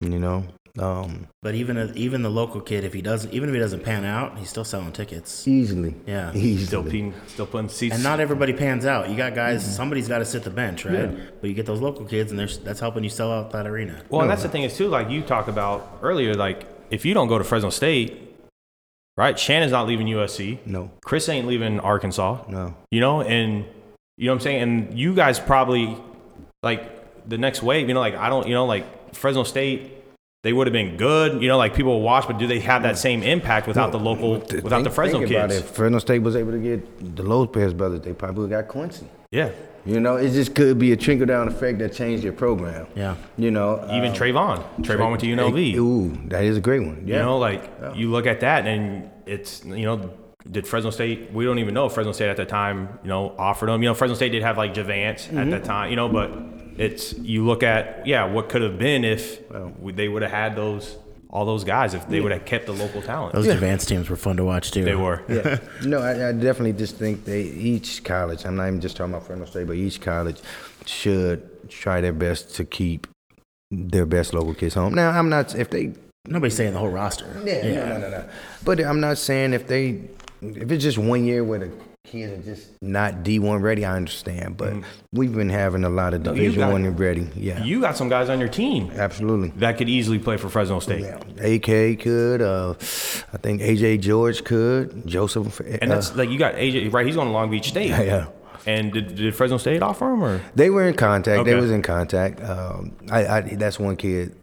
You 0.00 0.18
know, 0.18 0.44
um, 0.80 1.28
But 1.42 1.54
even 1.54 1.76
a, 1.76 1.92
even 1.94 2.22
the 2.22 2.30
local 2.30 2.60
kid, 2.60 2.84
if 2.84 2.92
he 2.92 3.02
doesn't, 3.02 3.32
even 3.32 3.48
if 3.48 3.54
he 3.54 3.58
doesn't 3.60 3.82
pan 3.84 4.04
out, 4.04 4.38
he's 4.38 4.48
still 4.48 4.64
selling 4.64 4.92
tickets. 4.92 5.46
easily. 5.48 5.94
Yeah. 6.06 6.32
easily. 6.34 6.66
Still, 6.66 6.82
putting, 6.82 7.14
still 7.26 7.46
putting 7.46 7.68
seats. 7.68 7.94
And 7.94 8.04
not 8.04 8.20
everybody 8.20 8.52
pans 8.52 8.86
out. 8.86 9.08
You 9.10 9.16
got 9.16 9.34
guys. 9.34 9.62
Mm-hmm. 9.62 9.72
Somebody's 9.72 10.08
got 10.08 10.18
to 10.18 10.24
sit 10.24 10.42
the 10.44 10.50
bench, 10.50 10.84
right? 10.84 11.10
But 11.40 11.48
you 11.48 11.54
get 11.54 11.66
those 11.66 11.80
local 11.80 12.04
kids, 12.04 12.30
and 12.32 12.38
that's 12.38 12.80
helping 12.80 13.04
you 13.04 13.10
sell 13.10 13.32
out 13.32 13.50
that 13.52 13.66
arena. 13.66 14.02
Well, 14.10 14.22
and 14.22 14.30
that's 14.30 14.42
the 14.42 14.48
thing 14.48 14.62
is 14.62 14.76
too, 14.76 14.88
like 14.88 15.10
you 15.10 15.22
talked 15.22 15.48
about 15.48 15.98
earlier, 16.02 16.34
like 16.34 16.66
if 16.90 17.04
you 17.04 17.14
don't 17.14 17.28
go 17.28 17.38
to 17.38 17.44
Fresno 17.44 17.70
State, 17.70 18.36
right? 19.16 19.38
Shannon's 19.38 19.72
not 19.72 19.86
leaving 19.86 20.06
USC. 20.06 20.64
no, 20.66 20.90
Chris 21.04 21.28
ain't 21.28 21.46
leaving 21.46 21.80
Arkansas. 21.80 22.44
no. 22.48 22.74
You 22.90 23.00
know, 23.00 23.22
and 23.22 23.64
you 24.16 24.26
know 24.26 24.32
what 24.32 24.36
I'm 24.36 24.40
saying? 24.40 24.62
And 24.62 24.98
you 24.98 25.14
guys 25.14 25.38
probably 25.38 25.96
like 26.62 27.28
the 27.28 27.38
next 27.38 27.62
wave, 27.62 27.88
you 27.88 27.94
know, 27.94 28.00
like 28.00 28.14
I 28.14 28.28
don't 28.28 28.46
you 28.48 28.54
know, 28.54 28.64
like 28.66 29.14
Fresno 29.14 29.44
State, 29.44 29.97
they 30.42 30.52
would 30.52 30.66
have 30.66 30.72
been 30.72 30.96
good, 30.96 31.42
you 31.42 31.48
know, 31.48 31.58
like 31.58 31.74
people 31.74 31.92
will 31.94 32.02
watch, 32.02 32.26
but 32.26 32.38
do 32.38 32.46
they 32.46 32.60
have 32.60 32.82
that 32.84 32.96
same 32.96 33.22
impact 33.22 33.66
without 33.66 33.90
the 33.92 33.98
local 33.98 34.40
Th- 34.40 34.62
without 34.62 34.84
the 34.84 34.90
Fresno 34.90 35.18
think 35.18 35.30
about 35.32 35.50
kids? 35.50 35.62
it. 35.62 35.64
If 35.64 35.70
Fresno 35.72 35.98
State 35.98 36.20
was 36.20 36.36
able 36.36 36.52
to 36.52 36.58
get 36.58 37.16
the 37.16 37.22
Lopez 37.24 37.74
brothers, 37.74 38.00
they 38.02 38.12
probably 38.12 38.42
would 38.42 38.52
have 38.52 38.66
got 38.66 38.72
Quincy. 38.72 39.06
Yeah. 39.32 39.50
You 39.84 40.00
know, 40.00 40.16
it 40.16 40.30
just 40.30 40.54
could 40.54 40.78
be 40.78 40.92
a 40.92 40.96
trickle 40.96 41.26
down 41.26 41.48
effect 41.48 41.78
that 41.78 41.92
changed 41.92 42.22
your 42.22 42.32
program. 42.34 42.86
Yeah. 42.94 43.16
You 43.36 43.50
know, 43.50 43.78
Even 43.90 44.10
um, 44.10 44.14
Trayvon. 44.14 44.64
Trayvon 44.82 45.08
went 45.10 45.20
to 45.22 45.26
UNLV. 45.26 45.74
Ooh, 45.76 46.28
that 46.28 46.44
is 46.44 46.56
a 46.56 46.60
great 46.60 46.80
one. 46.84 47.02
Yeah. 47.06 47.16
You 47.16 47.22
know, 47.22 47.38
like 47.38 47.70
you 47.94 48.10
look 48.10 48.26
at 48.26 48.40
that 48.40 48.66
and 48.66 49.10
it's 49.26 49.64
you 49.64 49.86
know, 49.86 50.10
did 50.50 50.66
Fresno 50.66 50.90
State? 50.90 51.32
We 51.32 51.44
don't 51.44 51.58
even 51.58 51.74
know 51.74 51.86
if 51.86 51.92
Fresno 51.94 52.12
State 52.12 52.28
at 52.28 52.36
the 52.36 52.44
time, 52.46 52.98
you 53.02 53.08
know, 53.08 53.34
offered 53.38 53.68
them. 53.70 53.82
You 53.82 53.88
know, 53.88 53.94
Fresno 53.94 54.14
State 54.14 54.30
did 54.32 54.42
have 54.42 54.56
like 54.56 54.72
Javance 54.74 55.28
at 55.28 55.30
Mm-hmm. 55.34 55.50
the 55.50 55.60
time, 55.60 55.90
you 55.90 55.96
know, 55.96 56.08
but 56.08 56.30
it's 56.78 57.12
you 57.18 57.44
look 57.44 57.62
at 57.62 58.06
yeah, 58.06 58.24
what 58.24 58.48
could 58.48 58.62
have 58.62 58.78
been 58.78 59.04
if 59.04 59.40
they 59.82 60.08
would 60.08 60.22
have 60.22 60.30
had 60.30 60.56
those 60.56 60.96
all 61.30 61.44
those 61.44 61.62
guys 61.64 61.92
if 61.92 62.08
they 62.08 62.20
would 62.20 62.32
have 62.32 62.44
kept 62.46 62.66
the 62.66 62.72
local 62.72 63.02
talent. 63.02 63.34
Those 63.34 63.48
advanced 63.48 63.88
teams 63.88 64.08
were 64.08 64.16
fun 64.16 64.38
to 64.38 64.44
watch 64.44 64.70
too. 64.70 64.84
they 64.84 64.94
were. 64.94 65.22
yeah. 65.28 65.58
No, 65.84 66.00
I, 66.00 66.30
I 66.30 66.32
definitely 66.32 66.72
just 66.72 66.96
think 66.96 67.24
they 67.24 67.42
each 67.42 68.02
college. 68.02 68.46
I'm 68.46 68.56
not 68.56 68.68
even 68.68 68.80
just 68.80 68.96
talking 68.96 69.12
about 69.12 69.26
Fresno 69.26 69.44
State, 69.44 69.66
but 69.66 69.76
each 69.76 70.00
college 70.00 70.40
should 70.86 71.68
try 71.68 72.00
their 72.00 72.14
best 72.14 72.54
to 72.56 72.64
keep 72.64 73.06
their 73.70 74.06
best 74.06 74.32
local 74.32 74.54
kids 74.54 74.74
home. 74.74 74.94
Now, 74.94 75.10
I'm 75.10 75.28
not 75.28 75.54
if 75.54 75.68
they 75.68 75.92
Nobody's 76.28 76.56
saying 76.56 76.74
the 76.74 76.78
whole 76.78 76.90
roster. 76.90 77.26
Yeah, 77.44 77.62
no, 77.62 77.88
no, 77.88 77.98
no, 77.98 78.10
no. 78.10 78.24
But 78.64 78.80
I'm 78.80 79.00
not 79.00 79.18
saying 79.18 79.54
if 79.54 79.66
they, 79.66 80.02
if 80.42 80.70
it's 80.70 80.84
just 80.84 80.98
one 80.98 81.24
year 81.24 81.42
where 81.42 81.58
the 81.58 81.70
kids 82.10 82.32
are 82.32 82.42
just 82.54 82.70
not 82.82 83.22
D1 83.22 83.62
ready, 83.62 83.84
I 83.84 83.96
understand. 83.96 84.56
But 84.56 84.74
we've 85.12 85.34
been 85.34 85.48
having 85.50 85.84
a 85.84 85.88
lot 85.88 86.14
of 86.14 86.22
Division 86.22 86.60
got- 86.60 86.72
One 86.72 86.84
and 86.84 86.98
ready. 86.98 87.28
Yeah, 87.36 87.62
You 87.62 87.80
got 87.80 87.96
some 87.96 88.08
guys 88.08 88.28
on 88.28 88.40
your 88.40 88.48
team 88.48 88.90
absolutely. 88.94 89.50
that 89.56 89.78
could 89.78 89.88
easily 89.88 90.18
play 90.18 90.36
for 90.36 90.48
Fresno 90.48 90.80
State. 90.80 91.02
Yeah, 91.02 91.18
AK 91.44 92.00
could. 92.00 92.42
Uh, 92.42 92.70
I 93.32 93.36
think 93.38 93.60
AJ 93.62 94.00
George 94.00 94.44
could. 94.44 95.06
Joseph. 95.06 95.60
And 95.60 95.90
uh, 95.90 95.94
that's 95.94 96.14
like 96.16 96.30
you 96.30 96.38
got 96.38 96.54
AJ 96.54 96.92
right, 96.92 97.06
he's 97.06 97.14
going 97.14 97.28
to 97.28 97.32
Long 97.32 97.50
Beach 97.50 97.68
State. 97.68 97.88
yeah, 97.90 98.02
yeah. 98.02 98.26
And 98.66 98.92
did, 98.92 99.14
did 99.14 99.34
Fresno 99.34 99.56
State 99.56 99.82
offer 99.82 100.12
him 100.12 100.22
or 100.22 100.42
They 100.54 100.68
were 100.68 100.86
in 100.86 100.94
contact. 100.94 101.44
They 101.46 101.54
was 101.54 101.70
in 101.70 101.80
contact. 101.82 102.40
Um, 102.42 102.96
I, 103.10 103.26
I 103.26 103.40
that's 103.40 103.78
one 103.78 103.96
kid 103.96 104.34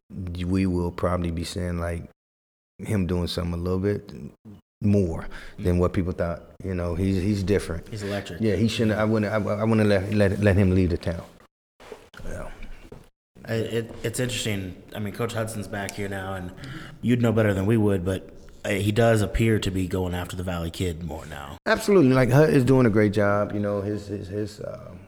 we 0.46 0.66
will 0.66 0.92
probably 0.92 1.32
be 1.32 1.44
seeing 1.44 1.80
like 1.80 2.04
him 2.80 3.06
doing 3.08 3.28
something 3.28 3.54
a 3.54 3.58
little 3.58 3.80
bit 3.80 4.12
more 4.82 5.28
than 5.58 5.80
what 5.80 5.94
people 5.94 6.12
thought. 6.12 6.44
You 6.64 6.74
know, 6.74 6.96
he's 6.96 7.22
he's 7.22 7.44
different. 7.44 7.88
He's 7.90 8.04
electric. 8.04 8.42
Yeah, 8.42 8.56
he 8.56 8.68
shouldn't. 8.68 8.98
I 8.98 9.04
wouldn't. 9.06 9.32
I, 9.32 9.38
I 9.38 9.64
wouldn't 9.64 9.88
let 9.88 10.14
let 10.14 10.40
let 10.40 10.56
him 10.56 10.74
leave 10.74 10.90
the 10.90 10.98
town. 10.98 11.24
Yeah. 12.26 12.50
It, 13.48 13.94
it's 14.02 14.20
interesting. 14.20 14.82
I 14.96 15.00
mean, 15.00 15.14
Coach 15.14 15.34
Hudson's 15.34 15.68
back 15.68 15.92
here 15.92 16.10
now, 16.10 16.34
and 16.34 16.52
you'd 17.02 17.22
know 17.22 17.32
better 17.32 17.54
than 17.54 17.68
we 17.68 17.78
would, 17.78 18.04
but 18.04 18.30
uh, 18.64 18.70
he 18.70 18.92
does 18.92 19.22
appear 19.22 19.60
to 19.60 19.70
be 19.70 19.88
going 19.88 20.16
after 20.16 20.36
the 20.36 20.42
Valley 20.42 20.72
kid 20.72 21.04
more 21.04 21.26
now. 21.28 21.58
Absolutely. 21.68 22.14
Like 22.14 22.32
Hut 22.32 22.50
is 22.50 22.64
doing 22.64 22.88
a 22.88 22.90
great 22.90 23.14
job. 23.14 23.54
You 23.54 23.60
know, 23.60 23.82
his 23.82 24.08
his 24.08 24.28
his 24.28 24.62
um, 24.62 25.00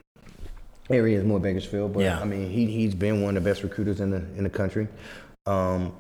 area 0.91 1.17
is 1.17 1.25
more 1.25 1.39
Bakersfield, 1.39 1.93
but 1.93 2.01
Yeah. 2.01 2.19
I 2.19 2.25
mean, 2.25 2.49
he 2.51 2.67
he's 2.67 2.93
been 2.93 3.23
one 3.23 3.35
of 3.35 3.43
the 3.43 3.49
best 3.49 3.63
recruiters 3.63 3.99
in 3.99 4.11
the 4.11 4.17
in 4.37 4.43
the 4.43 4.49
country. 4.51 4.87
Um, 5.47 5.93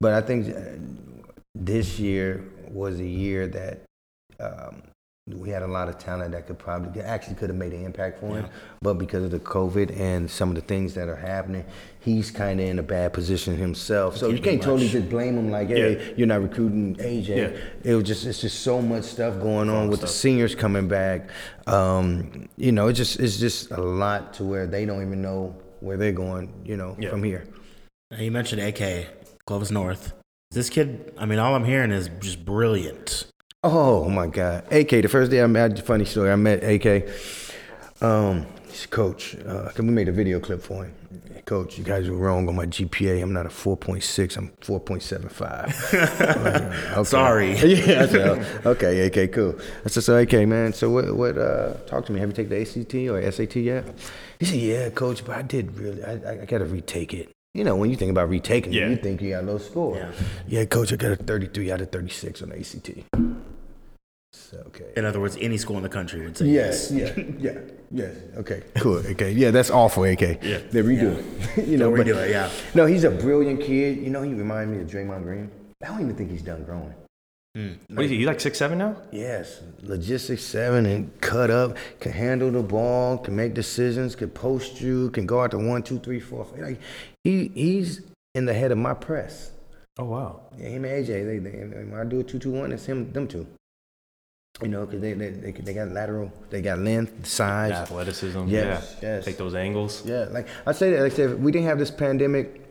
but 0.00 0.12
I 0.12 0.20
think 0.22 0.56
uh, 0.56 0.60
this 1.54 2.00
year 2.00 2.44
was 2.70 3.00
a 3.00 3.04
year 3.06 3.46
that 3.48 3.82
um, 4.40 4.82
we 5.28 5.50
had 5.50 5.62
a 5.62 5.66
lot 5.66 5.88
of 5.88 5.98
talent 5.98 6.30
that 6.32 6.46
could 6.46 6.56
probably 6.58 7.00
actually 7.02 7.34
could 7.34 7.48
have 7.50 7.56
made 7.58 7.72
an 7.72 7.84
impact 7.84 8.20
for 8.20 8.26
him. 8.36 8.44
Yeah. 8.44 8.50
But 8.80 8.94
because 8.94 9.24
of 9.24 9.32
the 9.32 9.40
COVID 9.40 9.98
and 9.98 10.30
some 10.30 10.50
of 10.50 10.54
the 10.54 10.60
things 10.60 10.94
that 10.94 11.08
are 11.08 11.16
happening, 11.16 11.64
he's 11.98 12.30
kind 12.30 12.60
of 12.60 12.66
in 12.68 12.78
a 12.78 12.82
bad 12.84 13.12
position 13.12 13.56
himself. 13.56 14.16
So 14.16 14.26
you 14.28 14.34
Can't 14.34 14.44
do 14.44 14.50
can't 14.50 14.62
totally 14.62 14.84
much. 14.84 14.92
just 14.92 15.08
blame 15.08 15.36
him 15.36 15.50
like, 15.50 15.68
hey, 15.68 15.96
Yeah. 15.96 16.14
you're 16.16 16.26
not 16.28 16.42
recruiting 16.42 16.94
AJ. 16.96 17.28
Yeah. 17.36 17.50
It 17.82 17.94
was 17.96 18.04
just 18.04 18.24
it's 18.24 18.40
just 18.40 18.60
so 18.62 18.80
much 18.80 19.02
stuff 19.04 19.40
going 19.40 19.68
on 19.68 19.88
with 19.88 20.00
the 20.00 20.06
seniors 20.06 20.54
coming 20.54 20.86
back. 20.86 21.28
Um, 21.66 22.48
you 22.56 22.70
know, 22.70 22.86
it's 22.86 22.98
just 22.98 23.18
it's 23.18 23.38
just 23.38 23.72
a 23.72 23.80
lot 23.82 24.32
to 24.34 24.44
where 24.44 24.66
they 24.68 24.84
don't 24.86 25.02
even 25.02 25.22
know 25.22 25.56
where 25.80 25.96
they're 25.96 26.12
going. 26.12 26.52
You 26.64 26.76
know, 26.76 26.96
Yeah. 27.00 27.10
from 27.10 27.24
here. 27.24 27.46
Now, 28.12 28.18
You 28.18 28.30
mentioned 28.30 28.62
AK, 28.62 29.08
Clovis 29.48 29.72
North. 29.72 30.12
This 30.50 30.70
kid, 30.70 31.12
I 31.18 31.26
mean, 31.26 31.38
all 31.38 31.54
I'm 31.54 31.64
hearing 31.64 31.90
is 31.90 32.08
just 32.20 32.44
brilliant. 32.44 33.26
Oh 33.62 34.08
my 34.08 34.26
God, 34.28 34.64
AK! 34.72 34.90
The 34.90 35.08
first 35.08 35.30
day 35.30 35.42
I 35.42 35.46
met, 35.46 35.84
funny 35.84 36.04
story. 36.04 36.30
I 36.30 36.36
met 36.36 36.62
AK. 36.62 37.08
Um, 38.00 38.46
he's 38.68 38.84
a 38.84 38.88
coach. 38.88 39.36
Uh, 39.36 39.70
we 39.78 39.84
made 39.84 40.08
a 40.08 40.12
video 40.12 40.38
clip 40.38 40.62
for 40.62 40.84
him. 40.84 40.94
Coach, 41.46 41.78
you 41.78 41.84
guys 41.84 42.10
were 42.10 42.16
wrong 42.16 42.48
on 42.48 42.56
my 42.56 42.66
GPA. 42.66 43.22
I'm 43.22 43.32
not 43.32 43.46
a 43.46 43.50
4.6. 43.50 44.36
I'm 44.36 44.48
4.75. 44.62 46.44
Like, 46.44 46.90
okay. 46.96 47.04
Sorry. 47.04 47.56
yeah. 47.58 48.06
Oh, 48.64 48.70
okay. 48.70 49.06
AK. 49.06 49.32
Cool. 49.32 49.56
I 49.84 49.88
said, 49.88 50.02
so 50.02 50.16
AK, 50.16 50.32
man. 50.48 50.72
So 50.72 50.90
what? 50.90 51.14
What? 51.14 51.38
Uh, 51.38 51.74
talk 51.86 52.04
to 52.06 52.12
me. 52.12 52.18
Have 52.18 52.30
you 52.30 52.34
taken 52.34 52.50
the 52.50 52.60
ACT 52.60 52.94
or 53.10 53.30
SAT 53.30 53.56
yet? 53.56 53.84
He 54.40 54.46
said, 54.46 54.58
yeah, 54.58 54.90
coach. 54.90 55.24
But 55.24 55.36
I 55.36 55.42
did 55.42 55.76
really. 55.78 56.02
I, 56.02 56.14
I, 56.14 56.42
I 56.42 56.44
got 56.46 56.58
to 56.58 56.64
retake 56.64 57.14
it. 57.14 57.35
You 57.56 57.64
know, 57.64 57.74
when 57.74 57.88
you 57.88 57.96
think 57.96 58.10
about 58.10 58.28
retaking 58.28 58.74
Yeah. 58.74 58.84
it, 58.86 58.90
you 58.90 58.96
think 58.96 59.22
you 59.22 59.30
got 59.30 59.44
a 59.44 59.46
low 59.46 59.56
score. 59.56 59.96
Yeah. 59.96 60.12
yeah, 60.46 60.64
coach. 60.66 60.92
I 60.92 60.96
got 60.96 61.12
a 61.12 61.16
33 61.16 61.72
out 61.72 61.80
of 61.80 61.90
36 61.90 62.42
on 62.42 62.50
the 62.50 62.58
ACT. 62.58 62.90
So, 64.34 64.58
okay. 64.66 64.92
In 64.94 65.06
other 65.06 65.20
words, 65.20 65.38
any 65.40 65.56
school 65.56 65.78
in 65.78 65.82
the 65.82 65.88
country 65.88 66.20
would 66.22 66.36
say 66.36 66.44
Yes, 66.46 66.90
yeah, 66.92 67.12
yeah, 67.38 67.58
yes. 67.90 68.14
Okay, 68.36 68.62
cool. 68.76 68.98
Okay, 68.98 69.32
yeah, 69.32 69.50
that's 69.50 69.70
awful, 69.70 70.02
for 70.04 70.08
AK. 70.10 70.20
Yeah. 70.42 70.58
they 70.70 70.82
redo 70.82 71.16
it. 71.56 71.66
you 71.66 71.78
know, 71.78 71.88
They'll 71.94 72.04
but 72.04 72.08
it, 72.26 72.30
yeah. 72.30 72.50
no, 72.74 72.84
he's 72.84 73.04
a 73.04 73.10
brilliant 73.10 73.62
kid. 73.62 73.98
You 73.98 74.10
know, 74.10 74.20
he 74.22 74.34
reminds 74.34 74.70
me 74.76 74.82
of 74.82 74.88
Draymond 74.88 75.22
Green. 75.22 75.50
I 75.82 75.86
don't 75.88 76.02
even 76.02 76.14
think 76.14 76.30
he's 76.30 76.42
done 76.42 76.62
growing. 76.64 76.92
Mm. 77.56 77.78
what 77.88 78.04
is 78.04 78.10
he? 78.10 78.18
He's 78.18 78.26
like 78.26 78.40
six 78.40 78.58
seven 78.58 78.76
now? 78.76 78.96
Yes, 79.10 79.62
logistics 79.82 80.42
seven 80.42 80.84
and 80.84 81.20
cut 81.22 81.50
up, 81.50 81.76
can 82.00 82.12
handle 82.12 82.50
the 82.50 82.62
ball, 82.62 83.16
can 83.16 83.34
make 83.34 83.54
decisions, 83.54 84.14
can 84.14 84.28
post 84.28 84.80
you, 84.82 85.10
can 85.10 85.24
go 85.24 85.40
out 85.40 85.52
to 85.52 85.58
one, 85.58 85.82
two, 85.82 85.98
three, 85.98 86.20
four. 86.20 86.44
five. 86.44 86.58
Like 86.58 86.80
he 87.24 87.48
he's 87.54 88.02
in 88.34 88.44
the 88.44 88.52
head 88.52 88.72
of 88.72 88.78
my 88.78 88.92
press. 88.92 89.52
Oh 89.98 90.04
wow. 90.04 90.42
Yeah, 90.58 90.68
him 90.68 90.84
and 90.84 91.06
AJ, 91.06 91.06
they, 91.06 91.38
they 91.38 91.64
when 91.64 91.98
I 91.98 92.04
do 92.04 92.20
a 92.20 92.24
two 92.24 92.38
two 92.38 92.50
one, 92.50 92.72
it's 92.72 92.84
him 92.84 93.10
them 93.12 93.26
two. 93.26 93.46
You 94.60 94.68
know, 94.68 94.84
because 94.84 95.00
they, 95.00 95.14
they 95.14 95.30
they 95.30 95.52
they 95.52 95.72
got 95.72 95.88
lateral, 95.88 96.30
they 96.50 96.60
got 96.60 96.78
length, 96.78 97.26
size. 97.26 97.72
Athleticism. 97.72 98.48
Yes, 98.48 98.96
yeah. 99.02 99.16
yes. 99.16 99.24
Take 99.24 99.38
those 99.38 99.54
angles. 99.54 100.04
Yeah, 100.04 100.26
like 100.30 100.46
I 100.66 100.72
say 100.72 100.90
that, 100.90 101.02
like 101.02 101.12
I 101.12 101.16
said, 101.16 101.30
if 101.30 101.38
we 101.38 101.52
didn't 101.52 101.68
have 101.68 101.78
this 101.78 101.90
pandemic, 101.90 102.65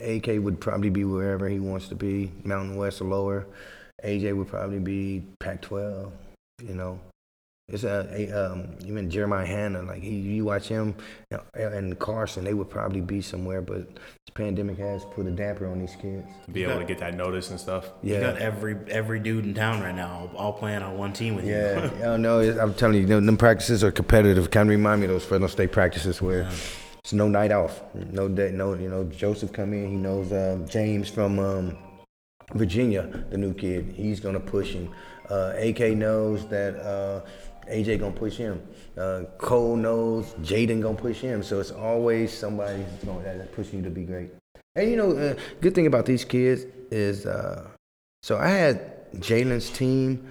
AK 0.00 0.42
would 0.42 0.60
probably 0.60 0.90
be 0.90 1.04
wherever 1.04 1.48
he 1.48 1.58
wants 1.58 1.88
to 1.88 1.94
be, 1.94 2.30
Mountain 2.44 2.76
West 2.76 3.00
or 3.00 3.04
lower. 3.04 3.46
AJ 4.04 4.36
would 4.36 4.48
probably 4.48 4.78
be 4.78 5.22
Pac-12. 5.40 6.10
You 6.62 6.74
know, 6.74 7.00
It's 7.68 7.84
a, 7.84 8.06
a 8.10 8.52
um, 8.52 8.68
even 8.84 9.10
Jeremiah 9.10 9.44
Hanna, 9.46 9.82
like 9.82 10.02
he, 10.02 10.14
you 10.16 10.44
watch 10.44 10.68
him 10.68 10.94
you 11.30 11.38
know, 11.38 11.42
and 11.68 11.98
Carson, 11.98 12.44
they 12.44 12.54
would 12.54 12.70
probably 12.70 13.00
be 13.00 13.20
somewhere, 13.20 13.60
but 13.60 13.88
this 13.94 14.32
pandemic 14.34 14.78
has 14.78 15.04
put 15.06 15.26
a 15.26 15.30
damper 15.30 15.66
on 15.66 15.78
these 15.80 15.96
kids. 16.00 16.26
To 16.44 16.50
be 16.50 16.62
able 16.64 16.78
to 16.78 16.84
get 16.84 16.98
that 16.98 17.14
notice 17.14 17.50
and 17.50 17.58
stuff. 17.58 17.90
Yeah, 18.02 18.14
You 18.14 18.20
got 18.20 18.36
every 18.38 18.76
every 18.88 19.18
dude 19.18 19.44
in 19.44 19.54
town 19.54 19.80
right 19.82 19.94
now, 19.94 20.30
all 20.36 20.52
playing 20.52 20.82
on 20.82 20.96
one 20.96 21.12
team 21.12 21.34
with 21.34 21.46
Yeah, 21.46 21.84
you. 21.84 21.90
I 21.98 22.04
don't 22.04 22.22
know. 22.22 22.40
I'm 22.40 22.74
telling 22.74 23.00
you, 23.00 23.06
them, 23.06 23.26
them 23.26 23.36
practices 23.36 23.82
are 23.82 23.92
competitive. 23.92 24.50
Kind 24.50 24.68
of 24.68 24.76
remind 24.76 25.00
me 25.00 25.06
of 25.06 25.12
those 25.12 25.24
Fresno 25.24 25.46
State 25.46 25.72
practices 25.72 26.22
where 26.22 26.48
it's 27.06 27.12
no 27.12 27.28
night 27.28 27.52
off, 27.52 27.82
no 28.10 28.26
day, 28.28 28.50
no. 28.50 28.74
You 28.74 28.88
know, 28.88 29.04
Joseph 29.04 29.52
come 29.52 29.72
in. 29.74 29.88
He 29.88 29.94
knows 29.94 30.32
um, 30.32 30.66
James 30.66 31.08
from 31.08 31.38
um, 31.38 31.78
Virginia, 32.54 33.02
the 33.30 33.38
new 33.38 33.54
kid. 33.54 33.94
He's 33.94 34.18
gonna 34.18 34.40
push 34.40 34.72
him. 34.72 34.90
Uh, 35.30 35.52
AK 35.56 35.96
knows 35.96 36.48
that 36.48 36.74
uh, 36.74 37.20
AJ 37.70 38.00
gonna 38.00 38.10
push 38.10 38.36
him. 38.36 38.60
Uh, 38.98 39.22
Cole 39.38 39.76
knows 39.76 40.34
Jaden 40.40 40.82
gonna 40.82 40.98
push 40.98 41.20
him. 41.20 41.44
So 41.44 41.60
it's 41.60 41.70
always 41.70 42.36
somebody 42.36 42.84
that's 43.04 43.54
pushing 43.54 43.78
you 43.78 43.84
to 43.84 43.90
be 43.90 44.02
great. 44.02 44.30
And 44.74 44.90
you 44.90 44.96
know, 44.96 45.12
uh, 45.12 45.36
good 45.60 45.76
thing 45.76 45.86
about 45.86 46.06
these 46.06 46.24
kids 46.24 46.66
is, 46.90 47.24
uh, 47.24 47.68
so 48.24 48.36
I 48.36 48.48
had 48.48 49.12
Jalen's 49.20 49.70
team, 49.70 50.26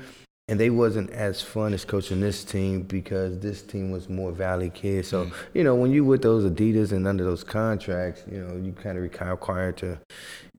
and 0.47 0.59
they 0.59 0.69
wasn't 0.69 1.09
as 1.09 1.41
fun 1.41 1.73
as 1.73 1.83
coaching 1.85 2.21
this 2.21 2.43
team 2.43 2.83
because 2.83 3.39
this 3.39 3.63
team 3.63 3.89
was 3.89 4.07
more 4.09 4.31
Valley 4.31 4.69
kids. 4.69 5.07
So 5.07 5.31
you 5.53 5.63
know, 5.63 5.73
when 5.75 5.91
you 5.91 6.05
with 6.05 6.21
those 6.21 6.49
Adidas 6.49 6.91
and 6.91 7.07
under 7.07 7.23
those 7.23 7.43
contracts, 7.43 8.23
you 8.31 8.39
know, 8.39 8.55
you 8.55 8.71
kind 8.73 8.95
of 8.97 9.03
required 9.03 9.77
to 9.77 9.97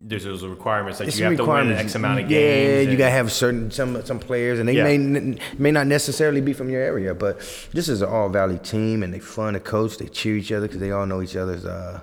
There's 0.00 0.24
those 0.24 0.44
requirements 0.44 0.98
like 0.98 1.16
you 1.16 1.24
have 1.24 1.36
to 1.36 1.44
win. 1.44 1.70
X 1.72 1.94
amount 1.94 2.20
of 2.20 2.28
games. 2.28 2.86
yeah, 2.86 2.90
you 2.90 2.96
gotta 2.98 3.12
have 3.12 3.30
certain 3.30 3.70
some 3.70 4.04
some 4.04 4.18
players, 4.18 4.58
and 4.58 4.68
they 4.68 4.74
Yeah. 4.74 4.84
may 4.96 5.38
may 5.56 5.70
not 5.70 5.86
necessarily 5.86 6.40
be 6.40 6.52
from 6.52 6.68
your 6.68 6.82
area, 6.82 7.14
but 7.14 7.38
this 7.72 7.88
is 7.88 8.02
an 8.02 8.08
all 8.08 8.28
Valley 8.28 8.58
team, 8.58 9.02
and 9.04 9.14
they 9.14 9.20
fun 9.20 9.54
to 9.54 9.60
coach. 9.60 9.98
They 9.98 10.06
cheer 10.08 10.36
each 10.36 10.50
other 10.50 10.66
because 10.66 10.80
they 10.80 10.90
all 10.90 11.06
know 11.06 11.22
each 11.22 11.36
other's 11.36 11.64
uh, 11.64 12.00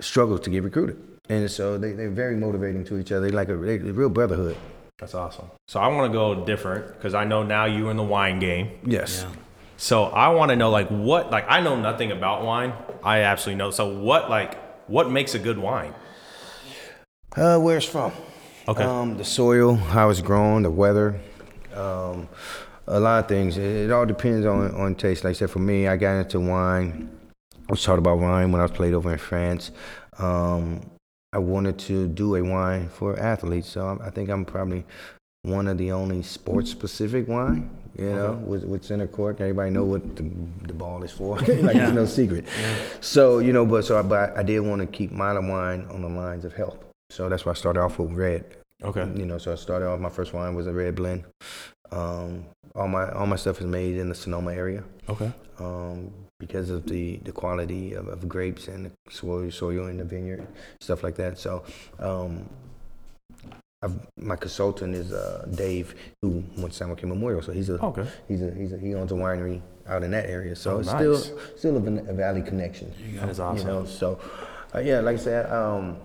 struggles 0.00 0.40
to 0.40 0.50
get 0.50 0.62
recruited, 0.62 0.98
and 1.30 1.50
so 1.50 1.78
they 1.78 1.92
they're 1.92 2.10
very 2.10 2.36
motivating 2.36 2.84
to 2.84 2.98
each 2.98 3.10
other. 3.10 3.26
They 3.26 3.32
like 3.32 3.48
a, 3.48 3.56
they, 3.56 3.78
real 3.78 4.10
brotherhood. 4.10 4.56
That's 4.98 5.14
awesome. 5.14 5.50
So 5.66 5.80
I 5.80 5.88
want 5.88 6.10
to 6.10 6.16
go 6.16 6.44
different 6.44 6.94
because 6.94 7.14
I 7.14 7.24
know 7.24 7.42
now 7.42 7.64
you're 7.64 7.90
in 7.90 7.96
the 7.96 8.02
wine 8.04 8.38
game. 8.38 8.70
Yes. 8.84 9.24
Yeah. 9.24 9.34
So 9.76 10.04
I 10.04 10.28
want 10.28 10.50
to 10.50 10.56
know 10.56 10.70
like 10.70 10.88
what 10.88 11.30
like 11.30 11.46
I 11.48 11.60
know 11.60 11.78
nothing 11.78 12.12
about 12.12 12.44
wine. 12.44 12.72
I 13.02 13.20
absolutely 13.20 13.58
know. 13.58 13.70
So 13.70 13.88
what 13.88 14.30
like 14.30 14.88
what 14.88 15.10
makes 15.10 15.34
a 15.34 15.38
good 15.38 15.58
wine? 15.58 15.94
Uh, 17.36 17.58
where 17.58 17.76
it's 17.76 17.86
from? 17.86 18.12
Okay. 18.68 18.84
Um, 18.84 19.16
the 19.16 19.24
soil, 19.24 19.74
how 19.74 20.08
it's 20.08 20.20
grown, 20.20 20.62
the 20.62 20.70
weather, 20.70 21.20
um, 21.74 22.28
a 22.86 23.00
lot 23.00 23.24
of 23.24 23.28
things. 23.28 23.58
It, 23.58 23.64
it 23.86 23.90
all 23.90 24.06
depends 24.06 24.46
on 24.46 24.74
on 24.74 24.94
taste. 24.94 25.24
Like 25.24 25.32
I 25.32 25.34
said, 25.34 25.50
for 25.50 25.58
me, 25.58 25.88
I 25.88 25.96
got 25.96 26.18
into 26.20 26.40
wine. 26.40 27.10
I 27.68 27.72
was 27.72 27.82
taught 27.82 27.98
about 27.98 28.18
wine 28.18 28.52
when 28.52 28.60
I 28.60 28.64
was 28.64 28.70
played 28.70 28.94
over 28.94 29.12
in 29.12 29.18
France. 29.18 29.72
Um, 30.18 30.82
I 31.34 31.38
wanted 31.38 31.78
to 31.80 32.06
do 32.06 32.36
a 32.36 32.42
wine 32.42 32.88
for 32.88 33.18
athletes, 33.18 33.68
so 33.68 33.98
I, 34.00 34.10
think 34.10 34.30
I'm 34.30 34.44
probably 34.44 34.84
one 35.42 35.66
of 35.66 35.78
the 35.78 35.90
only 35.90 36.22
sports-specific 36.22 37.26
wine. 37.26 37.70
You 37.98 38.12
know, 38.12 38.32
with, 38.44 38.64
with 38.64 38.84
Center 38.84 39.06
Cork, 39.06 39.40
everybody 39.40 39.70
know 39.70 39.84
what 39.84 40.16
the, 40.16 40.22
the 40.62 40.72
ball 40.72 41.02
is 41.02 41.12
for. 41.12 41.38
like 41.40 41.48
Yeah. 41.48 41.86
it's 41.86 41.92
no 41.94 42.06
secret. 42.06 42.44
So 43.00 43.38
you 43.40 43.52
know, 43.52 43.64
but 43.66 43.84
so 43.84 43.98
I, 43.98 44.02
but 44.02 44.36
I 44.36 44.42
did 44.42 44.60
want 44.60 44.80
to 44.80 44.86
keep 44.86 45.12
my 45.12 45.36
wine 45.38 45.86
on 45.90 46.02
the 46.02 46.08
lines 46.08 46.44
of 46.44 46.54
health. 46.54 46.78
So 47.10 47.28
that's 47.28 47.44
why 47.44 47.52
I 47.52 47.54
started 47.54 47.80
off 47.80 47.98
with 47.98 48.12
red. 48.12 48.44
Okay. 48.82 49.08
You 49.14 49.26
know, 49.26 49.38
so 49.38 49.52
I 49.52 49.54
started 49.54 49.86
off. 49.86 50.00
My 50.00 50.08
first 50.08 50.32
wine 50.32 50.54
was 50.54 50.66
a 50.66 50.72
red 50.72 50.96
blend. 50.96 51.24
Um, 51.98 52.44
all 52.74 52.88
my 52.88 53.08
all 53.12 53.26
my 53.26 53.36
stuff 53.36 53.60
is 53.60 53.66
made 53.66 53.96
in 53.96 54.08
the 54.08 54.14
Sonoma 54.16 54.52
area 54.52 54.82
Okay. 55.08 55.30
um, 55.60 56.10
because 56.40 56.68
of 56.70 56.86
the, 56.86 57.18
the 57.18 57.30
quality 57.32 57.94
of, 57.94 58.08
of 58.08 58.28
grapes 58.28 58.66
and 58.68 58.86
the 58.86 58.90
soil, 59.10 59.48
soil 59.50 59.86
in 59.86 59.96
the 59.98 60.04
vineyard, 60.04 60.46
stuff 60.80 61.02
like 61.04 61.14
that. 61.16 61.38
So, 61.38 61.62
um, 62.00 62.48
I've, 63.82 63.94
my 64.16 64.34
consultant 64.36 64.94
is 64.94 65.12
uh, 65.12 65.46
Dave, 65.54 65.94
who 66.22 66.42
went 66.56 66.72
to 66.72 66.76
San 66.78 66.88
Joaquin 66.88 67.10
Memorial. 67.10 67.42
So 67.42 67.52
he's 67.52 67.68
a 67.70 67.74
Okay. 67.84 68.06
he's 68.26 68.42
a 68.42 68.50
he's 68.50 68.72
a 68.72 68.78
he 68.78 68.94
owns 68.94 69.12
a 69.12 69.14
winery 69.14 69.60
out 69.86 70.02
in 70.02 70.10
that 70.12 70.28
area. 70.28 70.56
So 70.56 70.76
Oh, 70.76 70.78
it's 70.80 70.88
nice. 70.92 70.96
still 71.24 71.38
still 71.56 71.76
a, 71.76 72.10
a 72.10 72.14
valley 72.14 72.42
connection. 72.42 72.92
That 73.20 73.28
is 73.28 73.38
awesome. 73.40 73.58
You 73.58 73.72
know, 73.72 73.84
so 73.84 74.18
uh, 74.74 74.78
yeah, 74.80 75.00
like 75.00 75.14
I 75.14 75.20
said, 75.20 75.52
um, 75.52 75.98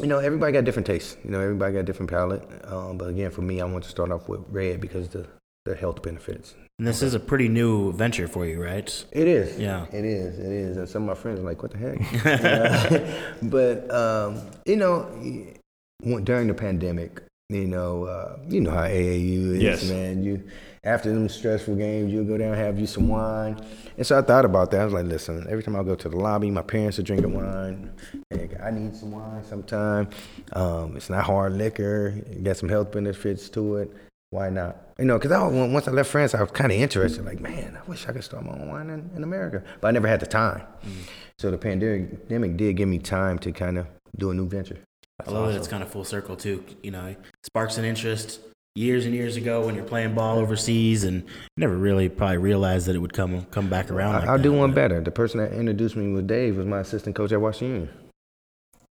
you 0.00 0.06
know, 0.06 0.18
everybody 0.18 0.52
got 0.52 0.64
different 0.64 0.86
tastes. 0.86 1.16
You 1.24 1.30
know, 1.30 1.40
everybody 1.40 1.74
got 1.74 1.84
different 1.84 2.10
palate. 2.10 2.42
Um, 2.64 2.98
but 2.98 3.08
again, 3.08 3.30
for 3.30 3.42
me, 3.42 3.60
I 3.60 3.64
want 3.64 3.84
to 3.84 3.90
start 3.90 4.10
off 4.10 4.28
with 4.28 4.40
red 4.50 4.80
because 4.80 5.08
the 5.08 5.26
the 5.64 5.74
health 5.74 6.02
benefits. 6.02 6.54
And 6.78 6.86
this 6.86 7.00
is 7.02 7.14
a 7.14 7.20
pretty 7.20 7.48
new 7.48 7.92
venture 7.92 8.28
for 8.28 8.44
you, 8.44 8.62
right? 8.62 9.04
It 9.12 9.26
is. 9.28 9.58
Yeah. 9.58 9.86
It 9.92 10.04
is. 10.04 10.38
It 10.38 10.52
is. 10.52 10.76
And 10.76 10.86
some 10.88 11.08
of 11.08 11.16
my 11.16 11.20
friends 11.22 11.40
are 11.40 11.42
like, 11.44 11.62
"What 11.62 11.72
the 11.72 11.78
heck?" 11.78 12.12
You 12.12 12.98
know? 13.00 13.14
but 13.42 13.90
um, 13.94 14.42
you 14.66 14.76
know, 14.76 15.08
during 16.24 16.48
the 16.48 16.54
pandemic, 16.54 17.22
you 17.48 17.66
know, 17.66 18.04
uh, 18.04 18.38
you 18.48 18.60
know 18.60 18.70
how 18.72 18.82
AAU 18.82 19.54
is, 19.54 19.62
Yes. 19.62 19.88
man. 19.88 20.22
You 20.22 20.42
after 20.84 21.10
them 21.10 21.28
stressful 21.28 21.76
games, 21.76 22.12
you 22.12 22.22
go 22.24 22.36
down 22.36 22.48
and 22.48 22.58
have 22.58 22.78
you 22.78 22.86
some 22.86 23.08
wine. 23.08 23.58
And 23.96 24.06
so 24.06 24.18
I 24.18 24.22
thought 24.22 24.44
about 24.44 24.70
that. 24.72 24.82
I 24.82 24.84
was 24.84 24.92
like, 24.92 25.06
listen, 25.06 25.46
every 25.48 25.62
time 25.62 25.76
I 25.76 25.82
go 25.82 25.94
to 25.94 26.08
the 26.08 26.16
lobby, 26.16 26.50
my 26.50 26.62
parents 26.62 26.98
are 26.98 27.02
drinking 27.02 27.32
wine. 27.32 27.90
Heck, 28.30 28.60
I 28.60 28.70
need 28.70 28.94
some 28.94 29.12
wine 29.12 29.42
sometime. 29.44 30.10
Um, 30.52 30.96
it's 30.96 31.08
not 31.08 31.24
hard 31.24 31.54
liquor. 31.54 32.14
It 32.26 32.44
got 32.44 32.58
some 32.58 32.68
health 32.68 32.92
benefits 32.92 33.48
to 33.50 33.76
it. 33.76 33.96
Why 34.30 34.50
not? 34.50 34.76
You 34.98 35.06
know, 35.06 35.18
because 35.18 35.32
I 35.32 35.46
once 35.46 35.88
I 35.88 35.92
left 35.92 36.10
France, 36.10 36.34
I 36.34 36.42
was 36.42 36.50
kind 36.50 36.70
of 36.70 36.78
interested. 36.78 37.24
Like, 37.24 37.40
man, 37.40 37.78
I 37.80 37.88
wish 37.88 38.06
I 38.06 38.12
could 38.12 38.24
start 38.24 38.44
my 38.44 38.52
own 38.52 38.68
wine 38.68 38.90
in, 38.90 39.10
in 39.16 39.22
America, 39.22 39.62
but 39.80 39.88
I 39.88 39.90
never 39.92 40.08
had 40.08 40.20
the 40.20 40.26
time. 40.26 40.62
So 41.38 41.50
the 41.50 41.58
pandemic 41.58 42.56
did 42.56 42.76
give 42.76 42.88
me 42.88 42.98
time 42.98 43.38
to 43.40 43.52
kind 43.52 43.78
of 43.78 43.86
do 44.16 44.30
a 44.30 44.34
new 44.34 44.46
venture. 44.46 44.78
I 45.24 45.30
love 45.30 45.52
that 45.52 45.58
it's 45.58 45.68
kind 45.68 45.82
of 45.82 45.90
full 45.90 46.04
circle 46.04 46.36
too. 46.36 46.64
You 46.82 46.90
know, 46.90 47.06
it 47.06 47.18
sparks 47.44 47.78
an 47.78 47.84
interest 47.84 48.40
years 48.76 49.06
and 49.06 49.14
years 49.14 49.36
ago 49.36 49.64
when 49.66 49.74
you're 49.76 49.84
playing 49.84 50.14
ball 50.14 50.38
overseas, 50.38 51.04
and 51.04 51.24
never 51.56 51.76
really 51.76 52.08
probably 52.08 52.38
realized 52.38 52.86
that 52.86 52.96
it 52.96 52.98
would 52.98 53.12
come 53.12 53.44
come 53.50 53.68
back 53.68 53.90
around. 53.90 54.14
like 54.14 54.28
I, 54.28 54.32
I'll 54.32 54.38
do 54.42 54.52
one 54.52 54.70
but- 54.70 54.74
better. 54.76 55.00
The 55.00 55.10
person 55.12 55.38
that 55.40 55.52
introduced 55.52 55.96
me 55.96 56.12
with 56.12 56.26
Dave 56.26 56.56
was 56.56 56.66
my 56.66 56.80
assistant 56.80 57.14
coach 57.16 57.32
at 57.32 57.40
Washington. 57.40 57.88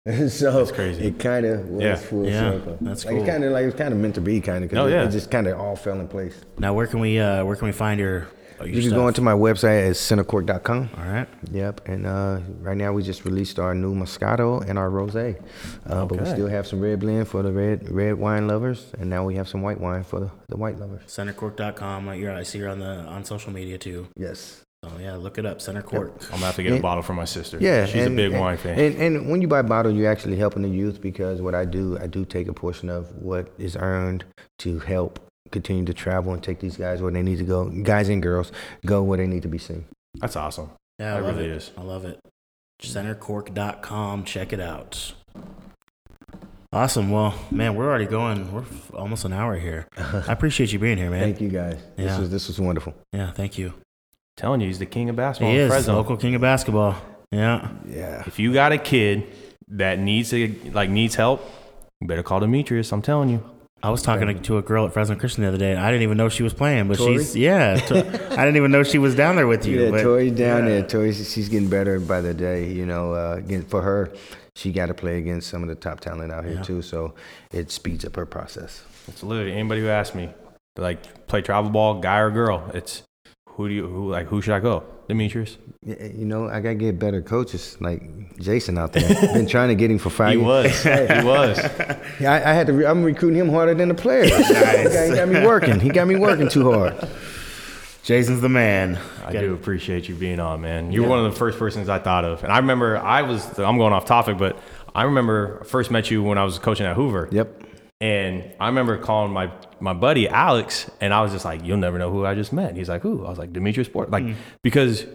so 0.29 0.51
That's 0.51 0.71
crazy. 0.71 1.07
it 1.07 1.19
kind 1.19 1.45
of 1.45 1.67
was 1.69 1.83
Yeah. 1.83 1.95
full 1.95 2.25
Yeah, 2.25 2.51
circle. 2.51 2.77
that's 2.81 3.05
like, 3.05 3.13
cool. 3.13 3.21
It's 3.23 3.29
kind 3.29 3.43
of 3.43 3.51
like 3.51 3.63
it 3.63 3.65
was 3.67 3.75
kind 3.75 3.93
of 3.93 3.99
meant 3.99 4.15
to 4.15 4.21
be, 4.21 4.41
kind 4.41 4.63
of. 4.63 4.73
Oh, 4.73 4.87
it, 4.87 4.91
yeah. 4.91 5.03
it 5.03 5.11
just 5.11 5.29
kind 5.29 5.45
of 5.47 5.59
all 5.59 5.75
fell 5.75 5.99
in 5.99 6.07
place. 6.07 6.39
Now, 6.57 6.73
where 6.73 6.87
can 6.87 6.99
we 6.99 7.19
uh, 7.19 7.43
where 7.45 7.55
can 7.55 7.65
we 7.67 7.71
find 7.71 7.99
your? 7.99 8.27
Oh, 8.59 8.65
your 8.65 8.75
You 8.75 8.89
can 8.89 8.97
go 8.97 9.07
into 9.07 9.21
my 9.21 9.33
website 9.33 9.89
at 9.89 9.95
centercork.com. 9.95 10.89
All 10.97 11.03
right. 11.05 11.27
Yep, 11.51 11.87
and 11.87 12.05
uh, 12.05 12.39
right 12.59 12.75
now 12.77 12.91
we 12.91 13.03
just 13.03 13.25
released 13.25 13.59
our 13.59 13.73
new 13.73 13.95
Moscato 13.95 14.67
and 14.67 14.77
our 14.77 14.89
Rosé, 14.89 15.41
uh, 15.87 16.05
but 16.05 16.19
we 16.19 16.25
still 16.25 16.47
have 16.47 16.67
some 16.67 16.81
red 16.81 16.99
blend 16.99 17.27
for 17.27 17.41
the 17.41 17.51
red 17.51 17.89
red 17.89 18.15
wine 18.15 18.47
lovers, 18.47 18.91
and 18.99 19.09
now 19.09 19.23
we 19.23 19.35
have 19.35 19.47
some 19.47 19.61
white 19.61 19.79
wine 19.79 20.03
for 20.03 20.19
the, 20.19 20.31
the 20.49 20.57
white 20.57 20.77
lovers. 20.77 21.01
Centercork.com. 21.07 22.13
You're, 22.15 22.33
I 22.33 22.43
see 22.43 22.59
you're 22.59 22.69
on 22.69 22.79
the 22.79 22.85
on 22.85 23.23
social 23.23 23.51
media 23.51 23.77
too. 23.77 24.07
Yes. 24.15 24.63
So 24.83 24.91
yeah, 25.01 25.15
look 25.15 25.37
it 25.37 25.45
up. 25.45 25.59
Center 25.61 25.81
Cork. 25.81 26.13
I'm 26.25 26.29
gonna 26.31 26.45
have 26.45 26.55
to 26.55 26.63
get 26.63 26.71
a 26.71 26.81
bottle 26.81 27.03
for 27.03 27.13
my 27.13 27.25
sister. 27.25 27.57
Yeah, 27.59 27.85
she's 27.85 28.05
and- 28.05 28.13
a 28.13 28.15
big 28.15 28.31
and- 28.31 28.39
wine 28.39 28.57
fan. 28.57 28.79
And, 28.79 28.95
and 28.95 29.29
when 29.29 29.41
you 29.41 29.47
buy 29.47 29.59
a 29.59 29.63
bottle, 29.63 29.91
you're 29.91 30.09
actually 30.09 30.37
helping 30.37 30.61
the 30.61 30.69
youth 30.69 31.01
because 31.01 31.41
what 31.41 31.53
I 31.53 31.65
do, 31.65 31.97
I 31.99 32.07
do 32.07 32.23
take 32.23 32.47
a 32.47 32.53
portion 32.53 32.89
of 32.89 33.11
what 33.15 33.49
is 33.57 33.75
earned 33.75 34.23
to 34.59 34.79
help 34.79 35.19
continue 35.51 35.85
to 35.85 35.93
travel 35.93 36.33
and 36.33 36.41
take 36.43 36.59
these 36.59 36.77
guys 36.77 37.01
where 37.01 37.11
they 37.11 37.21
need 37.21 37.37
to 37.39 37.43
go, 37.43 37.69
guys 37.69 38.09
and 38.09 38.21
girls, 38.21 38.51
go 38.85 39.03
where 39.03 39.17
they 39.17 39.27
need 39.27 39.41
to 39.43 39.47
be 39.47 39.57
seen. 39.57 39.85
That's 40.15 40.35
awesome. 40.35 40.69
Yeah, 40.99 41.15
I 41.17 41.21
That 41.21 41.27
really 41.33 41.45
it. 41.45 41.51
is. 41.51 41.71
I 41.77 41.81
love 41.81 42.05
it. 42.05 42.19
Centercork.com. 42.81 44.23
Check 44.25 44.53
it 44.53 44.59
out. 44.59 45.13
Awesome. 46.71 47.09
Well, 47.09 47.33
man, 47.49 47.75
we're 47.75 47.87
already 47.87 48.05
going. 48.05 48.51
We're 48.53 48.61
f- 48.61 48.93
almost 48.93 49.25
an 49.25 49.33
hour 49.33 49.55
here. 49.57 49.87
I 49.97 50.31
appreciate 50.31 50.71
you 50.71 50.77
being 50.79 50.97
here, 50.97 51.09
man. 51.09 51.21
Thank 51.21 51.41
you 51.41 51.49
guys. 51.49 51.77
This 51.95 52.05
Yeah. 52.11 52.19
was 52.19 52.29
this 52.29 52.47
was 52.47 52.59
wonderful. 52.59 52.93
Yeah, 53.11 53.31
thank 53.31 53.57
you. 53.57 53.73
telling 54.37 54.61
you, 54.61 54.67
he's 54.67 54.79
the 54.79 54.85
king 54.85 55.09
of 55.09 55.15
basketball 55.15 55.51
He 55.51 55.57
in 55.57 55.63
is 55.65 55.69
Fresno. 55.71 55.95
local 55.95 56.15
king 56.15 56.35
of 56.35 56.41
basketball. 56.41 56.95
Yeah. 57.31 57.69
Yeah. 57.87 58.23
If 58.27 58.37
you 58.39 58.53
got 58.53 58.71
a 58.71 58.77
kid 58.77 59.27
that 59.69 59.99
needs 59.99 60.29
to 60.29 60.55
like 60.73 60.89
needs 60.89 61.15
help, 61.15 61.43
you 61.99 62.07
better 62.07 62.23
call 62.23 62.39
Demetrius. 62.39 62.91
I'm 62.91 63.01
telling 63.01 63.29
you. 63.29 63.43
I 63.81 63.89
was 63.89 64.01
talking 64.01 64.27
to, 64.27 64.33
to 64.33 64.57
a 64.57 64.61
girl 64.61 64.85
at 64.85 64.93
Fresno 64.93 65.15
Christian 65.15 65.43
the 65.43 65.47
other 65.47 65.57
day, 65.57 65.71
and 65.71 65.79
I 65.79 65.89
didn't 65.89 66.03
even 66.03 66.17
know 66.17 66.27
she 66.27 66.43
was 66.43 66.53
playing. 66.53 66.87
But 66.89 66.97
Tori? 66.97 67.17
she's 67.17 67.35
yeah, 67.35 67.75
to, 67.87 67.97
I 68.33 68.43
didn't 68.43 68.57
even 68.57 68.71
know 68.71 68.83
she 68.83 68.97
was 68.97 69.15
down 69.15 69.37
there 69.37 69.47
with 69.47 69.65
you. 69.65 69.83
Yeah, 69.85 69.91
but, 69.91 70.03
Tori's 70.03 70.33
down 70.33 70.63
yeah. 70.63 70.69
there. 70.69 70.83
Tori, 70.83 71.13
she's 71.13 71.47
getting 71.47 71.69
better 71.69 71.99
by 71.99 72.19
the 72.21 72.33
day. 72.33 72.71
You 72.71 72.85
know, 72.85 73.13
uh, 73.13 73.35
again, 73.37 73.63
for 73.63 73.81
her, 73.81 74.11
she 74.55 74.73
got 74.73 74.87
to 74.87 74.93
play 74.93 75.17
against 75.17 75.49
some 75.49 75.63
of 75.63 75.69
the 75.69 75.75
top 75.75 76.01
talent 76.01 76.31
out 76.31 76.43
here 76.43 76.55
Yeah. 76.55 76.63
too. 76.63 76.81
So 76.81 77.15
it 77.51 77.71
speeds 77.71 78.03
up 78.03 78.15
her 78.17 78.25
process. 78.25 78.83
It's 79.07 79.23
literally 79.23 79.53
anybody 79.53 79.81
who 79.81 79.87
asks 79.87 80.13
me, 80.13 80.29
like 80.77 81.27
play 81.27 81.41
travel 81.41 81.71
ball, 81.71 82.01
guy 82.01 82.19
or 82.19 82.31
girl. 82.31 82.69
It's 82.73 83.03
who 83.59 83.67
do 83.67 83.73
you 83.75 83.87
who 83.87 84.09
like 84.09 84.27
who 84.27 84.41
should 84.41 84.53
I 84.53 84.61
go? 84.61 84.83
Demetrius. 85.09 85.57
Yeah, 85.83 86.01
You 86.05 86.23
know, 86.25 86.47
I 86.47 86.61
gotta 86.61 86.75
get 86.75 86.97
better 86.97 87.21
coaches 87.21 87.75
like 87.81 88.37
Jason 88.39 88.77
out 88.77 88.93
there. 88.93 89.09
Been 89.33 89.47
trying 89.47 89.67
to 89.67 89.75
get 89.75 89.91
him 89.91 89.97
for 89.97 90.09
five 90.09 90.29
He 90.39 90.45
years. 90.45 90.45
was. 90.47 90.83
he 90.83 91.23
was. 91.25 91.57
Yeah, 92.21 92.31
I, 92.35 92.51
I 92.51 92.53
had 92.53 92.67
to. 92.67 92.73
Re- 92.73 92.85
I'm 92.85 93.03
recruiting 93.03 93.37
him 93.39 93.49
harder 93.49 93.73
than 93.73 93.89
the 93.89 93.95
players. 93.95 94.31
he, 94.47 94.53
got, 94.53 94.77
he 95.09 95.15
got 95.15 95.27
me 95.27 95.45
working. 95.45 95.79
He 95.81 95.89
got 95.89 96.07
me 96.07 96.15
working 96.15 96.47
too 96.47 96.71
hard. 96.71 96.95
Jason's 98.03 98.39
the 98.39 98.47
man. 98.49 98.97
I 99.25 99.33
Got 99.33 99.41
do 99.41 99.51
it. 99.51 99.55
appreciate 99.55 100.07
you 100.07 100.15
being 100.15 100.39
on, 100.39 100.61
man. 100.61 100.93
You 100.93 101.03
were 101.03 101.09
one 101.09 101.19
of 101.25 101.29
the 101.31 101.37
first 101.37 101.59
persons 101.59 101.89
I 101.89 101.99
thought 101.99 102.23
of, 102.23 102.43
and 102.43 102.51
I 102.53 102.59
remember 102.59 102.97
I 102.97 103.23
was. 103.23 103.59
I'm 103.59 103.77
going 103.77 103.91
off 103.91 104.05
topic, 104.05 104.37
but 104.37 104.57
I 104.95 105.03
remember 105.03 105.59
I 105.61 105.65
first 105.65 105.91
met 105.91 106.09
you 106.09 106.23
when 106.23 106.37
I 106.37 106.45
was 106.45 106.59
coaching 106.59 106.85
at 106.85 106.95
Hoover. 106.95 107.27
Yep. 107.29 107.63
And 108.01 108.53
I 108.59 108.67
remember 108.67 108.97
calling 108.97 109.33
my 109.33 109.51
my 109.81 109.93
buddy 109.93 110.29
Alex, 110.29 110.89
and 111.01 111.13
I 111.13 111.21
was 111.21 111.33
just 111.33 111.43
like, 111.43 111.63
"You'll 111.65 111.77
never 111.77 111.97
know 111.97 112.11
who 112.11 112.25
I 112.25 112.33
just 112.33 112.53
met." 112.53 112.77
He's 112.77 112.87
like, 112.87 113.01
"Who?" 113.01 113.25
I 113.25 113.29
was 113.29 113.37
like, 113.37 113.51
"Demetrius 113.51 113.89
Porter." 113.89 114.09
Like, 114.09 114.23
mm. 114.23 114.35
because 114.63 115.05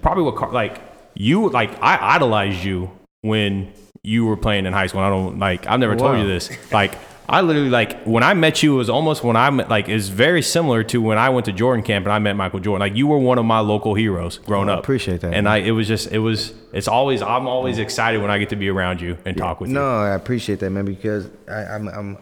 probably 0.00 0.24
what 0.24 0.36
Car- 0.36 0.52
like 0.52 0.82
you 1.14 1.48
like 1.48 1.70
I 1.82 2.14
idolized 2.14 2.62
you 2.62 2.90
when 3.22 3.72
you 4.02 4.26
were 4.26 4.36
playing 4.36 4.66
in 4.66 4.72
high 4.72 4.86
school. 4.86 5.00
I 5.00 5.08
don't 5.08 5.38
like 5.38 5.66
I've 5.66 5.80
never 5.80 5.96
told 5.96 6.18
you 6.18 6.26
this. 6.26 6.50
Like 6.72 6.96
I 7.28 7.40
literally 7.40 7.70
like 7.70 8.04
when 8.04 8.22
I 8.22 8.34
met 8.34 8.62
you 8.62 8.74
it 8.74 8.78
was 8.78 8.88
almost 8.88 9.24
when 9.24 9.36
I 9.36 9.50
met 9.50 9.68
like 9.68 9.88
it's 9.88 10.08
very 10.08 10.42
similar 10.42 10.84
to 10.84 11.02
when 11.02 11.18
I 11.18 11.28
went 11.30 11.46
to 11.46 11.52
Jordan 11.52 11.84
camp 11.84 12.06
and 12.06 12.12
I 12.12 12.18
met 12.20 12.36
Michael 12.36 12.60
Jordan. 12.60 12.80
Like 12.80 12.96
you 12.96 13.06
were 13.08 13.18
one 13.18 13.38
of 13.38 13.44
my 13.44 13.58
local 13.60 13.94
heroes 13.94 14.38
growing 14.38 14.68
Oh, 14.68 14.72
I 14.72 14.76
up. 14.76 14.84
appreciate 14.84 15.20
that, 15.22 15.34
And 15.34 15.44
man. 15.44 15.46
I 15.48 15.56
it 15.58 15.72
was 15.72 15.88
just 15.88 16.12
it 16.12 16.20
was 16.20 16.54
it's 16.72 16.86
always 16.88 17.22
I'm 17.22 17.48
always 17.48 17.78
excited 17.78 18.22
when 18.22 18.30
I 18.30 18.38
get 18.38 18.50
to 18.50 18.56
be 18.56 18.68
around 18.68 19.00
you 19.00 19.18
and 19.24 19.36
talk 19.36 19.60
with 19.60 19.70
you. 19.70 19.74
No, 19.74 19.98
I 19.98 20.10
appreciate 20.14 20.60
that, 20.60 20.70
man, 20.70 20.84
because 20.84 21.28
I, 21.48 21.64
I'm 21.64 21.88
I'm 21.88 22.18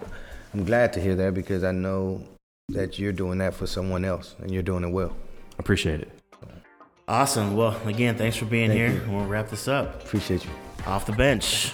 I'm 0.54 0.64
glad 0.64 0.92
to 0.94 1.00
hear 1.00 1.14
that 1.16 1.34
because 1.34 1.64
I 1.64 1.72
know 1.72 2.22
that 2.70 2.98
you're 2.98 3.12
doing 3.12 3.38
that 3.38 3.52
for 3.54 3.66
someone 3.66 4.04
else 4.06 4.34
and 4.40 4.50
you're 4.50 4.62
doing 4.62 4.84
it 4.84 4.90
well. 4.90 5.14
Appreciate 5.58 6.00
it. 6.00 6.10
Awesome. 7.06 7.54
Well, 7.54 7.78
again, 7.86 8.16
thanks 8.16 8.36
for 8.38 8.46
being 8.46 8.70
Thank 8.70 8.80
here. 8.80 9.04
you. 9.04 9.12
We'll 9.12 9.26
wrap 9.26 9.50
this 9.50 9.68
up. 9.68 10.02
Appreciate 10.02 10.42
you. 10.44 10.50
Off 10.86 11.04
the 11.04 11.12
bench. 11.12 11.72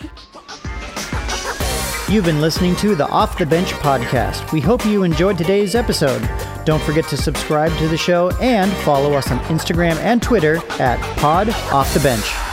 You've 2.10 2.24
been 2.24 2.40
listening 2.40 2.74
to 2.76 2.96
the 2.96 3.06
Off 3.06 3.38
the 3.38 3.46
Bench 3.46 3.70
podcast. 3.74 4.50
We 4.50 4.60
hope 4.60 4.84
you 4.84 5.04
enjoyed 5.04 5.38
today's 5.38 5.76
episode. 5.76 6.28
Don't 6.64 6.82
forget 6.82 7.04
to 7.06 7.16
subscribe 7.16 7.70
to 7.78 7.86
the 7.86 7.96
show 7.96 8.32
and 8.40 8.72
follow 8.78 9.12
us 9.12 9.30
on 9.30 9.38
Instagram 9.44 9.94
and 9.98 10.20
Twitter 10.20 10.56
at 10.80 10.98
Pod 11.18 11.50
Off 11.72 11.94
the 11.94 12.00
Bench. 12.00 12.49